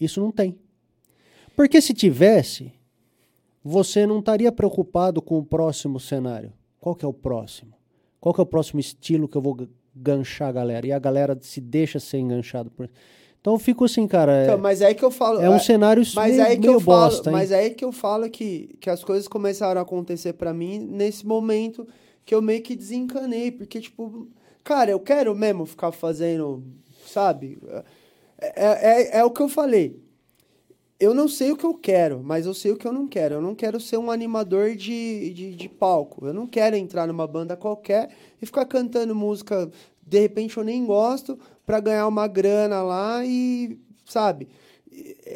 [0.00, 0.56] isso não tem.
[1.54, 2.72] Porque se tivesse,
[3.62, 6.50] você não estaria preocupado com o próximo cenário.
[6.80, 7.74] Qual que é o próximo?
[8.18, 10.86] Qual que é o próximo estilo que eu vou ganchar a galera?
[10.86, 12.88] E a galera se deixa ser enganchada por
[13.42, 14.32] Então eu fico assim, cara.
[14.32, 15.40] É, Então, mas é aí que eu falo.
[15.40, 17.32] é um cenário Mas meio, que eu falo, bosta, hein?
[17.36, 20.78] mas é aí que eu falo que, que as coisas começaram a acontecer pra mim
[20.78, 21.86] nesse momento
[22.24, 24.28] que eu meio que desencanei, porque tipo,
[24.62, 26.62] cara, eu quero mesmo ficar fazendo,
[27.04, 27.58] sabe?
[28.40, 30.00] É, é, é o que eu falei.
[31.00, 33.34] Eu não sei o que eu quero, mas eu sei o que eu não quero.
[33.34, 36.24] Eu não quero ser um animador de, de, de palco.
[36.24, 38.10] Eu não quero entrar numa banda qualquer
[38.40, 39.68] e ficar cantando música,
[40.06, 41.36] de repente eu nem gosto,
[41.66, 44.48] pra ganhar uma grana lá e, sabe?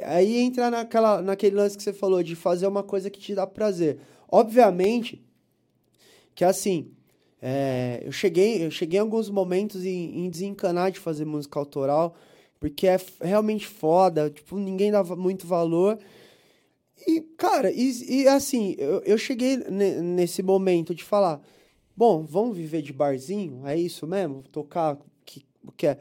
[0.04, 3.46] Aí entra naquela, naquele lance que você falou de fazer uma coisa que te dá
[3.46, 3.98] prazer.
[4.30, 5.22] Obviamente
[6.34, 6.90] que assim,
[7.40, 12.14] é, eu cheguei, eu cheguei em alguns momentos em, em desencanar de fazer música autoral,
[12.60, 15.98] porque é realmente foda, tipo, ninguém dava muito valor.
[17.06, 21.40] E, cara, e, e assim, eu, eu cheguei ne- nesse momento de falar,
[21.96, 23.66] bom, vamos viver de barzinho?
[23.66, 24.42] É isso mesmo?
[24.50, 25.98] Tocar que, o que é?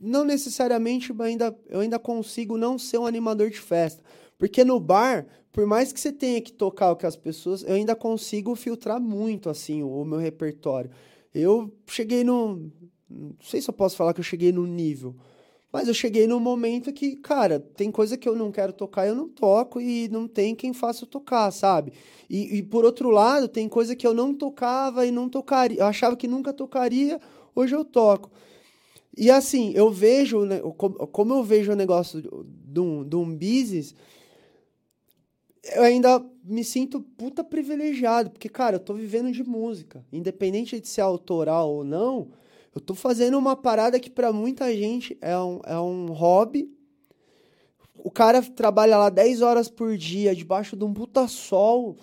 [0.00, 4.02] Não necessariamente, ainda, eu ainda consigo não ser um animador de festa.
[4.38, 7.74] Porque no bar, por mais que você tenha que tocar o que as pessoas, eu
[7.74, 10.90] ainda consigo filtrar muito, assim, o, o meu repertório.
[11.34, 12.70] Eu cheguei no...
[13.10, 15.16] Não sei se eu posso falar que eu cheguei no nível,
[15.72, 19.14] mas eu cheguei num momento que, cara, tem coisa que eu não quero tocar, eu
[19.14, 21.92] não toco e não tem quem faça eu tocar, sabe?
[22.28, 25.80] E, e por outro lado, tem coisa que eu não tocava e não tocaria.
[25.80, 27.20] Eu achava que nunca tocaria,
[27.54, 28.30] hoje eu toco.
[29.20, 30.42] E assim, eu vejo,
[31.10, 33.92] como, eu vejo o negócio de um, de um business,
[35.74, 40.06] eu ainda me sinto puta privilegiado, porque, cara, eu tô vivendo de música.
[40.12, 42.30] Independente de ser autoral ou não,
[42.72, 46.70] eu tô fazendo uma parada que pra muita gente é um, é um hobby.
[47.96, 51.96] O cara trabalha lá 10 horas por dia, debaixo de um puta sol,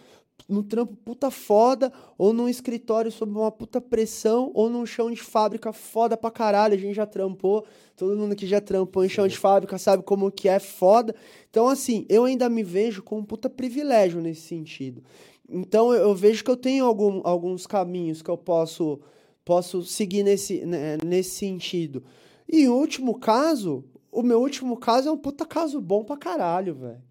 [0.47, 5.21] num trampo puta foda, ou num escritório sob uma puta pressão, ou num chão de
[5.21, 6.75] fábrica foda pra caralho.
[6.75, 7.65] A gente já trampou,
[7.95, 11.15] todo mundo que já trampou em chão de fábrica sabe como que é foda.
[11.49, 15.03] Então, assim, eu ainda me vejo com um puta privilégio nesse sentido.
[15.49, 18.99] Então, eu, eu vejo que eu tenho algum, alguns caminhos que eu posso,
[19.43, 22.03] posso seguir nesse, né, nesse sentido.
[22.47, 26.75] E o último caso, o meu último caso é um puta caso bom pra caralho,
[26.75, 27.04] velho.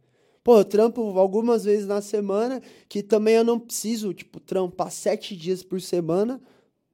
[0.45, 5.35] Pô, eu trampo algumas vezes na semana, que também eu não preciso, tipo, trampar sete
[5.35, 6.39] dias por semana,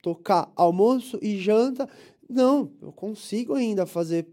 [0.01, 1.89] tocar almoço e janta.
[2.29, 4.29] Não, eu consigo ainda fazer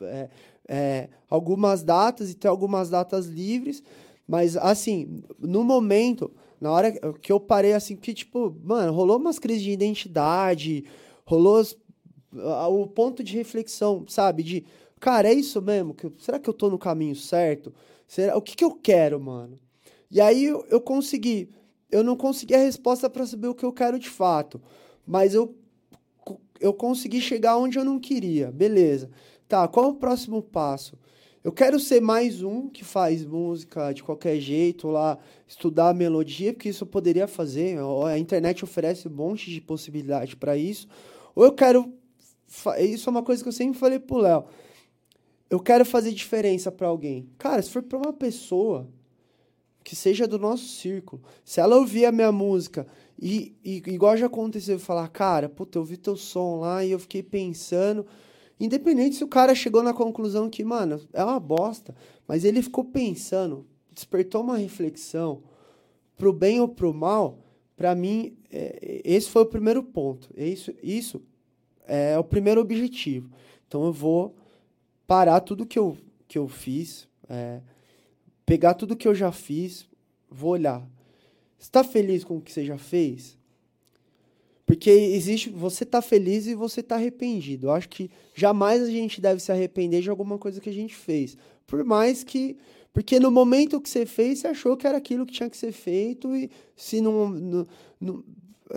[0.00, 0.30] é,
[0.66, 3.82] é, algumas datas e ter algumas datas livres,
[4.26, 9.38] mas assim, no momento, na hora que eu parei assim, que tipo, mano, rolou umas
[9.38, 10.84] crises de identidade,
[11.26, 11.62] rolou
[12.70, 14.42] o ponto de reflexão, sabe?
[14.42, 14.64] De,
[14.98, 15.92] cara, é isso mesmo?
[15.92, 17.72] Que, será que eu tô no caminho certo?
[18.06, 19.58] Será, o que que eu quero, mano?
[20.10, 21.50] E aí eu, eu consegui,
[21.90, 24.60] eu não consegui a resposta para saber o que eu quero de fato,
[25.06, 25.54] mas eu
[26.60, 28.50] eu consegui chegar onde eu não queria.
[28.50, 29.10] Beleza.
[29.48, 30.98] Tá, qual é o próximo passo?
[31.44, 35.16] Eu quero ser mais um que faz música de qualquer jeito lá,
[35.46, 37.78] estudar melodia, porque isso eu poderia fazer.
[38.04, 40.88] A internet oferece um monte de possibilidade para isso.
[41.34, 41.92] Ou eu quero.
[42.80, 44.44] Isso é uma coisa que eu sempre falei pro Léo.
[45.48, 47.28] Eu quero fazer diferença para alguém.
[47.38, 48.88] Cara, se for para uma pessoa
[49.84, 52.86] que seja do nosso círculo, se ela ouvir a minha música
[53.20, 56.98] e, e igual já aconteceu, falar, cara, puta, eu ouvi teu som lá e eu
[56.98, 58.04] fiquei pensando.
[58.58, 61.94] Independente se o cara chegou na conclusão que, mano, é uma bosta,
[62.26, 65.42] mas ele ficou pensando, despertou uma reflexão,
[66.16, 67.38] pro bem ou pro mal,
[67.76, 70.28] pra mim, é, esse foi o primeiro ponto.
[70.36, 71.22] Isso, isso
[71.86, 73.30] é o primeiro objetivo.
[73.68, 74.34] Então eu vou
[75.06, 75.96] parar tudo que eu,
[76.28, 77.60] que eu fiz, é,
[78.44, 79.86] pegar tudo que eu já fiz,
[80.30, 80.86] vou olhar.
[81.58, 83.36] Você tá feliz com o que você já fez?
[84.66, 87.68] Porque existe, você tá feliz e você tá arrependido.
[87.68, 90.94] Eu acho que jamais a gente deve se arrepender de alguma coisa que a gente
[90.94, 91.36] fez.
[91.66, 92.56] Por mais que.
[92.92, 95.70] Porque no momento que você fez, você achou que era aquilo que tinha que ser
[95.70, 97.28] feito e se não.
[97.28, 97.66] não-
[98.00, 98.24] não-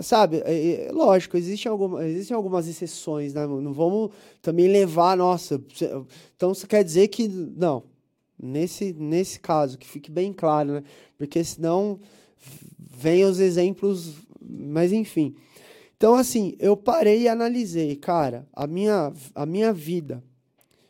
[0.00, 0.42] sabe?
[0.44, 3.46] É, é lógico, existem, alguma, existem algumas exceções, né?
[3.46, 4.10] Não vamos
[4.42, 5.58] também levar, nossa.
[5.58, 5.90] você-
[6.36, 7.28] Então isso quer dizer que.
[7.28, 7.84] Não.
[8.42, 10.84] Nesse, nesse caso, que fique bem claro, né?
[11.18, 12.00] Porque senão
[12.78, 14.14] vem os exemplos.
[14.40, 15.34] Mas enfim.
[15.96, 20.24] Então, assim, eu parei e analisei, cara, a minha, a minha vida,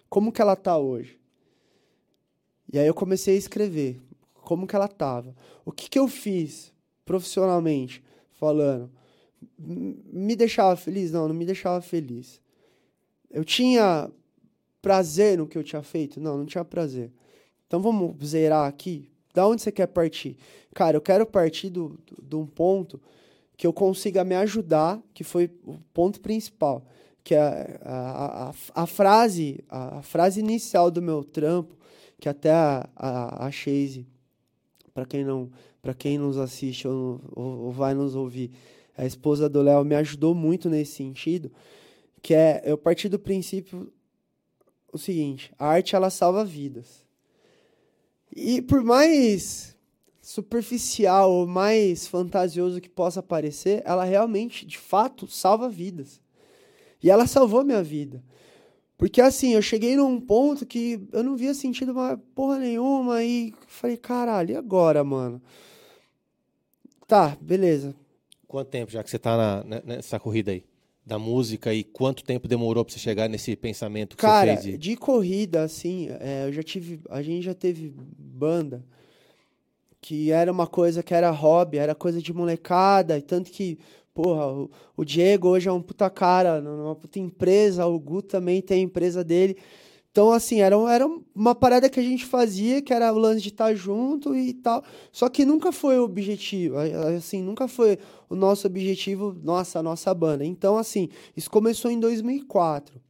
[0.09, 1.19] como que ela tá hoje?
[2.73, 4.01] E aí eu comecei a escrever
[4.35, 5.35] como que ela tava.
[5.65, 6.73] O que que eu fiz
[7.05, 8.03] profissionalmente,
[8.41, 8.91] falando?
[9.59, 11.13] Me deixava feliz?
[11.13, 12.41] Não, não me deixava feliz.
[13.31, 14.11] Eu tinha
[14.83, 16.19] prazer no que eu tinha feito?
[16.19, 17.13] Não, não tinha prazer.
[17.67, 19.11] Então vamos zerar aqui.
[19.33, 20.37] Da onde você quer partir?
[20.75, 23.01] Cara, eu quero partir de um ponto
[23.57, 26.85] que eu consiga me ajudar, que foi o ponto principal,
[27.23, 31.77] que é a, a, a, frase, a, frase inicial do meu trampo,
[32.19, 34.07] que até a, a, a Chase,
[34.93, 35.51] para quem não,
[35.81, 38.51] para quem nos assiste ou, ou, ou, vai nos ouvir,
[38.97, 41.51] a esposa do Léo me ajudou muito nesse sentido,
[42.23, 43.93] que é eu partir do princípio
[44.93, 47.07] o seguinte, a arte ela salva vidas.
[48.35, 49.77] E por mais
[50.21, 56.21] superficial ou mais fantasioso que possa parecer, ela realmente, de fato, salva vidas.
[57.03, 58.23] E ela salvou minha vida.
[59.01, 63.55] Porque assim, eu cheguei num ponto que eu não via sentido uma porra nenhuma e
[63.67, 65.41] falei, caralho, e agora, mano?
[67.09, 67.95] Tá, beleza.
[68.47, 70.63] Quanto tempo já que você tá na, né, nessa corrida aí?
[71.03, 74.79] Da música e quanto tempo demorou pra você chegar nesse pensamento que Cara, você fez?
[74.79, 77.01] de corrida, assim, é, eu já tive.
[77.09, 78.85] A gente já teve banda
[79.99, 83.79] que era uma coisa que era hobby, era coisa de molecada, e tanto que
[84.21, 88.61] Porra, o, o, Diego hoje é um puta cara, numa puta empresa, o Gu também
[88.61, 89.57] tem a empresa dele.
[90.11, 93.49] Então, assim, era, era uma parada que a gente fazia, que era o lance de
[93.49, 94.85] estar junto e tal.
[95.11, 96.77] Só que nunca foi o objetivo,
[97.17, 97.99] assim, nunca foi
[98.29, 100.45] o nosso objetivo, nossa, a nossa banda.
[100.45, 103.01] Então, assim, isso começou em 2004.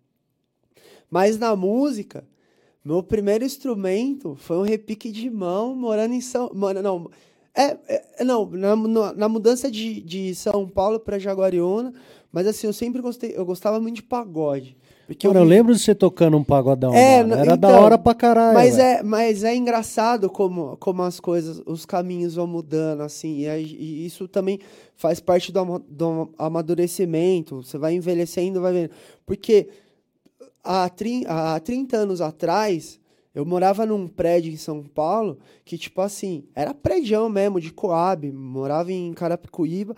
[1.10, 2.24] Mas na música,
[2.84, 6.52] meu primeiro instrumento foi um repique de mão, morando em São...
[6.54, 7.10] Mano, não,
[7.54, 7.76] é,
[8.18, 8.76] é não, na,
[9.14, 11.92] na, mudança de, de São Paulo para Jaguariúna,
[12.32, 14.76] mas assim, eu sempre gostei, eu gostava muito de pagode.
[15.06, 17.98] Porque Mano, eu, eu, lembro de você tocando um pagodão, é, Era então, da hora
[17.98, 18.54] pra caralho.
[18.54, 23.48] Mas é, mas é engraçado como, como as coisas, os caminhos vão mudando, assim, e,
[23.48, 24.60] e isso também
[24.94, 28.90] faz parte do, do amadurecimento, você vai envelhecendo, vai vendo.
[29.26, 29.68] Porque
[30.62, 30.88] há,
[31.26, 32.99] há 30 anos atrás,
[33.40, 38.30] eu morava num prédio em São Paulo que, tipo assim, era prédio mesmo, de Coab.
[38.30, 39.96] Morava em Carapicuíba.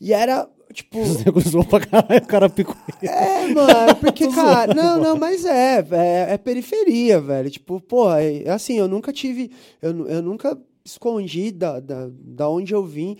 [0.00, 1.02] E era, tipo.
[1.04, 2.84] Você gostou pra caralho Carapicuíba.
[3.02, 4.72] É, mano, porque, cara.
[4.72, 7.50] Não, não, mas é, é, é periferia, velho.
[7.50, 9.50] Tipo, porra, é, assim, eu nunca tive.
[9.82, 13.16] Eu, eu nunca escondi da, da, da onde eu vim.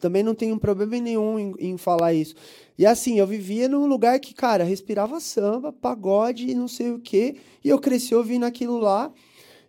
[0.00, 2.34] Também não tenho problema nenhum em, em falar isso.
[2.78, 7.00] E assim, eu vivia num lugar que, cara, respirava samba, pagode e não sei o
[7.00, 7.36] quê.
[7.64, 9.12] E eu cresci ouvindo aquilo lá.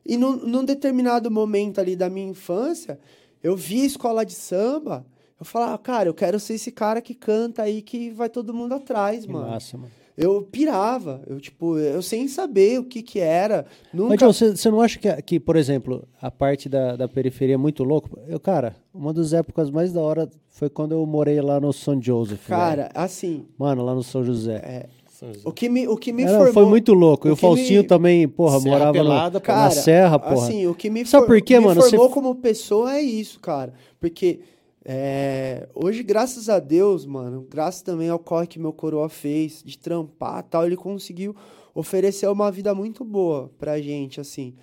[0.06, 3.00] E num, num determinado momento ali da minha infância,
[3.42, 5.06] eu vi a escola de samba.
[5.40, 8.74] Eu falava, cara, eu quero ser esse cara que canta aí que vai todo mundo
[8.76, 9.50] atrás, que mano.
[9.50, 11.22] Massa, mano eu pirava.
[11.26, 13.66] Eu, tipo, eu sem saber o que que era.
[13.94, 14.26] Nunca...
[14.26, 17.58] Mas, você, você não acha que, que, por exemplo, a parte da, da periferia é
[17.58, 18.20] muito louco?
[18.28, 22.00] Eu, cara, uma das épocas mais da hora foi quando eu morei lá no São
[22.02, 22.46] Joseph.
[22.48, 22.92] Cara, velho.
[22.96, 23.46] assim...
[23.58, 24.56] Mano, lá no São José.
[24.56, 24.90] É,
[25.46, 26.54] o que me, o que me Era, formou...
[26.54, 27.28] Foi muito louco.
[27.28, 27.88] E o, Faustinho me...
[27.88, 30.48] também, porra, serra morava pelada, no, cara, na Serra, porra.
[30.48, 31.34] Assim, o que me, Sabe for...
[31.34, 31.82] por quê, me mano?
[31.82, 32.14] formou você...
[32.14, 33.74] como pessoa é isso, cara.
[34.00, 34.42] Porque
[34.86, 39.78] é, hoje, graças a Deus, mano, graças também ao corre que meu coroa fez, de
[39.78, 41.36] trampar tal, ele conseguiu
[41.74, 44.56] oferecer uma vida muito boa pra gente, assim.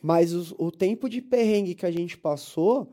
[0.00, 2.88] Mas os, o tempo de perrengue que a gente passou,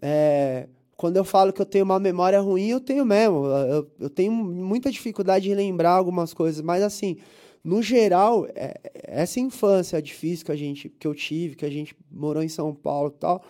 [0.00, 3.46] é, quando eu falo que eu tenho uma memória ruim, eu tenho mesmo.
[3.46, 7.18] Eu, eu tenho muita dificuldade de lembrar algumas coisas, mas assim,
[7.62, 11.94] no geral, é, essa infância difícil que a gente, que eu tive, que a gente
[12.10, 13.44] morou em São Paulo e tal,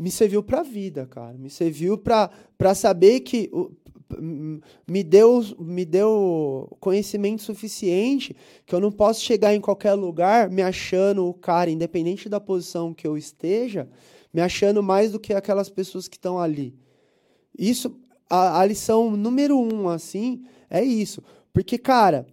[0.00, 1.36] me serviu para a vida, cara.
[1.36, 3.50] Me serviu para saber que
[4.88, 10.62] me deu, me deu conhecimento suficiente que eu não posso chegar em qualquer lugar me
[10.62, 13.88] achando o cara, independente da posição que eu esteja,
[14.32, 16.74] me achando mais do que aquelas pessoas que estão ali.
[17.56, 17.94] Isso,
[18.28, 21.22] a, a, lição número um, assim, é isso.
[21.52, 22.26] Porque, cara,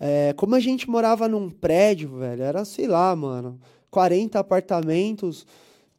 [0.00, 5.46] é, como a gente morava num prédio, velho, era, sei lá, mano, 40 apartamentos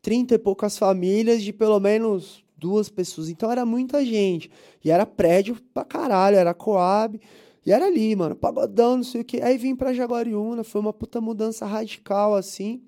[0.04, 3.30] 30 e poucas famílias de pelo menos duas pessoas.
[3.30, 4.52] Então era muita gente.
[4.84, 7.20] E era prédio pra caralho, era Coab.
[7.66, 9.42] E era ali, mano, pagodão, não sei o que.
[9.42, 12.84] Aí vim pra Jaguariúna, foi uma puta mudança radical, assim.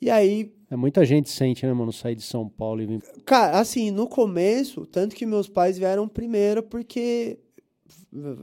[0.00, 0.50] E aí.
[0.70, 3.02] É, muita gente sente, né, mano, sair de São Paulo e vir.
[3.26, 7.38] Cara, assim, no começo, tanto que meus pais vieram primeiro, porque.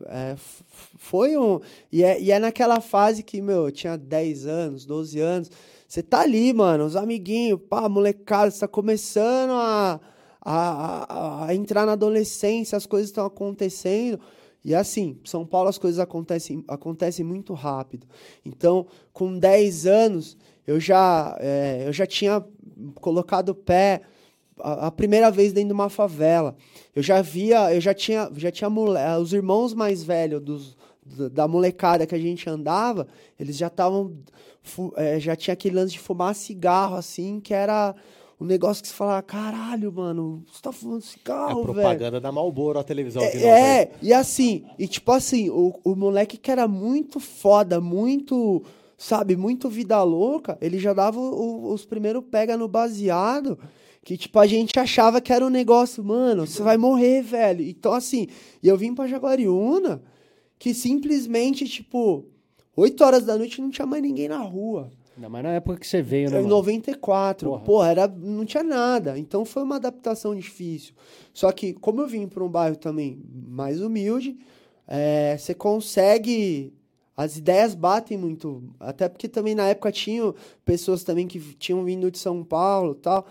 [0.08, 1.60] É, foi um.
[1.92, 5.50] E é, e é naquela fase que, meu, eu tinha 10 anos, 12 anos.
[5.94, 9.99] Você tá ali, mano, os amiguinhos, pá, molecada, você tá começando a,
[10.41, 14.20] a, a, entrar na adolescência, as coisas estão acontecendo.
[14.65, 18.07] E assim, São Paulo as coisas acontecem, acontecem muito rápido.
[18.44, 22.44] Então, com 10 anos, eu já, é, eu já tinha
[22.95, 24.02] colocado o pé
[24.60, 26.56] a, a, primeira vez dentro de uma favela.
[26.95, 30.76] Eu já via, eu já tinha, já tinha mole, os irmãos mais velhos dos,
[31.32, 33.07] da molecada que a gente andava,
[33.40, 34.18] eles já estavam
[34.95, 37.95] é, já tinha aquele lance de fumar cigarro, assim, que era
[38.40, 41.73] um negócio que você fala, caralho, mano, você tá fumando cigarro, velho.
[41.81, 43.23] propaganda da Malboro, a televisão.
[43.23, 48.64] É, é, e assim, e tipo assim, o, o moleque que era muito foda, muito,
[48.98, 53.57] sabe, muito vida louca, ele já dava o- os primeiros pega no baseado,
[54.03, 57.64] que tipo, a gente achava que era um negócio, mano, você vai morrer, velho.
[57.65, 58.27] Então assim,
[58.61, 60.02] e eu vim pra Jaguariúna,
[60.60, 62.26] que simplesmente, tipo,
[62.76, 64.90] 8 horas da noite não tinha mais ninguém na rua.
[65.16, 66.40] Ainda mais na época que você veio, né?
[66.40, 66.56] Em mano?
[66.56, 67.64] 94, Porra.
[67.64, 69.18] porra, era, não tinha nada.
[69.18, 70.94] Então foi uma adaptação difícil.
[71.34, 74.38] Só que, como eu vim para um bairro também mais humilde,
[74.88, 76.74] é, você consegue.
[77.16, 78.64] As ideias batem muito.
[78.80, 80.34] Até porque também na época tinham
[80.66, 83.28] pessoas também que tinham vindo de São Paulo e tal.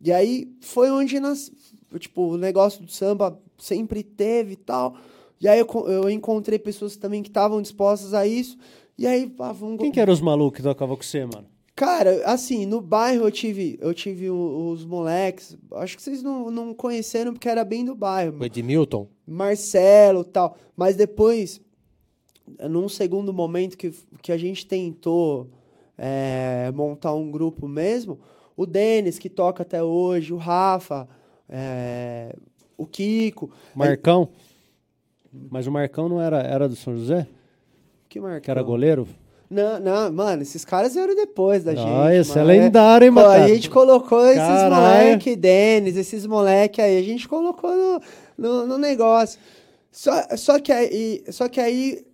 [0.00, 1.50] E aí foi onde nas,
[1.98, 4.94] tipo, o negócio do samba sempre teve e tal.
[5.40, 8.56] E aí eu, eu encontrei pessoas também que estavam dispostas a isso.
[8.96, 11.46] E aí, pá, vamos Quem que eram os malucos que tocavam com você, mano?
[11.76, 16.72] Cara, assim, no bairro eu tive, eu tive os moleques, acho que vocês não, não
[16.72, 19.08] conheceram porque era bem do bairro, O Edmilton.
[19.26, 21.60] Marcelo e tal, mas depois,
[22.70, 23.92] num segundo momento que,
[24.22, 25.50] que a gente tentou
[25.98, 28.20] é, montar um grupo mesmo,
[28.56, 31.08] o Denis, que toca até hoje, o Rafa,
[31.48, 32.36] é,
[32.78, 34.28] o Kiko, Marcão?
[35.50, 37.26] Mas o Marcão não era, era do São José?
[38.14, 38.40] Que marcou?
[38.40, 39.08] Que era goleiro?
[39.50, 41.86] Não, não, mano, esses caras vieram depois da gente.
[41.86, 43.28] Ah, esse é lendário, hein, mano?
[43.28, 44.74] a gente colocou esses Caralho.
[44.74, 48.00] moleque, Denis, esses moleque aí, a gente colocou no,
[48.38, 49.38] no, no negócio.
[49.90, 52.04] Só, só, que aí, só que aí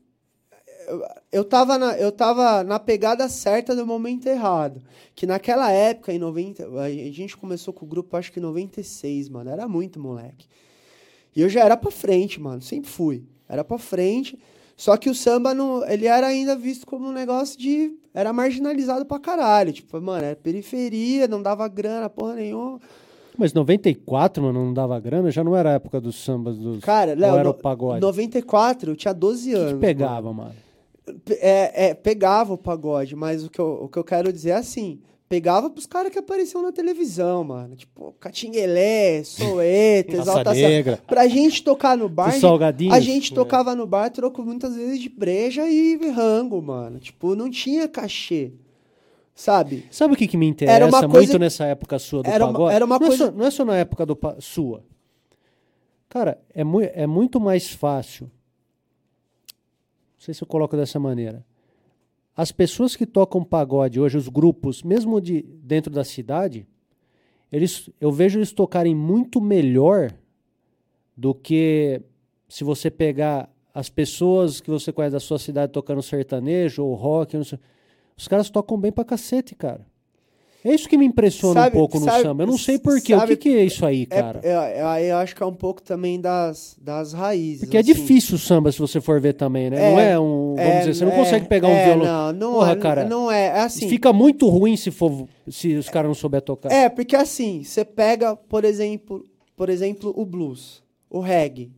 [0.89, 1.03] eu,
[1.33, 4.83] eu, tava na, eu tava na pegada certa do momento errado.
[5.15, 9.29] Que naquela época, em 90, a gente começou com o grupo, acho que em 96,
[9.29, 9.51] mano.
[9.51, 10.47] Era muito moleque.
[11.35, 12.61] E eu já era pra frente, mano.
[12.61, 13.23] Sempre fui.
[13.49, 14.39] Era pra frente.
[14.81, 17.93] Só que o samba, não, ele era ainda visto como um negócio de...
[18.15, 19.75] Era marginalizado pra caralho.
[19.75, 22.81] Tipo, mano, era periferia, não dava grana, porra nenhuma.
[23.37, 25.31] Mas 94, mano, não dava grana?
[25.31, 26.81] Já não era a época dos sambas dos...
[26.83, 28.01] Cara, Léo, era no- o pagode?
[28.01, 29.67] 94, eu tinha 12 O que anos.
[29.67, 29.81] que mano.
[29.81, 30.55] pegava, mano?
[31.27, 34.51] Pe- É, é, pegava o pagode, mas o que, eu, o que eu quero dizer
[34.51, 34.99] é assim:
[35.35, 37.77] pegava pros caras que apareciam na televisão, mano.
[37.77, 40.69] Tipo, Catinguelé, Soeto, Raça Exaltação.
[40.69, 40.97] Negra.
[41.07, 42.35] Pra gente tocar no bar.
[42.91, 46.99] A gente tocava no bar, trocou muitas vezes de breja e rango, mano.
[46.99, 48.53] Tipo, não tinha cachê.
[49.33, 49.87] Sabe?
[49.89, 52.45] Sabe o que, que me interessa Era uma muito coisa- nessa época sua do Era
[52.45, 52.75] uma- pagode?
[52.75, 54.83] era uma não, coisa- é só, não é só na época do pa- sua.
[56.09, 58.25] Cara, é, mui- é muito mais fácil.
[58.27, 61.47] Não sei se eu coloco dessa maneira.
[62.41, 66.67] As pessoas que tocam pagode hoje, os grupos, mesmo de dentro da cidade,
[67.53, 70.11] eles, eu vejo eles tocarem muito melhor
[71.15, 72.01] do que
[72.49, 77.37] se você pegar as pessoas que você conhece da sua cidade tocando sertanejo ou rock.
[77.37, 79.87] Os caras tocam bem pra cacete, cara.
[80.63, 82.43] É isso que me impressiona Sabe- um pouco no sabe- samba.
[82.43, 83.15] Eu não sei porquê.
[83.15, 84.41] O que, que é isso aí, É, cara?
[84.43, 87.61] é, aí eu acho que é um pouco também das, das raízes.
[87.61, 87.93] Porque é assim.
[87.95, 89.77] difícil o samba, se você for ver também, né?
[89.79, 90.55] É, não é um.
[90.57, 92.05] Vamos É, dizer, você não é, consegue pegar um é, violão.
[92.05, 93.05] Não, não Porra, é, cara.
[93.07, 93.89] Não é, é assim.
[93.89, 96.71] Fica muito ruim se for se os caras não souber tocar.
[96.71, 99.25] É, porque assim, você pega, por exemplo,
[99.57, 101.71] por exemplo, o blues, o reggae,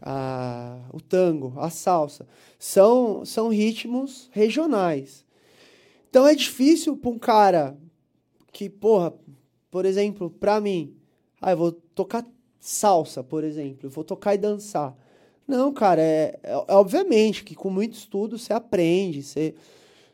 [0.00, 2.26] a- o tango, a salsa.
[2.58, 5.23] São, são ritmos regionais.
[6.14, 7.76] Então é difícil para um cara
[8.52, 9.12] que, porra,
[9.68, 10.94] por exemplo, pra mim,
[11.42, 12.24] ah, eu vou tocar
[12.60, 14.96] salsa, por exemplo, eu vou tocar e dançar.
[15.44, 19.56] Não, cara, é, é- é obviamente que com muito estudo você aprende, você...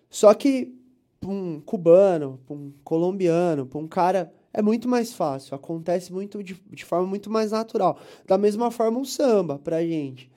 [0.09, 0.75] Só que
[1.21, 6.43] pra um cubano, pra um colombiano, pra um cara, é muito mais fácil, acontece muito
[6.43, 7.99] de, de forma muito mais natural.
[8.27, 10.30] Da mesma forma um samba pra gente.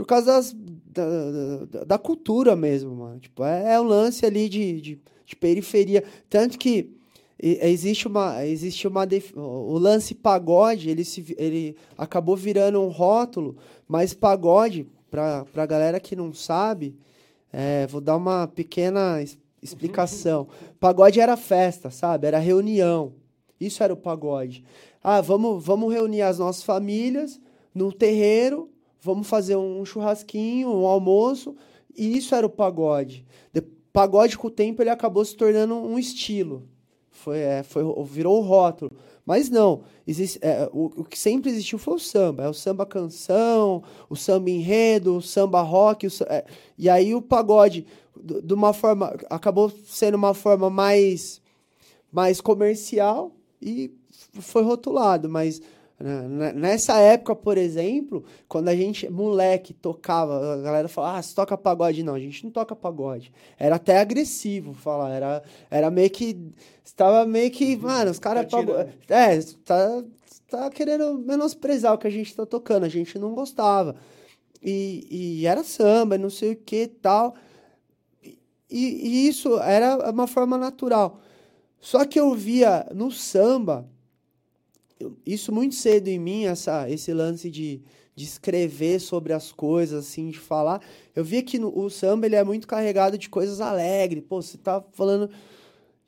[0.00, 3.20] Por causa das, da, da, da cultura mesmo, mano.
[3.20, 6.02] Tipo, é, é um lance ali de, de, de periferia.
[6.30, 6.94] Tanto que
[7.38, 8.46] existe uma.
[8.46, 14.86] Existe uma def- o lance pagode, ele, se, ele acabou virando um rótulo, mas pagode,
[15.10, 16.96] pra, pra galera que não sabe,
[17.52, 19.22] é, vou dar uma pequena
[19.62, 20.48] explicação.
[20.80, 22.26] Pagode era festa, sabe?
[22.26, 23.12] Era reunião.
[23.60, 24.64] Isso era o pagode.
[25.04, 27.38] Ah, vamos, vamos reunir as nossas famílias
[27.74, 28.70] no terreiro,
[29.00, 31.56] vamos fazer um churrasquinho, um almoço,
[31.96, 33.24] e isso era o pagode.
[33.52, 33.60] De,
[33.92, 36.68] pagode com o tempo ele acabou se tornando um estilo.
[37.10, 38.90] Foi, é, foi, virou o rótulo.
[39.26, 42.44] Mas não, existe, é, o, o que sempre existiu foi o samba.
[42.44, 46.06] É o samba canção, o samba enredo, o samba rock.
[46.06, 46.44] o é,
[46.78, 47.86] e aí o pagode,
[48.16, 51.40] de uma forma, acabou sendo uma forma mais,
[52.10, 53.92] mais comercial e
[54.40, 55.28] foi rotulado.
[55.28, 55.60] Mas
[56.54, 61.58] Nessa época, por exemplo, quando a gente, moleque, tocava, a galera falava, ah, você toca
[61.58, 62.02] pagode?
[62.02, 63.30] Não, a gente não toca pagode.
[63.58, 66.52] Era até agressivo falar, era, era meio que,
[66.82, 68.50] estava meio que, mano, os caras...
[68.50, 68.88] Tá tirando.
[69.10, 70.04] É, tá,
[70.48, 73.94] tá querendo menosprezar o que a gente tá tocando, a gente não gostava.
[74.62, 75.06] E,
[75.40, 77.34] e era samba, não sei o que tal.
[78.22, 78.38] E,
[78.70, 81.20] e isso era uma forma natural.
[81.78, 83.86] Só que eu via no samba,
[85.24, 87.80] isso muito cedo em mim, essa, esse lance de,
[88.14, 90.80] de escrever sobre as coisas, assim, de falar.
[91.14, 94.22] Eu via que no, o samba ele é muito carregado de coisas alegres.
[94.28, 95.30] Pô, você tá falando.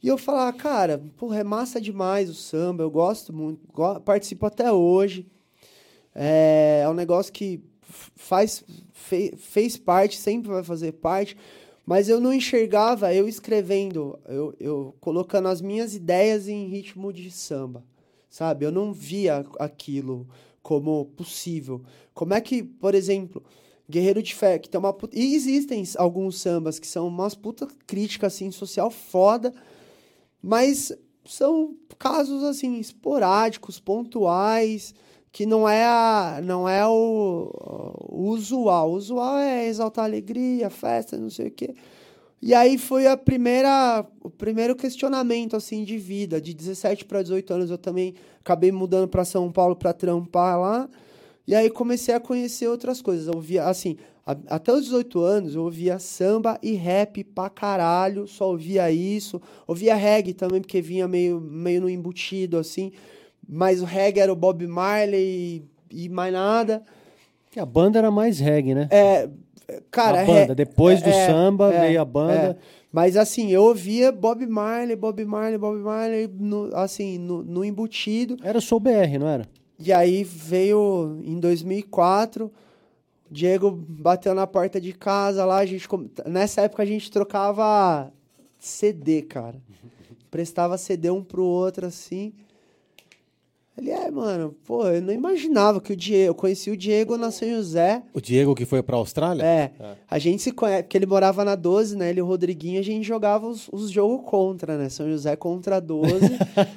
[0.02, 4.46] E eu falava, cara, porra, é massa demais o samba, eu gosto muito, go- participo
[4.46, 5.26] até hoje.
[6.14, 7.60] É, é um negócio que
[8.16, 11.36] faz, fe- fez parte, sempre vai fazer parte,
[11.86, 17.30] mas eu não enxergava eu escrevendo, eu, eu colocando as minhas ideias em ritmo de
[17.30, 17.84] samba,
[18.32, 18.64] sabe?
[18.64, 20.26] Eu não via aquilo
[20.62, 21.82] como possível.
[22.14, 23.44] Como é que, por exemplo,
[23.88, 25.16] Guerreiro de Fé, que tem uma puta...
[25.18, 29.52] E existem alguns sambas que são umas puta crítica, assim, social foda,
[30.42, 30.90] mas
[31.26, 34.94] são casos, assim, esporádicos, pontuais,
[35.30, 37.50] que não é, a, não é o,
[38.08, 38.92] o usual.
[38.92, 41.74] O usual é exaltar alegria, festa, não sei o quê.
[42.42, 46.40] E aí foi a primeira, o primeiro questionamento assim de vida.
[46.40, 50.88] De 17 para 18 anos eu também acabei mudando para São Paulo para trampar lá.
[51.46, 53.28] E aí comecei a conhecer outras coisas.
[53.28, 53.96] Eu ouvia assim,
[54.26, 59.40] a- até os 18 anos eu ouvia samba e rap pra caralho, só ouvia isso.
[59.64, 62.90] Ouvia reggae também porque vinha meio meio no embutido assim.
[63.48, 66.82] Mas o reggae era o Bob Marley e, e mais nada.
[67.52, 68.88] Que a banda era mais reggae, né?
[68.90, 69.28] É,
[69.90, 70.54] cara, a é- banda.
[70.54, 72.58] Depois do é, samba é, veio a banda.
[72.60, 72.82] é.
[72.92, 78.36] Mas assim, eu ouvia Bob Marley, Bob Marley, Bob Marley, no, assim, no, no embutido.
[78.42, 79.48] Era Sou BR, não era?
[79.78, 82.52] E aí veio em 2004, o
[83.30, 85.88] Diego bateu na porta de casa lá, a gente
[86.26, 88.12] nessa época a gente trocava
[88.58, 89.60] CD, cara.
[90.30, 92.32] Prestava CD um pro outro assim.
[93.76, 97.30] Ele é, mano, pô, eu não imaginava que o Diego, eu conheci o Diego na
[97.30, 98.02] São José.
[98.12, 99.42] O Diego que foi pra Austrália?
[99.42, 99.70] É,
[100.10, 102.10] a gente se conhece, porque ele morava na 12, né?
[102.10, 104.90] Ele e o Rodriguinho, a gente jogava os, os jogos contra, né?
[104.90, 106.12] São José contra 12.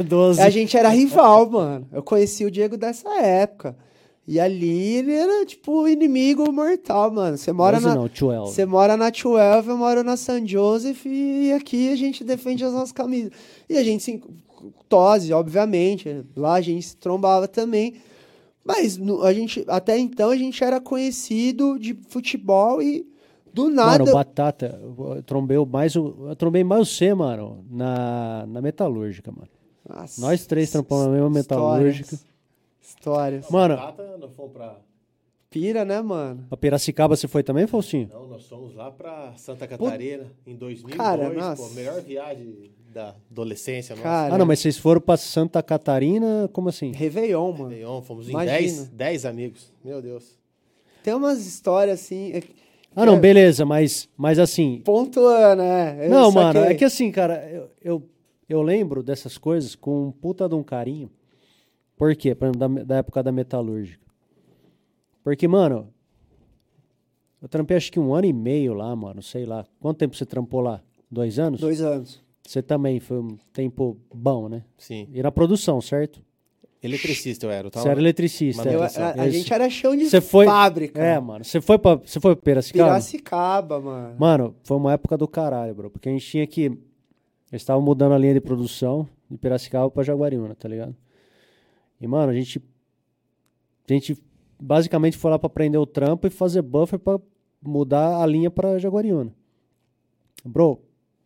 [0.06, 0.40] 12.
[0.42, 1.88] a gente era rival, mano.
[1.92, 3.76] Eu conheci o Diego dessa época.
[4.28, 7.38] E ali ele era, tipo, inimigo mortal, mano.
[7.38, 7.96] Você mora 12 na.
[7.96, 8.54] não, 12.
[8.54, 12.74] Você mora na 12, eu moro na San Joseph e aqui a gente defende as
[12.74, 13.32] nossas camisas.
[13.70, 14.24] E a gente se
[14.90, 16.24] tose, obviamente.
[16.36, 17.96] Lá a gente se trombava também.
[18.64, 23.08] Mas a gente, até então a gente era conhecido de futebol e
[23.54, 24.04] do nada.
[24.04, 29.48] Mano, Batata, eu trombei mais o, eu trombei mais você, mano, na, na metalúrgica, mano.
[29.88, 32.18] Nossa, Nós três trampamos na mesma metalúrgica.
[32.82, 33.50] Histórias.
[33.50, 34.78] Mano, Tata, nós fomos pra...
[35.50, 36.44] Pira, né, mano?
[36.50, 38.10] pra Piracicaba você foi também, Faustinho?
[38.12, 41.76] Não, nós fomos lá pra Santa Catarina em 2002, Cara, pô, nossa.
[41.76, 44.04] melhor viagem da adolescência nossa.
[44.08, 46.94] Cara, Ah, não, mas vocês foram pra Santa Catarina, como assim?
[46.94, 47.68] Réveillon, mano.
[47.68, 48.58] Réveillon, fomos em Imagina.
[48.58, 49.74] 10, 10 amigos.
[49.84, 50.24] Meu Deus.
[51.04, 52.32] Tem umas histórias assim.
[52.32, 52.42] é-
[52.96, 54.82] Ah, não, é, beleza, mas, mas assim.
[54.86, 56.06] Pontuando, né?
[56.06, 56.72] Eu Não, mano, saquei.
[56.72, 58.10] é que assim, cara, eu, eu,
[58.48, 61.12] eu lembro dessas coisas com um puta de um carinho.
[61.98, 62.34] Por quê?
[62.34, 64.06] Por exemplo, da, da época da metalúrgica.
[65.22, 65.90] Porque, mano,
[67.42, 69.66] eu trampei acho que um ano e meio lá, mano, sei lá.
[69.82, 70.82] Quanto tempo você trampou lá?
[71.12, 71.60] Dois anos?
[71.60, 72.24] Dois anos.
[72.46, 74.64] Você também foi um tempo bom, né?
[74.78, 75.08] Sim.
[75.14, 76.22] E na produção, certo?
[76.84, 77.72] Eletricista eu era.
[77.72, 78.70] tava- Você era eletricista.
[78.70, 79.04] Eu- Manutenção.
[79.04, 80.46] a, a gente era chão de Você foi...
[80.46, 81.02] fábrica.
[81.02, 81.44] É, mano.
[81.44, 82.90] Você foi pra, você foi pra Piracicaba?
[82.92, 84.16] Piracicaba, mano.
[84.20, 85.90] Mano, foi uma época do caralho, bro.
[85.90, 86.66] Porque a gente tinha que.
[86.66, 90.96] Eles estavam mudando a linha de produção de Piracicaba pra Jaguariúna, tá ligado?
[92.00, 92.62] E, mano, a gente.
[93.90, 94.16] A gente
[94.62, 97.20] basicamente foi lá pra prender o trampo e fazer buffer pra
[97.64, 99.34] mudar a linha pra Jaguariúna.
[100.44, 100.80] Bro,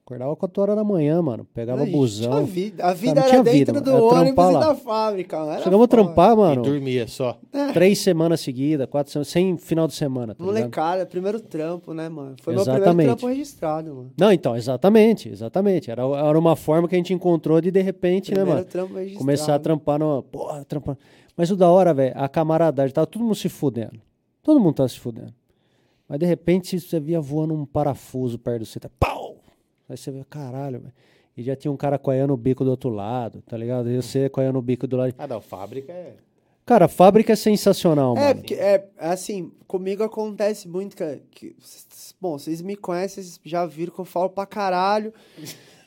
[0.09, 1.45] acordava 4 horas da manhã, mano.
[1.53, 2.31] Pegava gente busão.
[2.31, 2.85] tinha vida.
[2.85, 4.07] A vida não era tinha dentro vida, do mano.
[4.09, 5.37] Era ônibus e da fábrica.
[5.37, 5.51] mano.
[5.51, 6.65] Era Chegamos a trampar, mano.
[6.65, 7.39] E dormia só.
[7.73, 10.43] Três semanas seguidas, quatro semanas, sem final de semana, tá?
[10.43, 12.35] Molecada, primeiro trampo, né, mano?
[12.41, 13.07] Foi meu primeiro Exatamente.
[13.07, 14.11] trampo registrado, mano.
[14.17, 15.91] Não, então, exatamente, exatamente.
[15.91, 18.65] Era, era uma forma que a gente encontrou de, de repente, né, Primeiro mano?
[18.65, 19.19] trampo registrado.
[19.19, 20.23] Começar a trampar no.
[20.23, 20.97] Porra, trampar.
[21.37, 24.01] Mas o da hora, velho, a camaradagem, tava todo mundo se fudendo.
[24.41, 25.33] Todo mundo tava se fudendo.
[26.07, 29.28] Mas de repente você via voando um parafuso perto do você, tá, pau!
[29.89, 30.93] Aí você vê, caralho, velho.
[31.35, 33.89] E já tinha um cara coiando o bico do outro lado, tá ligado?
[33.89, 35.13] E você coiando o bico do lado.
[35.17, 36.13] Ah, não, fábrica é...
[36.65, 38.35] Cara, a fábrica é sensacional, É, mano.
[38.35, 41.55] porque, é, assim, comigo acontece muito que, que-
[42.21, 45.11] Bom, vocês me conhecem, vocês já viram que eu falo pra caralho.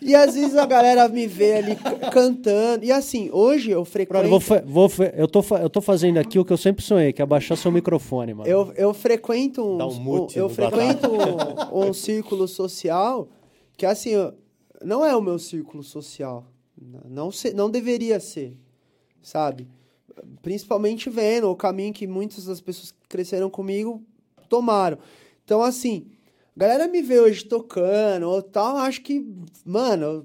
[0.00, 1.76] E às vezes a galera me vê ali
[2.12, 2.84] cantando.
[2.84, 4.28] E assim, hoje eu frequento.
[4.28, 7.12] vou fa- vou fa- eu, tô eu tô fazendo aqui o que eu sempre sonhei,
[7.12, 8.48] que é abaixar seu microfone, mano.
[8.50, 11.08] Eu, eu frequento um, Dá um mute eu no frequento
[11.72, 13.28] um, um círculo social
[13.82, 14.32] que assim ó,
[14.84, 16.46] não é o meu círculo social,
[17.04, 18.56] não se, não deveria ser,
[19.20, 19.66] sabe?
[20.40, 24.00] Principalmente vendo o caminho que muitas das pessoas que cresceram comigo
[24.48, 24.98] tomaram.
[25.44, 26.06] Então assim,
[26.56, 29.26] a galera me vê hoje tocando ou tal, acho que,
[29.64, 30.24] mano,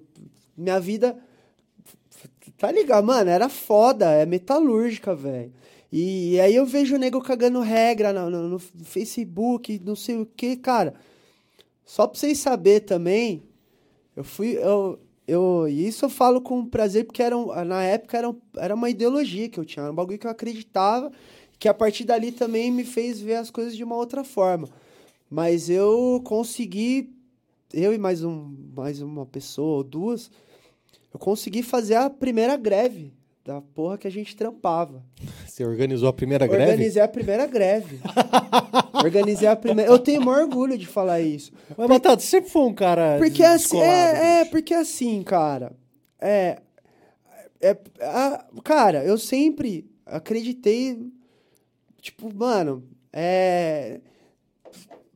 [0.55, 1.17] minha vida
[2.59, 3.05] Tá ligado?
[3.05, 5.51] Mano, era foda, é metalúrgica, velho.
[5.91, 10.25] E, aí eu vejo o nego cagando regra no, no- no Facebook, não sei o
[10.27, 10.93] que, cara.
[11.85, 13.43] Só pra vocês saberem também,
[14.17, 14.57] eu fui.
[14.57, 18.89] Eu, eu, e isso eu falo com prazer, porque era na época era, era uma
[18.89, 21.11] ideologia que eu tinha, era um bagulho que eu acreditava,
[21.59, 24.67] que a partir dali também me fez ver as coisas de uma outra forma.
[25.29, 27.13] Mas eu consegui,
[27.71, 30.31] eu e mais, um, mais uma pessoa ou duas,
[31.13, 33.13] eu consegui fazer a primeira greve
[33.47, 35.01] da porra que a gente trampava.
[35.47, 36.63] Você organizou a primeira greve?
[36.69, 37.97] Organizei a primeira greve.
[38.93, 39.89] Organizei a primeira.
[39.89, 41.53] Eu tenho maior orgulho de falar isso.
[41.77, 43.17] Mas, você sempre foi um cara.
[43.17, 45.71] Porque assim, é, é, porque assim, cara,
[46.19, 46.59] é,
[47.61, 51.09] é a- cara, eu sempre acreditei,
[52.01, 52.83] tipo, mano,
[53.13, 54.01] é,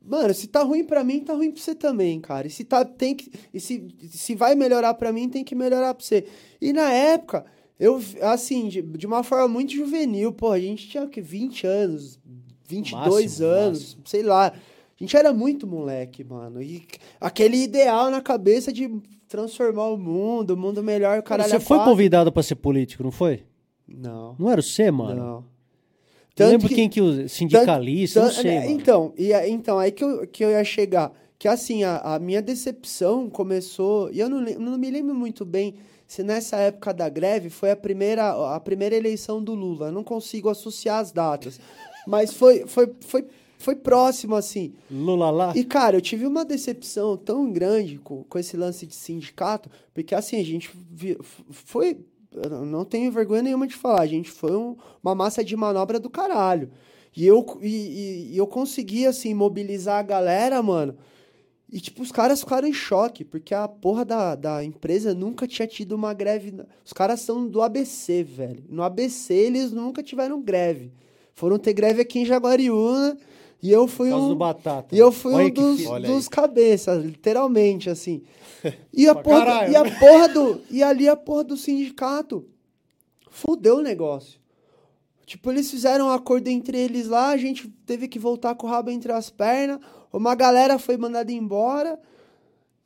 [0.01, 2.47] mano, se tá ruim pra mim, tá ruim pra você também, cara.
[2.47, 5.93] E se tá, tem que, e se, se vai melhorar pra mim, tem que melhorar
[5.93, 6.25] pra você.
[6.61, 7.45] E na época,
[7.81, 11.65] eu, assim, de, de uma forma muito juvenil, pô, a gente tinha o que 20
[11.65, 12.19] anos,
[12.67, 14.01] 22 Máximo, anos, máximo.
[14.05, 14.47] sei lá.
[14.49, 14.53] A
[15.03, 16.61] gente era muito moleque, mano.
[16.61, 16.83] E
[17.19, 18.87] aquele ideal na cabeça de
[19.27, 21.49] transformar o mundo, o mundo melhor, o caralho.
[21.49, 21.91] Você é foi quatro.
[21.91, 23.43] convidado pra ser político, não foi?
[23.87, 24.35] Não.
[24.37, 25.15] Não era você, mano?
[25.19, 25.51] Não.
[26.37, 28.71] Eu lembro quem que o sindicalista, Tanto- não sei, é, mano.
[28.71, 31.11] Então, e, então, aí que eu, que eu ia chegar.
[31.39, 34.11] Que assim, a, a minha decepção começou.
[34.11, 35.73] E eu não, não me lembro muito bem
[36.11, 39.87] se nessa época da greve foi a primeira, a primeira eleição do Lula.
[39.87, 41.57] Eu não consigo associar as datas.
[42.05, 43.25] Mas foi, foi, foi,
[43.57, 44.73] foi próximo, assim.
[44.91, 45.53] Lula lá.
[45.55, 50.13] E, cara, eu tive uma decepção tão grande com, com esse lance de sindicato, porque,
[50.13, 51.17] assim, a gente vi-
[51.49, 51.97] foi.
[52.65, 56.09] Não tenho vergonha nenhuma de falar, a gente foi um- uma massa de manobra do
[56.09, 56.71] caralho.
[57.15, 60.97] E eu, e, e- e eu consegui, assim, mobilizar a galera, mano.
[61.71, 65.65] E, tipo, os caras ficaram em choque, porque a porra da, da empresa nunca tinha
[65.65, 66.53] tido uma greve.
[66.83, 68.63] Os caras são do ABC, velho.
[68.67, 70.91] No ABC eles nunca tiveram greve.
[71.33, 73.17] Foram ter greve aqui em Jaguariúna
[73.63, 74.29] e eu fui um.
[74.29, 74.93] do Batata.
[74.93, 78.21] E eu fui Olha um dos, dos cabeças, literalmente, assim.
[78.93, 79.71] E a, porra, caralho.
[79.71, 80.61] e a porra do.
[80.69, 82.45] E ali a porra do sindicato
[83.27, 84.39] fudeu o negócio.
[85.25, 88.69] Tipo, eles fizeram um acordo entre eles lá, a gente teve que voltar com o
[88.69, 89.79] rabo entre as pernas,
[90.13, 91.99] uma galera foi mandada embora.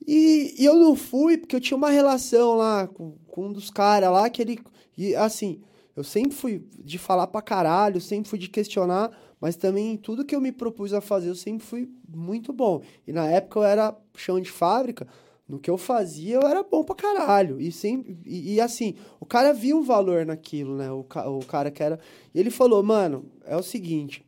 [0.07, 3.69] E, e eu não fui, porque eu tinha uma relação lá com, com um dos
[3.69, 4.59] caras lá, que ele.
[4.97, 5.61] E assim,
[5.95, 9.11] eu sempre fui de falar pra caralho, sempre fui de questionar,
[9.41, 12.81] mas também tudo que eu me propus a fazer, eu sempre fui muito bom.
[13.07, 15.07] E na época eu era chão de fábrica,
[15.47, 17.59] no que eu fazia eu era bom pra caralho.
[17.59, 20.91] E, sempre, e, e assim, o cara via um valor naquilo, né?
[20.91, 21.99] O, ca- o cara que era.
[22.33, 24.24] E ele falou, mano, é o seguinte.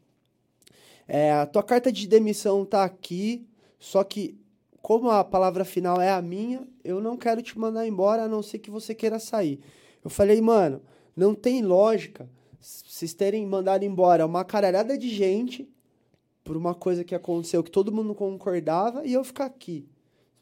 [1.07, 3.47] É, a tua carta de demissão tá aqui,
[3.79, 4.37] só que
[4.81, 8.41] como a palavra final é a minha, eu não quero te mandar embora, a não
[8.41, 9.59] ser que você queira sair.
[10.03, 10.81] Eu falei, mano,
[11.15, 12.29] não tem lógica
[12.59, 15.69] vocês terem mandado embora uma caralhada de gente
[16.43, 19.87] por uma coisa que aconteceu que todo mundo concordava e eu ficar aqui.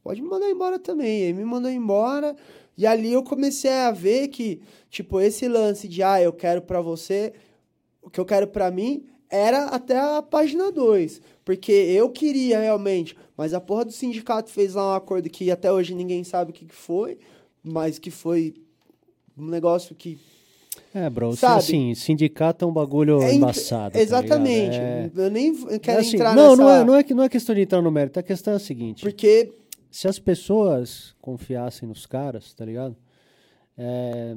[0.03, 1.25] Pode me mandar embora também.
[1.25, 2.35] Aí me mandou embora
[2.77, 6.81] e ali eu comecei a ver que, tipo, esse lance de, ah, eu quero pra
[6.81, 7.33] você,
[8.01, 11.21] o que eu quero pra mim, era até a página 2.
[11.43, 15.71] Porque eu queria realmente, mas a porra do sindicato fez lá um acordo que até
[15.71, 17.19] hoje ninguém sabe o que, que foi,
[17.63, 18.55] mas que foi
[19.37, 20.17] um negócio que.
[20.93, 21.59] É, bro, Sabe?
[21.59, 23.93] assim, sindicato é um bagulho é embaçado.
[23.93, 24.77] tá Exatamente.
[24.77, 25.21] ligado?
[25.21, 26.61] Eu nem É, quero assim, entrar não, nessa.
[26.63, 28.55] não, é, não, é que, não é questão de entrar no mérito, a questão é
[28.55, 29.01] a seguinte.
[29.01, 29.53] Porque.
[29.91, 32.95] se as pessoas confiassem nos caras, tá ligado?
[33.77, 34.35] É,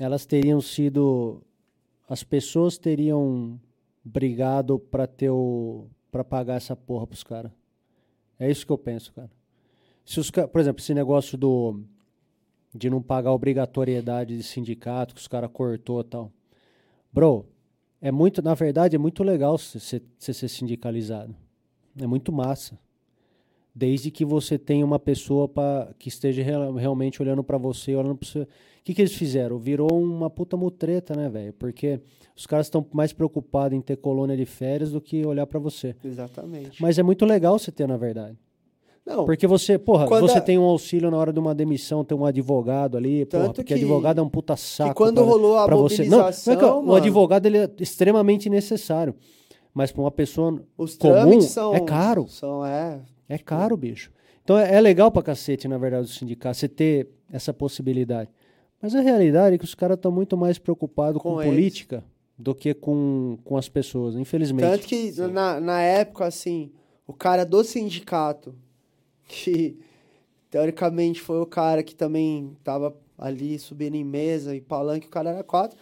[0.00, 1.42] elas teriam sido.
[2.08, 3.60] As pessoas teriam
[4.10, 5.86] brigado pra ter o.
[6.10, 7.50] pra pagar essa porra pros caras.
[8.38, 9.30] É isso que eu penso, cara.
[10.04, 11.80] Se os, por exemplo, esse negócio do.
[12.74, 16.30] de não pagar obrigatoriedade de sindicato, que os caras cortou e tal.
[17.12, 17.46] Bro,
[18.00, 18.40] é muito.
[18.42, 21.34] Na verdade, é muito legal você ser- sindicalizado.
[22.00, 22.78] É muito massa
[23.74, 28.16] desde que você tenha uma pessoa pra, que esteja real- realmente olhando pra você, olhando
[28.16, 28.42] para você.
[28.42, 28.48] O
[28.84, 29.58] que, que eles fizeram?
[29.58, 31.52] Virou uma puta mutreta, né, velho?
[31.54, 32.00] Porque
[32.36, 35.96] os caras estão mais preocupados em ter colônia de férias do que olhar pra você.
[36.04, 36.80] Exatamente.
[36.80, 38.36] Mas é muito legal você ter, na verdade.
[39.06, 42.18] Não, Porque você, porra, você a- tem um auxílio na hora de uma demissão, tem
[42.18, 44.94] um advogado ali, porra, Tanto porque que- advogado é um puta saco.
[44.96, 46.02] quando pra- rolou a pra você.
[46.04, 49.14] Não, não é que mobilização, o advogado ele é extremamente necessário.
[49.72, 51.72] Mas pra uma pessoa os comum, trâmites são...
[51.74, 52.26] é caro.
[52.28, 53.00] São, é...
[53.28, 54.10] É caro, bicho.
[54.42, 58.28] Então é, é legal pra cacete, na verdade, o sindicato, você ter essa possibilidade.
[58.82, 62.02] Mas a realidade é que os caras estão muito mais preocupados com, Com política
[62.38, 64.68] do que com, com as pessoas, infelizmente.
[64.68, 66.70] Tanto que na, na época, assim,
[67.06, 68.54] o cara do sindicato,
[69.26, 69.78] que
[70.50, 75.30] teoricamente foi o cara que também tava ali subindo em mesa e palanque, o cara
[75.30, 75.78] era quatro,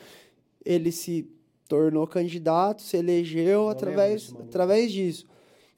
[0.64, 1.28] ele se
[1.68, 5.26] tornou candidato, se elegeu através, através disso.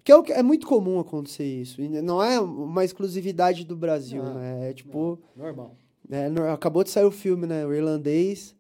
[0.03, 1.81] Que é, o que- é muito comum acontecer isso.
[2.03, 4.71] Não é uma exclusividade do Brasil, Não, né?
[4.71, 5.19] É tipo.
[5.35, 5.75] Normal.
[6.09, 7.67] É, acabou de sair o filme, né?
[7.67, 8.55] O irlandês,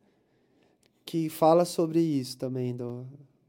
[1.06, 3.06] que fala sobre isso também, do,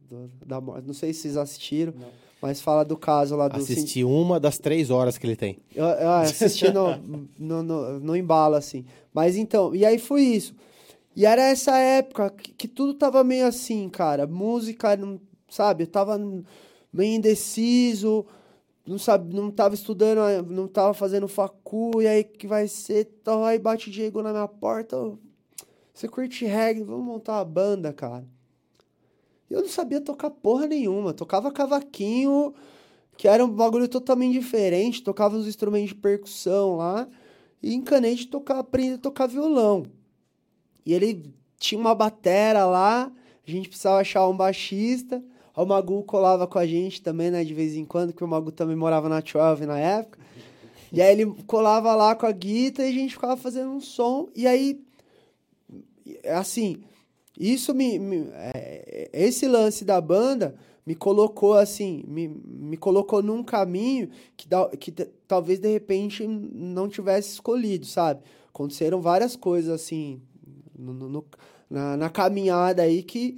[0.10, 0.86] do- da morte.
[0.88, 2.08] Não sei se vocês assistiram, Não.
[2.42, 3.58] mas fala do caso lá do...
[3.58, 5.58] Assisti uma das três horas que ele tem.
[5.76, 6.96] Eu, eu assisti no,
[7.38, 8.86] no, no, no embalo, assim.
[9.14, 10.54] Mas então, e aí foi isso.
[11.16, 14.28] E era essa época que, que tudo tava meio assim, cara.
[14.28, 15.20] Música, não,
[15.50, 15.84] sabe?
[15.84, 16.16] Eu tava
[16.94, 18.24] meio indeciso,
[18.86, 23.10] não, sabe, não tava estudando, não tava fazendo facu, e aí que vai ser?
[23.22, 24.96] Então, aí bate o Diego na minha porta.
[25.98, 26.84] Você curte reggae?
[26.84, 28.24] Vamos montar uma banda, cara.
[29.50, 31.12] E Eu não sabia tocar porra nenhuma.
[31.12, 32.54] Tocava cavaquinho,
[33.18, 35.02] que era um bagulho totalmente diferente.
[35.02, 37.08] Tocava uns instrumentos de percussão lá.
[37.64, 39.88] E encanei de tocar, aprender a tocar violão.
[40.86, 43.12] E ele tinha uma batera lá.
[43.48, 45.24] A gente precisava achar um baixista.
[45.56, 47.44] O Magu colava com a gente também, né?
[47.44, 50.20] De vez em quando, que o Magu também morava na 12 na época.
[50.94, 54.30] E aí ele colava lá com a guitarra e a gente ficava fazendo um som.
[54.36, 54.86] E aí,
[56.26, 56.78] assim,
[57.40, 58.00] isso me.
[58.00, 60.56] me- é, esse lance da banda
[60.86, 64.92] me colocou assim, me, me colocou num caminho que, da- que
[65.28, 68.22] talvez de repente não tivesse escolhido, sabe?
[68.50, 70.22] Aconteceram várias coisas assim
[70.78, 71.26] no- no-
[71.70, 73.38] na, na caminhada aí que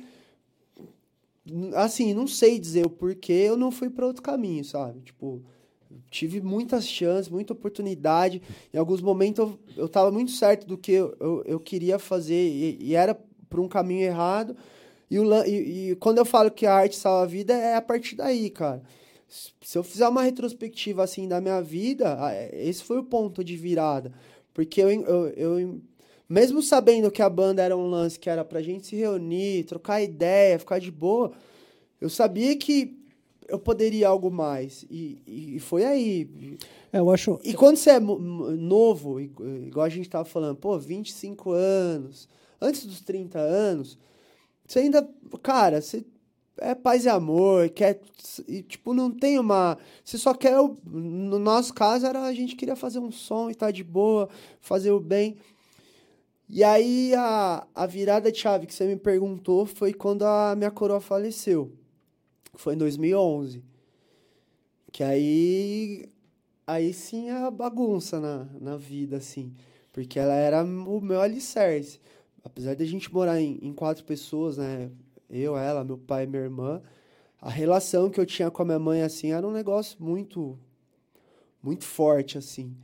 [1.75, 5.01] assim, não sei dizer o porquê eu não fui para outro caminho, sabe?
[5.01, 5.41] Tipo,
[6.09, 8.41] tive muitas chances, muita oportunidade.
[8.73, 12.47] Em alguns momentos eu, eu tava muito certo do que eu, eu, eu queria fazer
[12.47, 13.15] e, e era
[13.49, 14.55] por um caminho errado.
[15.09, 17.81] E, o, e, e quando eu falo que a arte salva a vida, é a
[17.81, 18.81] partir daí, cara.
[19.27, 22.17] Se eu fizer uma retrospectiva assim da minha vida,
[22.51, 24.11] esse foi o ponto de virada.
[24.53, 25.81] Porque eu, eu, eu
[26.27, 30.01] mesmo sabendo que a banda era um lance que era pra gente se reunir, trocar
[30.01, 31.31] ideia, ficar de boa,
[32.01, 32.98] eu sabia que
[33.49, 34.85] eu poderia algo mais.
[34.89, 35.21] E,
[35.55, 36.57] e foi aí.
[36.93, 37.39] É, eu acho.
[37.43, 42.29] E quando você é novo, igual a gente tava falando, pô, 25 anos,
[42.61, 43.97] antes dos 30 anos,
[44.65, 45.07] você ainda,
[45.41, 46.05] cara, você
[46.57, 48.01] é paz e amor, quer,
[48.47, 50.55] e, tipo, não tem uma, você só quer,
[50.85, 54.91] no nosso caso, era a gente queria fazer um som e tá de boa, fazer
[54.91, 55.37] o bem.
[56.47, 60.71] E aí, a, a virada de chave que você me perguntou foi quando a minha
[60.71, 61.78] coroa faleceu.
[62.59, 63.63] Foi em 2011.
[64.91, 66.09] Que aí
[66.67, 69.53] aí sim é a bagunça na, na vida, assim.
[69.93, 72.01] Porque ela era o meu alicerce.
[72.43, 74.91] Apesar de a gente morar em, em quatro pessoas, né?
[75.29, 76.81] Eu, ela, meu pai e minha irmã.
[77.39, 80.59] A relação que eu tinha com a minha mãe, assim, era um negócio muito,
[81.63, 82.75] muito forte, assim.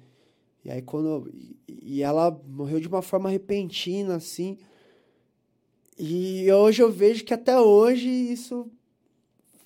[0.64, 1.30] E aí quando...
[1.34, 4.58] E, e ela morreu de uma forma repentina, assim.
[6.00, 8.72] E hoje eu vejo que até hoje isso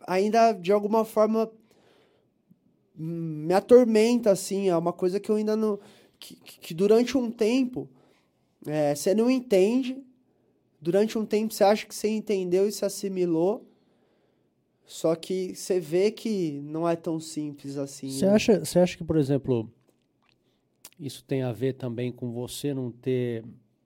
[0.07, 1.51] ainda, de alguma forma,
[2.95, 4.69] me atormenta, assim.
[4.69, 5.79] É uma coisa que eu ainda não...
[6.19, 7.89] Que, que que durante um tempo,
[8.65, 10.03] é, você não entende.
[10.81, 13.65] Durante um tempo você acha que você entendeu e se assimilou.
[14.85, 18.09] Só que você vê que não é tão simples assim.
[18.09, 18.33] Você né?
[18.33, 19.71] acha, você acha que, por exemplo,
[20.99, 23.45] isso tem a ver também com você não ter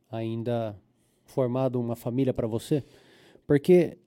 [0.09, 0.79] ainda
[1.25, 2.83] formado uma família para você?
[3.45, 3.97] Porque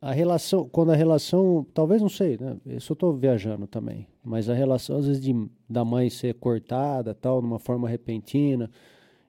[0.00, 2.56] a relação, quando a relação, talvez não sei, né?
[2.64, 5.34] Eu tô viajando também, mas a relação às vezes de,
[5.68, 8.70] da mãe ser cortada, tal, numa forma repentina,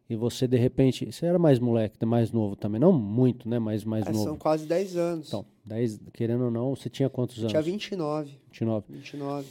[0.09, 3.83] e você de repente, você era mais moleque, mais novo também, não muito, né, mas
[3.83, 4.23] mais É, novo.
[4.23, 5.27] são quase 10 anos.
[5.27, 7.51] Então, 10, querendo ou não, você tinha quantos anos?
[7.51, 8.37] Tinha 29.
[8.51, 8.85] 29.
[8.89, 9.47] 29.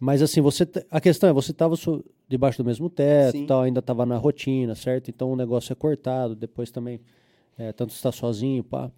[0.00, 1.74] Mas assim, você a questão é, você estava
[2.28, 3.46] debaixo do mesmo teto, Sim.
[3.46, 5.08] tal, ainda estava na rotina, certo?
[5.08, 7.00] Então o negócio é cortado, depois também,
[7.56, 8.90] é, tanto está sozinho, pá.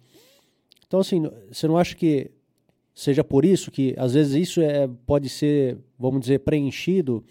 [0.89, 1.21] Então assim,
[1.51, 2.31] você não acha que
[2.95, 7.23] seja por isso que às vezes isso é, pode ser, vamos dizer, preenchido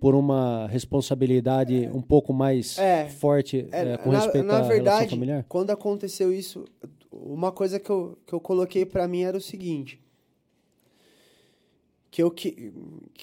[0.00, 3.08] por uma responsabilidade um pouco mais É.
[3.08, 5.44] forte É, é, com na, respeito na à relação verdade, familiar?
[5.48, 6.64] quando aconteceu isso,
[7.12, 10.00] uma coisa que eu, que eu coloquei pra mim era o seguinte.
[12.10, 12.72] que eu que,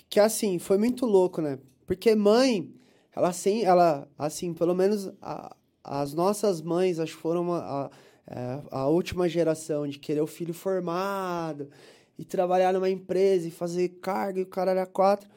[0.09, 1.57] que assim, foi muito louco, né?
[1.85, 2.71] Porque mãe,
[3.15, 7.91] ela sim, ela assim, pelo menos a, as nossas mães, acho que foram uma, a,
[8.29, 11.69] é, a última geração de querer o filho formado
[12.17, 15.29] e trabalhar numa empresa e fazer carga e o cara era quatro.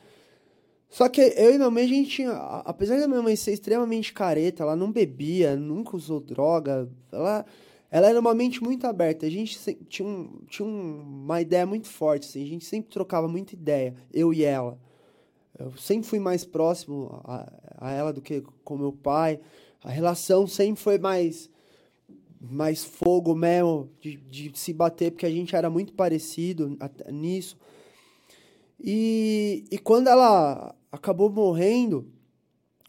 [0.88, 2.32] Só que eu e minha mãe, a gente tinha.
[2.32, 7.46] Apesar da minha mãe ser extremamente careta, ela não bebia, nunca usou droga, ela,
[7.90, 9.24] ela era uma mente muito aberta.
[9.24, 9.56] A gente
[9.88, 14.34] tinha, um, tinha uma ideia muito forte, assim, a gente sempre trocava muita ideia, eu
[14.34, 14.76] e ela.
[15.56, 19.38] Eu sempre fui mais próximo a, a ela do que com meu pai.
[19.84, 21.48] A relação sempre foi mais
[22.40, 26.76] mais fogo mesmo, de, de se bater, porque a gente era muito parecido
[27.12, 27.58] nisso.
[28.78, 32.10] E, e quando ela acabou morrendo,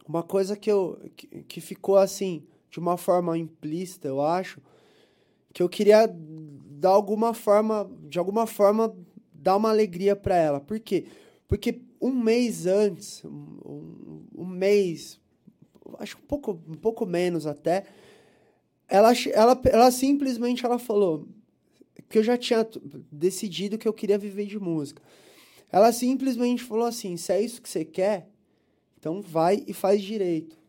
[0.08, 4.62] uma coisa que, eu, que, que ficou assim, de uma forma implícita, eu acho,
[5.54, 8.96] que eu queria dar alguma forma, de alguma forma,
[9.34, 10.62] dar uma alegria para ela.
[10.62, 11.06] Por quê?
[11.48, 15.20] Porque um mês antes, um, um mês,
[16.00, 17.84] acho um pouco, um pouco menos até,
[18.92, 21.26] ela, ela, ela simplesmente ela falou
[22.10, 22.68] que eu já tinha
[23.10, 25.02] decidido que eu queria viver de música.
[25.72, 28.30] Ela simplesmente falou assim: se é isso que você quer,
[29.00, 30.60] então vai e faz direito.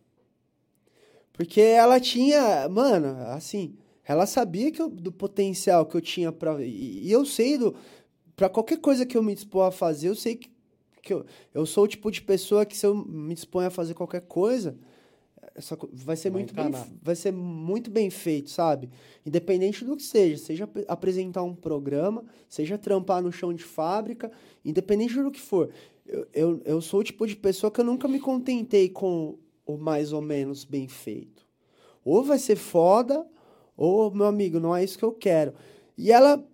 [1.33, 3.75] Porque ela tinha, mano, assim,
[4.05, 7.75] ela sabia que eu, do potencial que eu tinha para e, e, eu sei do
[8.37, 10.51] para qualquer coisa que eu me dispor a fazer, eu sei que,
[11.03, 13.95] que eu, eu sou o tipo de pessoa que se eu me dispor a fazer
[13.95, 14.77] qualquer coisa,
[15.55, 16.71] essa, vai ser muito bem,
[17.03, 18.89] vai ser muito bem feito, sabe?
[19.25, 24.31] Independente do que seja, seja apresentar um programa, seja trampar no chão de fábrica,
[24.65, 25.71] independente do que for.
[26.07, 29.77] Eu, eu, eu sou o tipo de pessoa que eu nunca me contentei com o
[29.77, 31.47] mais ou menos bem feito.
[32.05, 33.27] Ou vai ser foda,
[33.77, 35.55] ou, meu amigo, não é isso que eu quero.
[35.97, 36.45] E ela,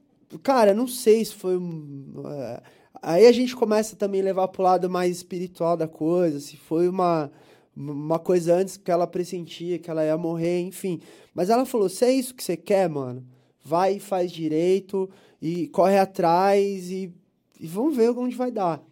[0.42, 1.56] cara, não sei se foi.
[1.56, 2.62] Uh,
[3.00, 6.88] aí a gente começa também a levar pro lado mais espiritual da coisa, se foi
[6.88, 7.30] uma
[7.78, 11.00] uma coisa antes que ela pressentia que ela ia morrer, enfim.
[11.32, 13.24] Mas ela falou: se é isso que você quer, mano,
[13.64, 15.08] vai e faz direito
[15.40, 17.12] e corre atrás e,
[17.60, 18.82] e vamos ver onde vai dar.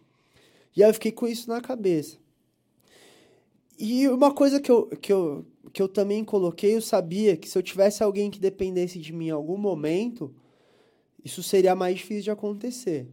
[0.75, 2.17] E aí eu fiquei com isso na cabeça.
[3.77, 7.57] E uma coisa que eu, que eu, que eu também coloquei, eu sabia que se
[7.57, 10.33] eu tivesse alguém que dependesse de mim em algum momento,
[11.23, 13.07] isso seria mais difícil de acontecer.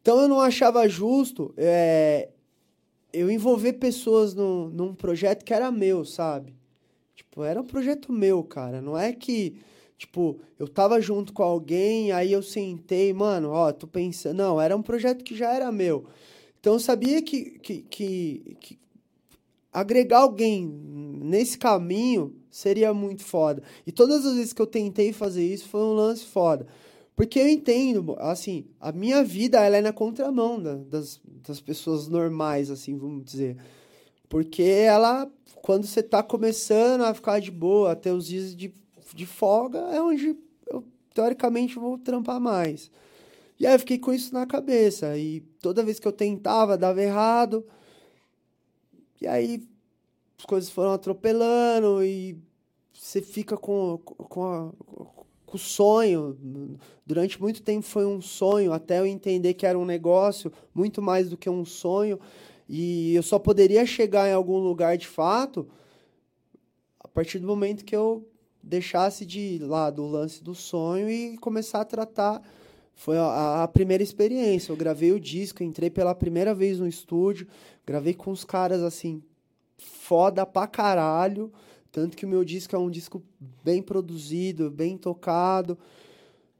[0.00, 2.30] Então eu não achava justo é,
[3.12, 6.54] eu envolver pessoas no, num projeto que era meu, sabe?
[7.14, 8.80] Tipo, era um projeto meu, cara.
[8.80, 9.56] Não é que,
[9.96, 14.36] tipo, eu tava junto com alguém, aí eu sentei, mano, ó, tô pensando.
[14.36, 16.06] Não, era um projeto que já era meu.
[16.60, 18.78] Então eu sabia que, que, que, que
[19.72, 23.62] agregar alguém nesse caminho seria muito foda.
[23.86, 26.66] E todas as vezes que eu tentei fazer isso foi um lance foda.
[27.18, 32.06] Porque eu entendo, assim, a minha vida ela é na contramão da, das, das pessoas
[32.06, 33.56] normais, assim, vamos dizer.
[34.28, 38.72] Porque ela, quando você tá começando a ficar de boa, até os dias de,
[39.12, 40.36] de folga, é onde
[40.68, 42.88] eu, teoricamente, vou trampar mais.
[43.58, 45.18] E aí eu fiquei com isso na cabeça.
[45.18, 47.66] E toda vez que eu tentava, dava errado.
[49.20, 49.60] E aí
[50.38, 52.38] as coisas foram atropelando e
[52.92, 54.72] você fica com, com, a,
[55.48, 56.36] com sonho.
[57.06, 61.28] Durante muito tempo foi um sonho, até eu entender que era um negócio, muito mais
[61.28, 62.20] do que um sonho.
[62.68, 65.66] E eu só poderia chegar em algum lugar de fato
[67.00, 68.28] a partir do momento que eu
[68.62, 72.42] deixasse de lado o lance do sonho e começar a tratar.
[72.94, 74.72] Foi a, a primeira experiência.
[74.72, 77.46] Eu gravei o disco, entrei pela primeira vez no estúdio,
[77.86, 79.22] gravei com os caras assim,
[79.78, 81.50] foda pra caralho.
[81.98, 83.20] Tanto que o meu disco é um disco
[83.64, 85.76] bem produzido, bem tocado.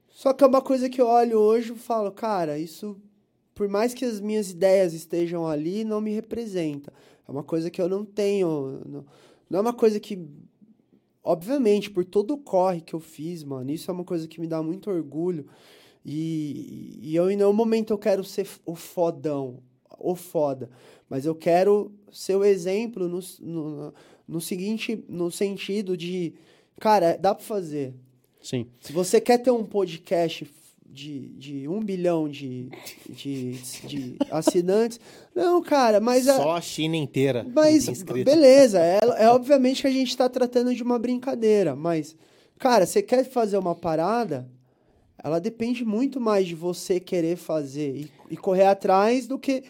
[0.08, 2.96] Só que é uma coisa que eu olho hoje e falo, cara, isso,
[3.54, 6.92] por mais que as minhas ideias estejam ali, não me representa.
[7.26, 8.82] É uma coisa que eu não tenho.
[8.84, 9.06] Não,
[9.48, 10.26] não é uma coisa que.
[11.22, 14.48] Obviamente, por todo o corre que eu fiz, mano, isso é uma coisa que me
[14.48, 15.46] dá muito orgulho.
[16.04, 19.62] E, e eu, em nenhum momento, eu quero ser o fodão,
[20.00, 20.68] o foda.
[21.08, 23.94] Mas eu quero ser o exemplo no, no
[24.28, 26.34] no seguinte, no sentido de,
[26.78, 27.94] cara, dá para fazer.
[28.42, 28.66] Sim.
[28.80, 30.46] Se você quer ter um podcast
[30.98, 32.68] de, de um bilhão de,
[33.08, 33.52] de,
[33.86, 34.98] de assinantes.
[35.34, 36.24] Não, cara, mas.
[36.24, 37.46] Só a China inteira.
[37.54, 38.80] Mas, beleza.
[38.80, 41.76] É, é obviamente que a gente está tratando de uma brincadeira.
[41.76, 42.16] Mas,
[42.58, 44.48] cara, você quer fazer uma parada,
[45.22, 49.62] ela depende muito mais de você querer fazer e, e correr atrás do que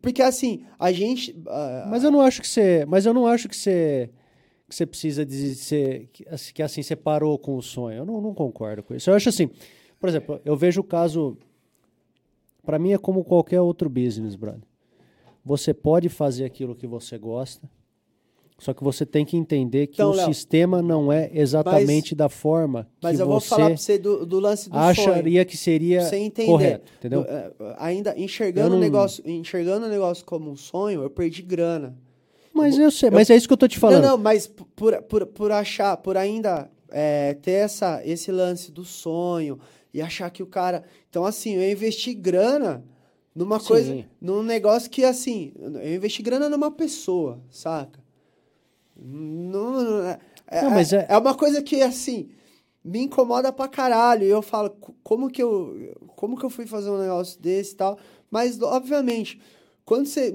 [0.00, 1.32] porque assim, a gente.
[1.32, 1.88] Uh...
[1.88, 2.84] Mas eu não acho que você.
[2.86, 4.10] Mas eu não acho que você.
[4.68, 6.24] Que você precisa dizer que,
[6.54, 7.98] que assim você parou com o sonho.
[7.98, 9.10] Eu não, não concordo com isso.
[9.10, 9.50] Eu acho assim,
[10.00, 11.36] por exemplo, eu vejo o caso.
[12.64, 14.62] Pra mim é como qualquer outro business, brother.
[15.44, 17.68] Você pode fazer aquilo que você gosta,
[18.64, 22.30] só que você tem que entender que Então, o Léo, sistema não é exatamente da
[22.30, 24.88] forma Mas que eu vou falar pra você do, do lance do sonho.
[24.88, 26.00] acharia que seria
[26.46, 27.26] correto, entendeu?
[27.28, 31.42] É, ainda enxergando Eu não- o negócio, enxergando o negócio como um sonho, eu perdi
[31.42, 31.94] grana.
[32.54, 34.02] Mas eu sei, mas é isso que eu tô te falando.
[34.02, 38.84] Não, não, mas por, por, por achar, por ainda é, ter essa, esse lance do
[38.84, 39.58] sonho
[39.92, 40.84] e achar que o cara.
[41.10, 42.82] Então, assim, eu investi grana
[43.34, 43.66] numa Sim.
[43.66, 48.03] coisa, num negócio que, assim, eu investi grana numa pessoa, saca?
[49.06, 50.06] Não, não-
[50.48, 52.30] é, Não, mas é, é- é uma coisa que, assim,
[52.82, 54.24] me incomoda pra caralho.
[54.24, 57.74] E eu falo, "Co- como que eu, como que eu fui fazer um negócio desse
[57.74, 57.98] e tal?
[58.30, 59.38] Mas, obviamente,
[59.84, 60.32] quando você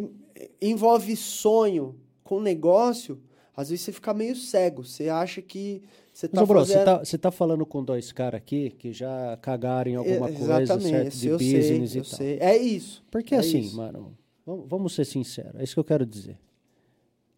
[0.62, 3.20] envolve sonho com negócio,
[3.56, 4.84] às vezes você fica meio cego.
[4.86, 5.82] Você acha que
[6.14, 6.78] você Mas, tá ô, bro, fazendo...
[6.80, 10.32] você tá, você tá falando com dois caras aqui que já cagaram em alguma É,
[10.34, 11.18] coisa, certo?
[11.18, 12.18] De eu business sei, e eu tal.
[12.18, 12.38] sei.
[12.40, 13.04] É isso.
[13.10, 13.76] Porque é assim, isso.
[13.76, 14.16] mano,
[14.46, 16.38] vamos ser sinceros, é isso que eu quero dizer.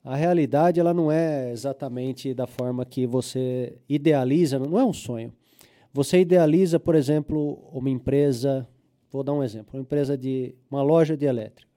[0.04, 5.32] A realidade, ela não é exatamente da forma que você idealiza, não é um sonho.
[5.94, 8.68] Você idealiza, por exemplo, uma empresa,
[9.12, 11.70] vou dar um exemplo, uma empresa de, uma loja de elétrica.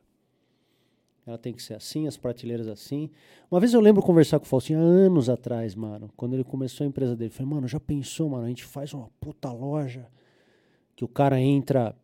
[1.27, 3.11] Ela tem que ser assim, as prateleiras assim.
[3.51, 6.85] Uma vez eu lembro conversar com o Faustinho há anos atrás, mano, quando ele começou
[6.85, 7.31] a empresa dele.
[7.31, 10.07] Eu Falei, mano, já pensou, mano, a gente faz uma puta loja
[10.95, 11.95] que o cara entra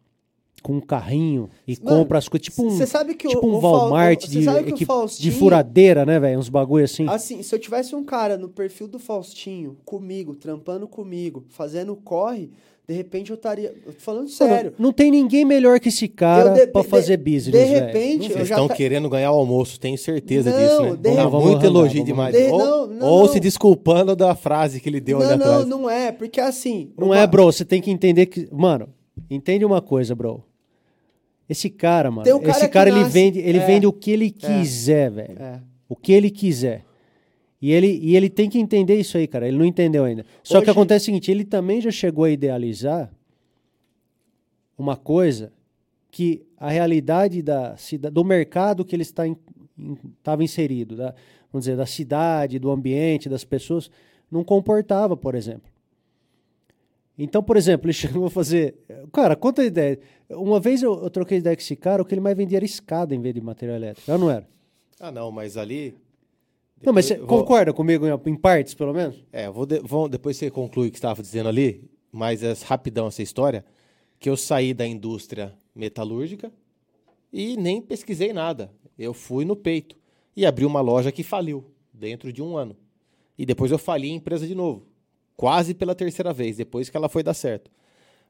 [0.63, 3.57] com um carrinho e Mano, compra as coisas, tipo um, sabe que o- tipo um
[3.57, 6.39] o Fal- Walmart de, sabe que o equi- de Faustinho- furadeira, né, velho?
[6.39, 7.07] Uns bagulho assim.
[7.09, 12.51] Assim, se eu tivesse um cara no perfil do Faustinho, comigo, trampando comigo, fazendo corre,
[12.87, 13.73] de repente eu estaria.
[13.99, 14.75] Falando sério.
[14.77, 17.87] não tem ninguém melhor que esse cara de- pra de- fazer de business, velho.
[17.87, 21.11] repente, eu Vocês estão tá- querendo ganhar o almoço, tenho certeza Não, disso, né?
[21.11, 22.35] de- Tá Vamos muito elogio vamos demais.
[22.35, 22.53] arrancar.
[22.53, 23.33] ou Não, não, ou não.
[23.33, 25.67] se desculpando da frase que ele deu ali Não, não, atrás.
[25.69, 26.91] não é, porque assim.
[26.99, 28.49] Não uma- é, bro, você tem que entender que.
[28.51, 28.89] Mano,
[29.31, 30.43] entende uma coisa, bro.
[31.51, 32.37] Esse cara, mano.
[32.37, 33.67] Um cara esse que cara, ele nasce- vende, ele é.
[33.67, 35.37] vende o que ele quiser, velho.
[35.43, 35.61] É.
[35.89, 36.85] O que ele quiser.
[37.61, 39.47] E ele, e ele tem que entender isso aí, cara.
[39.49, 40.25] Ele não entendeu ainda.
[40.43, 43.11] Só que Hoje- acontece o seguinte: ele também já chegou a idealizar
[44.79, 45.53] uma coisa
[46.11, 47.75] que a realidade da,
[48.13, 49.25] do mercado que ele está
[50.19, 51.15] estava inserido, da,
[51.53, 53.91] vamos dizer, da cidade, do ambiente, das pessoas,
[54.31, 55.70] não comportava, por exemplo.
[57.19, 58.77] Então, por exemplo, ele chegou a fazer.
[59.13, 59.99] Cara, conta a ideia.
[60.31, 62.65] Uma vez eu, eu troquei ideia com esse cara, o que ele mais vendia era
[62.65, 64.11] escada em vez de material elétrico.
[64.11, 64.49] Eu não era.
[64.99, 65.95] Ah, não, mas ali.
[66.83, 69.23] Não, mas você vou- concorda comigo em, em partes, pelo menos?
[69.33, 72.43] É, eu vou, de- vou- depois você conclui o que você estava dizendo ali, mas
[72.43, 73.65] é rapidão essa história,
[74.19, 76.51] que eu saí da indústria metalúrgica
[77.33, 78.71] e nem pesquisei nada.
[78.99, 79.97] Eu fui no peito
[80.35, 82.75] e abri uma loja que faliu dentro de um ano.
[83.37, 84.87] E depois eu fali a empresa de novo,
[85.41, 87.71] quase pela terceira vez, depois que ela foi dar certo.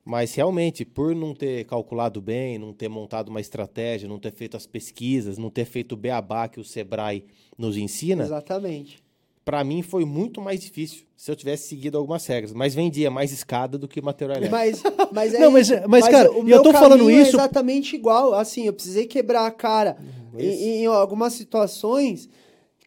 [0.05, 4.57] Mas realmente, por não ter calculado bem, não ter montado uma estratégia, não ter feito
[4.57, 7.25] as pesquisas, não ter feito o beabá que o Sebrae
[7.59, 9.03] nos ensina, Exatamente.
[9.45, 12.53] Pra mim foi muito mais difícil se eu tivesse seguido algumas regras.
[12.53, 14.55] Mas vendia mais escada do que material elétrico.
[14.55, 14.83] Mas,
[15.13, 15.83] mas é Não, mas- isso.
[15.89, 18.35] mas, cara, o e eu meu tô falando é isso- exatamente igual.
[18.35, 19.97] Assim, eu precisei quebrar a cara
[20.39, 22.29] em, em algumas situações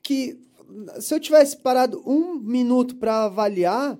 [0.01, 0.39] que,
[1.01, 3.99] se eu tivesse parado um minuto para avaliar,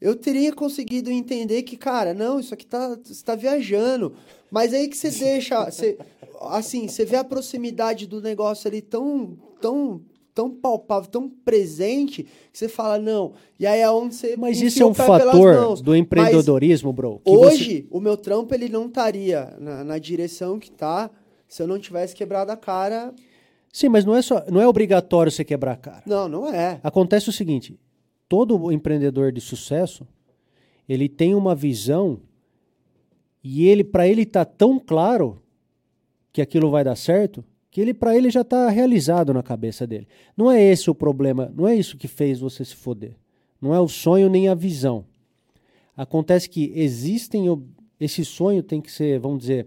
[0.00, 4.12] eu teria conseguido entender que, cara, não, isso aqui tá, você tá viajando.
[4.50, 5.98] Mas aí que você deixa, você,
[6.42, 10.00] assim, você vê a proximidade do negócio ali tão, tão,
[10.34, 12.22] tão palpável, tão presente,
[12.52, 13.32] que você fala, não.
[13.58, 15.80] E aí é onde você Mas isso é um fator mãos.
[15.82, 17.20] do Mas empreendedorismo, bro.
[17.24, 21.10] que você- Hoje, o meu trampo ele não estaria na, na direção que tá
[21.48, 23.12] se eu não tivesse quebrado a cara.
[23.72, 26.02] Sim, mas não é, só, não é obrigatório você quebrar a cara.
[26.06, 26.78] Não, não é.
[26.82, 27.78] Acontece o seguinte:
[28.28, 30.06] todo empreendedor de sucesso
[30.88, 32.20] ele tem uma visão
[33.42, 35.42] e ele, para ele tá tão claro
[36.32, 40.08] que aquilo vai dar certo, que ele para ele já tá realizado na cabeça dele.
[40.36, 43.14] Não é esse o problema, não é isso que fez você se foder.
[43.60, 45.04] Não é o sonho nem a visão.
[45.96, 47.46] Acontece que existem
[48.00, 49.66] esse sonho tem que ser, vamos dizer,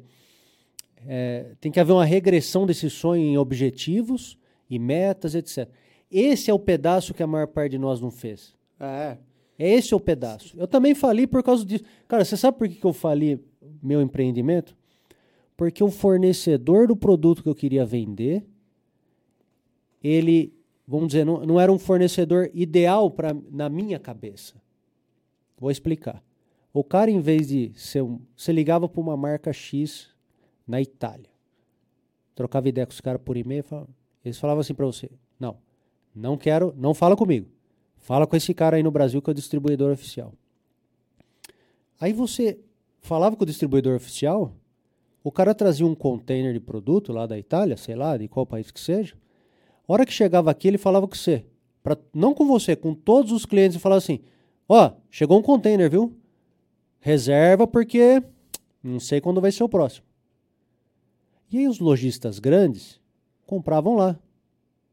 [1.06, 4.38] é, tem que haver uma regressão desse sonho em objetivos
[4.70, 5.70] e metas, etc.
[6.12, 8.54] Esse é o pedaço que a maior parte de nós não fez.
[8.80, 9.18] É.
[9.58, 10.58] É esse é o pedaço.
[10.60, 11.84] Eu também fali por causa disso.
[12.08, 13.40] Cara, você sabe por que que eu fali
[13.82, 14.76] meu empreendimento?
[15.56, 18.44] Porque o fornecedor do produto que eu queria vender,
[20.04, 20.54] ele,
[20.88, 24.56] vamos dizer, não, não era um fornecedor ideal para na minha cabeça.
[25.60, 26.24] Vou explicar.
[26.74, 28.20] O cara, em vez de ser um.
[28.36, 30.10] Você ligava para uma marca X
[30.66, 31.30] na Itália.
[32.34, 33.64] Trocava ideia com os caras por e-mail.
[33.64, 33.90] falava-
[34.24, 35.10] Eles falavam assim para você:
[35.40, 35.58] Não,
[36.16, 37.48] não quero, não fala comigo.
[37.98, 40.34] Fala com esse cara aí no Brasil que é o distribuidor oficial.
[42.00, 42.60] Aí você
[43.00, 44.54] falava com o distribuidor oficial,
[45.24, 48.72] O cara trazia um container de produto lá da Itália, sei lá, de qual país
[48.72, 49.14] que seja.
[49.88, 51.46] A hora que chegava aqui, ele falava com você.
[51.84, 54.20] Pra, não com você, com todos os clientes, e falava assim:
[54.68, 56.18] Ó, chegou um container, viu?
[57.00, 58.24] Reserva porque
[58.84, 60.06] não sei quando vai ser o próximo.
[61.52, 63.00] E aí os lojistas grandes
[63.46, 64.18] compravam lá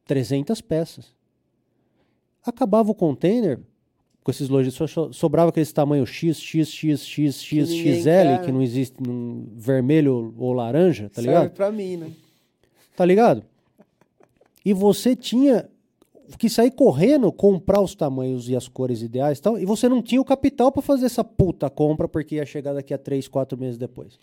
[0.08, 1.14] 300 peças.
[2.44, 3.60] Acabava o container,
[4.24, 8.44] com esses lojistas, só sobrava aquele tamanho X, X, X, X, X, ninguém XL, quer,
[8.44, 11.50] que não existe num vermelho ou laranja, tá Serve ligado?
[11.50, 12.10] pra mim, né?
[12.96, 13.44] Tá ligado?
[14.64, 15.68] E você tinha
[16.38, 20.02] que sair correndo, comprar os tamanhos e as cores ideais e tal, e você não
[20.02, 23.58] tinha o capital pra fazer essa puta compra porque ia chegar daqui a três, quatro
[23.58, 24.18] meses depois.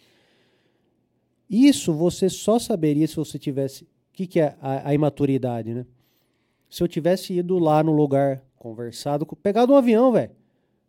[1.47, 3.87] Isso você só saberia se você tivesse.
[4.15, 5.85] O que, que é a, a imaturidade, né?
[6.69, 9.35] Se eu tivesse ido lá no lugar, conversado com.
[9.35, 10.31] Pegado um avião, velho.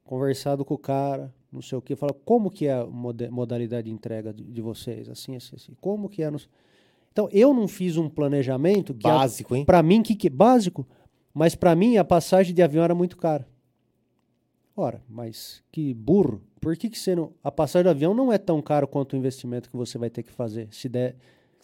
[0.05, 3.93] Conversado com o cara, não sei o que, falar como que é a modalidade de
[3.93, 5.73] entrega de, de vocês, assim, assim, assim.
[5.81, 6.31] Como que é.
[6.31, 6.49] Não sei.
[7.11, 9.65] Então, eu não fiz um planejamento que a- Básico, hein?
[9.65, 10.87] Pra mim, que, que básico,
[11.35, 13.45] mas pra mim a passagem de avião era muito cara.
[14.77, 16.41] Ora, mas que burro.
[16.61, 17.33] Por que, que você não.
[17.43, 20.23] A passagem do avião não é tão caro quanto o investimento que você vai ter
[20.23, 20.69] que fazer.
[20.71, 21.17] Se der.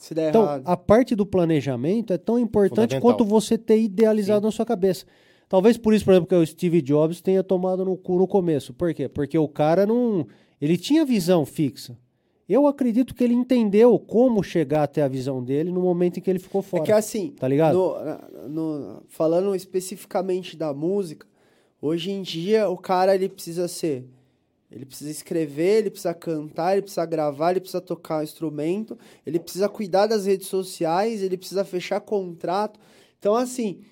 [0.02, 0.62] Se der Então, errado.
[0.66, 5.06] a parte do planejamento é tão importante quanto você ter idealizado na sua cabeça.
[5.48, 8.72] Talvez por isso, por exemplo, que o Steve Jobs tenha tomado no cu no começo.
[8.74, 9.08] Por quê?
[9.08, 10.26] Porque o cara não.
[10.60, 11.96] Ele tinha visão fixa.
[12.48, 16.28] Eu acredito que ele entendeu como chegar até a visão dele no momento em que
[16.28, 16.82] ele ficou É fora.
[16.82, 17.74] que assim, Tá ligado?
[17.78, 21.26] no- no- falando especificamente da música,
[21.80, 24.04] hoje em dia o cara ele precisa ser.
[24.72, 29.38] Ele precisa escrever, ele precisa cantar, ele precisa gravar, ele precisa tocar um instrumento, ele
[29.38, 32.80] precisa cuidar das redes sociais, ele precisa fechar contrato.
[33.18, 33.82] Então, assim,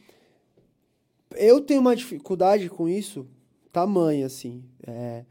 [1.36, 3.26] eu tenho uma dificuldade com isso,
[3.70, 4.64] tamanho, assim.
[4.86, 5.24] É,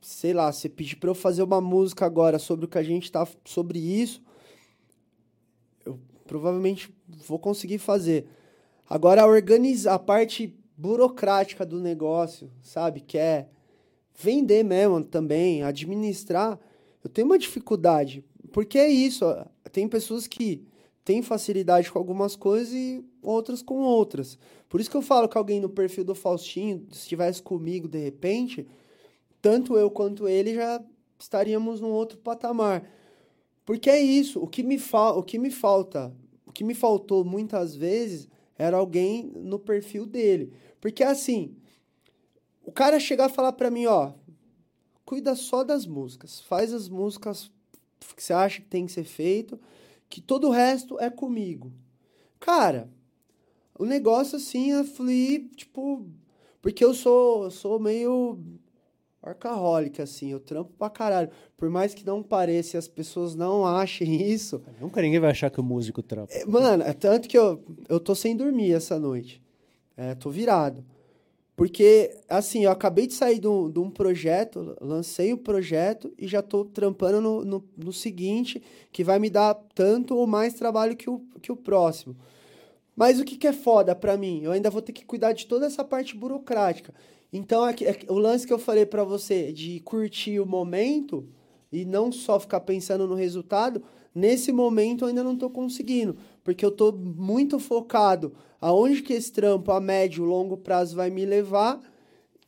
[0.00, 3.10] sei lá, você pedir pra eu fazer uma música agora sobre o que a gente
[3.10, 4.22] tá, sobre isso,
[5.84, 5.98] eu
[6.28, 6.94] provavelmente
[7.26, 8.28] vou conseguir fazer.
[8.88, 13.00] Agora, organizar a parte burocrática do negócio, sabe?
[13.00, 13.48] Que é
[14.16, 16.58] vender mesmo também, administrar,
[17.04, 18.24] eu tenho uma dificuldade.
[18.52, 19.24] Porque é isso,
[19.70, 20.64] tem pessoas que
[21.04, 24.38] têm facilidade com algumas coisas e outras com outras.
[24.68, 27.98] Por isso que eu falo que alguém no perfil do Faustinho, se estivesse comigo de
[27.98, 28.66] repente,
[29.40, 30.82] tanto eu quanto ele já
[31.18, 32.82] estaríamos num outro patamar.
[33.64, 36.12] Porque é isso, o que me, fa o que me falta,
[36.46, 38.28] o que me faltou muitas vezes
[38.58, 40.52] era alguém no perfil dele.
[40.80, 41.54] Porque assim,
[42.66, 44.12] o cara chegar e falar pra mim, ó,
[45.04, 47.50] cuida só das músicas, faz as músicas
[48.14, 49.58] que você acha que tem que ser feito,
[50.10, 51.72] que todo o resto é comigo.
[52.40, 52.90] Cara,
[53.78, 56.06] o negócio assim é fluir, tipo,
[56.60, 58.38] porque eu sou, sou meio
[59.22, 61.30] arcaholic, assim, eu trampo pra caralho.
[61.56, 65.50] Por mais que não pareça e as pessoas não achem isso, Nunca ninguém vai achar
[65.50, 66.32] que o músico trampa.
[66.32, 69.42] é, Mano, é tanto que eu, eu tô sem dormir essa noite.
[69.96, 70.84] É, tô virado.
[71.56, 76.28] Porque, assim, eu acabei de sair de um, de um projeto, lancei o projeto e
[76.28, 78.62] já tô trampando no, no, no seguinte,
[78.92, 82.14] que vai me dar tanto ou mais trabalho que o, que o próximo.
[82.94, 84.42] Mas o que, que é foda pra mim?
[84.42, 86.92] Eu ainda vou ter que cuidar de toda essa parte burocrática.
[87.32, 91.26] Então, é é o lance que eu falei pra você de curtir o momento
[91.72, 93.82] e não só ficar pensando no resultado,
[94.14, 96.16] nesse momento eu ainda não tô conseguindo,
[96.46, 101.26] porque eu tô muito focado aonde que esse trampo a médio longo prazo vai me
[101.26, 101.82] levar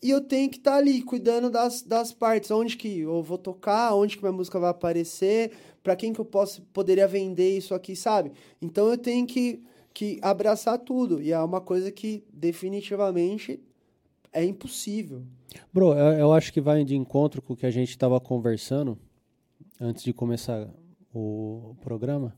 [0.01, 3.93] e eu tenho que estar ali cuidando das, das partes, onde que eu vou tocar,
[3.97, 5.51] onde que minha música vai aparecer,
[5.83, 8.31] pra quem que eu posso poderia vender isso aqui, sabe?
[8.63, 13.59] Então eu tenho que, que abraçar tudo e é uma coisa que definitivamente
[14.33, 15.25] é impossível.
[15.75, 18.97] Bro, eu, eu acho que vai de encontro com o que a gente estava conversando
[19.81, 20.69] antes de começar
[21.13, 22.33] o programa.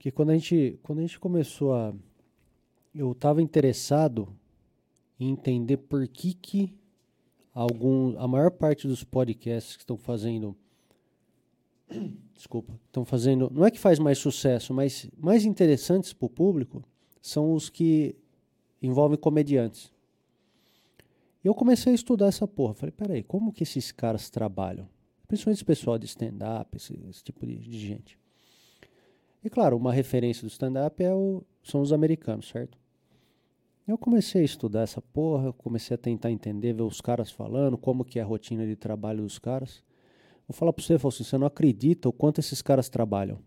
[0.00, 1.94] Que quando a gente, quando a gente começou a.
[2.94, 4.34] Eu estava interessado
[5.20, 6.74] em entender por que, que
[7.54, 10.56] algum, a maior parte dos podcasts que estão fazendo.
[12.34, 13.50] Desculpa, estão fazendo.
[13.52, 16.82] Não é que faz mais sucesso, mas mais interessantes para o público
[17.20, 18.16] são os que
[18.80, 19.92] envolvem comediantes.
[21.44, 22.72] E eu comecei a estudar essa porra.
[22.72, 24.88] Falei, peraí, como que esses caras trabalham?
[25.28, 28.19] Principalmente esse pessoal de stand-up, esse, esse tipo de, de gente.
[29.42, 32.78] E claro, uma referência do stand-up é o, são os americanos, certo?
[33.88, 38.04] Eu comecei a estudar essa porra, comecei a tentar entender, ver os caras falando, como
[38.04, 39.82] que é a rotina de trabalho dos caras.
[40.46, 43.38] Vou falar pra você, Falso, você não acredita o quanto esses caras trabalham.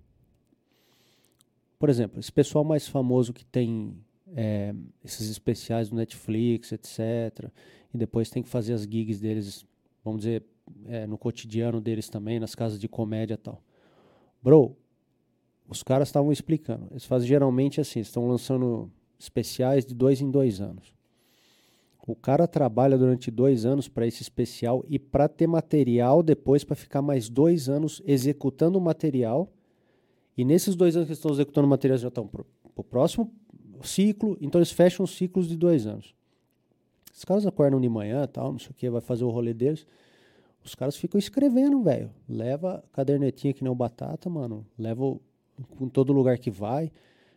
[1.77, 3.95] Por exemplo, esse pessoal mais famoso que tem
[4.35, 7.49] é, esses especiais do Netflix, etc.
[7.93, 9.65] E depois tem que fazer as gigs deles,
[10.03, 10.43] vamos dizer,
[10.87, 13.61] é, no cotidiano deles também, nas casas de comédia e tal.
[14.41, 14.75] Bro,
[15.73, 16.87] os caras estavam explicando.
[16.91, 18.89] Eles fazem geralmente assim, estão lançando
[19.19, 20.93] especiais de dois em dois anos.
[22.05, 26.75] O cara trabalha durante dois anos para esse especial e para ter material depois para
[26.75, 29.51] ficar mais dois anos executando o material.
[30.37, 32.43] E nesses dois anos que estão executando o material já estão para
[32.75, 33.31] o próximo
[33.81, 36.13] ciclo, então eles fecham os ciclos de dois anos.
[37.13, 39.85] Os caras acordam de manhã, tal, não sei o que, vai fazer o rolê deles.
[40.63, 42.09] Os caras ficam escrevendo, velho.
[42.27, 44.65] Leva cadernetinha que nem o batata, mano.
[44.77, 45.17] Leva
[45.79, 46.91] em todo lugar que vai.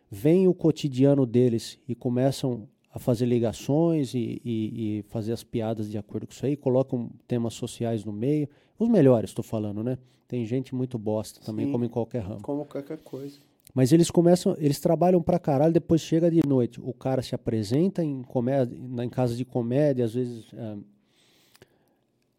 [0.09, 5.89] Vem o cotidiano deles e começam a fazer ligações e, e, e, fazer as piadas
[5.89, 8.49] de acordo com isso aí, colocam temas sociais no meio.
[8.79, 9.97] Os melhores, estou falando, né?
[10.27, 12.41] Tem gente muito bosta também, Sim, como em qualquer ramo.
[12.41, 13.37] Como qualquer coisa.
[13.73, 18.03] Mas eles começam, eles trabalham pra caralho, depois chega de noite, o cara se apresenta
[18.03, 20.77] em comédia, em casa de comédia, às vezes, é,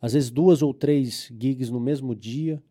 [0.00, 2.62] às vezes duas ou três gigs no mesmo dia,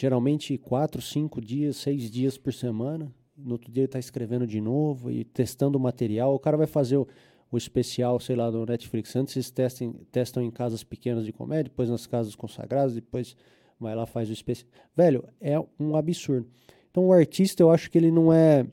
[0.00, 3.12] geralmente quatro, cinco dias, seis dias por semana.
[3.36, 6.34] No outro dia ele está escrevendo de novo e testando o material.
[6.34, 7.06] O cara vai fazer o,
[7.52, 9.14] o especial, sei lá, do Netflix.
[9.14, 13.36] Antes eles testem, testam em casas pequenas de comédia, depois nas casas consagradas, depois
[13.78, 14.70] vai lá faz o especial.
[14.96, 16.48] Velho, é um absurdo.
[16.90, 18.66] Então o artista, eu acho que ele não é.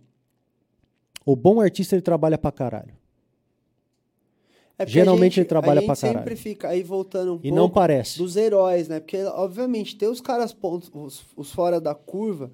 [1.25, 2.96] O bom artista ele trabalha pra caralho.
[4.79, 6.19] É Geralmente gente, ele trabalha pra caralho.
[6.19, 8.17] sempre fica aí voltando um e não parece.
[8.19, 8.99] dos heróis, né?
[8.99, 12.51] Porque, obviamente, tem os caras pontos, os, os fora da curva,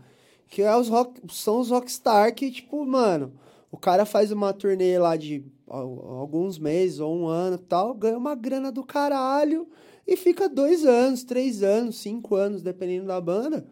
[0.47, 3.33] que é os rock, são os rockstar que, tipo, mano,
[3.69, 8.35] o cara faz uma turnê lá de alguns meses ou um ano tal, ganha uma
[8.35, 9.67] grana do caralho
[10.07, 13.65] e fica dois anos, três anos, cinco anos, dependendo da banda,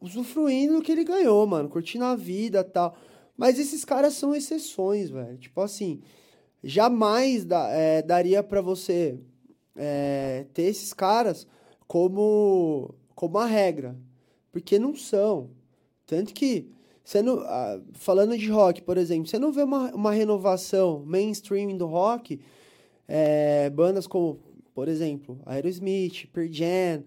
[0.00, 2.94] usufruindo do que ele ganhou, mano, curtindo a vida tal.
[3.36, 5.38] Mas esses caras são exceções, velho.
[5.38, 6.02] Tipo assim,
[6.62, 9.18] jamais é, daria para você
[9.76, 11.46] é, ter esses caras
[11.86, 13.96] como, como a regra.
[14.52, 15.50] Porque não são.
[16.06, 16.70] Tanto que,
[17.46, 22.40] ah, falando de rock, por exemplo, você não vê uma, uma renovação mainstream do rock,
[23.06, 24.40] é, bandas como,
[24.74, 27.04] por exemplo, Aerosmith, Pearl Jam,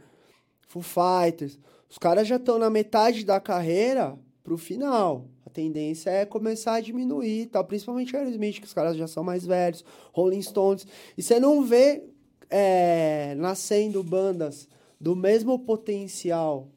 [0.68, 1.60] Foo Fighters.
[1.90, 5.28] Os caras já estão na metade da carreira pro final.
[5.54, 9.86] Tendência é começar a diminuir, tal, principalmente Aerosmith, que os caras já são mais velhos,
[10.12, 10.88] Rolling Stones.
[11.18, 12.04] E você não vê
[12.50, 14.68] é, nascendo bandas
[15.00, 16.68] do mesmo potencial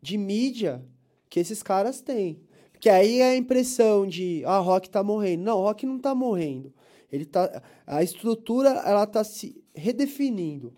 [0.00, 0.84] de mídia
[1.28, 2.38] que esses caras têm.
[2.70, 5.42] Porque aí é a impressão de, ah, rock tá morrendo.
[5.42, 6.72] Não, rock não tá morrendo.
[7.10, 10.72] Ele tá, a estrutura, ela tá se redefinindo.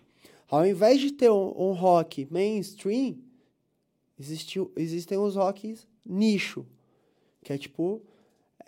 [0.49, 3.17] Ao invés de ter um, um rock mainstream,
[4.19, 6.65] existiu, existem os rocks nicho,
[7.47, 8.01] que é tipo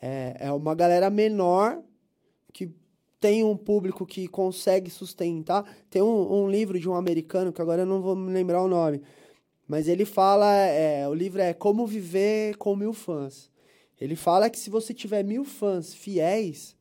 [0.01, 1.83] é, é uma galera menor
[2.53, 2.71] que
[3.19, 5.65] tem um público que consegue sustentar.
[5.89, 8.69] Tem um, um, livro de um americano que agora eu não vou me lembrar o
[8.69, 9.01] nome,
[9.67, 13.51] mas ele fala, é, o livro é Como Viver com Mil Fãs.
[13.99, 16.73] Ele fala que se você tiver mil fãs fiéis,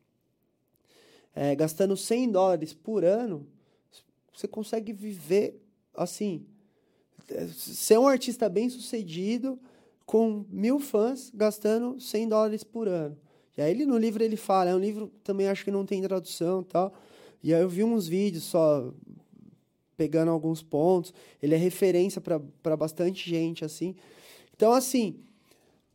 [1.34, 3.44] é, gastando 100 dólares por ano,
[4.32, 5.60] você consegue viver
[5.96, 6.46] assim
[7.56, 9.58] ser um artista bem sucedido
[10.08, 13.14] com mil fãs gastando 100 dólares por ano.
[13.54, 16.00] E aí ele no livro ele fala, é um livro também acho que não tem
[16.00, 16.94] tradução tal.
[17.42, 18.90] E aí eu vi uns vídeos só
[19.98, 21.12] pegando alguns pontos.
[21.42, 23.94] Ele é referência para bastante gente assim.
[24.56, 25.20] Então assim,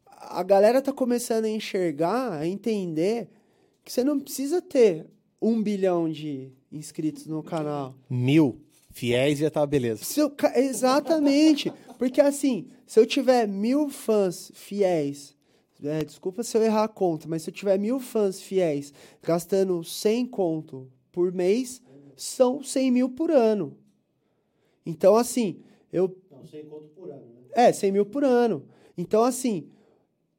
[0.05, 3.31] a galera tá começando a enxergar, a entender
[3.83, 5.07] que você não precisa ter
[5.41, 7.95] um bilhão de inscritos no canal.
[8.07, 8.61] Mil
[8.93, 10.03] fiéis já tá beleza.
[10.05, 11.73] Se eu, exatamente.
[11.97, 15.35] Porque assim, se eu tiver mil fãs fiéis,
[15.83, 19.83] é, desculpa se eu errar a conta, mas se eu tiver mil fãs fiéis gastando
[19.83, 21.81] 100 conto por mês,
[22.15, 23.75] são 100 mil por ano.
[24.85, 26.15] Então, assim, eu.
[26.31, 27.41] Não, 100 conto por ano, né?
[27.53, 28.63] É, 100 mil por ano.
[28.97, 29.67] Então, assim,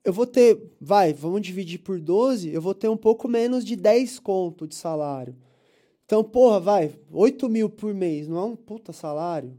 [0.05, 0.60] eu vou ter.
[0.81, 4.74] Vai, vamos dividir por 12, eu vou ter um pouco menos de 10 conto de
[4.74, 5.34] salário.
[6.15, 9.52] Então, porra, vai, 8 mil por mês, não é um puta salário?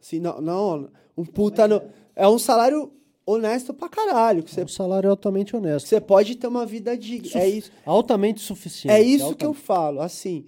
[0.00, 1.66] Assim, não, não um puta.
[1.66, 1.82] No,
[2.14, 2.92] é um salário
[3.26, 4.44] honesto pra caralho.
[4.44, 5.88] Que é um salário altamente honesto.
[5.88, 7.40] Você pode ter uma vida digna.
[7.40, 7.72] é isso.
[7.84, 8.94] Altamente suficiente.
[8.94, 9.38] É isso altamente.
[9.38, 10.00] que eu falo.
[10.00, 10.46] Assim,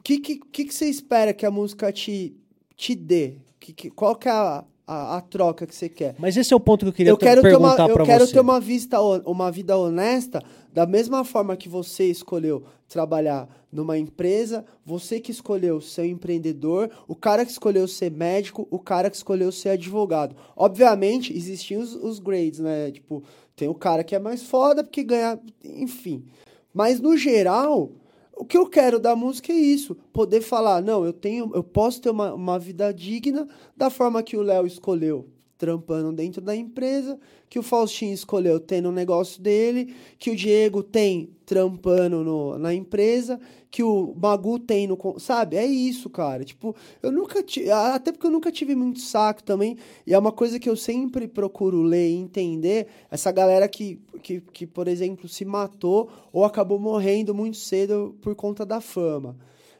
[0.00, 2.36] o que, que, que, você espera que a música te,
[2.74, 3.36] te dê?
[3.60, 6.16] Que, que, qual que é a, a, a, troca que você quer?
[6.18, 8.00] Mas esse é o ponto que eu queria eu quero perguntar para você.
[8.00, 13.48] Eu quero ter uma, vista, uma vida honesta da mesma forma que você escolheu trabalhar
[13.70, 19.10] numa empresa, você que escolheu ser empreendedor, o cara que escolheu ser médico, o cara
[19.10, 20.36] que escolheu ser advogado.
[20.56, 22.90] Obviamente, existiam os, os grades, né?
[22.90, 23.22] Tipo,
[23.54, 26.24] tem o cara que é mais foda porque ganha, enfim.
[26.72, 27.90] Mas no geral,
[28.38, 32.02] O que eu quero da música é isso, poder falar, não, eu tenho, eu posso
[32.02, 35.26] ter uma, uma vida digna da forma que o Léo escolheu,
[35.58, 37.18] trampando dentro da empresa,
[37.48, 42.74] que o Faustinho escolheu tendo um negócio dele, que o Diego tem trampando no, na
[42.74, 44.98] empresa, que o Magu tem no.
[45.18, 45.56] Sabe?
[45.56, 46.44] É isso, cara.
[46.44, 47.70] Tipo, eu nunca tive.
[47.70, 49.76] Até porque eu nunca tive muito saco também.
[50.06, 52.88] E é uma coisa que eu sempre procuro ler e entender.
[53.10, 58.34] Essa galera que, que, que por exemplo, se matou ou acabou morrendo muito cedo por
[58.34, 59.36] conta da fama.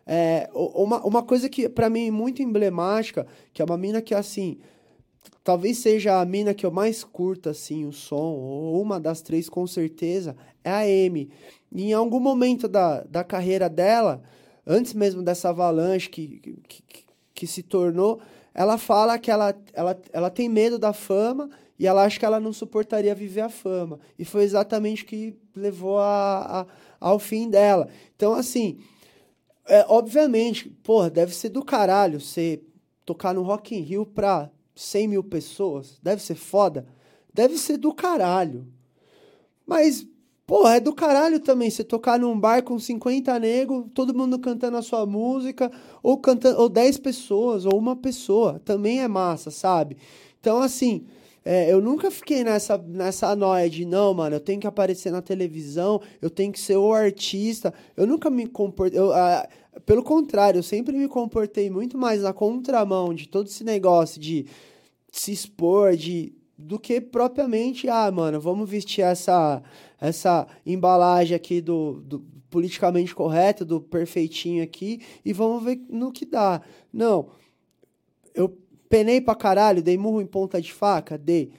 [0.07, 4.15] É, uma, uma coisa que, para mim, é muito emblemática, que é uma mina que,
[4.15, 4.59] assim,
[5.43, 9.49] talvez seja a mina que eu mais curta, assim, o som, ou uma das três
[9.49, 11.31] com certeza, é a Amy.
[11.73, 14.23] E em algum momento da, da carreira dela,
[14.67, 18.21] antes mesmo dessa avalanche que, que, que, que se tornou,
[18.55, 22.41] ela fala que ela, ela, ela tem medo da fama e ela acha que ela
[22.41, 24.01] não suportaria viver a fama.
[24.19, 26.67] E foi exatamente o que levou a, a,
[26.99, 27.89] ao fim dela.
[28.17, 28.79] Então, assim,
[29.67, 32.63] é, obviamente, porra, deve ser do caralho você
[33.05, 36.87] tocar no Rock in Rio pra 100 mil pessoas, deve ser foda,
[37.33, 38.67] deve ser do caralho.
[39.67, 40.07] Mas,
[40.47, 44.77] porra, é do caralho também você tocar num bar com 50 negros, todo mundo cantando
[44.77, 45.73] a sua música,
[46.03, 49.97] ou, cantando, ou 10 pessoas, ou uma pessoa, também é massa, sabe?
[50.39, 51.07] Então, assim,
[51.49, 55.23] é, eu nunca fiquei nessa, nessa noia de, não, mano, eu tenho que aparecer na
[55.23, 57.73] televisão, eu tenho que ser o artista.
[57.97, 58.99] Eu nunca me comportei.
[58.99, 59.49] Eu, ah,
[59.87, 64.45] pelo contrário, eu sempre me comportei muito mais na contramão de todo esse negócio de
[65.13, 69.63] se expor, de do que propriamente, ah, mano, vamos vestir essa
[70.01, 76.27] essa embalagem aqui do, do politicamente correto, do perfeitinho aqui e vamos ver no que
[76.27, 76.61] dá.
[76.93, 77.29] Não.
[78.35, 78.59] Eu
[78.89, 81.53] penei pra caralho, dei murro em ponta de faca, dei.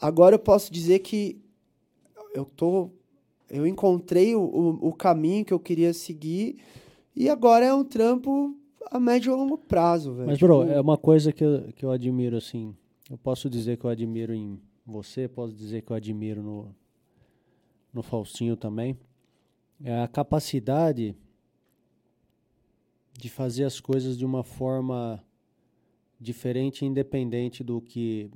[0.00, 1.40] Agora eu posso dizer que
[2.34, 2.90] eu tô
[3.48, 6.58] eu encontrei o, o, o caminho que eu queria seguir
[7.20, 8.56] e agora é um trampo
[8.90, 10.26] a médio e longo prazo, velho.
[10.26, 10.72] Mas, bro, tipo...
[10.72, 12.74] é uma coisa que eu, que eu admiro, assim.
[13.10, 16.74] Eu posso dizer que eu admiro em você, posso dizer que eu admiro no,
[17.92, 18.98] no Faustinho também.
[19.84, 21.14] É a capacidade
[23.12, 25.22] de fazer as coisas de uma forma
[26.18, 28.30] diferente e independente do que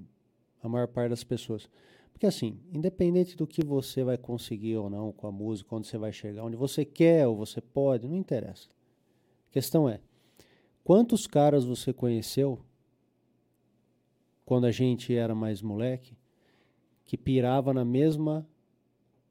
[0.63, 1.71] a maior parte das pessoas.
[2.13, 5.97] Porque assim, independente do que você vai conseguir ou não com a música, onde você
[5.97, 8.74] vai chegar, onde você quer ou você pode, não interessa.
[9.55, 10.01] A questão é,
[10.83, 12.59] quantos caras você conheceu
[14.45, 16.19] quando a gente era mais moleque
[17.05, 18.45] que pirava na mesma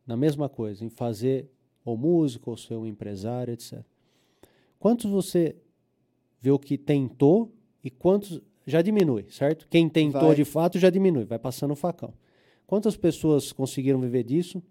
[0.08, 1.52] na mesma coisa, em fazer
[1.84, 3.84] ou músico ou ser um empresário, etc.
[4.80, 5.58] Quantos você
[6.40, 7.52] viu que tentou
[7.84, 9.68] e quantos já diminui, certo?
[9.70, 10.36] Quem tentou vai.
[10.36, 12.14] de fato já diminui, vai passando o facão.
[12.66, 14.64] Quantas pessoas conseguiram viver disso?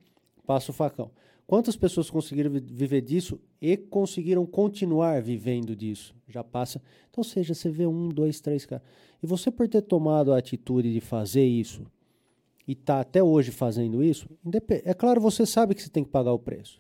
[0.47, 1.11] Passa o facão.
[1.53, 6.15] Quantas pessoas conseguiram viver disso e conseguiram continuar vivendo disso?
[6.27, 6.81] Já passa.
[7.11, 8.83] Então, seja, você vê um, dois, três caras.
[9.23, 11.85] E você, por ter tomado a atitude de fazer isso
[12.67, 14.27] e tá até hoje fazendo isso,
[14.83, 16.79] é claro, você sabe que você tem que pagar o preço.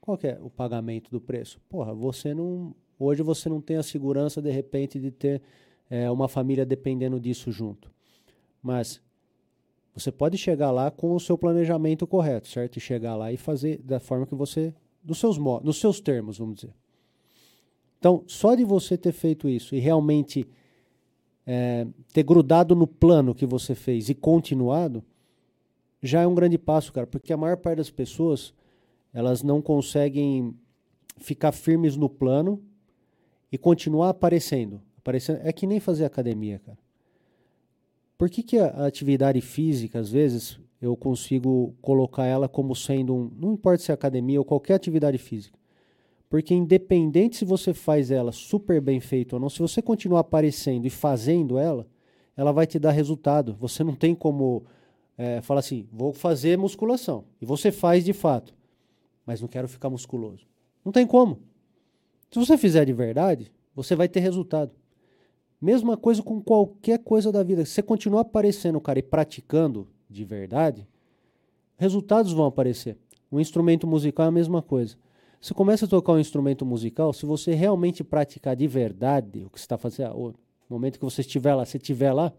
[0.00, 1.60] Qual é o pagamento do preço?
[1.68, 2.72] Porra, você não.
[2.96, 5.42] Hoje você não tem a segurança, de repente, de ter
[5.90, 7.90] é, uma família dependendo disso junto.
[8.62, 9.02] Mas
[9.94, 12.76] você pode chegar lá com o seu planejamento correto, certo?
[12.76, 16.56] E chegar lá e fazer da forma que você, dos seus nos seus termos, vamos
[16.56, 16.74] dizer.
[17.98, 20.46] Então, só de você ter feito isso e realmente
[21.46, 25.02] é, ter grudado no plano que você fez e continuado,
[26.02, 28.52] já é um grande passo, cara, porque a maior parte das pessoas
[29.12, 30.54] elas não conseguem
[31.18, 32.60] ficar firmes no plano
[33.50, 34.82] e continuar aparecendo.
[34.98, 35.38] aparecendo.
[35.44, 36.83] É que nem fazer academia, cara.
[38.16, 43.30] Por que, que a atividade física, às vezes, eu consigo colocar ela como sendo um.
[43.36, 45.58] Não importa se é academia ou qualquer atividade física.
[46.28, 50.86] Porque, independente se você faz ela super bem feita ou não, se você continuar aparecendo
[50.86, 51.86] e fazendo ela,
[52.36, 53.56] ela vai te dar resultado.
[53.60, 54.64] Você não tem como
[55.16, 57.24] é, falar assim: vou fazer musculação.
[57.40, 58.54] E você faz de fato,
[59.24, 60.46] mas não quero ficar musculoso.
[60.84, 61.40] Não tem como.
[62.30, 64.72] Se você fizer de verdade, você vai ter resultado.
[65.64, 67.64] Mesma coisa com qualquer coisa da vida.
[67.64, 70.86] Se você continuar aparecendo, cara, e praticando de verdade,
[71.78, 72.98] resultados vão aparecer.
[73.30, 74.94] O instrumento musical é a mesma coisa.
[75.40, 79.58] Você começa a tocar um instrumento musical, se você realmente praticar de verdade o que
[79.58, 80.34] você está fazendo, no
[80.68, 82.30] momento que você estiver lá, se estiver lá,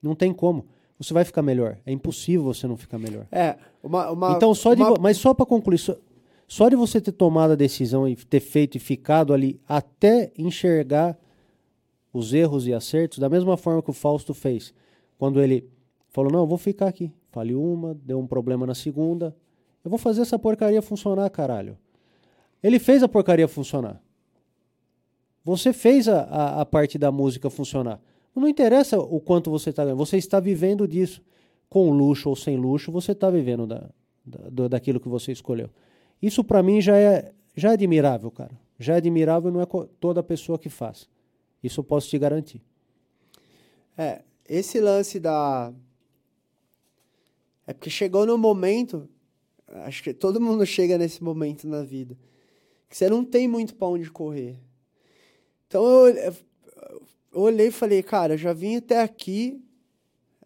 [0.00, 0.64] não tem como.
[1.00, 1.76] Você vai ficar melhor.
[1.84, 3.26] É impossível você não ficar melhor.
[3.32, 4.94] É, uma, uma então só uma...
[4.94, 5.96] de, mas só para concluir, só,
[6.46, 11.18] só de você ter tomado a decisão e ter feito e ficado ali até enxergar
[12.12, 14.72] os erros e acertos da mesma forma que o Fausto fez.
[15.18, 15.68] Quando ele
[16.08, 17.12] falou: Não, vou ficar aqui.
[17.30, 19.36] Falei uma, deu um problema na segunda.
[19.84, 21.76] Eu vou fazer essa porcaria funcionar, caralho.
[22.62, 24.02] Ele fez a porcaria funcionar.
[25.44, 28.00] Você fez a, a, a parte da música funcionar.
[28.34, 31.22] Não interessa o quanto você está ganhando, você está vivendo disso.
[31.68, 33.88] Com luxo ou sem luxo, você está vivendo da,
[34.24, 35.70] da, daquilo que você escolheu.
[36.20, 38.52] Isso para mim já é, já é admirável, cara.
[38.78, 39.66] Já é admirável, não é
[40.00, 41.08] toda pessoa que faz.
[41.66, 42.62] Isso eu posso te garantir.
[43.98, 45.72] É, esse lance da.
[47.66, 49.08] É porque chegou no momento.
[49.66, 52.16] Acho que todo mundo chega nesse momento na vida.
[52.88, 54.56] Que você não tem muito pra onde correr.
[55.66, 56.34] Então eu,
[57.32, 59.60] eu olhei e falei, cara, já vim até aqui.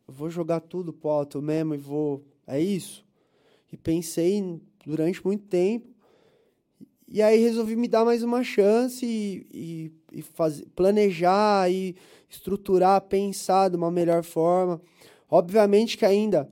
[0.09, 2.25] Vou jogar tudo pro alto mesmo e vou.
[2.47, 3.05] É isso.
[3.71, 5.91] E pensei durante muito tempo.
[7.13, 11.97] E aí resolvi me dar mais uma chance e, e, e fazer, planejar e
[12.29, 14.81] estruturar, pensar de uma melhor forma.
[15.29, 16.51] Obviamente que ainda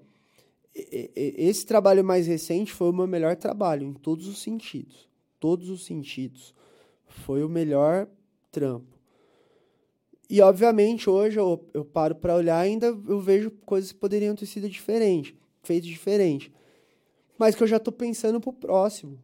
[0.75, 5.09] esse trabalho mais recente foi o meu melhor trabalho em todos os sentidos.
[5.41, 6.55] Todos os sentidos.
[7.07, 8.09] Foi o melhor
[8.51, 8.97] trampo.
[10.31, 14.47] E obviamente hoje eu, eu paro para olhar ainda eu vejo coisas que poderiam ter
[14.47, 16.53] sido diferentes, feitas diferente.
[17.39, 19.19] Mas que eu já estou pensando pro próximo.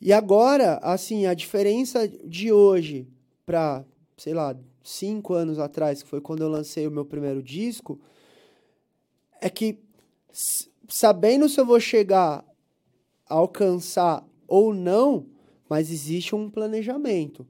[0.00, 3.08] E agora, assim, a diferença de hoje
[3.46, 3.84] para,
[4.16, 7.98] sei lá, cinco anos atrás, que foi quando eu lancei o meu primeiro disco,
[9.40, 9.78] é que
[10.88, 12.44] sabendo se eu vou chegar
[13.28, 15.26] a alcançar ou não,
[15.68, 17.46] mas existe um planejamento.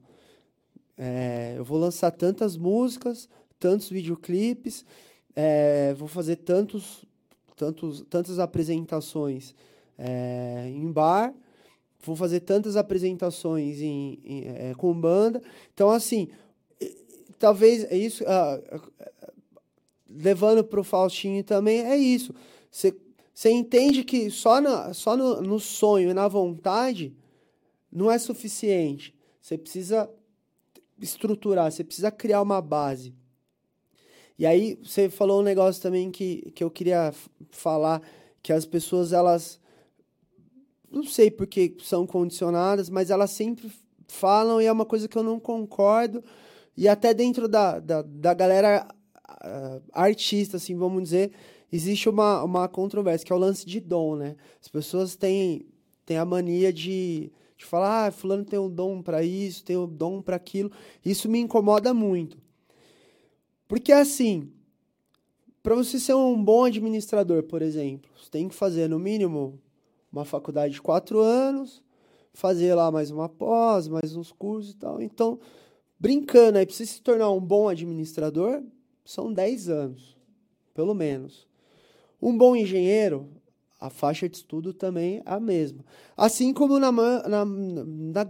[0.95, 3.27] É, eu vou lançar tantas músicas,
[3.59, 4.85] tantos videoclipes,
[5.35, 7.05] é, vou fazer tantos,
[7.55, 9.53] tantos, tantas apresentações
[9.97, 11.33] é, em bar
[12.01, 15.41] vou fazer tantas apresentações em, em é, com banda.
[15.73, 16.29] Então, assim,
[17.37, 18.23] talvez é isso.
[18.23, 18.81] Uh,
[20.09, 22.33] levando para o Faustinho também, é isso.
[22.71, 27.15] Você entende que só, na, só no, no sonho e na vontade
[27.91, 29.13] não é suficiente.
[29.41, 30.09] Você precisa
[30.99, 33.13] estruturar, você precisa criar uma base.
[34.39, 37.13] E aí você falou um negócio também que, que eu queria
[37.49, 38.01] falar,
[38.41, 39.59] que as pessoas elas
[40.91, 43.71] não sei porque são condicionadas, mas elas sempre
[44.07, 46.23] falam e é uma coisa que eu não concordo.
[46.75, 48.87] E até dentro da, da, da galera
[49.43, 51.31] uh, artista, assim, vamos dizer,
[51.71, 54.35] existe uma, uma controvérsia, que é o lance de dom, né?
[54.61, 55.65] As pessoas têm,
[56.05, 59.87] têm a mania de, de falar, ah, fulano tem um dom para isso, tem um
[59.87, 60.71] dom para aquilo.
[61.03, 62.37] Isso me incomoda muito.
[63.67, 64.49] Porque, assim,
[65.61, 69.59] para você ser um bom administrador, por exemplo, você tem que fazer, no mínimo,
[70.17, 71.83] uma faculdade de quatro anos,
[72.33, 75.01] fazer lá mais uma pós, mais uns cursos e tal.
[75.01, 75.39] Então,
[75.99, 78.63] brincando aí, para você se tornar um bom administrador,
[79.05, 80.17] são 10 anos,
[80.73, 81.47] pelo menos.
[82.21, 83.29] Um bom engenheiro,
[83.79, 85.85] a faixa de estudo também é a mesma.
[86.15, 88.27] Assim como na, na, na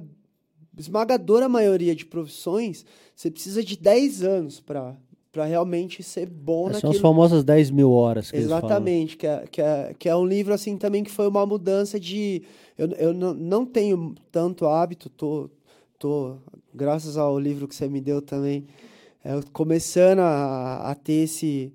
[0.77, 2.85] esmagadora maioria de profissões,
[3.15, 4.95] você precisa de 10 anos para
[5.31, 6.93] para realmente ser bom Essas naquilo.
[6.93, 10.25] São as famosas 10 mil horas que Exatamente, que é, que, é, que é um
[10.25, 12.41] livro assim também que foi uma mudança de...
[12.77, 15.49] Eu, eu não, não tenho tanto hábito, tô,
[15.97, 16.37] tô,
[16.73, 18.65] graças ao livro que você me deu também,
[19.23, 21.71] é, começando a, a ter esse...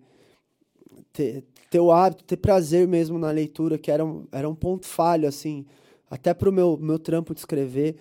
[1.12, 4.86] Ter, ter o hábito, ter prazer mesmo na leitura, que era um, era um ponto
[4.86, 5.64] falho, assim,
[6.10, 7.97] até para o meu, meu trampo de escrever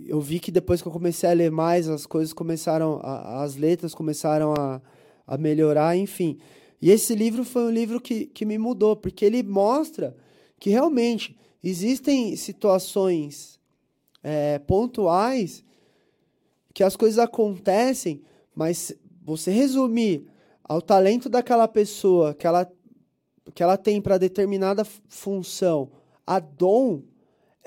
[0.00, 3.56] eu vi que depois que eu comecei a ler mais, as coisas começaram, a, as
[3.56, 4.80] letras começaram a,
[5.26, 6.38] a melhorar, enfim.
[6.80, 10.16] E esse livro foi um livro que, que me mudou, porque ele mostra
[10.58, 13.58] que realmente existem situações
[14.22, 15.64] é, pontuais
[16.72, 18.22] que as coisas acontecem,
[18.54, 18.92] mas
[19.24, 20.26] você resumir
[20.62, 22.70] ao talento daquela pessoa que ela,
[23.54, 25.90] que ela tem para determinada função,
[26.26, 27.02] a dom,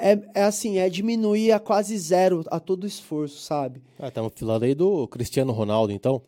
[0.01, 3.81] é, é assim, é diminuir a quase zero a todo esforço, sabe?
[3.99, 6.21] Ah, estamos falando aí do Cristiano Ronaldo, então.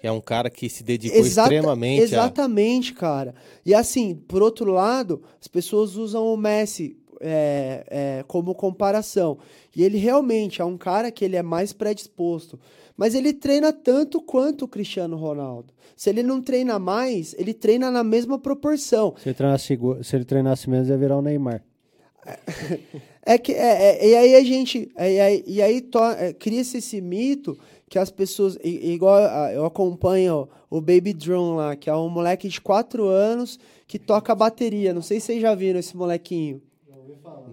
[0.00, 2.96] Que é um cara que se dedicou Exata, extremamente Exatamente, a...
[2.96, 3.34] cara.
[3.64, 9.38] E assim, por outro lado, as pessoas usam o Messi é, é, como comparação.
[9.76, 12.58] E ele realmente é um cara que ele é mais predisposto.
[12.96, 15.72] Mas ele treina tanto quanto o Cristiano Ronaldo.
[15.94, 19.14] Se ele não treina mais, ele treina na mesma proporção.
[19.18, 21.62] Se ele treinasse, se ele treinasse menos, ia virar o Neymar.
[23.24, 26.78] É que é, é, e aí a gente e aí, e aí to, é, cria-se
[26.78, 27.58] esse mito
[27.88, 32.60] que as pessoas igual eu acompanho o Baby Drum lá, que é um moleque de
[32.60, 34.94] 4 anos que toca bateria.
[34.94, 36.62] Não sei se vocês já viram esse molequinho.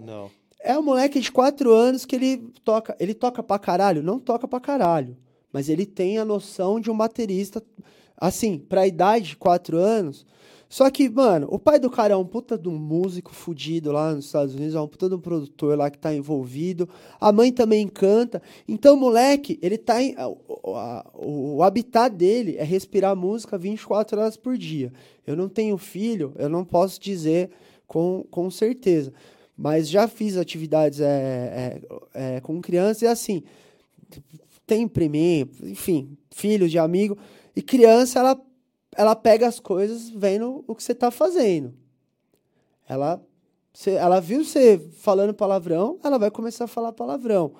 [0.06, 0.30] Não.
[0.60, 4.46] É um moleque de 4 anos que ele toca, ele toca pra caralho, não toca
[4.46, 5.16] pra caralho,
[5.52, 7.62] mas ele tem a noção de um baterista
[8.16, 10.26] assim, pra idade de 4 anos,
[10.68, 14.14] Só que, mano, o pai do cara é um puta de um músico fudido lá
[14.14, 16.88] nos Estados Unidos, é um puta de um produtor lá que tá envolvido.
[17.18, 18.42] A mãe também canta.
[18.66, 20.14] Então, moleque, ele tá em.
[20.18, 24.92] O, o, habitat dele é respirar música 24 horas por dia.
[25.26, 27.50] Eu não tenho filho, eu não posso dizer
[27.86, 29.12] com, com certeza.
[29.56, 31.80] Mas já fiz atividades é,
[32.14, 33.42] é, é, com crianças e assim
[34.68, 37.16] tem priminho, enfim, filhos de amigo.
[37.56, 38.40] E criança, ela,
[38.98, 41.72] ela pega as coisas vendo o que você tá fazendo.
[42.88, 43.24] Ela,
[43.72, 47.52] cê- ela viu você falando palavrão, ela vai começar a falar palavrão.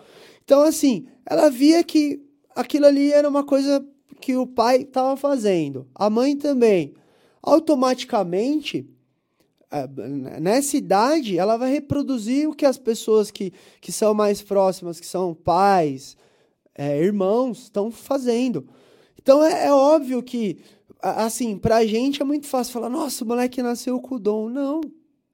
[0.45, 2.21] Então, assim, ela via que
[2.57, 3.87] aquilo ali era uma coisa
[4.21, 5.87] que o pai estava fazendo.
[5.95, 6.95] A mãe também.
[7.41, 8.91] Automaticamente,
[9.71, 9.87] eh,
[10.41, 15.07] nessa idade, ela vai reproduzir o que as pessoas que, que são mais próximas, que
[15.07, 16.17] são pais,
[16.75, 18.69] é, irmãos estão fazendo.
[19.21, 20.59] Então é, é óbvio que,
[21.01, 24.49] assim, pra gente é muito fácil falar, nossa, o moleque nasceu com o dom.
[24.49, 24.81] Não,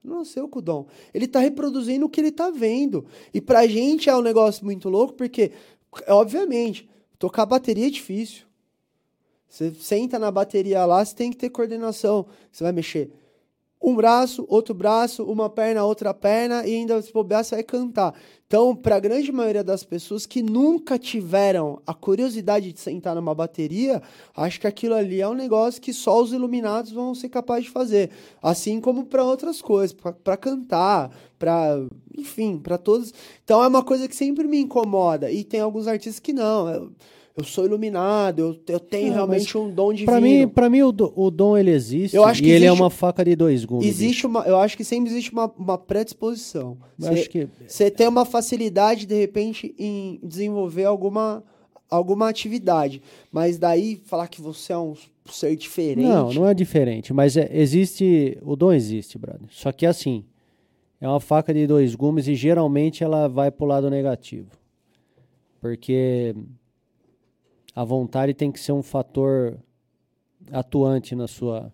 [0.03, 0.87] nasceu com o dom.
[1.13, 3.07] Ele tá reproduzindo o que ele tá vendo.
[3.33, 5.53] E pra gente é um negócio muito louco, porque,
[6.09, 8.45] obviamente, tocar bateria é difícil.
[9.49, 12.27] Você senta na bateria lá, você tem que ter coordenação.
[12.51, 13.13] Você vai mexer
[13.85, 18.15] um braço, outro braço, uma perna, outra perna, e ainda se bobear, você vai cantar.
[18.47, 23.35] Então, para a grande maioria das pessoas que nunca tiveram a curiosidade de sentar numa
[23.35, 24.01] bateria,
[24.35, 27.71] acho que aquilo ali é um negócio que só os iluminados vão ser capazes de
[27.71, 28.11] fazer.
[28.43, 31.77] Assim como para outras coisas, para cantar, para,
[32.17, 33.13] enfim, para todos.
[33.45, 35.31] Então, é uma coisa que sempre me incomoda.
[35.31, 36.69] E tem alguns artistas que não.
[36.71, 36.93] Eu,
[37.37, 40.11] eu sou iluminado, eu, eu tenho Não, realmente um dom divino.
[40.13, 42.65] Pra mim, pra mim o, do- o dom ele existe Eu acho que e ele
[42.65, 43.87] é existe- uma faca de dois gumes.
[43.87, 46.79] Existe uma, eu acho que sempre existe uma, uma predisposição.
[47.67, 51.43] Você tem uma facilidade, de repente, em desenvolver alguma,
[51.91, 53.03] alguma atividade.
[53.33, 54.95] Mas daí falar que você é um
[55.31, 56.07] ser diferente.
[56.07, 59.49] Não, não é diferente, mas é- existe, o dom existe, brother.
[59.51, 60.25] Só que assim,
[61.01, 64.51] é uma faca de dois gumes e geralmente ela vai pro lado negativo.
[65.61, 66.35] Porque
[67.75, 69.59] a vontade tem que ser um fator
[70.53, 71.73] atuante na sua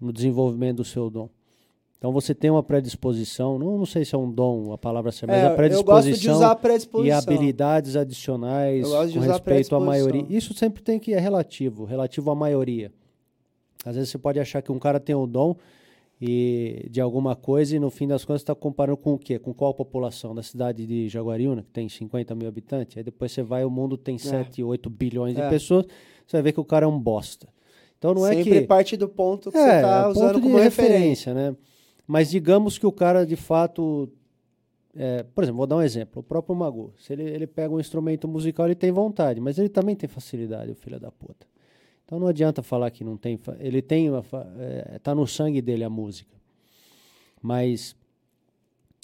[0.00, 1.28] no desenvolvimento do seu dom.
[1.98, 5.34] Então você tem uma predisposição, não, não sei se é um dom a palavra certa,
[5.34, 7.06] mas É, a eu predisposição gosto de usar a predisposição.
[7.06, 10.24] e habilidades adicionais com respeito à maioria.
[10.30, 12.90] Isso sempre tem que é relativo, relativo à maioria.
[13.84, 15.54] Às vezes você pode achar que um cara tem o dom
[16.20, 19.38] e de alguma coisa e no fim das contas está comparando com o quê?
[19.38, 20.34] Com qual população?
[20.34, 22.96] Da cidade de Jaguariúna, que tem 50 mil habitantes.
[22.96, 25.48] Aí depois você vai, o mundo tem 7, 8 bilhões de É.
[25.48, 25.86] pessoas,
[26.26, 27.48] você vai ver que o cara é um bosta.
[27.98, 28.66] Então não é Sempre que...
[28.66, 30.92] parte do ponto que É, você está é usando ponto de como referência.
[31.32, 31.56] referência, né?
[32.06, 34.08] Mas digamos que o cara de fato.
[34.96, 36.20] é, por exemplo, vou dar um exemplo.
[36.20, 36.92] O próprio Magu.
[36.98, 40.70] Se ele, ele pega um instrumento musical, ele tem vontade, mas ele também tem facilidade,
[40.72, 41.46] o filho da puta.
[42.10, 43.38] Então não adianta falar que não tem.
[43.60, 44.08] Ele tem.
[44.24, 46.34] Fa- é, no sangue dele a música.
[47.40, 47.94] Mas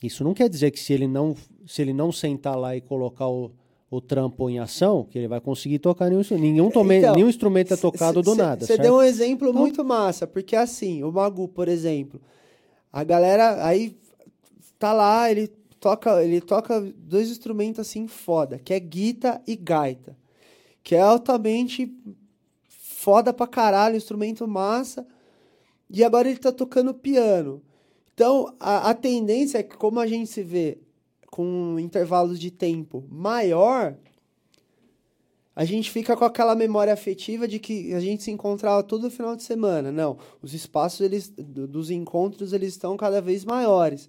[0.02, 3.28] isso não quer dizer que se ele não, se ele não sentar lá e colocar
[3.28, 3.52] o,
[3.88, 6.42] o trampo em ação, que ele vai conseguir tocar nenhum instrumento.
[6.52, 8.66] Nenhum, tome- Então, nenhum instrumento é tocado do nada.
[8.66, 12.20] Você deu um exemplo Então- muito massa, porque assim, o Magu, por exemplo,
[12.92, 13.96] a galera aí
[14.80, 15.46] tá lá, ele
[15.78, 20.16] toca, ele toca dois instrumentos assim foda, que é guita e gaita,
[20.82, 21.90] que é altamente
[23.06, 25.06] foda pra caralho, instrumento massa.
[25.88, 27.62] E agora ele tá tocando piano.
[28.12, 30.78] Então, a, a tendência é que como a gente se vê
[31.30, 33.96] com intervalos de tempo maior,
[35.54, 39.36] a gente fica com aquela memória afetiva de que a gente se encontrava todo final
[39.36, 39.92] de semana.
[39.92, 44.08] Não, os espaços eles, do- dos encontros eles estão cada vez maiores.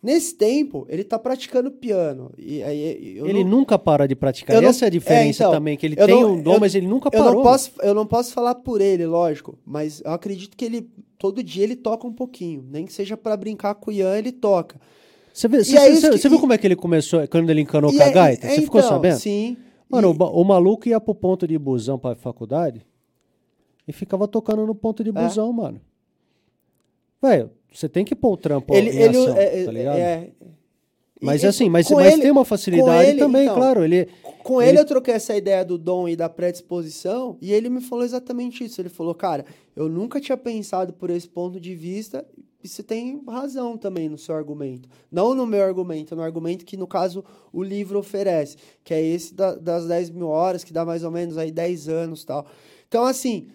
[0.00, 2.30] Nesse tempo, ele tá praticando piano.
[2.38, 4.54] E, aí eu Ele não, nunca para de praticar.
[4.54, 6.40] Eu não- Essa é a diferença é, então, também, que ele eu tem não- um
[6.42, 7.34] dom, eu- mas ele nunca eu parou.
[7.34, 11.42] não posso, eu não posso falar por ele, lógico, mas eu acredito que ele todo
[11.42, 14.80] dia ele toca um pouquinho, nem que seja pra brincar com o Ian, ele toca.
[15.34, 17.60] Você, vê, você, é você- que- você viu como é que ele começou, quando ele
[17.60, 18.46] encanou com a é- gaita?
[18.46, 19.18] é, Você ficou então, sabendo?
[19.18, 19.56] Sim.
[19.90, 22.86] Mano, E- o, o maluco ia pro ponto de busão pra faculdade
[23.86, 25.12] e ficava tocando no ponto de É.
[25.12, 25.80] busão, mano.
[27.20, 29.98] Velho, você tem que pôr o trampo ele, em ele ação, é, tá ligado?
[29.98, 30.30] é-
[31.20, 33.84] mas e- assim, mas, mas ele- tem uma facilidade ele, também, então, claro.
[33.84, 34.08] Ele,
[34.42, 37.80] Com Ele- ele eu troquei essa ideia do dom e da predisposição e ele me
[37.80, 38.80] falou exatamente isso.
[38.80, 39.44] Ele falou, cara,
[39.76, 42.24] eu nunca tinha pensado por esse ponto de vista
[42.62, 44.88] e você tem razão também no seu argumento.
[45.10, 49.34] Não no meu argumento, no argumento que, no caso, o livro oferece, que é esse
[49.34, 52.46] da- das 10 mil horas, que dá mais ou menos aí 10 anos tal.
[52.88, 53.48] Então, assim,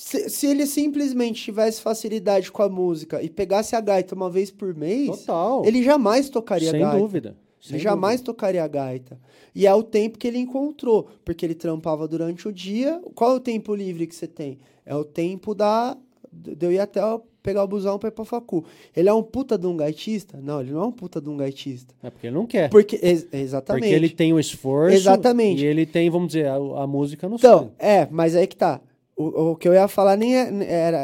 [0.00, 4.48] se, se ele simplesmente tivesse facilidade com a música e pegasse a gaita uma vez
[4.48, 5.64] por mês, total.
[5.64, 6.96] ele jamais tocaria sem gaita.
[6.96, 7.28] dúvida.
[7.30, 9.18] Ele sem jamais tocaria a gaita.
[9.52, 13.02] E é o tempo que ele encontrou, porque ele trampava durante o dia.
[13.12, 14.60] Qual é o tempo livre que você tem?
[14.86, 15.96] É o tempo da,
[16.32, 17.00] de eu ir até
[17.42, 18.64] pegar o busão pra ir pra facu.
[18.94, 20.38] Ele é um puta de um gaitista?
[20.40, 21.92] Não, ele não é um puta de um gaitista.
[22.04, 22.70] É porque ele não quer.
[22.70, 23.82] Porque, ex- exatamente.
[23.82, 24.94] Porque ele tem o esforço.
[24.96, 25.60] Exatamente.
[25.60, 28.80] E ele tem, vamos dizer, a, a música no Então, é, mas aí que tá.
[29.18, 30.98] O, o que eu ia falar nem é- era,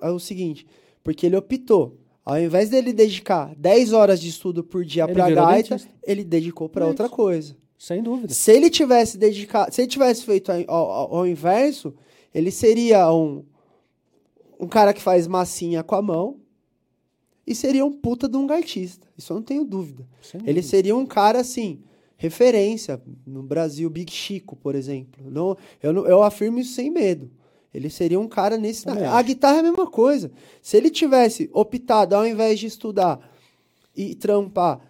[0.00, 0.66] era o seguinte,
[1.02, 1.98] porque ele optou.
[2.24, 5.90] Ao invés dele dedicar 10 horas de estudo por dia Ele pra gaita, dentista.
[6.04, 7.56] ele dedicou pra É outra coisa.
[7.78, 8.32] Sem dúvida.
[8.32, 11.94] Se ele tivesse dedicado, se ele tivesse feito ao, ao- ao inverso,
[12.34, 13.44] ele seria um,
[14.58, 16.38] um cara que faz massinha com a mão
[17.46, 19.06] e seria um puta de um gaitista.
[19.16, 20.06] Isso eu não tenho dúvida.
[20.22, 20.62] Sem Ele dúvida.
[20.68, 21.80] seria um cara assim,
[22.16, 25.30] referência no Brasil, Big Chico, por exemplo.
[25.30, 27.30] Não, eu, eu afirmo isso sem medo.
[27.76, 28.88] Ele seria um cara nesse.
[28.88, 30.30] A guitarra é a mesma coisa.
[30.62, 33.20] Se ele tivesse optado, ao invés de estudar
[33.94, 34.80] e trampar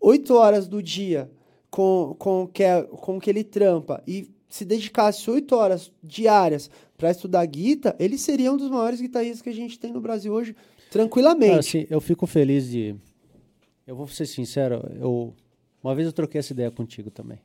[0.00, 1.30] oito horas do dia
[1.70, 6.70] com, com, o que é- com que ele trampa e se dedicasse oito horas diárias
[6.96, 10.32] para estudar guitarra, ele seria um dos maiores guitarristas que a gente tem no Brasil
[10.32, 10.54] hoje,
[10.90, 11.48] tranquilamente.
[11.50, 12.94] Cara, assim, eu fico feliz de.
[13.86, 15.34] Eu vou ser sincero, eu.
[15.82, 17.38] Uma vez eu troquei essa ideia contigo também.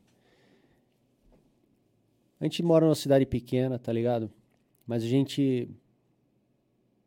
[2.39, 4.31] A gente mora numa cidade pequena, tá ligado?
[4.85, 5.69] Mas a gente.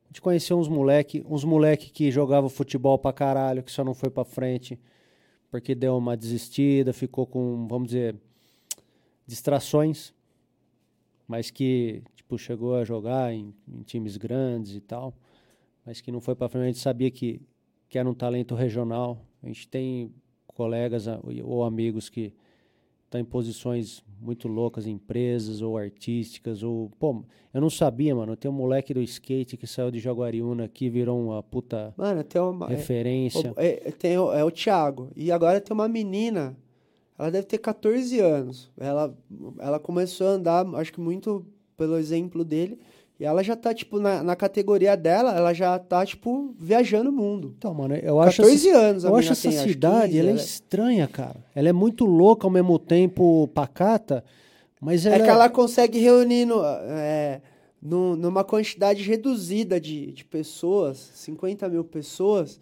[0.05, 3.95] A gente conheceu uns moleque, uns moleque que jogavam futebol pra caralho, que só não
[3.95, 4.79] foi pra frente,
[5.51, 8.15] porque deu uma desistida, ficou com, vamos dizer,
[9.27, 10.15] distrações,
[11.27, 15.13] mas que, tipo, chegou a jogar em, em times grandes e tal
[15.85, 16.65] mas que não foi para frente.
[16.65, 17.41] A gente sabia que,
[17.89, 19.21] que era um talento regional.
[19.43, 20.13] A gente tem
[20.47, 21.07] colegas
[21.43, 22.33] ou amigos que
[23.05, 26.63] estão em posições muito loucas, em empresas ou artísticas.
[26.63, 28.37] Ou, pô, eu não sabia, mano.
[28.37, 32.41] Tem um moleque do skate que saiu de Jaguariúna que virou uma puta Mano, tem
[32.41, 32.67] uma.
[32.67, 33.53] é- referência.
[33.53, 35.11] O- É, tem o, é o Thiago.
[35.17, 36.57] E agora tem uma menina,
[37.19, 38.71] ela deve ter 14 anos.
[38.77, 39.17] Ela,
[39.59, 41.45] ela começou a andar, acho que muito
[41.77, 42.79] pelo exemplo dele.
[43.25, 47.13] E ela já tá, tipo, na, na categoria dela, ela já tá, tipo, viajando o
[47.13, 47.55] mundo.
[47.57, 50.29] Então, mano, eu acho 14 essa, anos eu acho essa tem, acho cidade, 15, ela
[50.29, 51.37] é ela- estranha, cara.
[51.55, 54.23] Ela é muito louca ao mesmo tempo pacata,
[54.79, 57.41] mas ela É que ela consegue reunir no, é,
[57.81, 62.61] no- numa quantidade reduzida de, de pessoas, 50 mil pessoas.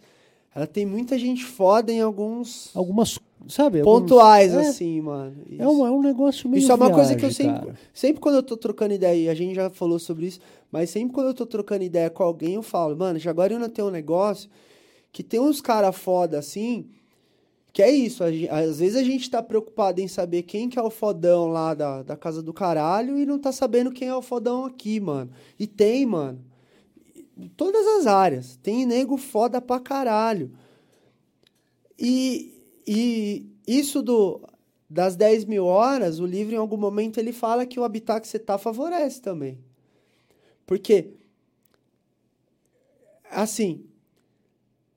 [0.55, 3.79] Ela tem muita gente foda em alguns algumas, sabe?
[3.79, 5.35] alguns- pontuais, é, assim, mano.
[5.57, 7.79] É um, é um negócio meio Isso é uma coisa que eu viagem, sempre, cara.
[7.93, 10.39] sempre quando eu tô trocando ideia, e a gente já falou sobre isso,
[10.71, 13.89] mas sempre quando eu tô trocando ideia com alguém, eu falo, mano, Jaguariúna tem um
[13.91, 14.49] negócio
[15.11, 16.87] que tem uns cara foda assim,
[17.71, 20.77] que é isso, a gen- às vezes a gente tá preocupado em saber quem que
[20.77, 24.15] é o fodão lá da, da casa do caralho e não tá sabendo quem é
[24.15, 25.31] o fodão aqui, mano.
[25.59, 26.39] E tem, mano,
[27.35, 30.51] em todas as áreas, tem nego foda pra caralho.
[31.97, 32.51] E,
[32.87, 34.41] e isso do,
[34.89, 38.27] das 10 mil horas, o livro em algum momento ele fala que o habitat que
[38.27, 39.59] você tá favorece também.
[40.65, 41.13] Porque,
[43.31, 43.85] assim,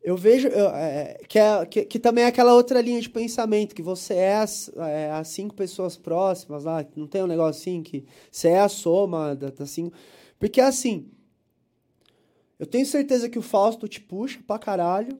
[0.02, 3.74] eu vejo eu, é, que, é, que, que também é aquela outra linha de pensamento,
[3.74, 7.82] que você é as, é, as cinco pessoas próximas lá, não tem um negócio assim,
[7.82, 9.96] que você é a soma da- das cinco.
[10.38, 11.10] Porque, assim,
[12.58, 15.18] eu tenho certeza que o Fausto te puxa pra caralho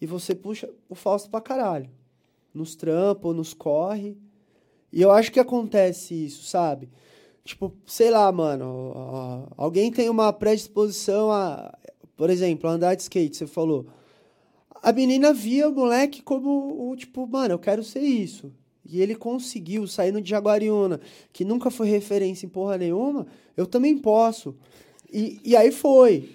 [0.00, 1.90] e você puxa o Fausto pra caralho.
[2.52, 4.16] Nos trampos, nos corre.
[4.92, 6.88] E eu acho que acontece isso, sabe?
[7.44, 9.48] Tipo, sei lá, mano.
[9.56, 11.76] Alguém tem uma predisposição a,
[12.16, 13.86] por exemplo, andar de skate, você falou.
[14.82, 18.52] A menina via o moleque como o tipo, mano, eu quero ser isso.
[18.84, 21.00] E ele conseguiu sair no Jaguariúna,
[21.32, 24.54] que nunca foi referência em porra nenhuma, eu também posso.
[25.10, 26.30] E, e aí foi.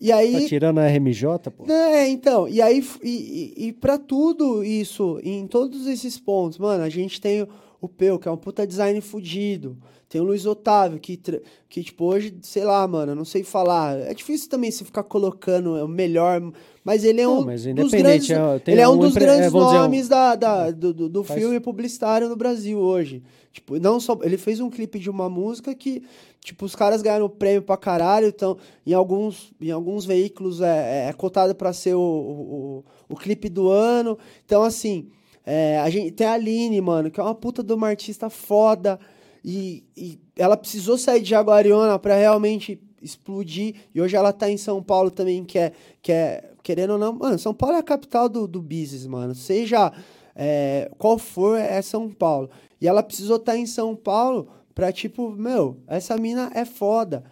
[0.00, 0.42] E aí.
[0.42, 1.70] Tá tirando a RMJ, pô.
[1.70, 6.82] É, então, e aí, e, e, e pra tudo isso, em todos esses pontos, mano,
[6.82, 7.46] a gente tem
[7.80, 9.76] o Peu, que é um puta design fudido,
[10.14, 11.20] tem o Luiz Otávio, que,
[11.68, 15.02] que tipo, hoje, sei lá, mano, eu não sei falar, é difícil também se ficar
[15.02, 16.40] colocando o melhor,
[16.84, 17.44] mas ele é Não, um
[17.74, 20.36] dos grandes, é, ele é um um dos empre- grandes é, dizer, um- nomes da,
[20.36, 23.24] da- do, do, do Faz- filme publicitário no Brasil hoje.
[23.52, 24.16] Tipo, não só.
[24.22, 26.02] Ele fez um clipe de uma música que,
[26.40, 28.28] tipo, os caras ganharam prêmio pra caralho.
[28.28, 33.16] Então, em alguns, em alguns veículos é, é cotado pra ser o, o, o, o
[33.16, 34.16] clipe do ano.
[34.44, 35.08] Então, assim,
[35.46, 38.98] é, a gente tem a Aline, mano, que é uma puta de uma artista foda.
[39.44, 43.74] E, e ela precisou sair de Jaguariúna pra realmente explodir.
[43.94, 47.12] E hoje ela tá em São Paulo também, que é, que é querendo ou não.
[47.12, 49.34] Mano, São Paulo é a capital do, do business, mano.
[49.34, 49.92] Seja
[50.34, 52.48] é, qual for, é São Paulo.
[52.80, 57.22] E ela precisou estar em São Paulo pra, tipo, meu, essa mina é foda.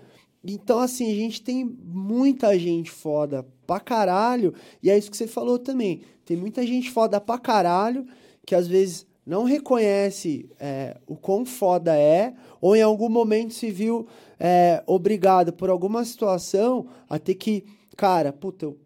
[0.44, 4.52] Então, assim, a gente tem muita gente foda pra caralho.
[4.82, 6.02] E é isso que você falou também.
[6.24, 8.06] Tem muita gente foda pra caralho
[8.44, 13.70] que às vezes não reconhece é, o quão foda é, ou em algum momento se
[13.70, 14.06] viu
[14.38, 17.64] é, obrigado por alguma situação a ter que,
[17.96, 18.78] cara, puta, eu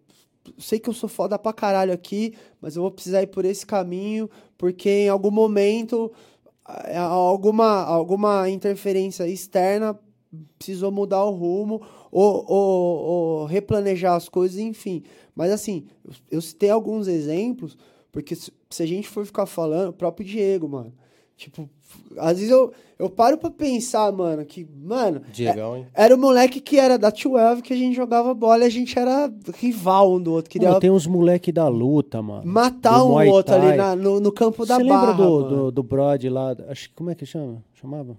[0.58, 3.65] sei que eu sou foda pra caralho aqui, mas eu vou precisar ir por esse
[3.65, 6.12] caminho, porque em algum momento
[6.94, 9.98] alguma, alguma interferência externa
[10.58, 15.02] precisou mudar o rumo ou, ou, ou replanejar as coisas, enfim.
[15.34, 15.86] Mas assim,
[16.31, 17.76] eu citei alguns exemplos,
[18.17, 20.91] porque se, se a gente for ficar falando, o próprio Diego, mano.
[21.36, 21.69] Tipo,
[22.17, 25.20] às vezes eu, eu paro pra pensar, mano, que, mano.
[25.31, 25.86] Diegão, hein?
[25.93, 28.70] É, era o moleque que era da 12 que a gente jogava bola e a
[28.70, 30.51] gente era rival um do outro.
[30.51, 32.47] Queria Mano, tem uns moleque da luta, mano.
[32.51, 33.77] matar um Muay outro ali Thai.
[33.77, 35.11] na- no, no campo da Você barra.
[35.11, 35.49] lembra do, mano.
[35.65, 36.57] do, do Brod lá?
[36.70, 37.62] Acho que como é que chama?
[37.75, 38.17] Chamava?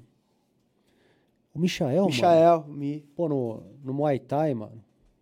[1.55, 2.07] O Michael, mano.
[2.13, 3.03] Michael, Mi.
[3.15, 4.73] Pô, no, no Muay Thai, mano.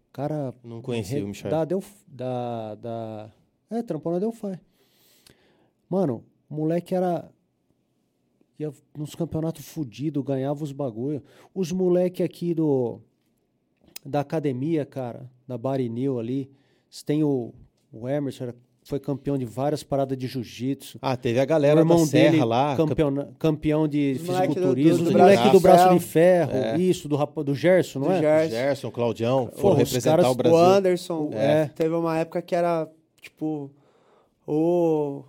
[0.09, 0.53] O cara.
[0.61, 1.49] Não conhecia o Michael.
[1.49, 3.29] Da, Delf, da, da.
[3.69, 4.59] É, trampou na Delphi.
[5.89, 7.29] Mano, o moleque era.
[8.57, 11.21] Ia nos campeonatos fudidos, ganhava os bagulho.
[11.53, 12.99] Os moleque aqui do.
[14.05, 16.49] Da academia, cara, da Barinil ali.
[16.89, 17.53] Você tem o,
[17.91, 20.99] o Emerson, era- foi campeão de várias paradas de jiu-jitsu.
[21.01, 22.77] Ah, teve a O galera da irmão Serra dele, lá.
[22.77, 24.97] campeão, campeão de do- fisiculturismo.
[24.99, 26.51] do- Os do moleque braço do de braço de ferro.
[26.53, 26.77] É.
[26.77, 28.21] Isso, do, rapa- do Gerson, não Do é?
[28.21, 28.55] Gerson.
[28.55, 30.55] Gerson, Claudião, foram os representar caras- o Brasil.
[30.55, 31.29] O Anderson.
[31.33, 31.65] É.
[31.69, 32.87] Teve uma época que era,
[33.25, 33.69] tipo,
[34.47, 35.23] o.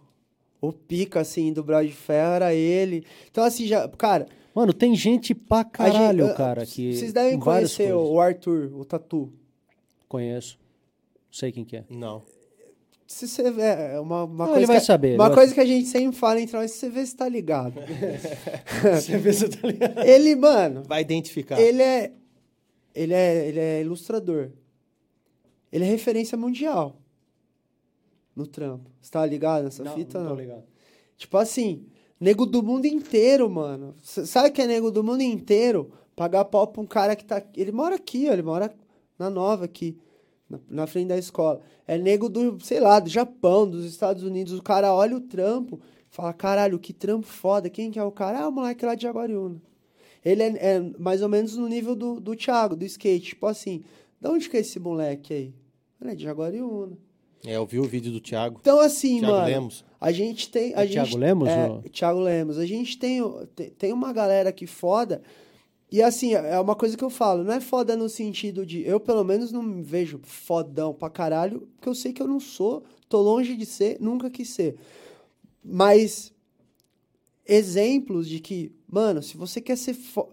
[0.61, 3.05] O pica, assim, do Brasil de Ferro era ele.
[3.31, 3.87] Então, assim, já.
[3.89, 4.27] Cara.
[4.55, 6.65] Mano, tem gente pra gente- caralho, ah, cara.
[6.65, 8.11] Que Vocês devem conhecer coisas.
[8.11, 9.31] o Arthur, o Tatu.
[10.09, 10.59] Conheço.
[11.31, 11.85] Sei quem que é.
[11.91, 12.23] Não.
[13.07, 14.59] Se você vê, é uma, uma Não, coisa.
[14.61, 16.71] ele vai que, saber, ele Uma vai coisa que a gente sempre fala entre nós,
[16.73, 17.75] você vê se tá ligado.
[18.97, 19.99] Você vê se tá ligado.
[20.05, 21.61] ele, mano, Vai identificar.
[21.61, 22.13] ele é.
[22.95, 24.51] Ele é, ele é ilustrador.
[25.71, 26.97] Ele é referência mundial.
[28.37, 28.91] No trampo.
[29.01, 30.19] Você tá ligado nessa fita?
[30.23, 30.65] Não, ligado.
[31.17, 31.87] Tipo assim,
[32.21, 33.95] nego do mundo inteiro, mano.
[34.05, 35.91] S- Sabe que é nego do mundo inteiro?
[36.15, 37.43] Pagar pau pra um cara que tá.
[37.57, 38.75] Ele mora aqui, ó, ele mora
[39.19, 39.99] na nova aqui,
[40.49, 41.61] na, na frente da escola.
[41.87, 44.53] É nego do, sei lá, do Japão, dos Estados Unidos.
[44.59, 47.71] O cara olha o trampo, fala: caralho, que trampo foda.
[47.71, 48.41] Quem que é o cara?
[48.41, 49.61] Ah, o moleque lá de Jaguariúna.
[50.25, 53.29] Ele é, é mais ou menos no nível do, do Thiago, do skate.
[53.29, 53.83] Tipo assim,
[54.21, 55.55] de onde que é esse moleque aí?
[56.01, 56.99] Ele é de Jaguariúna.
[57.45, 58.59] É, eu vi o vídeo do Thiago.
[58.61, 59.47] Então, assim, Thiago mano.
[59.47, 59.85] Lemos.
[60.01, 60.75] A gente tem.
[60.75, 62.59] A É gente, Thiago Lemos, É, ou- Thiago Lemos.
[62.59, 63.23] A gente tem,
[63.79, 65.23] tem uma galera aqui foda.
[65.91, 68.83] E assim, é uma coisa que eu falo, não é foda no sentido de.
[68.85, 72.41] Eu, pelo menos, não me vejo fodão pra caralho, porque eu sei que eu não
[72.41, 74.75] sou, tô longe de ser, nunca quis ser.
[75.63, 76.33] Mas
[77.47, 80.29] exemplos de que, mano, se você quer ser fo-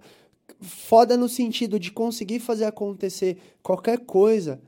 [0.59, 4.59] foda no sentido de conseguir fazer acontecer qualquer coisa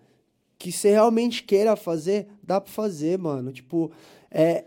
[0.57, 3.51] que você realmente queira fazer, dá pra fazer, mano.
[3.51, 3.91] Tipo,
[4.31, 4.65] é,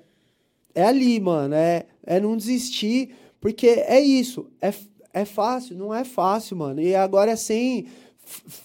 [0.75, 1.55] é ali, mano.
[1.55, 4.51] É, é não desistir, porque é isso.
[4.61, 4.73] É,
[5.13, 5.77] é fácil?
[5.77, 6.81] Não é fácil, mano.
[6.81, 7.87] E agora é sem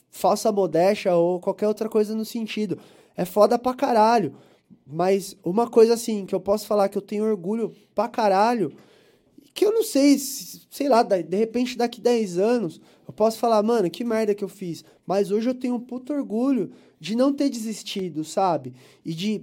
[0.09, 2.77] falsa modéstia ou qualquer outra coisa no sentido.
[3.15, 4.35] É foda pra caralho.
[4.85, 8.73] Mas uma coisa assim, que eu posso falar que eu tenho orgulho pra caralho,
[9.53, 13.61] que eu não sei, se- sei lá, de repente daqui 10 anos, eu posso falar,
[13.63, 14.83] mano, que merda que eu fiz.
[15.05, 18.73] Mas hoje eu tenho um puto orgulho de não ter desistido, sabe?
[19.05, 19.41] E de,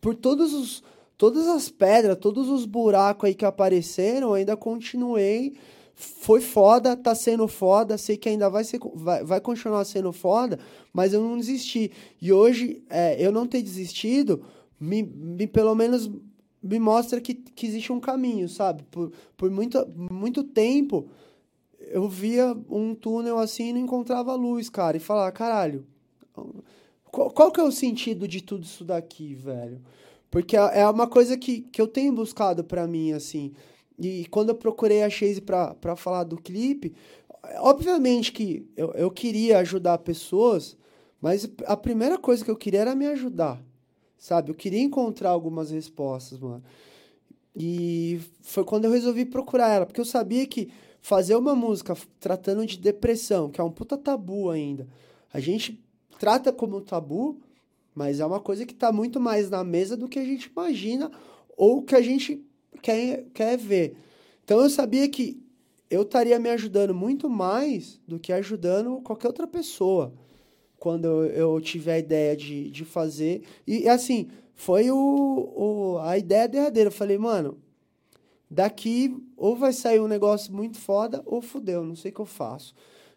[0.00, 0.82] por todos os,
[1.18, 5.54] todas as pedras, todos os buracos aí que apareceram, eu ainda continuei.
[5.94, 10.58] Foi foda, tá sendo foda, sei que ainda vai, ser, vai, vai continuar sendo foda,
[10.92, 11.92] mas eu não desisti.
[12.20, 14.42] E hoje, é, eu não ter desistido,
[14.80, 16.10] me, me pelo menos
[16.62, 18.84] me mostra que, que existe um caminho, sabe?
[18.90, 21.08] Por, por muito, muito tempo,
[21.78, 24.96] eu via um túnel assim e não encontrava luz, cara.
[24.96, 25.84] E falava, caralho,
[27.10, 29.80] qual, qual que é o sentido de tudo isso daqui, velho?
[30.30, 33.52] Porque é é uma coisa que, que eu tenho buscado pra mim, assim.
[33.98, 36.94] E quando eu procurei a Chase pra falar do clipe,
[37.58, 40.76] obviamente que eu, eu queria ajudar pessoas,
[41.20, 43.62] mas a primeira coisa que eu queria era me ajudar,
[44.22, 44.52] sabe?
[44.52, 46.62] Eu queria encontrar algumas respostas, mano.
[47.56, 50.70] E foi quando eu resolvi procurar ela, porque eu sabia que
[51.00, 54.86] fazer uma música tratando de depressão, que é um puta tabu ainda,
[55.32, 55.84] a gente
[56.20, 57.40] trata como tabu,
[57.92, 61.10] mas é uma coisa que tá muito mais na mesa do que a gente imagina
[61.56, 62.46] ou que a gente
[62.80, 63.96] quer, quer ver.
[64.44, 65.42] Então eu sabia que
[65.90, 70.14] eu estaria me ajudando muito mais do que ajudando qualquer outra pessoa
[70.82, 73.44] quando eu, tive a ideia de, de fazer.
[73.64, 76.88] E assim, foi o, o, a ideia derradeira.
[76.88, 77.56] Eu falei, mano,
[78.50, 82.26] daqui ou vai sair um negócio muito foda ou fudeu, não sei o que eu
[82.26, 82.74] faço.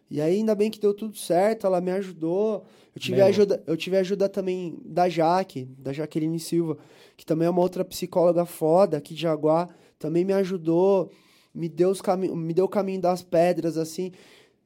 [0.08, 2.64] E aí, ainda bem que deu tudo certo, ela me ajudou.
[2.94, 3.30] Eu tive, Mesmo?
[3.30, 6.78] ajuda, eu tive ajuda também da Jaque, da Jaqueline Silva,
[7.16, 9.68] que também é uma outra psicóloga foda aqui de Jaguar.
[9.98, 11.10] Também me ajudou,
[11.52, 14.12] me deu, os cami me deu o caminho das pedras, assim.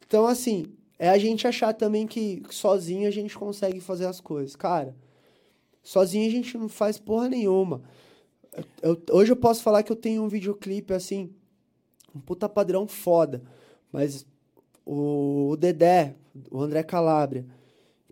[0.06, 0.66] Então, assim,
[1.00, 4.54] é a gente achar também que sozinho a gente consegue fazer as coisas.
[4.54, 4.94] Cara,
[5.82, 7.82] sozinho a gente não faz porra nenhuma.
[8.82, 11.30] Eu- hoje eu posso falar que eu tenho um videoclipe, assim,
[12.14, 13.42] um puta padrão foda.
[13.92, 14.26] Mas
[14.86, 16.14] o, o Dedé,
[16.50, 17.46] o André Calabria,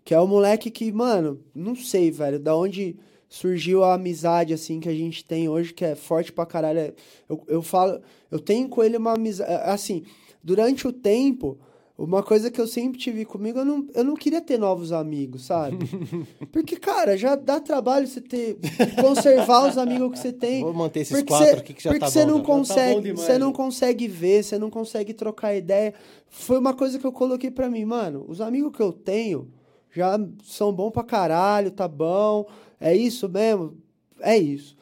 [0.05, 2.97] que é o moleque que, mano, não sei, velho, da onde
[3.29, 6.79] surgiu a amizade, assim, que a gente tem hoje, que é forte pra caralho.
[6.79, 6.93] É-
[7.29, 8.01] Eu, eu falo,
[8.31, 10.03] eu tenho com ele uma amizade, assim,
[10.43, 11.57] durante o tempo,
[12.01, 15.45] uma coisa que eu sempre tive comigo, eu não, eu não queria ter novos amigos,
[15.45, 15.77] sabe?
[16.51, 18.57] Porque, cara, já dá trabalho você ter,
[19.01, 20.63] conservar os amigos que você tem.
[20.63, 22.31] Vou manter esses Porque quatro cê- aqui que já porque tá você bom.
[22.31, 22.43] não já.
[22.45, 23.53] consegue, você não né?
[23.53, 25.93] consegue ver, você não consegue trocar ideia.
[26.29, 28.25] Foi uma coisa que eu coloquei pra mim, mano.
[28.27, 29.49] Os amigos que eu tenho
[29.91, 32.45] já são bons pra caralho, tá bom.
[32.79, 33.77] É isso mesmo?
[34.21, 34.77] É isso.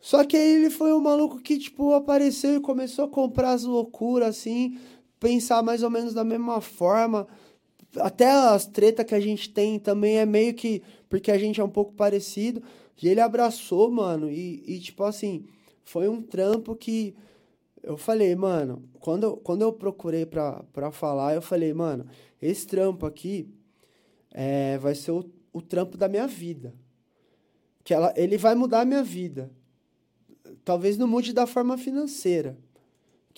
[0.00, 3.64] Só que aí ele foi um maluco que, tipo, apareceu e começou a comprar as
[3.64, 4.78] loucuras, assim,
[5.18, 7.26] pensar mais ou menos da mesma forma.
[7.96, 10.82] Até as tretas que a gente tem também é meio que.
[11.08, 12.62] Porque a gente é um pouco parecido.
[13.00, 14.30] E ele abraçou, mano.
[14.30, 15.46] E, e, tipo assim,
[15.84, 17.14] foi um trampo que.
[17.82, 22.06] Eu falei, mano, quando eu, quando eu procurei pra, pra falar, eu falei, mano,
[22.42, 23.48] esse trampo aqui
[24.32, 26.74] é, vai ser o, o trampo da minha vida.
[27.84, 29.50] Que ela, ele vai mudar a minha vida.
[30.64, 32.58] Talvez não mude da forma financeira.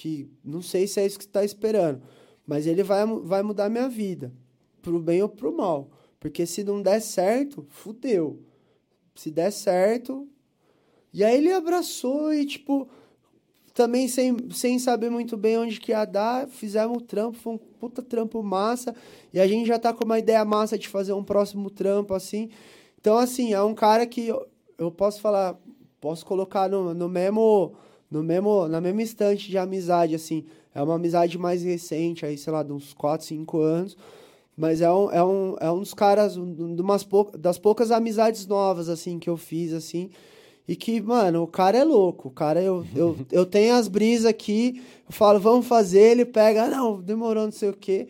[0.01, 2.01] Que não sei se é isso que você tá esperando.
[2.47, 4.33] Mas ele vai, vai mudar minha vida.
[4.81, 5.91] Pro bem ou pro mal.
[6.19, 8.41] Porque se não der certo, fudeu.
[9.15, 10.27] Se der certo.
[11.13, 12.89] E aí ele abraçou e, tipo,
[13.75, 17.59] também sem, sem saber muito bem onde que ia dar, fizemos o trampo, foi um
[17.59, 18.97] puta trampo massa.
[19.35, 22.49] E a gente já tá com uma ideia massa de fazer um próximo trampo, assim.
[22.99, 24.49] Então, assim, é um cara que eu,
[24.79, 25.61] eu posso falar,
[26.01, 27.75] posso colocar no, no mesmo,
[28.11, 30.45] no mesmo, na mesma instante de amizade, assim.
[30.75, 33.97] É uma amizade mais recente, aí, sei lá, de uns 4, 5 anos.
[34.57, 37.91] Mas é um, é um, é um dos caras, um, de umas pou, das poucas
[37.91, 40.11] amizades novas, assim, que eu fiz, assim.
[40.69, 42.29] E que, mano, o cara é louco.
[42.29, 46.69] O cara, eu, eu, eu tenho as brisas aqui, eu falo, vamos fazer, ele pega,
[46.69, 48.09] não, demorou, não sei o quê.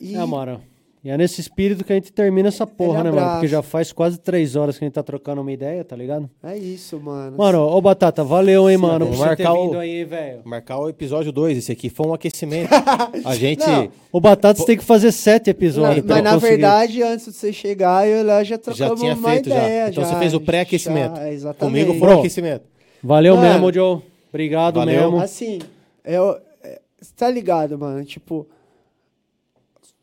[0.00, 0.62] E, É, mano.
[1.06, 3.30] E é nesse espírito que a gente termina essa porra, né, mano?
[3.34, 6.28] Porque já faz quase três horas que a gente tá trocando uma ideia, tá ligado?
[6.42, 7.36] É isso, mano.
[7.38, 10.40] Mano, ô Batata, valeu, hein, mano, por marcar o- vindo aí, velho.
[10.44, 11.58] Marcar o episódio 2.
[11.58, 12.70] Esse aqui foi um aquecimento.
[13.24, 13.64] A gente.
[13.64, 13.88] Não.
[14.10, 15.98] O Batata você tem que fazer sete episódios.
[16.04, 16.50] então mas na conseguir.
[16.54, 19.56] verdade, antes de você chegar, eu lá já trocamos tinha uma feito já.
[19.58, 19.88] ideia.
[19.90, 21.16] Então você fez o pré-aquecimento.
[21.20, 21.84] já, exatamente.
[21.86, 22.64] Comigo foi o aquecimento.
[23.00, 23.48] Valeu Mano.
[23.48, 24.02] mesmo, Joe.
[24.28, 25.02] Obrigado Valeu.
[25.12, 25.20] mesmo.
[25.22, 25.60] Assim,
[26.04, 28.04] eu, é, você tá ligado, mano?
[28.04, 28.44] Tipo,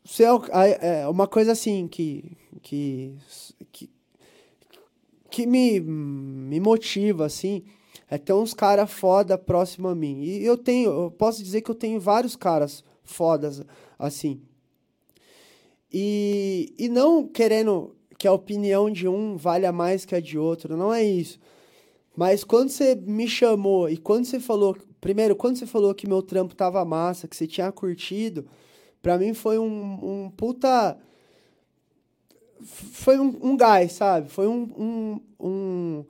[0.04, 3.16] você é, é uma coisa assim que que
[3.72, 3.90] que,
[5.30, 7.64] que me, me motiva assim,
[8.08, 10.22] é ter uns caras foda próximo a mim.
[10.22, 13.64] E eu tenho, eu posso dizer que eu tenho vários caras fodas
[13.98, 14.40] assim.
[15.92, 20.76] E, e não querendo que a opinião de um valha mais que a de outro,
[20.76, 21.38] não é isso.
[22.16, 26.22] Mas quando você me chamou e quando você falou, primeiro, quando você falou que meu
[26.22, 28.46] trampo tava massa, que você tinha curtido,
[29.04, 30.96] pra mim foi um, um puta.
[32.62, 34.30] Foi um, um gás, sabe?
[34.30, 36.04] Foi um, um, um,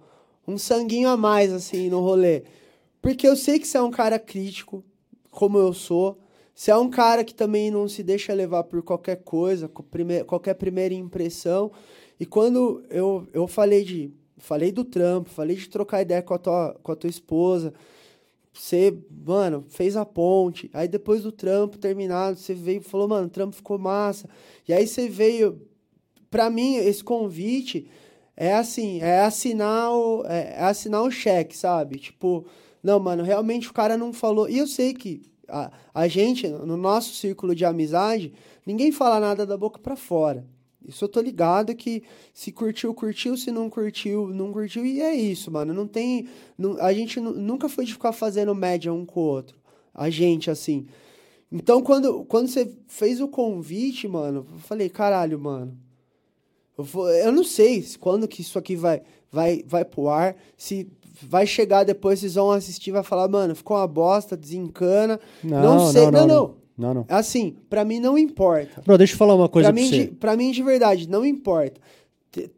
[0.47, 2.45] um sanguinho a mais, assim, no rolê.
[3.03, 4.85] Porque eu sei que você é um cara crítico,
[5.29, 6.21] como eu sou.
[6.55, 9.69] Você é um cara que também não se deixa levar por qualquer coisa,
[10.25, 11.73] qualquer primeira impressão.
[12.21, 14.15] E quando eu, eu falei de.
[14.39, 17.73] Falei do trampo, falei de trocar ideia com a tua, com a tua esposa.
[18.55, 20.71] Você, mano, fez a ponte.
[20.73, 24.29] Aí depois do trampo terminado, você veio e falou, mano, o trampo ficou massa.
[24.67, 25.61] E aí você veio.
[26.31, 27.89] Pra mim, esse convite
[28.37, 31.99] é assim, é assinar o, é, é assinar o cheque, sabe?
[31.99, 32.45] Tipo,
[32.83, 34.49] não, mano, realmente o cara não falou.
[34.49, 38.33] E eu sei que a, a gente, no nosso círculo de amizade,
[38.65, 40.45] ninguém fala nada da boca pra fora.
[40.87, 44.85] Isso eu tô ligado que se curtiu, curtiu, se não curtiu, não curtiu.
[44.85, 45.73] E é isso, mano.
[45.73, 46.27] Não tem.
[46.59, 49.57] não- a gente nu- nunca foi de ficar fazendo média um com o outro.
[49.95, 50.87] A gente, assim.
[51.51, 55.77] Então, quando, quando você fez o convite, mano, eu falei, caralho, mano.
[56.77, 60.37] Eu, vou- eu não sei se- quando que isso aqui vai, vai, vai pro ar.
[60.57, 60.89] Se
[61.23, 65.21] vai chegar depois, vocês vão assistir vai falar, mano, ficou uma bosta, desencana.
[65.43, 65.61] Não,
[65.93, 66.03] sei.
[66.03, 66.27] Não, não.
[66.27, 66.64] Não, não.
[67.09, 68.83] Assim, pra mim não importa.
[68.85, 70.05] Bro, deixa eu falar uma coisa Pra pra, mim, você.
[70.07, 71.81] de, pra mim, de verdade, não importa.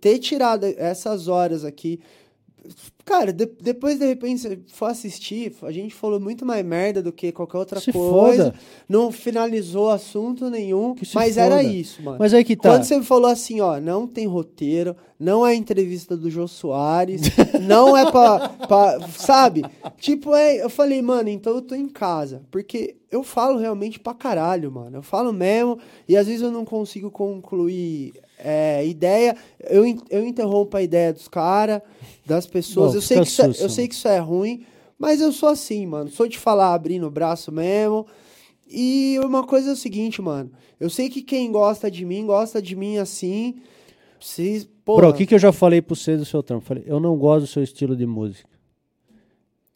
[0.01, 2.01] Ter tirado essas horas aqui,
[3.07, 7.13] Cara, de- depois de repente você for assistir, a gente falou muito mais merda do
[7.13, 8.47] que qualquer outra Se coisa.
[8.47, 8.55] foda.
[8.89, 10.97] Não finalizou assunto nenhum.
[11.15, 11.63] Mas era foda.
[11.69, 12.17] isso, mano.
[12.19, 12.69] Mas aí que tá.
[12.71, 17.23] Quando você falou assim, ó, não tem roteiro, não é entrevista do Jô Soares,
[17.63, 19.65] não é pra, pra- Sabe?
[19.99, 22.43] Tipo, é, eu falei, mano, então eu tô em casa.
[22.51, 24.97] Porque eu falo realmente pra caralho, mano.
[24.97, 25.79] Eu falo mesmo,
[26.09, 29.37] e às vezes eu não consigo concluir é, ideia.
[29.61, 31.81] Eu, eu interrompo a ideia dos caras,
[32.25, 32.93] das pessoas.
[32.93, 34.65] Bom, eu, sei que isso é, eu sei que isso é ruim,
[34.99, 36.11] mas eu sou assim, mano.
[36.11, 38.07] Sou de falar abrindo o braço mesmo.
[38.69, 40.51] E uma coisa é o seguinte, mano.
[40.79, 43.57] Eu sei que quem gosta de mim, gosta de mim assim.
[44.21, 46.65] Se, porra, Bro, o que, que eu já falei pra você do seu trampo?
[46.65, 48.49] Falei, eu não gosto do seu estilo de música.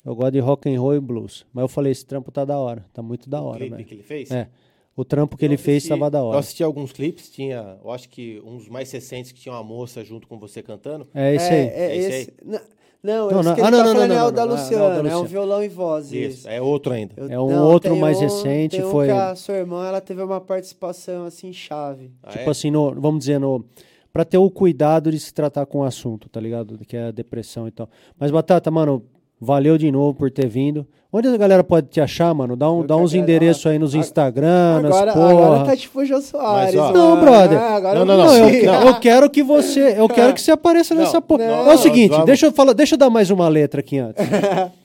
[0.05, 1.47] Eu gosto de rock and roll e blues.
[1.53, 2.85] Mas eu falei, esse trampo tá da hora.
[2.93, 3.85] Tá muito da O hora, clipe velho.
[3.87, 4.31] que ele fez?
[4.31, 4.49] É.
[4.97, 6.39] O trampo que Eu ele fez assisti- tava da Eu hora.
[6.41, 10.27] assisti alguns clipes, tinha, eu acho que uns mais recentes que tinha uma moça junto
[10.27, 11.07] com você cantando.
[11.15, 11.59] É esse é, aí.
[11.69, 12.33] é É esse esse.
[12.45, 12.61] Não,
[13.03, 13.55] não, Não, esse não.
[13.55, 14.53] que Ah, não, tá não, não, é o não, da não.
[14.53, 16.13] Ah, não, Luciana, da é um violão e voz.
[16.13, 17.15] Isso, é outro ainda.
[17.17, 19.87] Eu- É um outro tem mais um- recente, tem um foi- que a sua irmã,
[19.87, 22.11] ela teve uma participação assim chave.
[22.23, 22.51] Ah, Tipo é?
[22.51, 23.65] assim, no, vamos dizer, no,
[24.13, 26.77] pra ter o cuidado de se tratar com o assunto, tá ligado?
[26.85, 27.89] Que é a depressão e tal.
[28.19, 29.03] Mas, Batata, mano,
[29.41, 30.87] valeu de novo por ter vindo.
[31.13, 32.55] Onde a galera pode te achar, mano?
[32.55, 35.33] Dá, um, dá uns endereços aí nos Agora- Instagram, nas Agora, porra.
[35.33, 36.73] agora tá tipo Jô Soares.
[36.75, 37.59] Mas, ó- Não, brother.
[37.59, 38.37] Ah, agora Não, não, Não, não.
[38.37, 38.67] eu, consigo.
[38.73, 41.45] eu quero que você, eu quero que você apareça Não, nessa porra.
[41.47, 42.27] não, é o seguinte, vamos.
[42.27, 44.25] deixa eu falar, deixa eu dar mais uma letra aqui antes.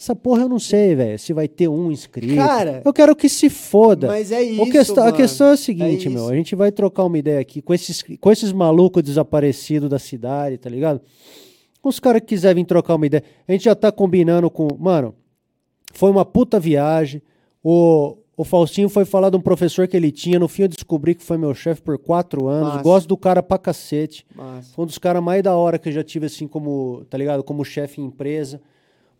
[0.00, 2.36] Essa porra eu não sei, velho, se vai ter um inscrito.
[2.36, 4.06] Cara, eu quero que se foda.
[4.06, 6.70] Mas é isso, O questão- a questão é a seguinte, É meu, a gente vai
[6.70, 11.00] trocar uma ideia aqui com esses, com esses malucos desaparecidos da cidade, tá ligado?
[11.82, 13.22] Os caras que quiserem vir trocar uma ideia.
[13.46, 14.68] A gente já tá combinando com.
[14.78, 15.14] Mano,
[15.92, 17.22] foi uma puta viagem.
[17.62, 20.38] O, o Faustinho foi falar de um professor que ele tinha.
[20.38, 22.68] No fim eu descobri que foi meu chefe por quatro anos.
[22.68, 22.82] Massa.
[22.82, 24.26] Gosto do cara pra cacete.
[24.34, 24.74] Massa.
[24.74, 27.42] Foi um dos caras mais da hora que eu já tive, assim, como, tá ligado?
[27.42, 28.60] Como chefe em empresa.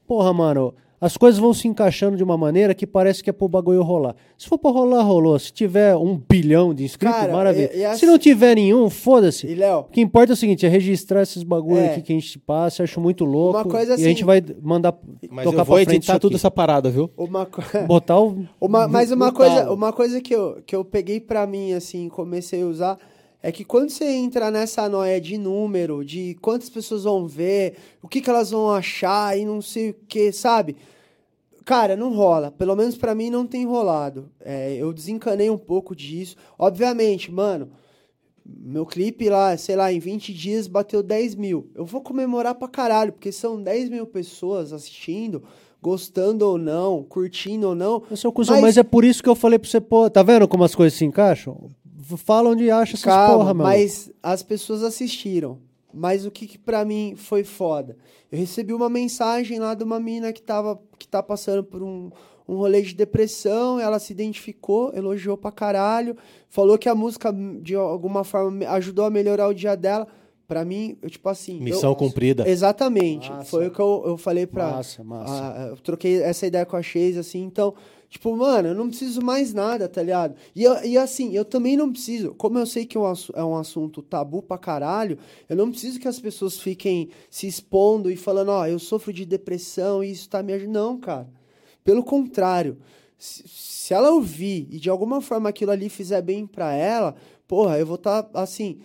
[0.06, 3.48] Porra, mano, as coisas vão se encaixando de uma maneira que parece que é pro
[3.48, 4.14] bagulho rolar.
[4.36, 5.38] Se for pra rolar, rolou.
[5.38, 7.70] Se tiver um bilhão de inscritos, Cara, maravilha.
[7.74, 9.46] e- e assim- Se não tiver nenhum, foda-se.
[9.46, 11.92] E, Léo, O que importa é o seguinte, é registrar esses bagulho É.
[11.92, 13.58] aqui que a gente passa, acho muito louco.
[13.58, 14.92] Uma coisa e a assim- gente vai mandar
[15.30, 17.10] Mas tocar eu vou pra frente editar tudo essa parada, viu?
[17.16, 17.68] uma coisa...
[17.86, 18.44] Botar o...
[18.60, 22.62] Uma, mas uma coisa, uma coisa que eu, que eu peguei pra mim, assim, comecei
[22.62, 22.98] a usar,
[23.42, 28.08] é que quando você entra nessa noia de número, de quantas pessoas vão ver, o
[28.08, 30.76] que, que elas vão achar e não sei o que, sabe?
[31.65, 32.50] Cara, não rola.
[32.50, 34.31] Pelo menos pra mim não tem rolado.
[34.41, 36.34] É, eu desencanei um pouco disso.
[36.58, 37.68] Obviamente, mano,
[38.44, 41.70] meu clipe lá, sei lá, em 20 dias bateu 10 mil.
[41.75, 45.42] Eu vou comemorar pra caralho, porque são 10 mil pessoas assistindo,
[45.81, 48.00] gostando ou não, curtindo ou não.
[48.34, 48.78] Cuzão, Mas- mas...
[48.78, 51.05] é por isso que eu falei pra você, pô, tá vendo como as coisas se
[51.05, 51.70] encaixam?
[52.16, 53.64] Fala onde acha essas Calma, porra, meu.
[53.64, 55.58] mas as pessoas assistiram.
[55.92, 57.96] Mas o que, que para mim foi foda?
[58.30, 62.10] Eu recebi uma mensagem lá de uma mina que, tava, que tá passando por um,
[62.46, 66.14] um rolê de depressão, ela se identificou, elogiou pra caralho,
[66.48, 70.06] falou que a música, de alguma forma, me- ajudou a melhorar o dia dela.
[70.46, 71.60] Pra mim, eu, tipo assim.
[71.60, 72.48] Missão eu- cumprida.
[72.48, 73.30] Exatamente.
[73.30, 73.44] Massa.
[73.50, 74.70] Foi o que eu, eu falei pra.
[74.72, 75.32] Massa, massa.
[75.54, 77.74] Ah, eu troquei essa ideia com a Chase, assim, então,
[78.08, 80.34] tipo, mano, eu não preciso mais nada, tá ligado?
[80.54, 83.56] E, e assim, eu também não preciso, como eu sei que é um, é um
[83.56, 88.50] assunto tabu pra caralho, eu não preciso que as pessoas fiquem se expondo e falando,
[88.50, 90.68] ó, eu sofro de depressão e isso tá me ajudando.
[90.74, 91.28] Não, cara.
[91.82, 92.78] Pelo contrário,
[93.18, 97.14] se, ela ouvir e de alguma forma aquilo ali fizer bem pra ela,
[97.46, 98.78] porra, eu vou estar, assim,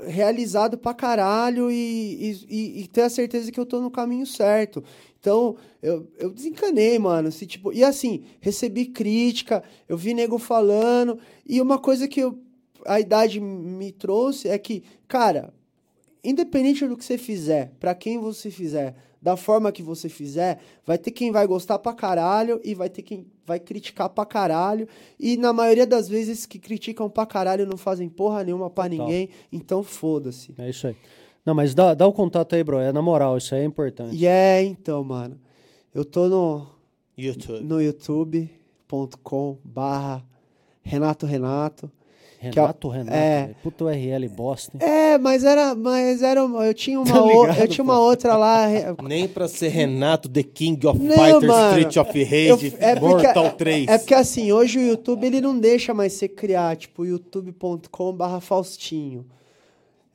[0.00, 4.82] realizado pra caralho e, e, e- ter a certeza que eu tô no caminho certo.
[5.18, 7.32] Então, eu, eu desencanei, mano.
[7.32, 12.38] Se, tipo, e assim, recebi crítica, eu vi nego falando, e uma coisa que eu-
[12.84, 15.52] a idade me trouxe é que, cara,
[16.22, 18.94] independente do que você fizer, pra quem você fizer,
[19.26, 23.02] da forma que você fizer, vai ter quem vai gostar pra caralho e vai ter
[23.02, 24.86] quem vai criticar pra caralho.
[25.18, 29.04] E na maioria das vezes que criticam pra caralho não fazem porra nenhuma pra Total.
[29.04, 30.54] ninguém, então foda-se.
[30.56, 30.94] É isso aí.
[31.44, 32.78] Não, mas dá, dá o contato aí, bro.
[32.78, 34.14] É na moral, isso aí é importante.
[34.14, 35.40] E é, então, mano.
[35.92, 36.64] Eu tô no,
[37.18, 37.64] YouTube.
[37.64, 40.24] no youtube.com barra
[40.82, 41.90] Renato Renato.
[42.54, 43.16] Renato, Renato.
[43.16, 43.50] é.
[43.80, 44.76] URL bosta.
[44.80, 44.88] hein?
[44.88, 48.36] É, mas era, mas era, eu tinha uma, Tá o- ligado, eu tinha uma outra
[48.36, 48.66] lá,
[49.02, 51.78] Nem pra ser Renato, The King of Não, Fighters, mano.
[51.78, 52.24] Street of Eu-
[52.56, 53.88] Rage, é porque- Mortal 3.
[53.88, 58.40] É porque assim, hoje o YouTube ele não deixa mais você criar, tipo, youtube.com barra
[58.40, 59.24] Faustinho.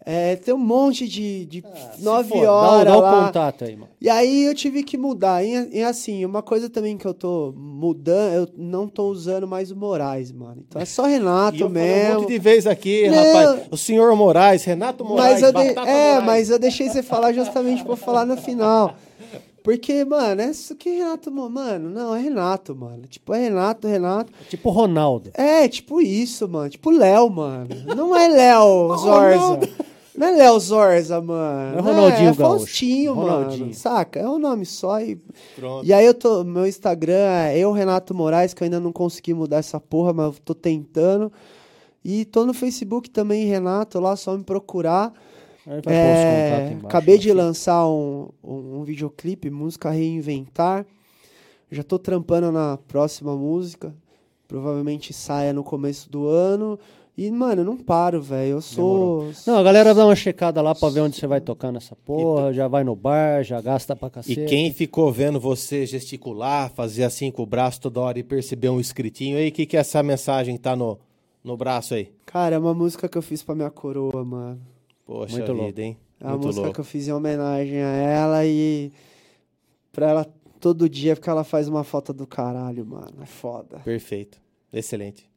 [0.03, 3.25] É, tem um monte de, de Ah, nove for, dá o- horas Dá, o lá.
[3.27, 3.89] contato aí, mano.
[4.01, 5.43] E aí eu tive que mudar.
[5.45, 9.69] E, e assim, uma coisa também que eu tô mudando, eu não tô usando mais
[9.69, 10.63] o Moraes, mano.
[10.67, 12.19] Então é só Renato falei um mesmo.
[12.21, 13.15] monte de vez aqui, Não.
[13.15, 13.61] rapaz.
[13.69, 15.75] O senhor Moraes, Renato Moraes, Mas eu de- É,
[16.15, 16.25] Moraes.
[16.25, 18.95] mas eu deixei você falar justamente pra eu falar no final.
[19.63, 23.03] Porque, mano, é isso que Renato, mano, não, é Renato, mano.
[23.07, 24.33] Tipo, é Renato, Renato.
[24.49, 25.29] Tipo Ronaldo.
[25.35, 26.67] É, tipo isso, mano.
[26.71, 27.67] Tipo Léo, mano.
[27.95, 29.59] Não é Léo Zorza.
[30.15, 31.77] Não é Léo Zorza, mano.
[31.77, 32.41] É Ronaldinho é Gaúcho.
[32.41, 33.59] Faustinho, Ronaldinho.
[33.61, 33.73] mano.
[33.73, 34.19] Saca?
[34.19, 35.15] É um nome só e...
[35.55, 35.85] Pronto.
[35.85, 36.43] E aí eu tô...
[36.43, 40.25] Meu Instagram é eu, Renato Moraes, que eu ainda não consegui mudar essa porra, mas
[40.27, 41.31] eu tô tentando.
[42.03, 45.13] E tô no Facebook também, Renato, lá, só me procurar.
[45.85, 47.21] É, embaixo, acabei né?
[47.21, 50.85] de lançar um, um, um videoclipe, música Reinventar.
[51.69, 53.95] Já tô trampando na próxima música.
[54.47, 56.77] Provavelmente saia no começo do ano.
[57.17, 58.51] E, mano, eu não paro, velho.
[58.53, 59.31] Eu sou.
[59.45, 62.53] Não, a galera dá uma checada lá pra ver onde você vai tocar nessa porra,
[62.53, 64.39] já vai no bar, já gasta pra cacete.
[64.39, 68.69] E quem ficou vendo você gesticular, fazer assim com o braço toda hora e perceber
[68.69, 70.97] um escritinho aí, o que, que é essa mensagem que tá no,
[71.43, 72.11] no braço aí?
[72.25, 74.61] Cara, é uma música que eu fiz pra minha coroa, mano.
[75.05, 75.81] Poxa Muito vida, louco.
[75.81, 75.97] hein?
[76.19, 76.75] É uma Muito música louco.
[76.75, 78.91] que eu fiz em homenagem a ela e.
[79.91, 80.25] Pra ela
[80.59, 83.15] todo dia, porque ela faz uma foto do caralho, mano.
[83.21, 83.79] É foda.
[83.79, 84.39] Perfeito.
[84.71, 85.29] Excelente.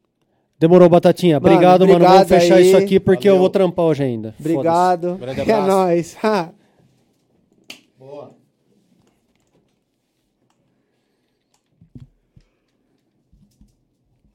[0.59, 1.41] Demorou, Batatinha.
[1.41, 2.05] Mano, obrigado, mano.
[2.05, 2.67] Vamos fechar aí.
[2.67, 3.37] isso aqui porque Valeu.
[3.37, 4.35] eu vou trampar hoje ainda.
[4.39, 5.19] Obrigado.
[5.47, 6.17] É nóis.
[7.99, 8.35] Boa.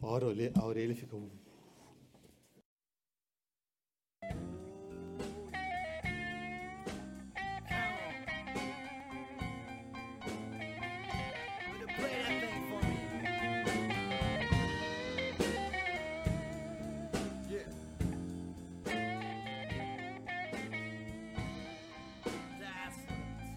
[0.01, 1.21] A orelha, a orelha ficou.